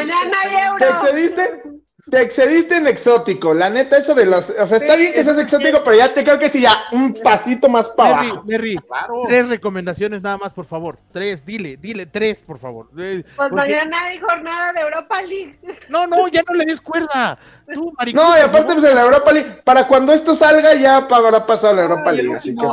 Te 0.80 0.88
excediste. 0.90 1.64
Te 2.10 2.22
excediste 2.22 2.76
en 2.76 2.86
exótico. 2.88 3.54
La 3.54 3.70
neta, 3.70 3.98
eso 3.98 4.14
de 4.14 4.26
los. 4.26 4.50
O 4.50 4.66
sea, 4.66 4.78
está 4.78 4.94
Sí, 4.94 5.00
bien 5.00 5.14
que 5.14 5.24
seas 5.24 5.38
que- 5.38 5.44
exótico, 5.44 5.82
pero 5.84 5.96
ya 5.96 6.14
te 6.14 6.22
creo 6.26 6.38
que 6.38 6.50
sí, 6.50 6.60
ya 6.60 6.84
un 6.92 7.14
pasito 7.14 7.70
más 7.70 7.88
para 7.88 8.16
Merry, 8.18 8.28
abajo. 8.30 8.44
Merry, 8.46 8.76
Claro. 8.86 9.22
tres 9.26 9.48
recomendaciones 9.48 10.22
nada 10.22 10.38
más, 10.38 10.52
por 10.52 10.66
favor. 10.66 10.98
Tres, 11.14 11.46
dile, 11.46 11.78
dile 11.78 12.06
tres, 12.06 12.44
por 12.44 12.58
favor. 12.60 12.90
Eh, 12.98 13.24
Pues 13.38 13.50
porque- 13.50 13.56
mañana 13.56 14.04
hay 14.04 14.20
jornada 14.20 14.74
de 14.74 14.82
Europa 14.82 15.22
League. 15.22 15.58
No, 15.88 16.06
no, 16.06 16.28
ya 16.28 16.42
no 16.46 16.54
le 16.56 16.66
des 16.66 16.82
cuerda. 16.82 17.38
Tú, 17.74 17.94
maricón, 17.98 18.22
No, 18.22 18.38
y 18.38 18.42
aparte, 18.42 18.74
pues 18.74 18.84
en 18.84 18.96
la 18.96 19.04
Europa 19.04 19.32
League, 19.32 19.62
para 19.64 19.88
cuando 19.88 20.12
esto 20.12 20.36
salga, 20.36 20.74
ya 20.76 20.98
habrá 20.98 21.46
pasado 21.46 21.74
la 21.76 21.84
Europa 21.84 22.12
League. 22.12 22.36
Así 22.36 22.54
que. 22.54 22.68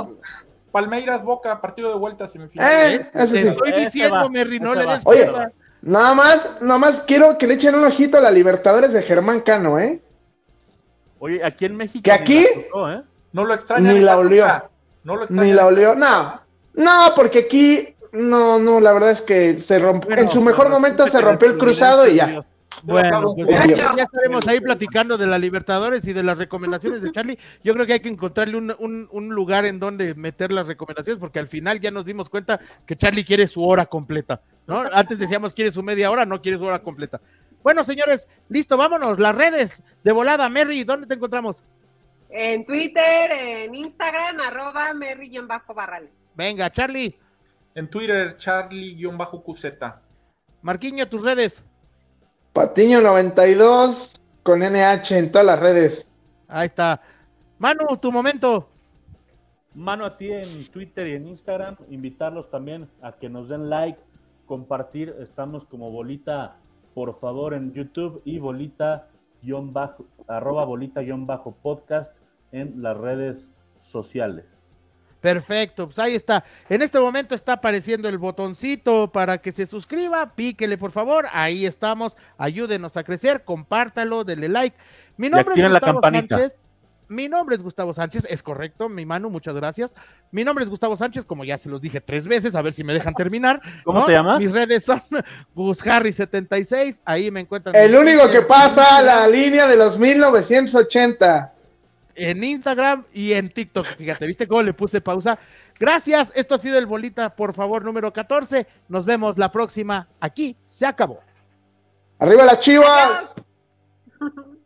Palmeiras 0.73 1.25
Boca, 1.25 1.61
partido 1.61 1.91
de 1.91 1.99
vuelta 1.99 2.27
semifinal. 2.29 2.93
Eh, 2.95 2.99
Te 3.13 3.23
eso 3.23 3.37
sí. 3.37 3.49
estoy 3.49 3.71
Ese 3.71 3.81
diciendo, 3.85 4.29
Merry, 4.31 4.59
no 4.61 4.75
le 4.75 4.87
des 4.87 5.03
Oye, 5.05 5.25
cuerda. 5.27 5.53
Nada 5.83 6.15
más, 6.15 6.59
nada 6.61 6.79
más 6.79 7.01
quiero 7.01 7.39
que 7.39 7.47
le 7.47 7.55
echen 7.55 7.75
un 7.75 7.85
ojito 7.85 8.19
a 8.19 8.21
la 8.21 8.31
Libertadores 8.31 8.93
de 8.93 9.03
Germán 9.03 9.41
Cano, 9.41 9.79
¿eh? 9.79 10.01
Oye, 11.19 11.45
aquí 11.45 11.65
en 11.67 11.77
México. 11.77 12.03
¿Que 12.03 12.13
aquí? 12.13 12.47
tocó, 12.67 12.91
¿eh? 12.91 13.03
No 13.33 13.45
lo 13.45 13.55
extraña. 13.55 13.93
Ni 13.93 14.01
la 14.01 14.19
olió. 14.19 14.47
No 15.05 15.17
lo 15.17 15.23
extraña. 15.23 15.43
Ni 15.43 15.53
la 15.53 15.67
olió. 15.67 15.95
No, 15.95 16.41
no, 16.75 17.13
porque 17.15 17.41
aquí, 17.41 17.95
no, 18.13 18.59
no, 18.59 18.81
la 18.81 18.93
verdad 18.93 19.11
es 19.11 19.23
que 19.23 19.59
se 19.61 19.79
rompió. 19.79 20.09
Bueno, 20.09 20.23
en 20.23 20.29
su 20.31 20.43
mejor 20.43 20.69
momento 20.69 21.09
se 21.09 21.21
rompió 21.21 21.49
el 21.49 21.59
cruzado 21.59 22.07
y 22.07 22.17
ya. 22.17 22.45
Bueno, 22.83 23.35
pues 23.35 23.49
ya, 23.49 23.95
ya 23.97 24.03
estaremos 24.05 24.47
ahí 24.49 24.61
platicando 24.61 25.19
de 25.19 25.27
la 25.27 25.39
Libertadores 25.39 26.07
y 26.07 26.13
de 26.13 26.23
las 26.23 26.39
recomendaciones 26.39 27.03
de 27.03 27.13
Charlie. 27.13 27.39
Yo 27.63 27.75
creo 27.75 27.85
que 27.85 27.95
hay 27.95 28.01
que 28.01 28.09
encontrarle 28.09 28.57
un, 28.57 28.75
un- 28.79 29.09
un 29.11 29.29
lugar 29.29 29.67
en 29.67 29.79
donde 29.81 30.15
meter 30.15 30.51
las 30.53 30.67
recomendaciones, 30.67 31.21
porque 31.21 31.39
al 31.41 31.49
final 31.49 31.81
ya 31.81 31.91
nos 31.91 32.05
dimos 32.05 32.31
cuenta 32.31 32.59
que 32.87 32.97
Charlie 32.97 33.25
quiere 33.25 33.47
su 33.49 33.63
hora 33.65 33.85
completa, 33.87 34.41
¿no? 34.67 34.85
Antes 34.93 35.19
decíamos 35.19 35.53
quiere 35.53 35.71
su 35.73 35.83
media 35.83 36.11
hora, 36.11 36.25
no 36.25 36.41
quiere 36.41 36.59
su 36.59 36.65
hora 36.65 36.79
completa. 36.81 37.21
Bueno, 37.63 37.85
señores, 37.85 38.27
listo, 38.49 38.77
vámonos. 38.79 39.19
Las 39.19 39.35
redes 39.35 39.83
de 40.03 40.13
volada, 40.13 40.49
Merry, 40.49 40.83
¿dónde 40.85 41.07
te 41.07 41.15
encontramos? 41.15 41.63
En 42.31 42.65
Twitter, 42.65 43.31
en 43.33 43.75
Instagram, 43.75 44.41
arroba 44.41 44.95
Merry-Barrales. 44.95 46.11
Venga, 46.35 46.71
Charlie, 46.71 47.19
En 47.75 47.91
Twitter, 47.91 48.37
Charlie-QZ. 48.39 49.67
Marquiño, 50.63 51.09
tus 51.09 51.23
redes. 51.23 51.65
Patiño 52.53 53.01
92 53.01 54.21
con 54.43 54.61
NH 54.61 55.19
en 55.19 55.31
todas 55.31 55.47
las 55.47 55.61
redes. 55.61 56.11
Ahí 56.49 56.67
está. 56.67 57.01
Manu, 57.59 57.97
tu 57.97 58.11
momento. 58.11 58.69
Mano 59.75 60.05
a 60.05 60.17
ti 60.17 60.33
en 60.33 60.67
Twitter 60.67 61.07
y 61.07 61.15
en 61.15 61.29
Instagram. 61.29 61.77
Invitarlos 61.91 62.51
también 62.51 62.89
a 63.03 63.13
que 63.13 63.29
nos 63.29 63.49
den 63.49 63.71
like, 63.71 64.01
compartir. 64.47 65.15
Estamos 65.21 65.65
como 65.65 65.93
bolita, 65.93 66.57
por 66.93 67.21
favor, 67.21 67.55
en 67.55 67.73
YouTube 67.73 68.21
y 68.25 68.41
bolita 68.41 69.07
guion 69.43 69.73
bajo, 69.73 70.05
arroba 70.27 70.65
bolita 70.65 71.03
guion 71.03 71.27
bajo 71.27 71.53
podcast 71.53 72.13
en 72.51 72.83
las 72.83 72.97
redes 72.97 73.49
sociales. 73.81 74.45
Perfecto, 75.21 75.87
pues 75.87 75.99
ahí 75.99 76.15
está. 76.15 76.45
En 76.69 76.83
este 76.83 76.99
momento 76.99 77.35
está 77.35 77.55
apareciendo 77.55 78.09
el 78.09 78.19
botoncito 78.19 79.13
para 79.13 79.39
que 79.39 79.53
se 79.53 79.67
suscriba, 79.67 80.35
píquele 80.35 80.79
por 80.79 80.93
favor, 80.93 81.27
ahí 81.33 81.67
estamos, 81.67 82.17
ayúdenos 82.39 82.97
a 82.97 83.05
crecer, 83.05 83.45
compártalo, 83.45 84.25
denle 84.25 84.49
like. 84.49 84.77
Mi 85.17 85.29
nombre 85.29 85.55
es 85.55 85.63
la 85.63 85.69
Gustavo 85.69 86.01
campanita. 86.01 86.39
Sánchez. 86.39 86.59
Mi 87.09 87.29
nombre 87.29 87.57
es 87.57 87.63
Gustavo 87.65 87.93
Sánchez, 87.93 88.25
es 88.31 88.41
correcto, 88.41 88.89
mi 88.89 89.05
mano, 89.05 89.31
muchas 89.31 89.57
gracias. 89.57 89.97
Mi 90.31 90.45
nombre 90.45 90.63
es 90.63 90.71
Gustavo 90.71 90.97
Sánchez, 90.97 91.25
como 91.25 91.45
ya 91.45 91.59
se 91.59 91.69
los 91.69 91.81
dije 91.81 92.01
tres 92.01 92.29
veces, 92.29 92.55
a 92.55 92.63
ver 92.63 92.73
si 92.73 92.85
me 92.85 92.95
dejan 92.95 93.15
terminar. 93.15 93.61
¿Cómo 93.85 93.99
¿no? 93.99 94.07
te 94.07 94.13
llamas? 94.13 94.41
Mis 94.41 94.53
redes 94.53 94.85
son 94.85 95.03
GusHarry76, 95.57 97.01
ahí 97.05 97.33
me 97.33 97.41
encuentran. 97.41 97.75
El 97.75 97.97
único 97.97 98.29
que 98.31 98.43
pasa 98.43 99.03
la 99.03 99.27
línea 99.27 99.67
de 99.67 99.75
los 99.75 99.99
1980. 99.99 101.53
En 102.21 102.45
Instagram 102.45 103.05
y 103.13 103.33
en 103.33 103.49
TikTok. 103.49 103.87
Fíjate, 103.97 104.27
¿viste 104.27 104.47
cómo 104.47 104.63
le 104.63 104.75
puse 104.75 105.01
pausa? 105.01 105.39
Gracias, 105.79 106.33
esto 106.35 106.55
ha 106.55 106.59
sido 106.59 106.79
el 106.79 106.87
Bolita, 106.87 107.35
por 107.35 107.55
favor, 107.55 107.85
número 107.85 108.13
14. 108.13 108.67
Nos 108.89 109.07
vemos 109.07 109.39
la 109.39 109.51
próxima. 109.51 110.09
Aquí 110.21 110.57
se 110.67 110.85
acabó. 110.87 111.21
Arriba 112.19 112.45
las 112.45 112.61
chivas. 112.61 113.35
Adiós. 114.21 114.55